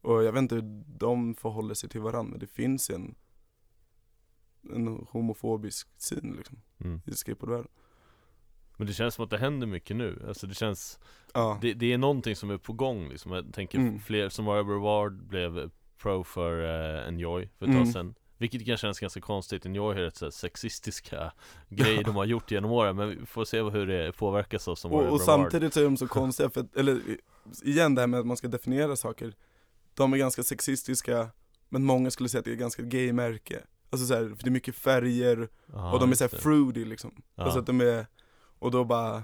Och 0.02 0.24
jag 0.24 0.32
vet 0.32 0.42
inte 0.42 0.56
hur 0.56 0.84
de 0.98 1.36
förhåller 1.36 1.74
sig 1.74 1.90
till 1.90 2.02
varandra 2.02 2.32
men 2.32 2.40
det 2.40 2.48
finns 2.48 2.90
en 2.90 3.16
En 4.74 4.88
homofobisk 5.10 5.88
syn 5.98 6.34
liksom 6.38 6.62
Mm. 6.82 7.02
i 7.06 7.12
skateboardvärlden 7.12 7.68
Men 8.78 8.88
det 8.88 8.94
känns 8.94 9.16
som 9.16 9.24
att 9.24 9.30
det 9.32 9.38
händer 9.38 9.68
mycket 9.68 9.96
nu 9.98 10.26
Alltså 10.28 10.48
det 10.48 10.54
känns 10.56 11.00
Ja, 11.34 11.58
Det, 11.62 11.74
det 11.74 11.94
är 11.94 11.98
någonting 11.98 12.36
som 12.36 12.50
är 12.50 12.58
på 12.58 12.74
gång 12.74 13.10
liksom 13.10 13.32
Jag 13.32 13.54
tänker 13.54 13.78
Mm. 13.78 14.00
fler 14.00 14.30
som 14.30 14.46
Mario 14.46 14.64
Reward 14.64 15.24
blev 15.28 15.72
pro 15.98 16.24
för 16.24 16.64
eh, 16.64 17.08
Enjoy 17.08 17.50
för 17.58 17.66
ett 17.66 17.72
tag 17.72 17.82
Mm. 17.82 17.94
sedan 17.94 18.16
Vilket 18.40 18.66
kan 18.66 18.78
kännas 18.78 19.00
ganska 19.00 19.22
konstigt 19.22 19.66
Enjoy 19.66 19.96
har 19.96 20.02
rätt 20.02 20.18
så 20.18 20.32
sexistiska 20.32 21.32
grejer 21.70 22.04
de 22.04 22.16
har 22.16 22.26
gjort 22.26 22.52
genom 22.52 22.72
åren 22.72 22.96
Men 22.96 23.10
vi 23.10 23.26
får 23.26 23.46
se 23.46 23.62
hur 23.62 23.88
det 23.88 24.12
påverkas 24.12 24.68
av 24.68 24.76
som 24.76 24.92
och, 24.92 25.06
och 25.14 25.22
samtidigt 25.22 25.74
så 25.74 25.80
är 25.80 25.84
de 25.84 25.98
så 25.98 26.08
konstiga 26.08 26.50
för 26.50 26.62
att, 26.62 26.76
eller 26.76 27.02
igen 27.64 27.96
det 27.96 28.02
här 28.02 28.08
med 28.08 28.20
att 28.20 28.26
man 28.26 28.38
ska 28.38 28.48
definiera 28.48 28.96
saker. 28.96 29.34
De 29.94 30.14
är 30.14 30.18
ganska 30.18 30.44
sexistiska 30.44 31.30
Men 31.70 31.84
många 31.86 32.12
skulle 32.12 32.30
säga 32.30 32.40
att 32.40 32.46
det 32.46 32.52
är 32.52 32.56
ganska 32.56 32.84
gay-märke 32.84 33.60
Alltså 33.90 34.08
så 34.08 34.14
här, 34.14 34.22
för 34.36 34.44
det 34.44 34.50
är 34.50 34.52
mycket 34.52 34.76
färger 34.76 35.50
Ja, 35.74 35.94
och 35.94 36.00
de 36.00 36.12
är 36.12 36.16
såhär 36.16 36.30
fruity 36.30 36.86
liksom. 36.86 37.22
Ja. 37.36 37.44
Alltså 37.44 37.60
att 37.60 37.66
de 37.66 37.82
är, 37.82 38.06
och 38.60 38.72
då 38.72 38.84
bara 38.84 39.24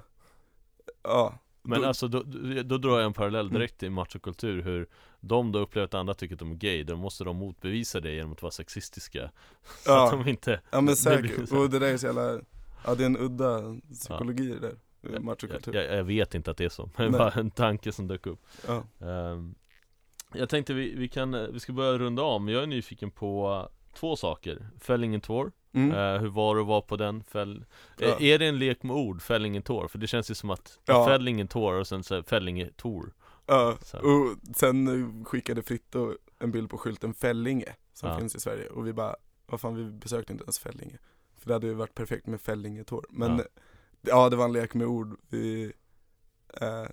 Ja, 1.03 1.39
Men 1.63 1.82
då- 1.82 1.88
alltså 1.88 2.07
då, 2.07 2.24
då, 2.24 2.63
då 2.63 2.78
drar 2.78 2.97
jag 2.97 3.05
en 3.05 3.13
parallell 3.13 3.49
direkt 3.49 3.78
till 3.78 3.91
machokultur 3.91 4.61
Hur 4.61 4.88
de 5.28 5.52
då 5.52 5.60
upplever 5.60 5.86
att 5.86 5.94
andra 5.94 6.14
tycker 6.14 6.36
att 6.36 6.40
de 6.40 6.52
är 6.52 6.56
gay 6.56 6.84
Då 6.84 6.96
måste 6.96 7.24
de 7.24 7.36
motbevisa 7.38 8.00
det 8.00 8.12
genom 8.12 8.32
att 8.34 8.42
vara 8.42 8.52
sexistiska 8.52 9.32
Så 9.64 9.92
Ja. 9.92 10.06
att 10.06 10.12
de 10.12 10.28
inte 10.30 10.62
Ja 10.72 10.82
men 10.82 10.96
säkert, 11.06 11.52
och 11.52 11.70
det 11.70 11.80
där 11.80 11.94
är 11.94 11.98
så 11.98 12.06
jävla, 12.06 12.40
ja 12.86 12.96
det 12.96 13.04
är 13.04 13.06
en 13.06 13.18
udda 13.18 13.76
psykologi 13.94 14.48
det 14.48 14.60
där, 14.60 14.76
jag, 15.74 15.76
jag, 15.76 15.98
jag 15.98 16.04
vet 16.04 16.36
inte 16.36 16.52
att 16.52 16.58
det 16.58 16.66
är 16.66 16.70
så, 16.70 16.90
men 16.98 17.12
bara 17.12 17.32
en 17.32 17.52
tanke 17.52 17.92
som 17.92 18.08
dök 18.08 18.26
upp 18.28 18.40
Ja, 18.68 18.84
Ehm, 19.08 19.56
Jag 20.34 20.50
tänkte 20.50 20.74
vi, 20.74 20.96
vi 20.96 21.08
kan, 21.10 21.54
vi 21.54 21.60
ska 21.60 21.74
börja 21.74 21.98
runda 21.98 22.22
av, 22.24 22.42
men 22.42 22.54
jag 22.54 22.64
är 22.64 22.68
nyfiken 22.68 23.12
på 23.12 23.70
två 23.94 24.16
saker 24.16 24.68
Fällingen 24.80 25.22
Tour, 25.22 25.52
mm. 25.74 25.92
Eh, 25.92 26.22
hur 26.22 26.28
var 26.30 26.56
det 26.56 26.62
att 26.62 26.68
vara 26.68 26.82
på 26.82 26.98
den? 26.98 27.24
Fäll... 27.24 27.66
Ja. 27.98 28.06
Eh, 28.08 28.24
är 28.24 28.40
det 28.40 28.46
en 28.46 28.60
lek 28.60 28.84
med 28.84 28.96
ord, 28.96 29.22
Fällingen 29.22 29.62
Tour? 29.64 29.88
För 29.88 29.98
det 29.98 30.08
känns 30.08 30.32
ju 30.32 30.36
som 30.36 30.50
att 30.50 30.80
Ja. 30.86 31.06
Fällingen 31.08 31.48
Tour 31.48 31.74
och 31.80 31.88
sen 31.88 32.04
så 32.04 32.16
här, 32.16 32.22
Fällinge 32.22 32.70
Tour 32.76 33.14
ja. 33.46 33.78
Så. 33.82 33.98
och 33.98 34.38
sen 34.56 35.26
skickade 35.26 35.64
Fritto 35.64 36.18
en 36.39 36.52
bild 36.52 36.70
på 36.70 36.78
skylten 36.78 37.14
Fällinge 37.14 37.76
som 37.93 38.10
Ja. 38.10 38.20
finns 38.20 38.36
i 38.36 38.39
Sverige 38.39 38.70
och 38.70 38.88
vi 38.88 38.93
bara, 38.93 39.16
vad 39.46 39.62
fan 39.62 39.76
vi 39.76 39.84
besökte 39.91 40.34
inte 40.34 40.43
ens 40.46 40.60
Fällinge 40.60 40.98
För 41.38 41.48
det 41.48 41.54
hade 41.54 41.68
ju 41.68 41.74
varit 41.74 41.96
perfekt 41.96 42.28
med 42.28 42.41
Fällinge 42.41 42.84
Tour, 42.84 43.06
men 43.10 43.38
Ja. 43.38 43.43
ja. 43.43 43.62
ja 44.02 44.30
det 44.30 44.36
var 44.36 44.46
en 44.46 44.54
lek 44.54 44.74
med 44.74 44.88
ord, 44.88 45.20
vi 45.30 45.74
eh, 46.62 46.88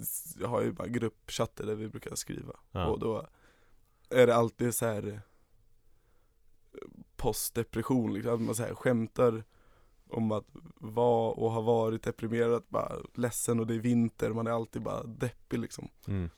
s- 0.00 0.36
har 0.44 0.62
ju 0.62 0.72
bara 0.72 0.88
gruppchatter 0.88 1.66
där 1.66 1.74
vi 1.74 1.88
brukar 1.88 2.14
skriva 2.14 2.56
Ja. 2.72 2.86
och 2.86 2.98
då 2.98 3.26
är 4.10 4.26
det 4.26 4.34
alltid 4.34 4.74
så 4.74 4.86
här 4.86 5.06
eh, 6.72 6.78
postdepression 7.16 8.14
liksom, 8.14 8.34
att 8.34 8.40
man 8.40 8.54
så 8.54 8.62
här 8.62 8.74
skämtar 8.74 9.44
om 10.10 10.32
att 10.32 10.46
vara 10.74 11.32
och 11.32 11.50
ha 11.50 11.60
varit 11.60 12.02
deprimerad, 12.02 12.62
bara 12.68 12.92
ledsen 13.14 13.60
och 13.60 13.66
det 13.66 13.74
är 13.74 13.78
vinter, 13.78 14.30
man 14.30 14.46
är 14.46 14.50
alltid 14.50 14.82
bara 14.82 15.02
deppig 15.02 15.58
liksom. 15.58 15.88
Mm. 16.06 16.30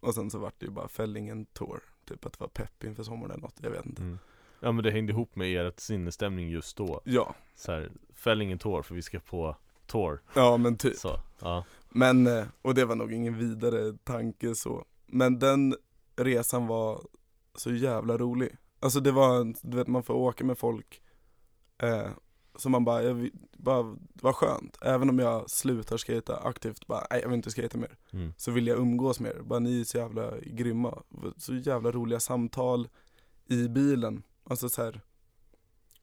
Och 0.00 0.14
sen 0.14 0.30
så 0.30 0.38
vart 0.38 0.54
det 0.58 0.66
ju 0.66 0.72
bara 0.72 0.88
Fällingen 0.88 1.46
Tour, 1.46 1.80
typ 2.04 2.26
att 2.26 2.32
det 2.32 2.40
var 2.40 2.48
pepp 2.48 2.84
inför 2.84 3.02
sommaren 3.02 3.30
eller 3.30 3.42
något, 3.42 3.56
jag 3.62 3.70
vet 3.70 3.86
inte. 3.86 4.02
Mm. 4.02 4.18
Ja 4.60 4.72
men 4.72 4.84
det 4.84 4.90
hängde 4.90 5.12
ihop 5.12 5.36
med 5.36 5.66
ert 5.66 5.80
sinnesstämning 5.80 6.50
just 6.50 6.76
då. 6.76 7.00
Ja, 7.04 7.34
så 7.54 7.72
här, 7.72 7.92
Fällingen 8.14 8.58
Tour, 8.58 8.82
för 8.82 8.94
vi 8.94 9.02
ska 9.02 9.20
på 9.20 9.56
tour. 9.86 10.20
Ja 10.34 10.56
men 10.56 10.76
typ. 10.76 10.96
Så, 10.96 11.20
ja. 11.40 11.64
Men, 11.88 12.26
eh, 12.26 12.44
och 12.62 12.74
det 12.74 12.84
var 12.84 12.96
nog 12.96 13.12
ingen 13.12 13.38
vidare 13.38 13.96
tanke 14.04 14.54
så. 14.54 14.84
Men 15.06 15.38
den 15.38 15.76
resan 16.16 16.66
var 16.66 17.00
så 17.54 17.72
jävla 17.72 18.18
rolig. 18.18 18.56
Alltså 18.80 19.00
det 19.00 19.12
var, 19.12 19.54
du 19.62 19.76
vet 19.76 19.86
man 19.86 20.02
får 20.02 20.14
åka 20.14 20.44
med 20.44 20.58
folk 20.58 21.02
eh, 21.78 22.10
som 22.54 22.72
man 22.72 22.84
bara, 22.84 23.02
jag, 23.02 23.30
bara, 23.56 23.96
var 24.12 24.32
skönt. 24.32 24.78
Även 24.82 25.10
om 25.10 25.18
jag 25.18 25.50
slutar 25.50 25.96
skata 25.96 26.36
aktivt, 26.36 26.86
bara 26.86 27.06
nej 27.10 27.20
jag 27.20 27.28
vill 27.28 27.36
inte 27.36 27.50
skata 27.50 27.78
mer. 27.78 27.96
Mm. 28.10 28.32
Så 28.36 28.50
vill 28.50 28.66
jag 28.66 28.78
umgås 28.78 29.20
med 29.20 29.30
er, 29.30 29.42
bara 29.42 29.58
ni 29.58 29.80
är 29.80 29.84
så 29.84 29.98
jävla 29.98 30.38
grymma. 30.40 31.02
Så 31.36 31.54
jävla 31.54 31.92
roliga 31.92 32.20
samtal 32.20 32.88
i 33.46 33.68
bilen. 33.68 34.22
Alltså 34.44 34.68
så 34.68 34.82
här 34.82 35.00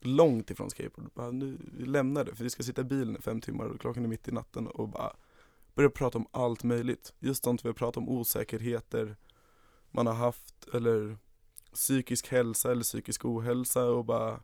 långt 0.02 0.52
ifrån 0.52 0.70
skateboard, 0.70 1.10
bara 1.14 1.32
nu, 1.32 1.58
lämnar 1.78 2.26
det 2.26 2.36
för 2.36 2.44
vi 2.44 2.50
ska 2.50 2.64
sitta 2.64 2.82
i 2.82 2.84
bilen 2.84 3.16
i 3.16 3.22
fem 3.22 3.42
timmar 3.42 3.66
och 3.66 3.80
klockan 3.80 4.04
är 4.04 4.08
mitt 4.08 4.28
i 4.28 4.32
natten. 4.32 4.68
Och 4.68 4.90
bara 4.90 5.16
börja 5.76 5.90
prata 5.90 6.18
om 6.18 6.28
allt 6.32 6.64
möjligt. 6.64 7.14
Just 7.20 7.44
sånt 7.44 7.66
vi 7.66 7.70
har 7.70 7.74
pratat 7.74 7.98
om, 7.98 8.10
osäkerheter 8.10 9.16
man 9.92 10.08
har 10.08 10.14
haft 10.14 10.68
eller 10.74 11.18
psykisk 11.74 12.28
hälsa 12.28 12.72
eller 12.72 12.84
psykisk 12.84 13.26
ohälsa. 13.26 13.86
Och 13.86 14.06
bara 14.06 14.40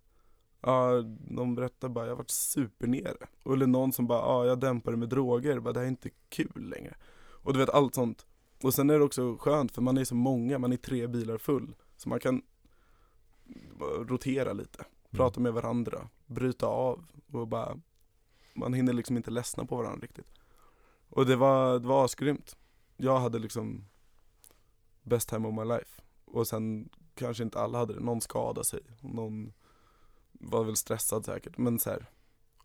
Ja, 0.67 1.01
de 1.29 1.55
berättar 1.55 1.89
bara, 1.89 2.07
jag 2.07 2.15
varit 2.15 2.29
supernere. 2.29 3.27
Eller 3.45 3.67
någon 3.67 3.91
som 3.91 4.07
bara, 4.07 4.19
ja 4.19 4.45
jag 4.45 4.59
dämpar 4.59 4.95
med 4.95 5.09
droger, 5.09 5.59
bara, 5.59 5.73
det 5.73 5.79
här 5.79 5.85
är 5.85 5.89
inte 5.89 6.09
kul 6.29 6.69
längre. 6.69 6.95
Och 7.43 7.53
du 7.53 7.59
vet 7.59 7.69
allt 7.69 7.95
sånt. 7.95 8.25
Och 8.63 8.73
sen 8.73 8.89
är 8.89 8.99
det 8.99 9.05
också 9.05 9.37
skönt 9.37 9.71
för 9.71 9.81
man 9.81 9.97
är 9.97 10.03
så 10.03 10.15
många, 10.15 10.59
man 10.59 10.73
är 10.73 10.77
tre 10.77 11.07
bilar 11.07 11.37
full. 11.37 11.75
Så 11.97 12.09
man 12.09 12.19
kan 12.19 12.41
rotera 14.07 14.53
lite, 14.53 14.85
prata 15.11 15.39
med 15.39 15.53
varandra, 15.53 16.09
bryta 16.25 16.67
av 16.67 17.05
och 17.31 17.47
bara 17.47 17.79
Man 18.53 18.73
hinner 18.73 18.93
liksom 18.93 19.17
inte 19.17 19.31
ledsna 19.31 19.65
på 19.65 19.75
varandra 19.75 20.03
riktigt 20.03 20.31
Och 21.09 21.25
det 21.25 21.35
var, 21.35 21.79
det 21.79 21.87
var 21.87 22.05
asgrymt 22.05 22.57
Jag 22.97 23.19
hade 23.19 23.39
liksom 23.39 23.85
Best 25.03 25.29
time 25.29 25.47
of 25.47 25.55
my 25.55 25.63
life 25.63 26.01
Och 26.25 26.47
sen 26.47 26.89
kanske 27.15 27.43
inte 27.43 27.59
alla 27.59 27.77
hade 27.77 27.93
det, 27.93 27.99
någon 27.99 28.21
skadade 28.21 28.65
sig, 28.65 28.79
någon 29.01 29.53
var 30.45 30.63
väl 30.63 30.75
stressad 30.75 31.25
säkert 31.25 31.57
men 31.57 31.79
så 31.79 31.89
här, 31.89 32.05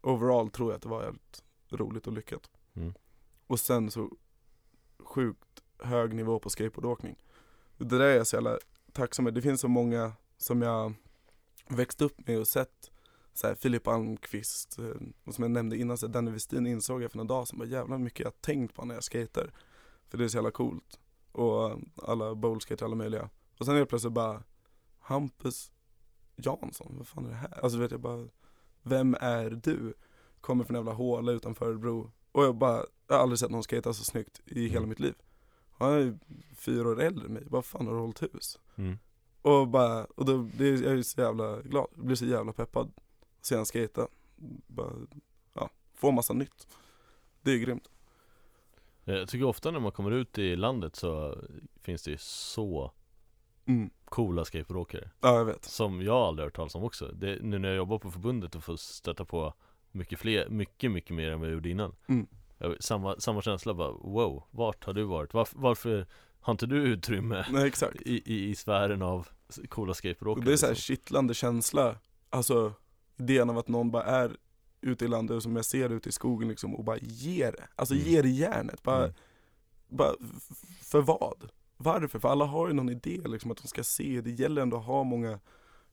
Overall 0.03 0.51
tror 0.51 0.71
jag 0.71 0.77
att 0.77 0.83
det 0.83 0.89
var 0.89 1.03
jävligt 1.03 1.45
roligt 1.71 2.07
och 2.07 2.13
lyckat. 2.13 2.51
Mm. 2.75 2.95
Och 3.47 3.61
sen 3.61 3.91
så 3.91 4.11
sjukt 4.99 5.63
hög 5.79 6.15
nivå 6.15 6.39
på 6.39 6.51
skateboardåkning. 6.51 7.17
Det 7.77 7.85
där 7.85 8.01
är 8.01 8.17
jag 8.17 8.27
så 8.27 8.37
jävla 8.37 8.59
tacksam 8.93 9.25
med, 9.25 9.35
det 9.35 9.43
finns 9.43 9.61
så 9.61 9.69
många 9.69 10.13
som 10.37 10.63
jag 10.63 10.95
växt 11.69 12.01
upp 12.01 12.27
med 12.27 12.39
och 12.39 12.49
sett 12.49 12.91
så 13.35 13.47
här, 13.47 13.55
Filip 13.55 13.89
Almqvist, 13.89 14.79
eh, 14.79 14.85
och 15.25 15.35
som 15.35 15.43
jag 15.43 15.51
nämnde 15.51 15.77
innan, 15.77 15.99
så 15.99 16.07
här, 16.07 16.13
Danny 16.13 16.31
Westin 16.31 16.67
insåg 16.67 17.03
jag 17.03 17.11
för 17.11 17.19
några 17.19 17.29
dagar 17.29 17.45
sedan, 17.45 17.71
jävlar 17.71 17.99
mycket 17.99 18.25
jag 18.25 18.41
tänkt 18.41 18.75
på 18.75 18.85
när 18.85 18.95
jag 18.95 19.05
skater. 19.05 19.53
För 20.09 20.19
det 20.19 20.25
är 20.25 20.29
så 20.29 20.37
jävla 20.37 20.51
coolt. 20.51 21.01
Och 21.33 21.71
eh, 21.71 21.77
alla 22.03 22.35
bowlskater, 22.35 22.85
alla 22.85 22.95
möjliga. 22.95 23.31
Och 23.59 23.67
sen 23.67 23.77
helt 23.77 23.89
plötsligt 23.89 24.13
bara 24.13 24.43
Hampus 24.99 25.73
Jansson, 26.45 26.95
vad 26.99 27.07
fan 27.07 27.25
är 27.27 27.31
det 27.31 27.35
här? 27.37 27.61
Alltså 27.63 27.79
vet 27.79 27.91
jag 27.91 28.01
bara 28.01 28.29
Vem 28.83 29.17
är 29.21 29.51
du? 29.51 29.95
Kommer 30.41 30.65
från 30.65 30.77
en 30.77 30.81
jävla 30.81 30.93
håla 30.93 31.33
utanför 31.33 31.67
Örebro 31.67 32.13
Och 32.33 32.45
jag 32.45 32.55
bara, 32.57 32.85
jag 33.09 33.15
har 33.15 33.23
aldrig 33.23 33.39
sett 33.39 33.51
någon 33.51 33.63
skata 33.63 33.93
så 33.93 34.05
snyggt 34.05 34.41
i 34.47 34.63
hela 34.69 34.77
Mm. 34.77 34.89
mitt 34.89 35.01
liv 35.01 35.15
Han 35.79 35.93
är 35.93 35.99
ju 35.99 36.19
fyra 36.57 36.89
år 36.89 37.01
äldre 37.03 37.27
än 37.27 37.33
mig, 37.33 37.43
vad 37.47 37.65
fan 37.65 37.87
har 37.87 37.95
du 37.95 38.01
hållit 38.01 38.23
hus? 38.23 38.59
Mm. 38.77 38.99
Och 39.43 39.69
bara, 39.69 40.05
och 40.05 40.25
då 40.25 40.39
blir 40.39 40.83
jag 40.85 40.93
är 40.93 41.03
så 41.03 41.21
jävla 41.21 41.63
glad, 41.63 41.87
jag 41.97 42.05
blir 42.05 42.17
så 42.17 42.25
jävla 42.27 42.53
peppad 42.53 42.93
att 43.39 43.47
se 43.47 43.57
han 43.57 43.67
skata 43.67 44.09
Bara, 44.67 44.93
ja, 45.55 45.71
få 45.95 46.11
massa 46.11 46.33
nytt 46.33 46.67
Det 47.43 47.53
är 47.53 47.59
grymt 47.59 47.91
Jag 49.05 49.29
tycker 49.29 49.45
ofta 49.45 49.71
när 49.71 49.81
man 49.81 49.93
kommer 49.93 50.11
ut 50.11 50.39
i 50.39 50.57
landet 50.57 50.97
så 50.97 51.39
finns 51.81 52.03
det 52.03 52.11
ju 52.11 52.17
så 52.21 52.93
mm. 53.65 53.91
Coola 54.11 54.45
skateboardåkare 54.45 55.11
Ja 55.21 55.37
jag 55.37 55.45
vet 55.45 55.65
Som 55.65 56.03
jag 56.03 56.17
aldrig 56.17 56.47
hört 56.47 56.57
talas 56.57 56.75
om 56.75 56.85
också 56.85 57.07
det, 57.07 57.39
Nu 57.43 57.59
när 57.59 57.69
jag 57.69 57.77
jobbar 57.77 57.99
på 57.99 58.11
förbundet 58.11 58.55
och 58.55 58.65
får 58.65 58.77
stöta 58.77 59.25
på 59.25 59.55
mycket 59.93 60.19
fler, 60.19 60.49
mycket, 60.49 60.91
mycket 60.91 61.17
mer 61.17 61.31
än 61.31 61.41
vad 61.41 61.49
jag 61.49 61.55
gjorde 61.55 61.69
innan 61.69 61.95
Mm. 62.09 62.27
jag, 62.59 62.83
samma, 62.83 63.21
samma 63.21 63.43
känsla 63.43 63.75
bara, 63.75 63.91
wow, 63.93 64.43
vart 64.51 64.85
har 64.85 64.93
du 64.93 65.03
varit? 65.05 65.35
Varför, 65.35 65.59
varför 65.59 66.07
har 66.41 66.51
inte 66.53 66.67
du 66.67 66.77
utrymme 66.83 67.47
Nej 67.53 67.67
exakt 67.67 67.97
i, 68.03 68.33
i, 68.35 68.49
i 68.51 68.55
sfären 68.55 69.03
av 69.03 69.29
coola 69.69 69.95
skateboardåkare? 69.95 70.45
det 70.45 70.53
är 70.53 70.57
så 70.57 70.67
här 70.67 70.73
liksom? 70.73 70.95
kittlande 70.97 71.35
känsla 71.35 71.97
Alltså 72.31 72.73
idén 73.17 73.51
av 73.51 73.59
att 73.59 73.69
någon 73.69 73.91
bara 73.91 74.05
är 74.05 74.37
ute 74.81 75.05
i 75.05 75.09
landet 75.09 75.35
och 75.37 75.43
som 75.43 75.57
jag 75.57 75.65
ser 75.65 75.91
ute 75.91 76.09
i 76.09 76.13
skogen 76.13 76.49
liksom 76.49 76.75
och 76.75 76.85
bara 76.85 76.99
ger 77.01 77.53
det 77.53 77.69
Alltså 77.77 77.95
Mm. 77.95 78.07
ger 78.07 78.25
järnet, 78.25 78.83
bara, 78.83 79.03
Mm. 79.05 79.15
bara 79.89 80.13
för 80.83 81.01
vad? 81.01 81.51
Varför? 81.83 82.19
För 82.19 82.29
alla 82.29 82.45
har 82.45 82.69
ju 82.69 82.75
någon 82.75 82.89
idé 82.89 83.21
liksom 83.27 83.51
att 83.51 83.57
de 83.63 83.69
ska 83.69 83.85
se, 83.85 84.21
det 84.21 84.31
gäller 84.31 84.63
ändå 84.63 84.77
att 84.77 84.85
ha 84.85 85.05
många 85.05 85.41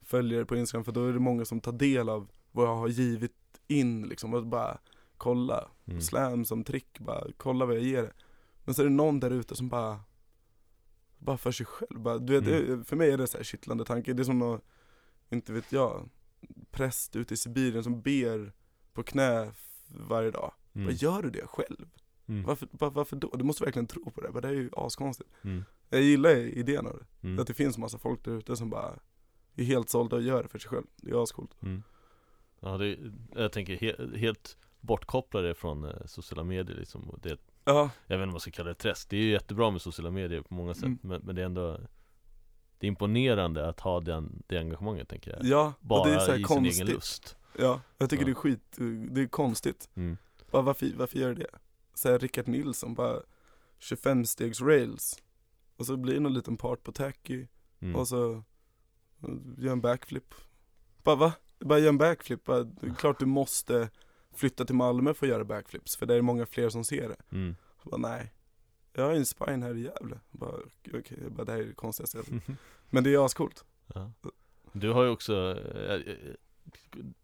följare 0.01 0.45
på 0.45 0.55
Instagram 0.55 0.83
för 0.85 0.91
då 0.91 1.05
är 1.05 1.13
det 1.13 1.19
många 1.19 1.45
som 1.45 1.61
tar 1.61 1.71
del 1.71 2.09
av 2.09 2.27
vad 2.51 2.67
jag 2.67 2.75
har 2.75 2.87
givit 2.87 3.31
in 3.67 4.01
liksom 4.07 4.33
och 4.33 4.45
bara 4.47 4.77
kolla, 5.17 5.67
Mm. 5.85 6.01
slam 6.01 6.45
som 6.45 6.63
trick, 6.63 6.99
bara 6.99 7.27
kolla 7.37 7.65
vad 7.65 7.75
jag 7.75 7.83
ger 7.83 8.01
det 8.03 8.11
Men 8.65 8.75
så 8.75 8.81
är 8.81 8.85
det 8.85 8.91
någon 8.91 9.19
där 9.19 9.31
ute 9.31 9.55
som 9.55 9.69
bara 9.69 9.99
bara 11.17 11.37
för 11.37 11.51
sig 11.51 11.65
själv, 11.65 11.99
bara, 11.99 12.17
du 12.17 12.39
vet, 12.39 12.67
Mm. 12.69 12.83
för 12.85 12.95
mig 12.95 13.11
är 13.11 13.17
det 13.17 13.27
så 13.27 13.37
här 13.37 13.43
kittlande 13.43 13.85
tanke, 13.85 14.13
det 14.13 14.21
är 14.21 14.25
som 14.25 14.39
någon, 14.39 14.61
inte 15.29 15.53
vet 15.53 15.71
jag, 15.71 16.09
präst 16.71 17.15
ute 17.15 17.33
i 17.33 17.37
Sibirien 17.37 17.83
som 17.83 18.01
ber 18.01 18.53
på 18.93 19.03
knä 19.03 19.51
varje 19.87 20.31
dag 20.31 20.51
Mm. 20.73 20.85
Vad 20.87 20.95
gör 20.95 21.21
du 21.21 21.29
det 21.29 21.47
själv? 21.47 21.89
Mm. 22.27 22.43
Varför, 22.43 22.67
var, 22.71 22.91
varför 22.91 23.15
då? 23.15 23.29
Du 23.35 23.43
måste 23.43 23.63
verkligen 23.63 23.87
tro 23.87 24.11
på 24.11 24.21
det, 24.21 24.31
men 24.31 24.41
det 24.41 24.47
är 24.47 24.51
ju 24.53 24.69
askonstigt 24.77 25.29
Mm. 25.41 25.63
Jag 25.89 26.01
gillar 26.01 26.35
idén 26.35 26.87
av 26.87 26.99
det, 26.99 27.27
Mm. 27.27 27.39
att 27.39 27.47
det 27.47 27.53
finns 27.53 27.77
massa 27.77 27.97
folk 27.97 28.23
där 28.25 28.31
ute 28.37 28.55
som 28.55 28.69
bara 28.69 28.99
är 29.55 29.63
helt 29.63 29.89
sålda 29.89 30.15
och 30.15 30.21
gör 30.21 30.43
det 30.43 30.49
för 30.49 30.59
sig 30.59 30.69
själv, 30.69 30.85
det 30.95 31.11
är 31.11 31.23
ascoolt 31.23 31.51
Mm. 31.61 31.83
Ja, 32.59 32.77
det, 32.77 32.97
jag 33.35 33.51
tänker 33.51 33.77
he, 33.77 34.17
helt 34.17 34.57
bortkopplade 34.79 35.53
från 35.55 35.83
eh, 35.85 36.05
sociala 36.05 36.43
medier 36.43 36.77
liksom 36.77 37.19
det, 37.23 37.37
Ja, 37.63 37.89
Jag 38.07 38.17
vet 38.17 38.23
inte 38.23 38.25
vad 38.25 38.27
man 38.27 38.39
ska 38.39 38.51
kalla 38.51 38.69
det 38.69 38.75
träsk 38.75 39.09
Det 39.09 39.17
är 39.17 39.21
ju 39.21 39.31
jättebra 39.31 39.71
med 39.71 39.81
sociala 39.81 40.11
medier 40.11 40.41
på 40.41 40.53
många 40.53 40.73
sätt 40.73 40.83
Mm. 40.83 40.99
men, 41.01 41.21
men 41.21 41.35
det 41.35 41.41
är 41.41 41.45
ändå 41.45 41.77
Det 42.79 42.85
är 42.85 42.87
imponerande 42.87 43.69
att 43.69 43.79
ha 43.79 43.99
den, 43.99 44.43
det 44.47 44.57
engagemanget 44.57 45.09
tänker 45.09 45.31
jag 45.31 45.45
ja, 45.45 45.73
Bara 45.79 46.09
det 46.09 46.15
är 46.15 46.19
så 46.19 46.31
i 46.31 46.35
sin 46.35 46.43
konstigt 46.43 46.83
egen 46.83 46.95
lust 46.95 47.37
Ja, 47.59 47.81
jag 47.97 48.09
tycker 48.09 48.23
Ja. 48.23 48.25
det 48.25 48.31
är 48.31 48.35
skit, 48.35 48.77
det 49.11 49.21
är 49.21 49.27
konstigt 49.27 49.89
mm. 49.95 50.17
Bara 50.51 50.61
varför, 50.61 50.91
varför 50.95 51.19
gör 51.19 51.27
du 51.29 51.35
det? 51.35 51.49
Såhär 51.93 52.19
Rickard 52.19 52.47
Nilsson, 52.47 52.93
bara 52.93 53.21
25 53.79 54.25
stegs 54.25 54.61
rails 54.61 55.23
Och 55.77 55.85
så 55.85 55.97
blir 55.97 56.13
det 56.13 56.19
någon 56.19 56.33
liten 56.33 56.57
part 56.57 56.83
på 56.83 56.91
tacky 56.91 57.47
Mm. 57.79 57.95
och 57.95 58.07
så 58.07 58.33
eh, 58.33 59.29
gör 59.57 59.71
en 59.71 59.81
backflip 59.81 60.33
Bara 61.03 61.15
va? 61.15 61.33
Bara 61.59 61.79
gör 61.79 61.89
en 61.89 61.97
backflip, 61.97 62.43
bara, 62.43 62.63
det 62.63 62.87
är 62.87 62.93
klart 62.93 63.19
du 63.19 63.25
måste 63.25 63.89
flytta 64.33 64.65
till 64.65 64.75
Malmö 64.75 65.13
för 65.13 65.25
att 65.25 65.29
göra 65.29 65.43
backflips 65.45 65.95
för 65.97 66.05
det 66.05 66.15
är 66.15 66.21
många 66.21 66.45
fler 66.45 66.69
som 66.69 66.83
ser 66.83 67.09
det 67.09 67.15
Mm. 67.37 67.55
bara, 67.83 67.97
nej 67.97 68.33
Jag 68.93 69.03
har 69.03 69.13
en 69.13 69.25
spine 69.25 69.65
här 69.65 69.75
i 69.77 69.81
Gävle 69.81 70.19
Bara 70.31 70.55
jag 70.83 71.03
bara, 71.31 71.43
det 71.45 71.51
här 71.51 71.59
är 71.59 71.65
det 71.65 71.73
konstigaste. 71.73 72.17
Men 72.89 73.03
det 73.03 73.13
är 73.13 73.25
ascoolt 73.25 73.65
ja. 73.93 74.11
Du 74.71 74.89
har 74.91 75.03
ju 75.03 75.09
också 75.09 75.33
eh, 75.75 75.93
eh, 75.93 76.15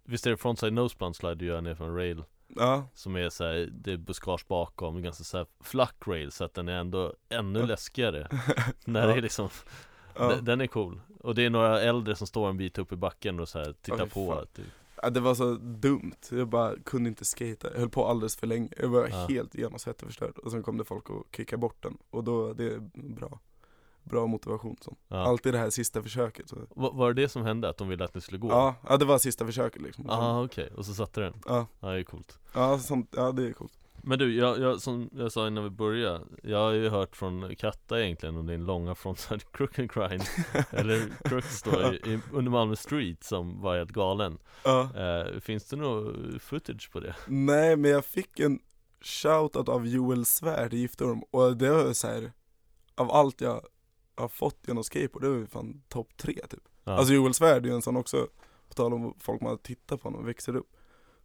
Visst 0.04 0.26
är 0.28 0.32
det 0.32 0.38
frontside 0.38 0.74
noseblunt 0.74 1.16
slide 1.16 1.36
du 1.36 1.46
gör 1.46 1.62
ner 1.62 1.76
från 1.76 1.96
rail? 1.96 2.24
Ja, 2.56 2.88
Som 2.94 3.16
är 3.16 3.30
såhär, 3.30 3.70
det 3.72 3.92
är 3.92 3.98
buskage 3.98 4.46
bakom, 4.48 5.02
ganska 5.02 5.24
såhär 5.24 5.46
flack 5.62 5.96
rail 6.08 6.32
så 6.32 6.44
att 6.44 6.54
den 6.54 6.70
är 6.70 6.78
ändå 6.80 7.14
ännu 7.30 7.60
Ja. 7.60 7.66
läskigare. 7.66 8.28
När 8.86 9.08
det 9.08 9.14
är 9.14 9.22
liksom, 9.22 9.50
ja. 10.16 10.28
den, 10.30 10.46
den 10.46 10.62
är 10.62 10.68
cool. 10.68 11.02
Och 11.20 11.36
det 11.36 11.46
är 11.46 11.50
några 11.50 11.82
äldre 11.82 12.16
som 12.16 12.28
står 12.28 12.50
en 12.50 12.58
bit 12.58 12.78
upp 12.78 12.92
i 12.92 12.96
backen 12.96 13.40
och 13.40 13.50
så 13.50 13.60
här 13.60 13.74
tittar 13.82 14.06
fy 14.06 14.10
på 14.14 14.46
typ. 14.54 14.66
ja, 15.02 15.10
det 15.10 15.20
var 15.20 15.36
så 15.36 15.54
dumt. 15.56 16.16
Jag 16.32 16.48
bara 16.48 16.76
kunde 16.86 17.10
inte 17.10 17.26
skata. 17.26 17.72
Jag 17.74 17.80
höll 17.80 17.90
på 17.90 18.08
alldeles 18.08 18.36
för 18.36 18.48
länge. 18.48 18.70
Jag 18.78 18.88
var 18.90 19.08
Ja. 19.08 19.26
helt 19.30 19.56
genomsvettig 19.56 20.08
förstörd. 20.08 20.38
Och 20.38 20.52
sen 20.52 20.64
kom 20.64 20.78
det 20.78 20.86
folk 20.86 21.10
och 21.10 21.28
kickade 21.38 21.60
bort 21.60 21.84
den. 21.84 21.98
Och 22.10 22.24
då, 22.24 22.54
det 22.54 22.74
är 22.74 22.80
bra 22.94 23.40
Bra 24.04 24.28
motivation 24.28 24.78
så. 24.82 24.98
ja. 25.08 25.18
Alltid 25.28 25.54
det 25.54 25.58
här 25.60 25.70
sista 25.70 26.04
försöket 26.04 26.50
så. 26.50 26.56
Va- 26.76 26.92
Var 26.94 27.14
det 27.14 27.22
det 27.22 27.30
som 27.30 27.44
hände? 27.46 27.70
Att 27.70 27.78
de 27.78 27.88
ville 27.88 28.06
att 28.06 28.16
ni 28.16 28.22
skulle 28.22 28.38
gå? 28.38 28.50
Ja, 28.50 28.76
ja 28.90 28.98
det 28.98 29.06
var 29.06 29.18
sista 29.18 29.46
försöket 29.46 29.82
liksom 29.82 30.10
ah, 30.10 30.44
okej, 30.44 30.70
och 30.78 30.86
så 30.86 30.94
satte 30.94 31.22
den? 31.22 31.34
Ja, 31.46 31.68
Ja, 31.80 31.88
det 31.90 32.00
är 32.00 32.04
coolt 32.04 32.40
ja, 32.54 32.80
sånt, 32.80 33.14
ja 33.18 33.32
det 33.32 33.48
är 33.48 33.54
coolt 33.54 33.74
Men 34.04 34.20
du, 34.20 34.36
jag, 34.36 34.60
jag, 34.60 34.82
som 34.82 35.10
jag 35.14 35.32
sa 35.32 35.48
innan 35.48 35.64
vi 35.64 35.70
började 35.70 36.22
Jag 36.44 36.58
har 36.58 36.72
ju 36.72 36.90
hört 36.90 37.16
från 37.16 37.56
Katta 37.56 38.02
egentligen 38.04 38.38
om 38.38 38.48
din 38.48 38.66
långa 38.66 38.96
frontside 38.96 39.52
crook 39.52 39.80
and 39.80 39.92
grind 39.92 40.24
Eller 40.72 41.02
crooks 41.26 41.62
då 41.64 41.72
i, 41.94 41.96
i, 41.96 42.20
under 42.34 42.52
Malmö 42.52 42.76
Street 42.76 43.24
som 43.24 43.62
var 43.62 43.78
helt 43.78 43.92
galen 43.92 44.38
Ja 44.64 44.90
eh, 44.96 45.40
Finns 45.40 45.66
det 45.66 45.76
något 45.76 46.42
footage 46.42 46.92
på 46.92 47.00
det? 47.00 47.16
Nej 47.28 47.76
men 47.76 47.92
jag 47.92 48.06
fick 48.06 48.40
en 48.40 48.60
shoutout 49.02 49.70
av 49.70 49.88
Joel 49.88 50.26
Svärd 50.26 50.74
i 50.74 50.78
Giftorm 50.78 51.24
och 51.32 51.58
det 51.58 51.70
var 51.70 51.94
så 51.94 52.08
här 52.08 52.32
Av 52.96 53.12
allt 53.12 53.42
jag 53.42 53.62
har 54.16 54.28
fått 54.28 54.68
genom 54.68 54.84
skateboard, 54.84 55.24
det 55.24 55.28
ju 55.28 55.48
fan 55.48 55.84
topp 55.88 56.18
tre 56.18 56.34
typ. 56.50 56.64
Ja. 56.84 56.92
Alltså 56.92 57.14
Joel 57.14 57.34
Svärd 57.34 57.66
är 57.66 57.70
ju 57.70 57.76
en 57.76 57.82
sån 57.82 57.98
också, 57.98 58.28
på 58.68 58.74
tal 58.74 58.94
om 58.94 59.14
folk 59.20 59.42
man 59.42 59.58
tittar 59.58 59.98
på 59.98 60.10
när 60.10 60.18
man 60.18 60.26
växer 60.26 60.56
upp. 60.56 60.76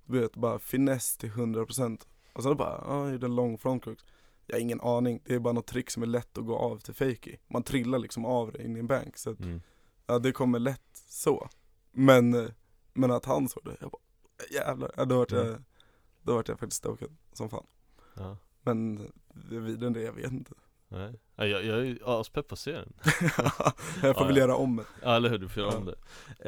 Du 0.06 0.20
vet 0.20 0.36
bara 0.36 0.58
finess 0.58 1.16
till 1.16 1.30
100% 1.30 2.06
Och 2.32 2.42
sen 2.42 2.56
bara, 2.56 2.84
ja 2.86 3.02
jag 3.04 3.12
gjorde 3.12 3.26
en 3.26 3.34
lång 3.34 3.58
frontcrux 3.58 4.04
Jag 4.46 4.56
har 4.56 4.60
ingen 4.60 4.80
aning, 4.80 5.22
det 5.24 5.34
är 5.34 5.38
bara 5.38 5.52
något 5.52 5.66
trick 5.66 5.90
som 5.90 6.02
är 6.02 6.06
lätt 6.06 6.38
att 6.38 6.46
gå 6.46 6.56
av 6.56 6.78
till 6.78 6.94
fakey. 6.94 7.36
Man 7.48 7.62
trillar 7.62 7.98
liksom 7.98 8.24
av 8.24 8.52
det 8.52 8.64
in 8.64 8.76
i 8.76 8.78
en 8.80 8.86
bank 8.86 9.16
så 9.16 9.30
att, 9.30 9.40
mm. 9.40 9.60
ja 10.06 10.18
det 10.18 10.32
kommer 10.32 10.58
lätt 10.58 11.02
så. 11.08 11.48
Men, 11.90 12.50
men 12.92 13.10
att 13.10 13.24
han 13.24 13.48
såg 13.48 13.64
det, 13.64 13.76
jag 13.80 13.90
bara 13.90 14.02
jävlar, 14.50 14.92
ja, 14.96 15.04
då 15.04 15.18
vart 15.18 15.32
jag, 15.32 15.46
Mm. 15.46 15.64
då 16.22 16.34
vart 16.34 16.48
jag 16.48 16.58
faktiskt 16.58 16.78
stokad 16.78 17.16
som 17.32 17.50
fan. 17.50 17.66
Ja. 18.14 18.36
Men 18.62 19.10
vidare 19.50 19.86
än 19.86 19.92
det, 19.92 20.02
jag 20.02 20.12
vet 20.12 20.32
inte 20.32 20.54
Nej. 20.88 21.20
Ja, 21.36 21.46
jag, 21.46 21.64
jag 21.64 21.86
är 21.86 22.20
aspepp 22.20 22.48
på 22.48 22.52
att 22.52 22.58
se 22.58 22.72
den 22.72 22.92
Jag 24.02 24.16
får 24.16 24.24
väl 24.26 24.36
göra 24.36 24.56
om 24.56 24.76
det. 24.76 24.84
Ja 25.02 25.16
eller 25.16 25.28
hur, 25.28 25.38
du 25.38 25.48
får 25.48 25.62
göra 25.62 25.76
om 25.76 25.84
det. 25.84 25.96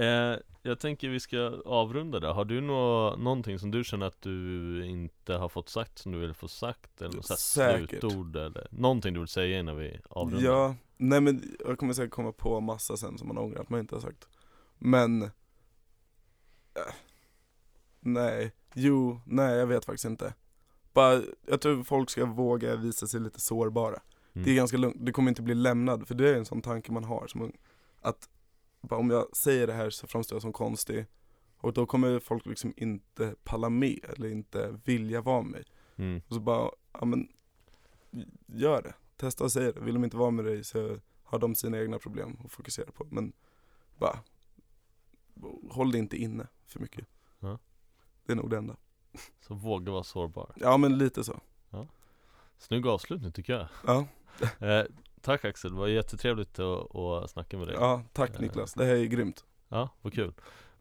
Eh, 0.06 0.38
Jag 0.62 0.78
tänker 0.78 1.08
vi 1.08 1.20
ska 1.20 1.38
avrunda 1.64 2.20
där. 2.20 2.32
Har 2.32 2.44
du 2.44 2.60
nå, 2.60 3.16
någonting 3.16 3.58
som 3.58 3.70
du 3.70 3.84
känner 3.84 4.06
att 4.06 4.22
du 4.22 4.86
inte 4.86 5.34
har 5.34 5.48
fått 5.48 5.68
sagt 5.68 5.98
som 5.98 6.12
du 6.12 6.18
vill 6.18 6.34
få 6.34 6.48
sagt? 6.48 7.02
Eller 7.02 7.14
något 7.16 7.38
Säkert. 7.38 7.88
slutord 7.88 8.36
eller 8.36 8.68
någonting 8.70 9.14
du 9.14 9.20
vill 9.20 9.28
säga 9.28 9.58
innan 9.58 9.76
vi 9.76 10.00
avrundar? 10.08 10.50
Ja, 10.50 10.74
nej 10.96 11.20
men 11.20 11.56
jag 11.66 11.78
kommer 11.78 11.92
säkert 11.92 12.10
komma 12.12 12.32
på 12.32 12.60
massa 12.60 12.96
sen 12.96 13.18
som 13.18 13.28
man 13.28 13.38
ångrar 13.38 13.60
att 13.60 13.68
man 13.70 13.80
inte 13.80 13.94
har 13.94 14.00
sagt. 14.02 14.28
Men 14.78 15.22
äh, 15.22 15.28
Nej, 18.00 18.52
jo, 18.74 19.20
nej 19.26 19.56
jag 19.58 19.66
vet 19.66 19.84
faktiskt 19.84 20.04
inte. 20.04 20.34
Bara, 20.92 21.22
jag 21.46 21.60
tror 21.60 21.82
folk 21.84 22.10
ska 22.10 22.24
våga 22.24 22.76
visa 22.76 23.06
sig 23.06 23.20
lite 23.20 23.40
sårbara 23.40 24.00
Mm. 24.32 24.44
Det 24.44 24.50
är 24.50 24.54
ganska 24.54 24.76
lugnt, 24.76 24.96
du 24.98 25.12
kommer 25.12 25.28
inte 25.28 25.42
bli 25.42 25.54
lämnad 25.54 26.08
för 26.08 26.14
det 26.14 26.28
är 26.28 26.36
en 26.36 26.44
sån 26.44 26.62
tanke 26.62 26.92
man 26.92 27.04
har 27.04 27.26
som 27.26 27.42
ung 27.42 27.58
Att 28.00 28.28
bara 28.80 29.00
om 29.00 29.10
jag 29.10 29.36
säger 29.36 29.66
det 29.66 29.72
här 29.72 29.90
så 29.90 30.06
framstår 30.06 30.36
jag 30.36 30.42
som 30.42 30.52
konstig 30.52 31.06
Och 31.56 31.72
då 31.72 31.86
kommer 31.86 32.18
folk 32.18 32.46
liksom 32.46 32.74
inte 32.76 33.34
palla 33.44 33.68
med 33.68 33.98
eller 34.16 34.28
inte 34.28 34.80
vilja 34.84 35.20
vara 35.20 35.42
med 35.42 35.50
mig. 35.50 35.64
Mm. 35.96 36.22
Och 36.28 36.34
så 36.34 36.40
bara, 36.40 36.70
ja 36.92 37.04
men 37.04 37.28
gör 38.46 38.82
det. 38.82 38.94
Testa 39.16 39.44
och 39.44 39.52
säg 39.52 39.72
det. 39.72 39.80
Vill 39.80 39.94
de 39.94 40.04
inte 40.04 40.16
vara 40.16 40.30
med 40.30 40.44
dig 40.44 40.64
så 40.64 40.96
har 41.22 41.38
de 41.38 41.54
sina 41.54 41.78
egna 41.78 41.98
problem 41.98 42.36
att 42.44 42.52
fokusera 42.52 42.92
på. 42.92 43.06
Men 43.10 43.32
bara, 43.98 44.18
håll 45.70 45.92
det 45.92 45.98
inte 45.98 46.16
inne 46.16 46.46
för 46.66 46.80
mycket. 46.80 47.06
Ja. 47.40 47.58
Det 48.26 48.32
är 48.32 48.36
nog 48.36 48.50
det 48.50 48.56
enda. 48.56 48.76
Så 49.40 49.54
våga 49.54 49.92
vara 49.92 50.04
sårbar. 50.04 50.52
Ja 50.56 50.76
men 50.76 50.98
lite 50.98 51.24
så. 51.24 51.40
Snygg 52.58 52.86
avslutning 52.86 53.32
tycker 53.32 53.52
jag. 53.52 53.68
Ja, 53.86 54.06
Eh, 54.60 54.82
tack 55.20 55.44
Axel, 55.44 55.70
det 55.70 55.78
var 55.78 55.86
jättetrevligt 55.86 56.58
att, 56.58 56.96
att 56.96 57.30
snacka 57.30 57.58
med 57.58 57.66
dig. 57.66 57.76
Ja, 57.76 57.80
ja 57.80 58.02
tack 58.12 58.38
Niklas. 58.38 58.74
Det 58.74 58.84
här 58.84 58.94
är 58.94 59.04
grymt. 59.04 59.44
vad 60.02 60.12
kul. 60.12 60.32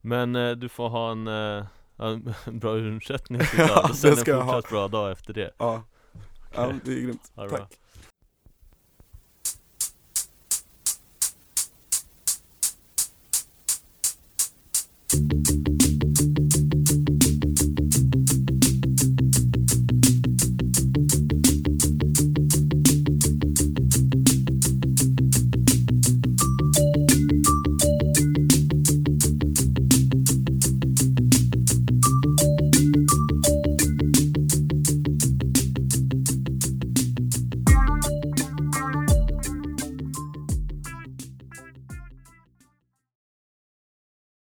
Men 0.01 0.35
eh, 0.35 0.51
du 0.51 0.69
får 0.69 0.89
ha 0.89 1.11
en, 1.11 1.27
eh, 1.27 1.65
en 1.97 2.59
bra 2.59 2.77
ursättning 2.77 3.41
tycker 3.51 3.67
Ja, 3.67 3.93
sen 3.93 4.11
det 4.11 4.17
ska 4.17 4.39
en 4.39 4.45
fortsatt 4.45 4.69
bra 4.69 4.88
dag 4.88 5.11
efter 5.11 5.34
det. 5.34 5.51
Ja, 5.57 5.84
ja 6.55 6.65
Okej. 6.65 6.80
det 6.85 6.91
är 6.91 7.01
grymt. 7.01 7.31
Tack. 7.35 7.80